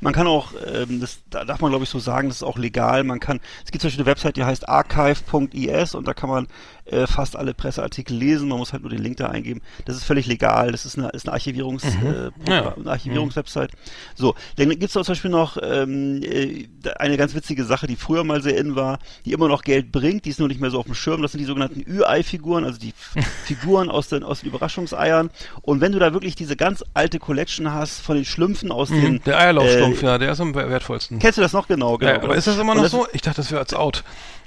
Man 0.00 0.12
kann 0.12 0.26
auch, 0.28 0.52
ähm, 0.72 1.00
das 1.00 1.18
da 1.30 1.44
darf 1.44 1.60
man 1.60 1.70
glaube 1.70 1.82
ich 1.84 1.90
so 1.90 1.98
sagen, 1.98 2.28
das 2.28 2.36
ist 2.38 2.42
auch 2.44 2.58
legal. 2.58 3.02
Man 3.02 3.18
kann, 3.18 3.40
es 3.64 3.72
gibt 3.72 3.80
zum 3.82 3.88
Beispiel 3.88 4.02
eine 4.04 4.10
Website, 4.10 4.36
die 4.36 4.44
heißt 4.44 4.68
archive.is 4.68 5.94
und 5.94 6.06
da 6.06 6.14
kann 6.14 6.28
man 6.30 6.46
äh, 6.86 7.06
fast 7.06 7.36
alle 7.36 7.54
Presseartikel 7.54 8.16
lesen. 8.16 8.48
Man 8.48 8.58
muss 8.58 8.72
halt 8.72 8.82
nur 8.82 8.90
den 8.90 9.02
Link 9.02 9.16
da 9.16 9.28
eingeben. 9.28 9.60
Das 9.86 9.96
ist 9.96 10.04
völlig 10.04 10.26
legal. 10.26 10.72
Das 10.72 10.84
ist 10.84 10.98
eine, 10.98 11.08
ist 11.10 11.26
eine 11.26 11.32
Archivierungs, 11.32 11.84
äh, 11.84 12.30
Ja. 12.48 12.74
eine 12.76 12.90
Archivierungswebsite. 12.90 13.68
So, 14.14 14.34
dann 14.56 14.68
gibt 14.70 14.84
es 14.84 14.92
zum 14.92 15.02
Beispiel 15.04 15.30
noch 15.30 15.56
ähm, 15.62 16.22
äh, 16.22 16.66
eine 16.98 17.16
ganz 17.16 17.34
witzige 17.34 17.64
Sache, 17.64 17.86
die 17.86 17.96
früher 17.96 18.24
mal 18.24 18.42
sehr 18.42 18.56
in 18.58 18.76
war, 18.76 18.98
die 19.24 19.32
immer 19.32 19.48
noch 19.48 19.62
Geld 19.62 19.92
bringt. 19.92 20.24
Die 20.24 20.30
ist 20.30 20.38
nur 20.38 20.48
nicht 20.48 20.60
mehr 20.60 20.70
so 20.70 20.78
auf 20.78 20.86
dem 20.86 20.94
Schirm. 20.94 21.22
Das 21.22 21.32
sind 21.32 21.38
die 21.40 21.46
sogenannten 21.46 21.80
Ü-Ei-Figuren, 21.90 22.64
also 22.64 22.78
die 22.78 22.92
Figuren 23.44 23.88
aus 23.90 24.08
den 24.08 24.22
aus 24.22 24.40
den 24.40 24.48
Überraschungseiern. 24.50 25.30
Und 25.62 25.80
wenn 25.80 25.92
du 25.92 25.98
da 25.98 26.12
wirklich 26.12 26.34
diese 26.34 26.56
ganz 26.56 26.84
alte 26.94 27.18
Collection 27.18 27.72
hast 27.72 28.00
von 28.00 28.16
den 28.16 28.24
Schlümpfen 28.24 28.70
aus 28.72 28.88
den 28.88 28.94
Mhm. 29.14 29.22
Der 29.24 29.38
Eierlaufstumpf, 29.38 30.02
äh, 30.02 30.06
ja, 30.06 30.18
der 30.18 30.32
ist 30.32 30.40
am 30.40 30.54
wer- 30.54 30.68
wertvollsten. 30.70 31.18
Kennst 31.18 31.38
du 31.38 31.42
das 31.42 31.52
noch 31.52 31.66
genau? 31.68 31.96
genau 31.98 32.10
ja, 32.10 32.16
aber 32.18 32.28
genau. 32.28 32.34
ist 32.38 32.46
das 32.46 32.58
immer 32.58 32.74
noch 32.74 32.82
das- 32.82 32.92
so? 32.92 33.06
Ich 33.12 33.22
dachte, 33.22 33.36
das 33.36 33.50
wäre 33.50 33.60
als 33.60 33.74
out. 33.74 34.04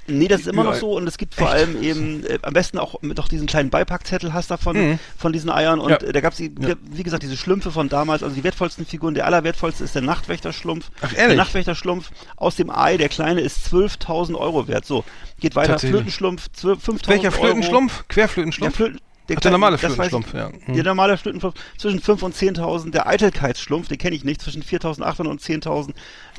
Nee, 0.08 0.26
das 0.28 0.40
ist 0.40 0.46
immer 0.48 0.64
noch 0.64 0.74
so 0.74 0.96
und 0.96 1.06
es 1.06 1.18
gibt 1.18 1.34
vor 1.34 1.50
allem 1.50 1.82
eben 1.82 2.24
äh, 2.24 2.38
am 2.42 2.52
besten 2.54 2.78
auch 2.78 3.00
mit 3.02 3.18
doch 3.18 3.28
diesen 3.28 3.46
kleinen 3.46 3.70
Beipackzettel 3.70 4.32
hast 4.32 4.50
davon 4.50 4.76
Mhm. 4.76 4.98
von 5.16 5.32
diesen 5.32 5.50
Eiern 5.50 5.78
und 5.80 5.90
Ja. 5.90 5.96
äh, 5.98 6.12
da 6.12 6.20
gab's 6.20 6.38
die, 6.38 6.52
Ja. 6.60 6.74
wie 6.90 7.02
gesagt 7.02 7.22
diese 7.22 7.36
Schlümpfe 7.36 7.70
von 7.70 7.88
damals, 7.88 8.22
also 8.22 8.34
die 8.34 8.42
wertvollsten 8.44 8.86
Figuren, 8.86 9.14
der 9.14 9.26
allerwertvollste 9.26 9.84
ist 9.84 9.94
der 9.94 10.02
Nachtwächterschlumpf. 10.02 10.90
Ach, 11.02 11.10
Der 11.10 11.18
ehrlich? 11.18 11.36
Nachtwächterschlumpf 11.36 12.10
aus 12.36 12.56
dem 12.56 12.70
Ei, 12.70 12.96
der 12.96 13.08
kleine 13.08 13.40
ist 13.42 13.66
12.000 13.72 14.34
Euro 14.36 14.66
wert. 14.68 14.84
So, 14.86 15.04
geht 15.40 15.54
weiter. 15.56 15.78
Flötenschlumpf, 15.78 16.48
12 16.52 16.82
5.000 16.82 17.08
Welcher 17.08 17.28
Euro. 17.32 17.42
Flötenschlumpf? 17.44 17.96
Der 17.98 18.04
Querflötenschlumpf? 18.08 18.76
Flöten, 18.76 19.00
Ach, 19.36 19.40
der 19.40 19.50
normale. 19.50 19.76
Flötenschlumpf, 19.76 20.32
ja. 20.32 20.50
Hm. 20.64 20.74
Der 20.74 20.84
normale 20.84 21.18
Flötenschlumpf 21.18 21.54
zwischen 21.76 22.00
5 22.00 22.22
und 22.22 22.34
10.000, 22.34 22.92
der 22.92 23.06
Eitelkeitsschlumpf, 23.06 23.88
den 23.88 23.98
kenne 23.98 24.16
ich 24.16 24.24
nicht, 24.24 24.40
zwischen 24.40 24.62
4.800 24.62 25.28
und 25.28 25.42
10.000. 25.42 25.90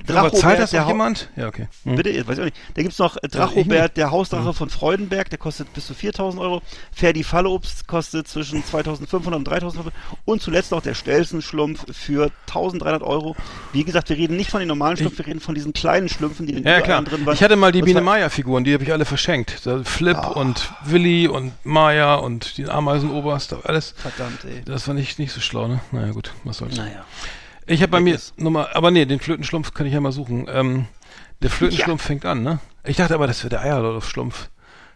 Aber 0.07 0.31
zahlt 0.33 0.59
das 0.59 0.73
Hau- 0.73 0.87
jemand? 0.87 1.29
Ja, 1.35 1.47
okay. 1.47 1.67
Hm. 1.83 1.95
Bitte, 1.95 2.27
weiß 2.27 2.37
ich 2.37 2.39
auch 2.41 2.45
nicht. 2.45 2.57
Da 2.75 2.81
gibt's 2.81 2.99
noch 2.99 3.17
äh, 3.21 3.27
Drachobert, 3.27 3.97
der 3.97 4.11
Hausdrache 4.11 4.53
von 4.53 4.69
Freudenberg, 4.69 5.29
der 5.29 5.37
kostet 5.39 5.71
bis 5.73 5.87
zu 5.87 5.93
4.000 5.93 6.39
Euro. 6.39 6.61
Ferdi 6.91 7.23
Fallobst 7.23 7.87
kostet 7.87 8.27
zwischen 8.27 8.63
2.500 8.63 9.33
und 9.35 9.47
3.500 9.47 9.91
Und 10.25 10.41
zuletzt 10.41 10.71
noch 10.71 10.81
der 10.81 10.93
Stelzenschlumpf 10.93 11.85
für 11.95 12.31
1.300 12.49 13.01
Euro. 13.01 13.35
Wie 13.73 13.83
gesagt, 13.83 14.09
wir 14.09 14.17
reden 14.17 14.35
nicht 14.37 14.49
von 14.51 14.59
den 14.59 14.67
normalen 14.67 14.97
Schlümpfen, 14.97 15.19
wir 15.19 15.27
reden 15.27 15.39
von 15.39 15.55
diesen 15.55 15.73
kleinen 15.73 16.09
Schlümpfen, 16.09 16.45
die 16.47 16.53
in 16.53 16.63
den 16.63 16.67
Ja, 16.67 16.81
klar. 16.81 17.01
Drin 17.03 17.25
waren. 17.25 17.33
Ich 17.35 17.43
hatte 17.43 17.55
mal 17.55 17.71
die 17.71 17.81
Biene 17.81 18.01
Maya-Figuren, 18.01 18.63
die 18.63 18.73
habe 18.73 18.83
ich 18.83 18.91
alle 18.91 19.05
verschenkt. 19.05 19.65
Da 19.65 19.83
Flip 19.83 20.17
und 20.35 20.71
Willi 20.85 21.27
und 21.27 21.53
Maya 21.63 22.15
und 22.15 22.57
die 22.57 22.67
Ameisenoberst, 22.69 23.55
alles. 23.65 23.93
Verdammt, 23.97 24.43
ey. 24.45 24.61
Das 24.65 24.87
war 24.87 24.93
nicht, 24.95 25.19
nicht 25.19 25.31
so 25.31 25.39
schlau, 25.41 25.67
ne? 25.67 25.79
Naja, 25.91 26.11
gut, 26.11 26.31
was 26.43 26.57
soll's. 26.57 26.75
Naja. 26.77 27.05
Ich 27.69 27.81
habe 27.81 27.91
bei 27.91 27.99
mir 27.99 28.15
ist. 28.15 28.37
Nummer, 28.39 28.69
aber 28.75 28.91
nee, 28.91 29.05
den 29.05 29.19
Flötenschlumpf 29.19 29.73
kann 29.73 29.85
ich 29.85 29.93
ja 29.93 29.99
mal 30.01 30.11
suchen. 30.11 30.47
Ähm, 30.51 30.85
der 31.41 31.49
Flötenschlumpf 31.49 32.01
fängt 32.03 32.25
an, 32.25 32.41
ne? 32.43 32.59
Ich 32.83 32.97
dachte 32.97 33.13
aber, 33.13 33.27
das 33.27 33.43
wäre 33.43 33.49
der 33.49 33.61
Eierlaufschlumpf. 33.61 34.49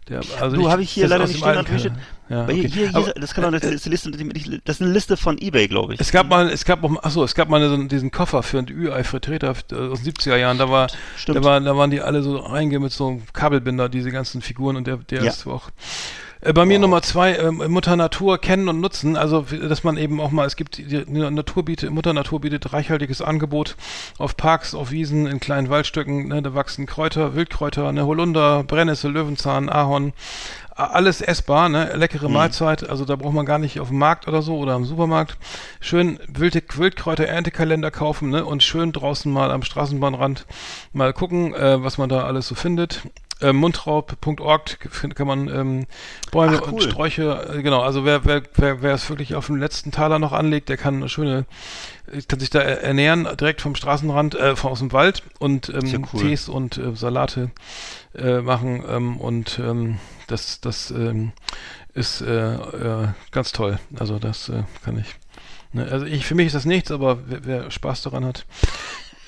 Der, 0.09 0.19
also 0.41 0.57
Du, 0.57 0.69
habe 0.69 0.81
ich 0.81 0.91
hier 0.91 1.07
leider 1.07 1.25
nicht 1.25 1.37
stehen. 1.37 1.55
natürlich. 1.55 1.85
Ja, 2.27 2.45
hier, 2.47 2.65
okay. 2.65 2.67
hier, 2.67 2.89
Aber, 2.89 3.05
hier, 3.05 3.13
das 3.13 3.33
kann 3.33 3.43
doch 3.45 3.51
das 3.51 3.63
ist, 3.63 3.85
eine 3.85 3.91
Liste, 3.93 4.11
das 4.65 4.75
ist 4.77 4.81
eine 4.81 4.91
Liste 4.91 5.15
von 5.15 5.37
eBay, 5.37 5.67
glaube 5.69 5.93
ich. 5.93 6.01
Es 6.01 6.11
gab 6.11 6.27
mal, 6.29 6.49
es 6.49 6.65
gab 6.65 6.83
auch, 6.83 7.01
achso, 7.03 7.23
es 7.23 7.35
gab 7.35 7.47
mal 7.47 7.65
so 7.69 7.77
diesen 7.83 8.11
Koffer 8.11 8.43
für 8.43 8.59
ein 8.59 8.67
Ü-Ei 8.69 9.05
Vertreter 9.05 9.51
aus 9.51 9.65
den 9.67 9.93
70er 9.95 10.35
Jahren. 10.35 10.57
Da 10.57 10.69
war, 10.69 10.87
Stimmt. 11.15 11.37
da 11.37 11.43
war, 11.45 11.61
da 11.61 11.77
waren 11.77 11.89
die 11.91 12.01
alle 12.01 12.21
so 12.21 12.35
reinge 12.37 12.79
mit 12.79 12.91
so 12.91 13.07
einem 13.07 13.23
Kabelbinder, 13.31 13.87
diese 13.87 14.11
ganzen 14.11 14.41
Figuren 14.41 14.75
und 14.75 14.87
der, 14.87 14.97
der 14.97 15.23
Ja. 15.23 15.29
ist 15.31 15.47
auch. 15.47 15.69
Äh, 16.43 16.51
Bei 16.53 16.65
mir 16.65 16.77
Nummer 16.77 17.01
zwei, 17.01 17.37
ähm, 17.37 17.63
Mutter 17.69 17.95
Natur 17.95 18.37
kennen 18.37 18.67
und 18.67 18.81
nutzen. 18.81 19.15
Also, 19.15 19.41
dass 19.41 19.83
man 19.83 19.97
eben 19.97 20.19
auch 20.19 20.31
mal, 20.31 20.45
es 20.45 20.55
gibt, 20.55 20.77
die 20.77 21.03
Natur 21.07 21.63
bietet, 21.63 21.91
Mutter 21.91 22.13
Natur 22.13 22.41
bietet 22.41 22.73
reichhaltiges 22.73 23.21
Angebot 23.21 23.75
auf 24.17 24.35
Parks, 24.35 24.75
auf 24.75 24.91
Wiesen, 24.91 25.25
in 25.25 25.39
kleinen 25.39 25.69
Waldstücken, 25.69 26.27
ne, 26.27 26.41
da 26.41 26.53
wachsen 26.53 26.85
Kräuter, 26.85 27.35
Wildkräuter, 27.35 27.91
ne, 27.93 28.05
Holunder, 28.05 28.63
Brennnessel, 28.63 29.11
Löwenzahn, 29.11 29.69
Ahorn, 29.69 30.11
alles 30.75 31.21
essbar, 31.21 31.69
ne, 31.69 31.95
leckere 31.95 32.27
Mhm. 32.27 32.33
Mahlzeit, 32.33 32.89
also 32.89 33.05
da 33.05 33.15
braucht 33.15 33.33
man 33.33 33.45
gar 33.45 33.59
nicht 33.59 33.79
auf 33.79 33.89
dem 33.89 33.99
Markt 33.99 34.27
oder 34.27 34.41
so 34.41 34.57
oder 34.57 34.75
im 34.75 34.85
Supermarkt. 34.85 35.37
Schön 35.79 36.19
wilde 36.27 36.61
Wildkräuter 36.75 37.25
Erntekalender 37.25 37.91
kaufen, 37.91 38.29
ne, 38.29 38.43
und 38.43 38.63
schön 38.63 38.91
draußen 38.91 39.31
mal 39.31 39.51
am 39.51 39.63
Straßenbahnrand 39.63 40.45
mal 40.91 41.13
gucken, 41.13 41.53
äh, 41.53 41.81
was 41.83 41.97
man 41.97 42.09
da 42.09 42.23
alles 42.23 42.47
so 42.47 42.55
findet. 42.55 43.03
Äh, 43.41 43.51
mundraub.org 43.51 44.79
kann 45.15 45.27
man 45.27 45.47
ähm, 45.49 45.85
Bäume 46.31 46.59
Ach, 46.61 46.67
und 46.67 46.73
cool. 46.73 46.81
Sträuche, 46.81 47.53
äh, 47.57 47.61
genau, 47.61 47.81
also 47.81 48.05
wer, 48.05 48.23
wer, 48.25 48.43
wer, 48.55 48.81
wer 48.81 48.93
es 48.93 49.09
wirklich 49.09 49.35
auf 49.35 49.47
den 49.47 49.59
letzten 49.59 49.91
Taler 49.91 50.19
noch 50.19 50.31
anlegt, 50.31 50.69
der 50.69 50.77
kann 50.77 50.95
eine 50.97 51.09
schöne, 51.09 51.45
äh, 52.11 52.21
kann 52.21 52.39
sich 52.39 52.51
da 52.51 52.59
er- 52.59 52.81
ernähren, 52.83 53.27
direkt 53.39 53.61
vom 53.61 53.75
Straßenrand, 53.75 54.35
äh, 54.35 54.55
aus 54.61 54.79
dem 54.79 54.91
Wald 54.91 55.23
und 55.39 55.69
ähm, 55.69 55.85
Sehr 55.87 55.99
cool. 56.13 56.21
Tees 56.21 56.47
und 56.47 56.77
äh, 56.77 56.95
Salate 56.95 57.49
äh, 58.15 58.39
machen 58.41 58.83
ähm, 58.87 59.17
und 59.17 59.59
ähm, 59.59 59.97
das, 60.27 60.61
das 60.61 60.91
ähm, 60.91 61.33
ist 61.93 62.21
äh, 62.21 62.53
äh, 62.53 63.07
ganz 63.31 63.51
toll. 63.51 63.79
Also 63.99 64.19
das 64.19 64.49
äh, 64.49 64.63
kann 64.85 64.97
ich. 64.99 65.07
Ne? 65.73 65.87
Also 65.91 66.05
ich, 66.05 66.25
für 66.25 66.35
mich 66.35 66.47
ist 66.47 66.55
das 66.55 66.65
nichts, 66.65 66.91
aber 66.91 67.19
wer, 67.27 67.45
wer 67.45 67.71
Spaß 67.71 68.03
daran 68.03 68.25
hat, 68.25 68.45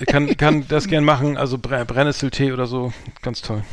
kann, 0.07 0.35
kann 0.37 0.67
das 0.67 0.87
gern 0.87 1.03
machen. 1.03 1.37
Also 1.37 1.57
Bre 1.57 1.85
Brennnesseltee 1.85 2.51
oder 2.53 2.67
so, 2.67 2.93
ganz 3.21 3.41
toll. 3.41 3.63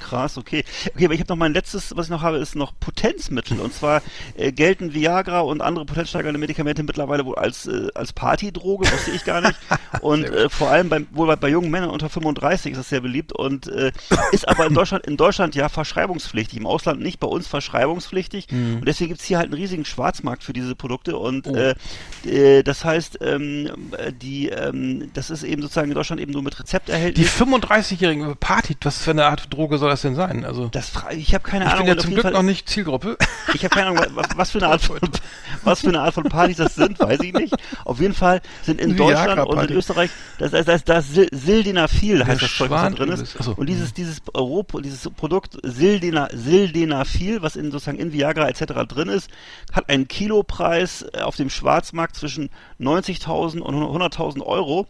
Krass, 0.00 0.38
okay. 0.38 0.64
Okay, 0.94 1.04
aber 1.06 1.14
ich 1.14 1.20
habe 1.20 1.28
noch 1.32 1.36
mein 1.36 1.52
letztes, 1.54 1.96
was 1.96 2.06
ich 2.06 2.10
noch 2.10 2.22
habe, 2.22 2.36
ist 2.38 2.54
noch 2.56 2.72
Potenzmittel. 2.78 3.60
Und 3.60 3.72
zwar 3.74 4.02
äh, 4.36 4.52
gelten 4.52 4.94
Viagra 4.94 5.40
und 5.40 5.60
andere 5.60 5.84
potenzsteigernde 5.86 6.38
Medikamente 6.38 6.82
mittlerweile 6.82 7.24
wohl 7.24 7.36
als, 7.36 7.66
äh, 7.66 7.88
als 7.94 8.12
Partydroge, 8.12 8.90
wusste 8.90 9.10
ich 9.12 9.24
gar 9.24 9.40
nicht. 9.40 9.54
Und 10.02 10.24
äh, 10.24 10.48
vor 10.50 10.68
allem 10.70 10.88
beim, 10.88 11.06
wohl 11.12 11.26
bei, 11.26 11.36
bei 11.36 11.48
jungen 11.48 11.70
Männern 11.70 11.90
unter 11.90 12.08
35 12.10 12.72
ist 12.72 12.78
das 12.78 12.88
sehr 12.90 13.00
beliebt 13.00 13.32
und 13.32 13.66
äh, 13.68 13.92
ist 14.32 14.46
aber 14.46 14.66
in 14.66 14.74
Deutschland, 14.74 15.06
in 15.06 15.16
Deutschland 15.16 15.54
ja 15.54 15.68
verschreibungspflichtig, 15.70 16.58
im 16.58 16.66
Ausland 16.66 17.00
nicht, 17.00 17.18
bei 17.18 17.26
uns 17.26 17.46
verschreibungspflichtig. 17.46 18.48
Mhm. 18.50 18.76
Und 18.78 18.86
deswegen 18.88 19.08
gibt's 19.08 19.24
hier 19.24 19.38
halt 19.38 19.46
einen 19.46 19.54
riesigen 19.54 19.84
Schwarzmarkt 19.84 20.44
für 20.44 20.52
diese 20.52 20.74
Produkte. 20.74 21.16
Und 21.16 21.46
Oh. 21.46 21.54
äh, 21.54 21.74
äh, 22.24 22.62
das 22.62 22.84
heißt, 22.84 23.18
ähm, 23.22 23.70
äh, 23.96 24.12
die, 24.12 24.48
ähm, 24.48 25.10
das 25.14 25.30
ist 25.30 25.42
eben 25.44 25.62
sozusagen 25.62 25.88
in 25.88 25.94
Deutschland 25.94 26.20
eben 26.20 26.32
nur 26.32 26.42
mit 26.42 26.58
Rezept 26.58 26.88
Die 26.88 26.92
erhältlich. 26.92 27.28
35-jährigen 27.28 28.36
Party, 28.36 28.76
was 28.82 29.02
für 29.02 29.12
eine 29.12 29.26
Art 29.26 29.52
Droge 29.52 29.78
soll 29.78 29.85
soll 29.86 29.92
das 29.92 30.02
denn 30.02 30.14
sein? 30.16 30.44
Also 30.44 30.68
Das 30.68 30.92
ich 31.16 31.32
habe 31.34 31.44
keine 31.44 31.64
ich 31.66 31.70
Ahnung. 31.70 31.86
bin 31.86 31.94
ja 31.96 32.00
zum 32.02 32.10
Glück 32.10 32.22
Fall- 32.22 32.32
noch 32.32 32.42
nicht 32.42 32.68
Zielgruppe. 32.68 33.16
Ich 33.54 33.62
habe 33.64 33.74
keine 33.74 33.86
Ahnung, 33.90 34.04
was, 34.14 34.26
was 34.36 34.50
für 34.50 34.58
eine 34.58 34.68
Art 34.68 34.82
von 34.82 34.98
was 35.64 35.80
für 35.80 35.88
eine 35.88 36.00
Art 36.00 36.12
von 36.14 36.24
Partys 36.24 36.56
das 36.56 36.74
sind, 36.74 36.98
weiß 36.98 37.20
ich 37.20 37.32
nicht. 37.32 37.54
Auf 37.84 38.00
jeden 38.00 38.12
Fall 38.12 38.40
sind 38.64 38.80
in 38.80 38.96
Deutschland 38.96 39.40
und 39.48 39.70
in 39.70 39.76
Österreich 39.76 40.10
das 40.38 40.50
das 40.50 40.64
das, 40.66 40.84
das 40.84 41.06
Sil- 41.14 41.30
Sildenafil 41.32 42.26
heißt 42.26 42.42
das 42.42 42.54
Zeug, 42.56 42.70
was 42.70 42.82
da 42.82 42.90
drin 42.90 43.10
ist. 43.12 43.36
achso. 43.38 43.52
Und 43.52 43.68
dieses 43.68 43.94
dieses 43.94 44.20
Europa, 44.34 44.80
dieses 44.80 45.08
Produkt 45.10 45.56
Sildena, 45.62 46.28
Sildenafil, 46.32 47.40
was 47.42 47.54
in 47.56 47.70
sozusagen 47.70 47.98
in 47.98 48.12
Viagra 48.12 48.48
etc. 48.48 48.64
drin 48.88 49.08
ist, 49.08 49.30
hat 49.72 49.88
einen 49.88 50.08
Kilopreis 50.08 51.02
äh, 51.14 51.20
auf 51.20 51.36
dem 51.36 51.48
Schwarzmarkt 51.50 52.16
zwischen 52.16 52.50
90.000 52.80 53.60
und 53.60 53.74
100.000 53.76 54.42
Euro. 54.42 54.86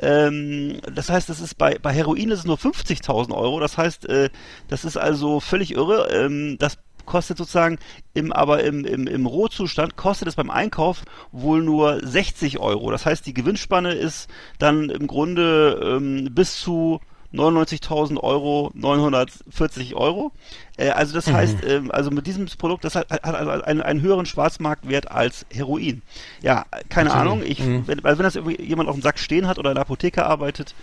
Ähm, 0.00 0.80
das 0.94 1.10
heißt, 1.10 1.28
das 1.28 1.40
ist 1.40 1.56
bei, 1.58 1.78
bei 1.80 1.92
Heroin 1.92 2.30
ist 2.30 2.40
es 2.40 2.44
nur 2.44 2.56
50.000 2.56 3.34
Euro. 3.34 3.60
Das 3.60 3.78
heißt, 3.78 4.08
äh, 4.08 4.30
das 4.68 4.84
ist 4.84 4.96
also 4.96 5.40
völlig 5.40 5.72
irre. 5.74 6.08
Ähm, 6.10 6.56
das 6.58 6.78
kostet 7.06 7.38
sozusagen 7.38 7.78
im, 8.14 8.32
aber 8.32 8.62
im, 8.62 8.84
im, 8.84 9.06
im 9.06 9.26
Rohzustand 9.26 9.96
kostet 9.96 10.28
es 10.28 10.36
beim 10.36 10.50
Einkauf 10.50 11.02
wohl 11.32 11.62
nur 11.62 12.00
60 12.02 12.60
Euro. 12.60 12.90
Das 12.90 13.04
heißt, 13.04 13.26
die 13.26 13.34
Gewinnspanne 13.34 13.94
ist 13.94 14.28
dann 14.58 14.90
im 14.90 15.06
Grunde 15.06 15.80
ähm, 15.82 16.28
bis 16.32 16.60
zu 16.60 17.00
99.000 17.32 18.18
Euro, 18.18 18.70
940 18.74 19.94
Euro. 19.94 20.32
Äh, 20.76 20.90
also 20.90 21.14
das 21.14 21.30
heißt, 21.30 21.58
ähm, 21.66 21.90
also 21.90 22.10
mit 22.10 22.26
diesem 22.26 22.46
Produkt, 22.46 22.84
das 22.84 22.94
hat, 22.96 23.10
hat 23.10 23.34
also 23.34 23.50
einen, 23.50 23.82
einen 23.82 24.00
höheren 24.02 24.26
Schwarzmarktwert 24.26 25.10
als 25.10 25.46
Heroin. 25.50 26.02
Ja, 26.42 26.64
keine 26.88 27.12
Ahnung. 27.12 27.42
Ich, 27.44 27.60
wenn, 27.60 28.04
also 28.04 28.18
wenn 28.18 28.24
das 28.24 28.58
jemand 28.58 28.88
auf 28.88 28.96
dem 28.96 29.02
Sack 29.02 29.18
stehen 29.18 29.46
hat 29.46 29.58
oder 29.58 29.70
in 29.70 29.76
der 29.76 29.82
Apotheke 29.82 30.26
arbeitet, 30.26 30.74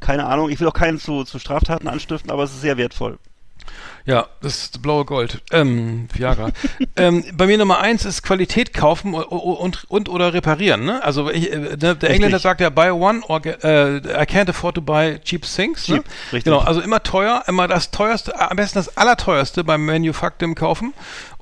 keine 0.00 0.26
Ahnung. 0.26 0.48
Ich 0.50 0.58
will 0.60 0.68
auch 0.68 0.74
keinen 0.74 0.98
zu, 0.98 1.24
zu 1.24 1.38
Straftaten 1.38 1.86
anstiften, 1.86 2.30
aber 2.30 2.44
es 2.44 2.52
ist 2.52 2.62
sehr 2.62 2.78
wertvoll. 2.78 3.18
Ja, 4.06 4.26
das 4.40 4.62
ist 4.62 4.82
blaue 4.82 5.04
Gold. 5.04 5.42
Ähm, 5.52 6.08
Viagra. 6.12 6.50
ähm, 6.96 7.24
bei 7.34 7.46
mir 7.46 7.58
Nummer 7.58 7.80
eins 7.80 8.04
ist 8.04 8.22
Qualität 8.22 8.72
kaufen 8.72 9.14
und, 9.14 9.24
und, 9.24 9.84
und 9.90 10.08
oder 10.08 10.32
reparieren. 10.32 10.84
Ne? 10.84 11.02
Also 11.04 11.30
ich, 11.30 11.52
äh, 11.52 11.76
der, 11.76 11.94
der 11.94 12.10
Engländer 12.10 12.38
sagt 12.38 12.60
ja, 12.60 12.70
buy 12.70 12.90
one 12.90 13.20
or 13.28 13.40
get, 13.40 13.62
äh, 13.62 13.98
I 13.98 14.24
can't 14.26 14.48
afford 14.48 14.74
to 14.76 14.80
buy 14.80 15.18
cheap 15.22 15.42
things. 15.42 15.84
Cheap, 15.84 15.96
ne? 15.96 16.04
richtig. 16.32 16.44
Genau, 16.44 16.58
also 16.60 16.80
immer 16.80 17.02
teuer, 17.02 17.44
immer 17.46 17.68
das 17.68 17.90
teuerste, 17.90 18.38
am 18.40 18.56
besten 18.56 18.78
das 18.78 18.96
allerteuerste 18.96 19.64
beim 19.64 19.84
Manufactum 19.84 20.54
kaufen. 20.54 20.94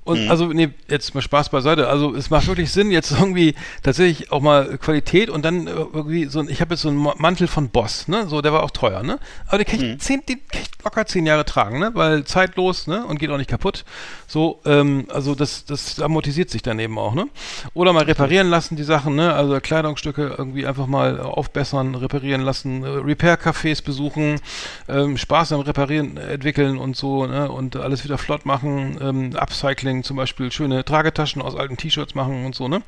Und 0.08 0.24
Mhm. 0.24 0.30
also, 0.30 0.46
nee, 0.46 0.70
jetzt 0.88 1.14
mal 1.14 1.20
Spaß 1.20 1.50
beiseite. 1.50 1.86
Also 1.88 2.14
es 2.14 2.30
macht 2.30 2.46
wirklich 2.46 2.72
Sinn, 2.72 2.90
jetzt 2.90 3.10
irgendwie 3.12 3.54
tatsächlich 3.82 4.32
auch 4.32 4.40
mal 4.40 4.78
Qualität 4.78 5.28
und 5.28 5.44
dann 5.44 5.66
äh, 5.66 5.70
irgendwie 5.70 6.24
so 6.24 6.40
ein, 6.40 6.48
ich 6.48 6.62
habe 6.62 6.72
jetzt 6.74 6.80
so 6.82 6.88
einen 6.88 7.06
Mantel 7.18 7.46
von 7.46 7.68
Boss, 7.68 8.08
ne? 8.08 8.26
So, 8.26 8.40
der 8.40 8.54
war 8.54 8.62
auch 8.62 8.70
teuer, 8.70 9.02
ne? 9.02 9.18
Aber 9.48 9.58
den 9.58 9.66
kann 9.66 9.80
Mhm. 9.80 9.92
ich, 9.96 10.00
zehn, 10.00 10.22
den 10.26 10.40
kann 10.48 10.62
ich 10.62 10.70
locker 10.82 11.04
zehn 11.04 11.26
Jahre 11.26 11.44
tragen, 11.44 11.78
ne? 11.78 11.90
Weil 11.92 12.24
zeitlos, 12.24 12.86
ne? 12.86 13.04
Und 13.04 13.18
geht 13.18 13.28
auch 13.28 13.36
nicht 13.36 13.50
kaputt. 13.50 13.84
So, 14.26 14.60
ähm, 14.64 15.06
also 15.12 15.34
das, 15.34 15.66
das 15.66 16.00
amortisiert 16.00 16.48
sich 16.48 16.62
daneben 16.62 16.98
auch, 16.98 17.14
ne? 17.14 17.28
Oder 17.74 17.92
mal 17.92 18.04
reparieren 18.04 18.48
lassen, 18.48 18.76
die 18.76 18.84
Sachen, 18.84 19.14
ne? 19.14 19.34
Also 19.34 19.60
Kleidungsstücke 19.60 20.34
irgendwie 20.38 20.66
einfach 20.66 20.86
mal 20.86 21.20
aufbessern, 21.20 21.94
reparieren 21.94 22.40
lassen, 22.40 22.82
äh, 22.82 22.88
Repair-Cafés 22.88 23.84
besuchen, 23.84 24.40
ähm, 24.88 25.18
Spaß 25.18 25.52
am 25.52 25.60
Reparieren 25.60 26.16
entwickeln 26.16 26.78
und 26.78 26.96
so, 26.96 27.26
ne? 27.26 27.50
Und 27.50 27.76
alles 27.76 28.04
wieder 28.04 28.16
flott 28.16 28.46
machen, 28.46 28.96
ähm, 29.02 29.36
Upcycling 29.36 29.97
zum 30.04 30.16
Beispiel, 30.16 30.50
schöne 30.52 30.84
Tragetaschen 30.84 31.42
aus 31.42 31.54
alten 31.56 31.76
T-Shirts 31.76 32.14
machen 32.14 32.44
und 32.46 32.54
so, 32.54 32.68
ne? 32.68 32.82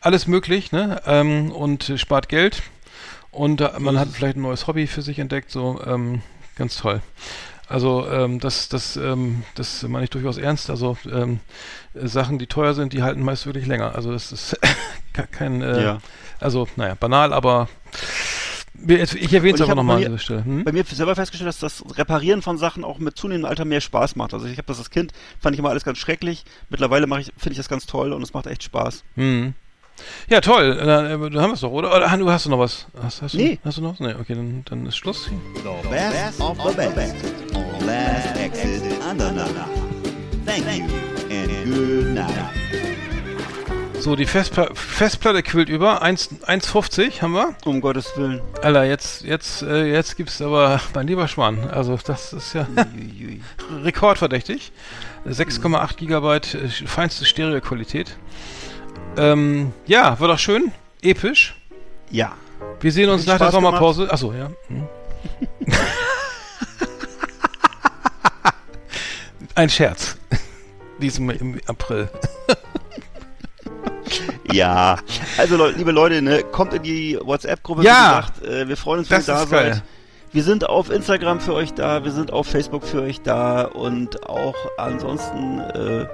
Alles 0.00 0.26
möglich, 0.26 0.72
ne? 0.72 1.00
Ähm, 1.06 1.52
und 1.52 1.92
spart 1.96 2.28
Geld. 2.28 2.62
Und 3.30 3.60
äh, 3.60 3.70
man 3.78 3.98
hat 3.98 4.08
vielleicht 4.08 4.36
ein 4.36 4.42
neues 4.42 4.66
Hobby 4.66 4.86
für 4.86 5.02
sich 5.02 5.18
entdeckt, 5.18 5.50
so 5.50 5.80
ähm, 5.86 6.22
ganz 6.56 6.76
toll. 6.76 7.00
Also 7.68 8.08
ähm, 8.10 8.40
das, 8.40 8.68
das, 8.68 8.96
ähm, 8.96 9.44
das 9.54 9.84
meine 9.84 10.02
ich 10.02 10.10
durchaus 10.10 10.36
ernst. 10.38 10.70
Also 10.70 10.96
ähm, 11.10 11.38
äh, 11.94 12.08
Sachen, 12.08 12.38
die 12.40 12.48
teuer 12.48 12.74
sind, 12.74 12.92
die 12.92 13.02
halten 13.04 13.22
meist 13.22 13.46
wirklich 13.46 13.66
länger. 13.66 13.94
Also 13.94 14.10
das 14.12 14.32
ist 14.32 14.58
ke- 15.12 15.28
kein, 15.30 15.62
äh, 15.62 15.82
Ja. 15.84 15.98
also 16.40 16.66
naja, 16.74 16.96
banal, 16.98 17.32
aber 17.32 17.68
ich 18.86 19.32
erwähne 19.32 19.54
es 19.54 19.60
aber 19.60 19.74
nochmal 19.74 19.96
an 19.96 20.02
bei 20.02 20.08
mir- 20.08 20.16
dieser 20.16 20.18
Stelle. 20.18 20.44
Hm? 20.44 20.64
Bei 20.64 20.72
mir 20.72 20.84
selber 20.84 21.14
festgestellt, 21.14 21.48
dass 21.48 21.58
das 21.58 21.82
Reparieren 21.96 22.42
von 22.42 22.58
Sachen 22.58 22.84
auch 22.84 22.98
mit 22.98 23.16
zunehmendem 23.16 23.48
Alter 23.50 23.64
mehr 23.64 23.80
Spaß 23.80 24.16
macht. 24.16 24.34
Also 24.34 24.46
ich 24.46 24.58
habe 24.58 24.66
das 24.66 24.78
als 24.78 24.90
Kind, 24.90 25.12
fand 25.40 25.54
ich 25.54 25.58
immer 25.60 25.70
alles 25.70 25.84
ganz 25.84 25.98
schrecklich. 25.98 26.44
Mittlerweile 26.68 27.06
mache 27.06 27.20
ich, 27.22 27.26
finde 27.36 27.52
ich 27.52 27.56
das 27.58 27.68
ganz 27.68 27.86
toll 27.86 28.12
und 28.12 28.22
es 28.22 28.32
macht 28.32 28.46
echt 28.46 28.62
Spaß. 28.62 29.04
Hm. 29.16 29.54
Ja, 30.28 30.40
toll. 30.40 30.76
Dann, 30.76 31.06
äh, 31.06 31.30
dann 31.30 31.42
haben 31.42 31.50
wir 31.50 31.54
es 31.54 31.60
doch, 31.60 31.70
oder? 31.72 31.94
Oder 31.94 32.10
hast 32.10 32.46
du 32.46 32.50
noch 32.50 32.58
was? 32.58 32.86
Hast, 33.02 33.20
hast 33.20 33.34
Nee. 33.34 33.58
Du, 33.62 33.68
hast 33.68 33.78
du 33.78 33.82
noch? 33.82 33.98
Nee, 34.00 34.14
okay, 34.18 34.34
dann, 34.34 34.62
dann 34.64 34.86
ist 34.86 34.96
Schluss. 34.96 35.28
The 35.56 35.88
best 35.90 36.40
of 36.40 36.56
the 36.62 36.74
best 36.94 37.14
on 37.54 37.86
Last 37.86 38.36
Exit. 38.38 38.82
Thank 40.46 40.66
you 40.66 40.84
and 41.30 41.74
good 41.74 42.14
night. 42.14 42.59
So, 44.00 44.16
die 44.16 44.24
Festpla 44.24 44.70
Festplatte 44.72 45.42
quillt 45.42 45.68
über. 45.68 46.00
1 46.00 46.40
1,50 46.46 47.20
haben 47.20 47.34
wir. 47.34 47.54
Um 47.66 47.82
Gottes 47.82 48.16
Willen. 48.16 48.40
Alter, 48.62 48.84
jetzt, 48.84 49.24
jetzt, 49.24 49.60
äh, 49.60 49.92
jetzt 49.92 50.16
gibt's 50.16 50.40
aber, 50.40 50.80
mein 50.94 51.06
lieber 51.06 51.28
Schwan, 51.28 51.68
also 51.68 51.98
das 52.02 52.32
ist 52.32 52.54
ja 52.54 52.66
rekordverdächtig. 53.84 54.72
6,8 55.28 55.96
Gigabyte, 55.96 56.54
äh, 56.54 56.68
feinste 56.86 57.26
Stereoqualität. 57.26 58.16
Ähm, 59.18 59.74
ja, 59.86 60.18
war 60.18 60.28
doch 60.28 60.38
schön, 60.38 60.72
episch. 61.02 61.54
Ja. 62.10 62.32
Wir 62.80 62.92
sehen 62.92 63.10
uns 63.10 63.26
nach 63.26 63.36
der 63.36 63.44
Spaß 63.46 63.52
Sommerpause. 63.52 64.10
Achso, 64.10 64.32
ja. 64.32 64.50
Hm. 64.68 64.88
Ein 69.54 69.68
Scherz. 69.68 70.16
Diesem 71.02 71.28
im 71.28 71.60
April. 71.66 72.08
Ja. 74.52 74.96
Also 75.38 75.56
Leute, 75.56 75.78
liebe 75.78 75.92
Leute, 75.92 76.22
ne, 76.22 76.42
kommt 76.42 76.74
in 76.74 76.82
die 76.82 77.18
WhatsApp-Gruppe, 77.22 77.82
Ja. 77.82 78.24
wie 78.42 78.44
gesagt. 78.44 78.44
Äh, 78.62 78.68
wir 78.68 78.76
freuen 78.76 79.00
uns, 79.00 79.10
wenn 79.10 79.20
ihr 79.20 79.26
da 79.26 79.42
ist 79.42 79.50
geil. 79.50 79.72
seid. 79.74 79.82
Wir 80.32 80.44
sind 80.44 80.68
auf 80.68 80.90
Instagram 80.90 81.40
für 81.40 81.54
euch 81.54 81.74
da, 81.74 82.04
wir 82.04 82.12
sind 82.12 82.32
auf 82.32 82.46
Facebook 82.46 82.84
für 82.84 83.02
euch 83.02 83.20
da 83.22 83.62
und 83.62 84.28
auch 84.28 84.54
ansonsten 84.78 85.58
äh, 85.60 86.06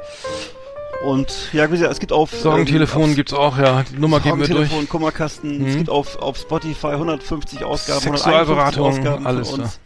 und 1.04 1.52
ja, 1.52 1.66
wie 1.66 1.72
gesagt, 1.72 1.92
es 1.92 2.00
gibt 2.00 2.12
auf 2.12 2.30
Sorgentelefon 2.30 3.10
ähm, 3.10 3.14
gibt's 3.14 3.34
auch, 3.34 3.58
ja. 3.58 3.84
Die 3.92 3.98
Nummer 4.00 4.18
geben 4.20 4.38
wir 4.40 4.46
durch. 4.48 4.70
Sorgentelefon, 4.70 4.88
Kummerkasten, 4.88 5.58
Mhm. 5.58 5.66
es 5.66 5.76
gibt 5.76 5.90
auf, 5.90 6.16
auf 6.22 6.38
Spotify 6.38 6.92
150 6.92 7.62
Ausgaben, 7.64 8.00
151 8.00 8.22
Sexualberatung, 8.22 8.86
Ausgaben 8.86 9.26
alles 9.26 9.50
von 9.50 9.58
da. 9.60 9.64
uns. 9.66 9.80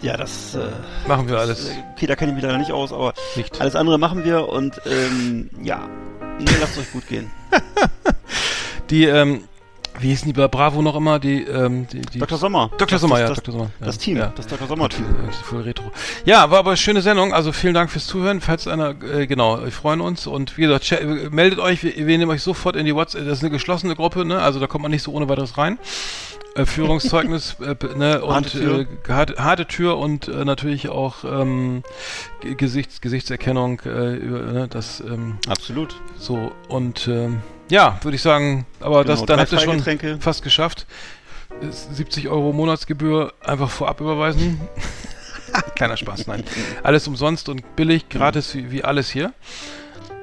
Ja, 0.00 0.16
das 0.16 0.54
äh, 0.54 0.68
Machen 1.08 1.28
wir 1.28 1.38
alles. 1.38 1.70
Okay, 1.94 2.06
da 2.06 2.14
kenne 2.14 2.30
ich 2.30 2.36
mich 2.36 2.44
leider 2.44 2.58
nicht 2.58 2.72
aus, 2.72 2.92
aber 2.92 3.14
Nicht. 3.36 3.60
alles 3.60 3.74
andere 3.74 3.98
machen 3.98 4.24
wir 4.24 4.48
und 4.48 4.80
ähm, 4.86 5.50
ja, 5.62 5.88
nee, 6.38 6.46
lasst 6.60 6.78
euch 6.78 6.92
gut 6.92 7.06
gehen. 7.08 7.30
Die, 8.90 9.04
ähm, 9.04 9.42
wie 10.00 10.08
hießen 10.10 10.26
die 10.28 10.32
bei 10.32 10.46
Bravo 10.48 10.80
noch 10.80 10.94
immer? 10.94 11.18
Die, 11.18 11.42
ähm, 11.42 11.88
die, 11.88 12.00
die 12.00 12.18
Dr. 12.20 12.38
Sommer. 12.38 12.70
Dr. 12.78 12.86
Das- 12.86 13.00
Sommer, 13.00 13.16
das, 13.16 13.22
ja, 13.22 13.28
das, 13.28 13.36
Dr. 13.42 13.52
Sommer. 13.52 13.70
Ja. 13.80 13.86
Das 13.86 13.98
Team, 13.98 14.16
ja. 14.16 14.32
das 14.34 14.46
Dr. 14.46 14.68
Sommer-Team. 14.68 15.04
Voll, 15.44 15.62
retro. 15.62 15.90
Ja, 16.24 16.50
war 16.50 16.60
aber 16.60 16.70
eine 16.70 16.76
schöne 16.76 17.02
Sendung. 17.02 17.34
Also 17.34 17.52
vielen 17.52 17.74
Dank 17.74 17.90
fürs 17.90 18.06
Zuhören. 18.06 18.40
Falls 18.40 18.68
einer, 18.68 18.94
äh, 19.02 19.26
genau, 19.26 19.62
wir 19.62 19.72
freuen 19.72 20.00
uns. 20.00 20.26
Und 20.26 20.56
wie 20.56 20.62
gesagt, 20.62 20.90
äh, 20.92 21.28
meldet 21.30 21.58
euch. 21.58 21.82
Wir, 21.82 21.96
wir 21.96 22.16
nehmen 22.18 22.30
euch 22.30 22.42
sofort 22.42 22.76
in 22.76 22.86
die 22.86 22.94
WhatsApp. 22.94 23.24
Das 23.26 23.38
ist 23.38 23.44
eine 23.44 23.50
geschlossene 23.50 23.96
Gruppe, 23.96 24.24
ne? 24.24 24.40
Also 24.40 24.60
da 24.60 24.68
kommt 24.68 24.82
man 24.82 24.90
nicht 24.92 25.02
so 25.02 25.12
ohne 25.12 25.28
weiteres 25.28 25.58
rein. 25.58 25.78
Äh, 26.58 26.66
Führungszeugnis, 26.66 27.56
äh, 27.60 27.74
ne? 27.96 28.22
Und 28.22 28.34
Harte 28.34 28.50
Tür. 28.50 28.80
Äh, 28.80 28.86
harte, 29.08 29.34
harte 29.42 29.66
Tür 29.66 29.98
und 29.98 30.28
äh, 30.28 30.44
natürlich 30.44 30.88
auch 30.88 31.24
ähm, 31.24 31.82
Gesichts, 32.40 33.00
Gesichtserkennung. 33.00 33.80
Äh, 33.80 33.88
ne? 33.88 34.66
Das 34.68 35.00
ähm, 35.00 35.38
Absolut. 35.48 35.94
so 36.18 36.52
und 36.68 37.08
ähm, 37.08 37.40
ja, 37.70 37.98
würde 38.02 38.16
ich 38.16 38.22
sagen. 38.22 38.66
Aber 38.80 39.04
das, 39.04 39.20
Genau, 39.20 39.26
dann 39.26 39.36
drei 39.36 39.42
habt 39.42 39.52
ihr 39.52 40.00
schon 40.00 40.20
fast 40.20 40.42
geschafft. 40.42 40.86
Ist 41.60 41.94
70 41.94 42.28
Euro 42.28 42.52
Monatsgebühr 42.52 43.32
einfach 43.44 43.70
vorab 43.70 44.00
überweisen. 44.00 44.60
Kleiner 45.76 45.96
Spaß, 45.96 46.26
nein. 46.26 46.44
Alles 46.82 47.08
umsonst 47.08 47.48
und 47.48 47.76
billig, 47.76 48.08
gratis 48.08 48.54
wie, 48.54 48.70
wie 48.70 48.84
alles 48.84 49.10
hier. 49.10 49.32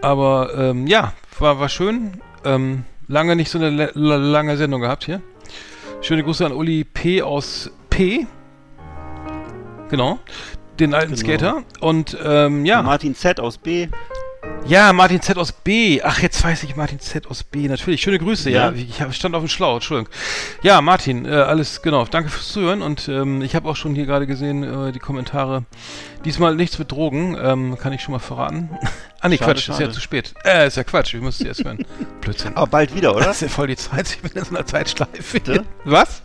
Aber 0.01 0.53
ähm, 0.55 0.87
ja, 0.87 1.13
war, 1.39 1.59
war 1.59 1.69
schön. 1.69 2.21
Ähm, 2.43 2.85
lange 3.07 3.35
nicht 3.35 3.49
so 3.49 3.57
eine 3.57 3.91
lange 3.95 4.57
Sendung 4.57 4.81
gehabt 4.81 5.05
hier. 5.05 5.21
Schöne 6.06 6.23
Grüße 6.23 6.45
an 6.45 6.52
Uli 6.52 6.84
P. 6.84 7.23
aus 7.23 7.72
P. 7.90 8.27
Genau. 9.90 10.19
Den 10.80 10.94
alten 10.94 11.15
Genau. 11.15 11.27
Skater. 11.27 11.64
Und 11.80 12.15
ähm, 12.23 12.64
ja. 12.64 12.84
Martin 12.84 13.15
Z 13.15 13.40
aus 13.40 13.57
B. 13.57 13.88
Ja, 14.67 14.91
Martin 14.93 15.21
Z 15.21 15.37
aus 15.37 15.51
B. 15.51 16.01
Ach, 16.03 16.19
jetzt 16.23 16.43
weiß 16.43 16.63
ich 16.63 16.75
Martin 16.75 16.99
Z 16.99 17.27
aus 17.27 17.43
B. 17.43 17.67
Natürlich. 17.67 18.01
Schöne 18.01 18.17
Grüße. 18.17 18.49
Ja, 18.49 18.71
Ja. 18.71 18.73
ich 18.75 18.99
hab, 18.99 19.13
stand 19.13 19.35
auf 19.35 19.43
dem 19.43 19.47
Schlauch. 19.47 19.75
Entschuldigung. 19.75 20.11
Ja, 20.63 20.81
Martin, 20.81 21.25
äh, 21.25 21.29
alles 21.29 21.83
genau. 21.83 22.05
Danke 22.05 22.29
fürs 22.31 22.47
Zuhören. 22.51 22.81
Und 22.81 23.07
ähm, 23.07 23.43
ich 23.43 23.55
habe 23.55 23.69
auch 23.69 23.75
schon 23.75 23.93
hier 23.93 24.07
gerade 24.07 24.25
gesehen 24.25 24.63
äh, 24.63 24.91
die 24.91 24.97
Kommentare. 24.97 25.65
Diesmal 26.25 26.55
nichts 26.55 26.79
mit 26.79 26.91
Drogen, 26.91 27.37
ähm, 27.39 27.77
kann 27.77 27.93
ich 27.93 28.01
schon 28.01 28.13
mal 28.13 28.19
verraten. 28.19 28.69
ah, 29.21 29.29
nee, 29.29 29.37
Schade, 29.37 29.51
Quatsch. 29.51 29.57
Ist 29.59 29.65
schade. 29.75 29.83
ja 29.83 29.91
zu 29.91 30.01
spät. 30.01 30.33
Äh, 30.43 30.65
ist 30.67 30.77
ja 30.77 30.83
Quatsch. 30.83 31.13
Ich 31.13 31.21
muss 31.21 31.39
es 31.39 31.45
erst 31.45 31.63
hören. 31.63 31.85
Blödsinn. 32.21 32.57
Aber 32.57 32.65
bald 32.67 32.95
wieder, 32.95 33.15
oder? 33.15 33.25
Das 33.25 33.35
ist 33.37 33.41
ja 33.41 33.49
voll 33.49 33.67
die 33.67 33.75
Zeit. 33.75 34.09
Ich 34.09 34.21
bin 34.21 34.31
in 34.31 34.45
so 34.45 34.55
einer 34.55 34.65
Zeitschleife. 34.65 35.21
Bitte? 35.31 35.63
Was? 35.83 36.23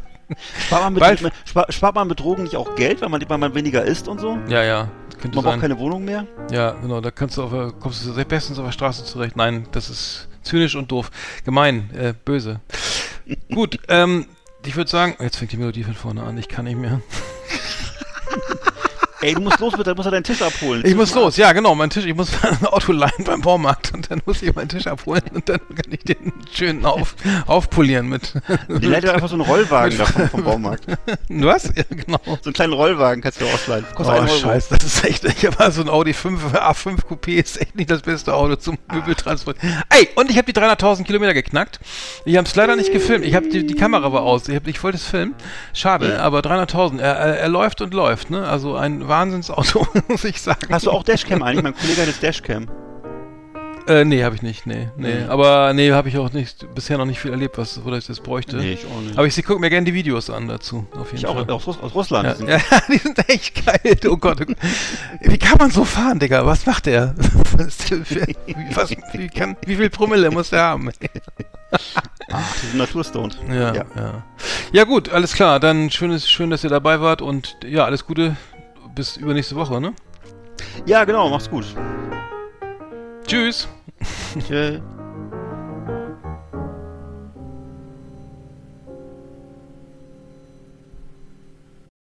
Spart 0.66 0.84
man, 0.84 0.92
mit, 0.94 1.00
Bald- 1.02 1.20
mit, 1.20 1.32
spart, 1.44 1.74
spart 1.74 1.94
man 1.94 2.08
mit 2.08 2.20
Drogen 2.20 2.44
nicht 2.44 2.56
auch 2.56 2.74
Geld, 2.76 3.02
weil 3.02 3.08
man, 3.10 3.22
weil 3.28 3.38
man 3.38 3.54
weniger 3.54 3.84
isst 3.84 4.08
und 4.08 4.18
so? 4.18 4.38
Ja, 4.48 4.62
ja. 4.62 4.88
Könnte 5.20 5.36
Man 5.36 5.44
sein. 5.44 5.52
braucht 5.52 5.60
keine 5.60 5.78
Wohnung 5.78 6.04
mehr? 6.04 6.26
Ja, 6.50 6.72
genau, 6.72 7.00
da 7.00 7.10
kannst 7.10 7.36
du 7.36 7.42
auf, 7.42 7.78
kommst 7.78 8.04
du 8.06 8.12
sehr 8.12 8.24
bestens 8.24 8.58
auf 8.58 8.64
der 8.64 8.72
Straße 8.72 9.04
zurecht. 9.04 9.36
Nein, 9.36 9.66
das 9.72 9.90
ist 9.90 10.28
zynisch 10.42 10.76
und 10.76 10.90
doof. 10.90 11.10
Gemein, 11.44 11.90
äh, 11.94 12.14
böse. 12.24 12.60
Gut, 13.52 13.78
ähm, 13.88 14.26
ich 14.64 14.76
würde 14.76 14.90
sagen, 14.90 15.16
jetzt 15.20 15.36
fängt 15.36 15.52
die 15.52 15.56
Melodie 15.56 15.84
von 15.84 15.94
vorne 15.94 16.22
an, 16.22 16.38
ich 16.38 16.48
kann 16.48 16.64
nicht 16.64 16.78
mehr. 16.78 17.00
Ey, 19.22 19.34
du 19.34 19.42
musst 19.42 19.60
los, 19.60 19.72
bitte, 19.72 19.90
du 19.90 19.94
musst 19.96 20.06
ja 20.06 20.10
deinen 20.10 20.24
Tisch 20.24 20.40
abholen. 20.40 20.82
Ich 20.84 20.94
muss 20.94 21.14
los, 21.14 21.36
ja 21.36 21.52
genau, 21.52 21.74
mein 21.74 21.90
Tisch, 21.90 22.06
ich 22.06 22.14
muss 22.14 22.30
ein 22.42 22.64
Auto 22.66 22.92
leihen 22.92 23.24
beim 23.24 23.42
Baumarkt 23.42 23.92
und 23.92 24.10
dann 24.10 24.22
muss 24.24 24.40
ich 24.40 24.54
meinen 24.54 24.68
Tisch 24.70 24.86
abholen 24.86 25.22
und 25.34 25.46
dann 25.48 25.58
kann 25.58 25.90
ich 25.92 26.00
den 26.04 26.32
schön 26.50 26.86
auf, 26.86 27.14
aufpolieren 27.46 28.08
mit. 28.08 28.32
Die 28.68 28.88
doch 28.88 29.12
einfach 29.12 29.28
so 29.28 29.34
einen 29.34 29.42
Rollwagen 29.42 29.98
davon 29.98 30.28
vom 30.30 30.44
Baumarkt. 30.44 30.84
Was? 31.28 31.64
Ja, 31.76 31.84
genau. 31.90 32.20
So 32.24 32.38
einen 32.46 32.52
kleinen 32.54 32.72
Rollwagen 32.72 33.22
kannst 33.22 33.40
du 33.42 33.46
ausleihen. 33.46 33.84
Kostet 33.94 34.20
Oh, 34.20 34.26
scheiße, 34.26 34.76
das 34.76 34.84
ist 34.84 35.04
echt, 35.04 35.24
ich 35.24 35.44
habe 35.46 35.70
so 35.70 35.82
ein 35.82 35.88
Audi 35.88 36.14
5, 36.14 36.54
A5 36.54 37.04
Coupé, 37.06 37.32
ist 37.32 37.60
echt 37.60 37.76
nicht 37.76 37.90
das 37.90 38.00
beste 38.02 38.34
Auto 38.34 38.56
zum 38.56 38.78
Möbeltransport. 38.90 39.56
Ey, 39.90 40.08
und 40.14 40.30
ich 40.30 40.38
habe 40.38 40.50
die 40.50 40.58
300.000 40.58 41.04
Kilometer 41.04 41.34
geknackt. 41.34 41.78
Ich 42.24 42.36
habe 42.36 42.46
es 42.46 42.56
leider 42.56 42.74
nicht 42.76 42.92
gefilmt. 42.92 43.24
Ich 43.26 43.34
habe 43.34 43.48
die, 43.48 43.66
die 43.66 43.74
Kamera 43.74 44.12
war 44.12 44.22
aus. 44.22 44.48
Ich, 44.48 44.56
hab, 44.56 44.66
ich 44.66 44.82
wollte 44.82 44.96
es 44.96 45.04
filmen. 45.04 45.34
Schade, 45.74 46.20
aber 46.20 46.40
300.000. 46.40 47.00
Er, 47.00 47.14
er, 47.16 47.38
er 47.38 47.48
läuft 47.48 47.80
und 47.82 47.92
läuft, 47.92 48.30
ne? 48.30 48.48
Also 48.48 48.76
ein 48.76 49.09
Wahnsinnsauto, 49.10 49.86
muss 50.08 50.24
ich 50.24 50.40
sagen. 50.40 50.68
Hast 50.70 50.86
du 50.86 50.90
auch 50.90 51.02
Dashcam 51.02 51.42
eigentlich? 51.42 51.62
Mein 51.64 51.74
Kollege 51.76 52.00
hat 52.00 52.08
jetzt 52.08 52.22
Dashcam. 52.22 52.66
Äh, 53.88 54.04
nee, 54.04 54.22
habe 54.22 54.36
ich 54.36 54.42
nicht, 54.42 54.66
nee, 54.66 54.88
nee. 54.98 55.24
Mhm. 55.24 55.30
Aber 55.30 55.72
nee, 55.72 55.90
habe 55.90 56.08
ich 56.10 56.16
auch 56.18 56.32
nicht, 56.32 56.72
bisher 56.74 56.96
noch 56.98 57.06
nicht 57.06 57.18
viel 57.18 57.32
erlebt, 57.32 57.58
was, 57.58 57.82
wo 57.82 57.92
ich 57.92 58.06
das 58.06 58.20
bräuchte. 58.20 58.56
Nee, 58.58 58.74
ich 58.74 58.84
auch 58.86 59.00
nicht. 59.00 59.18
Aber 59.18 59.26
ich 59.26 59.34
gucke 59.44 59.58
mir 59.58 59.70
gerne 59.70 59.84
die 59.86 59.94
Videos 59.94 60.30
an 60.30 60.46
dazu, 60.46 60.86
auf 60.92 61.06
jeden 61.10 61.16
Ich 61.16 61.26
auch 61.26 61.34
Fall. 61.34 61.50
aus, 61.50 61.66
Russ 61.66 61.80
aus 61.80 61.94
Russland. 61.94 62.26
Ja, 62.28 62.32
Die 62.34 62.38
sind- 62.38 62.48
ja, 62.70 62.80
die 62.88 62.98
sind 62.98 63.28
echt 63.28 63.66
geil. 63.66 63.96
Oh 64.08 64.16
Gott. 64.16 64.40
Wie 65.22 65.38
kann 65.38 65.56
man 65.58 65.70
so 65.70 65.84
fahren, 65.84 66.18
Digga? 66.20 66.46
Was 66.46 66.66
macht 66.66 66.86
der? 66.86 67.14
Was, 67.56 67.90
wie, 67.90 68.36
was, 68.76 68.90
wie, 69.12 69.28
kann, 69.28 69.56
wie 69.66 69.74
viel 69.76 69.90
Promille 69.90 70.30
muss 70.30 70.50
der 70.50 70.60
haben? 70.62 70.90
Die 71.00 72.66
sind 72.66 72.76
naturstoned. 72.78 73.38
Ja, 73.48 73.74
ja. 73.74 73.84
Ja, 74.72 74.84
gut, 74.84 75.08
alles 75.08 75.32
klar. 75.32 75.58
Dann 75.58 75.90
schön, 75.90 76.12
ist, 76.12 76.30
schön, 76.30 76.50
dass 76.50 76.62
ihr 76.62 76.70
dabei 76.70 77.00
wart 77.00 77.22
und 77.22 77.56
ja, 77.66 77.84
alles 77.84 78.06
Gute. 78.06 78.36
Bis 78.94 79.16
übernächste 79.16 79.56
Woche, 79.56 79.80
ne? 79.80 79.94
ja 80.86 81.04
genau, 81.04 81.28
mach's 81.28 81.48
gut. 81.50 81.64
Tschüss. 83.26 83.68
Tschö. 84.46 84.80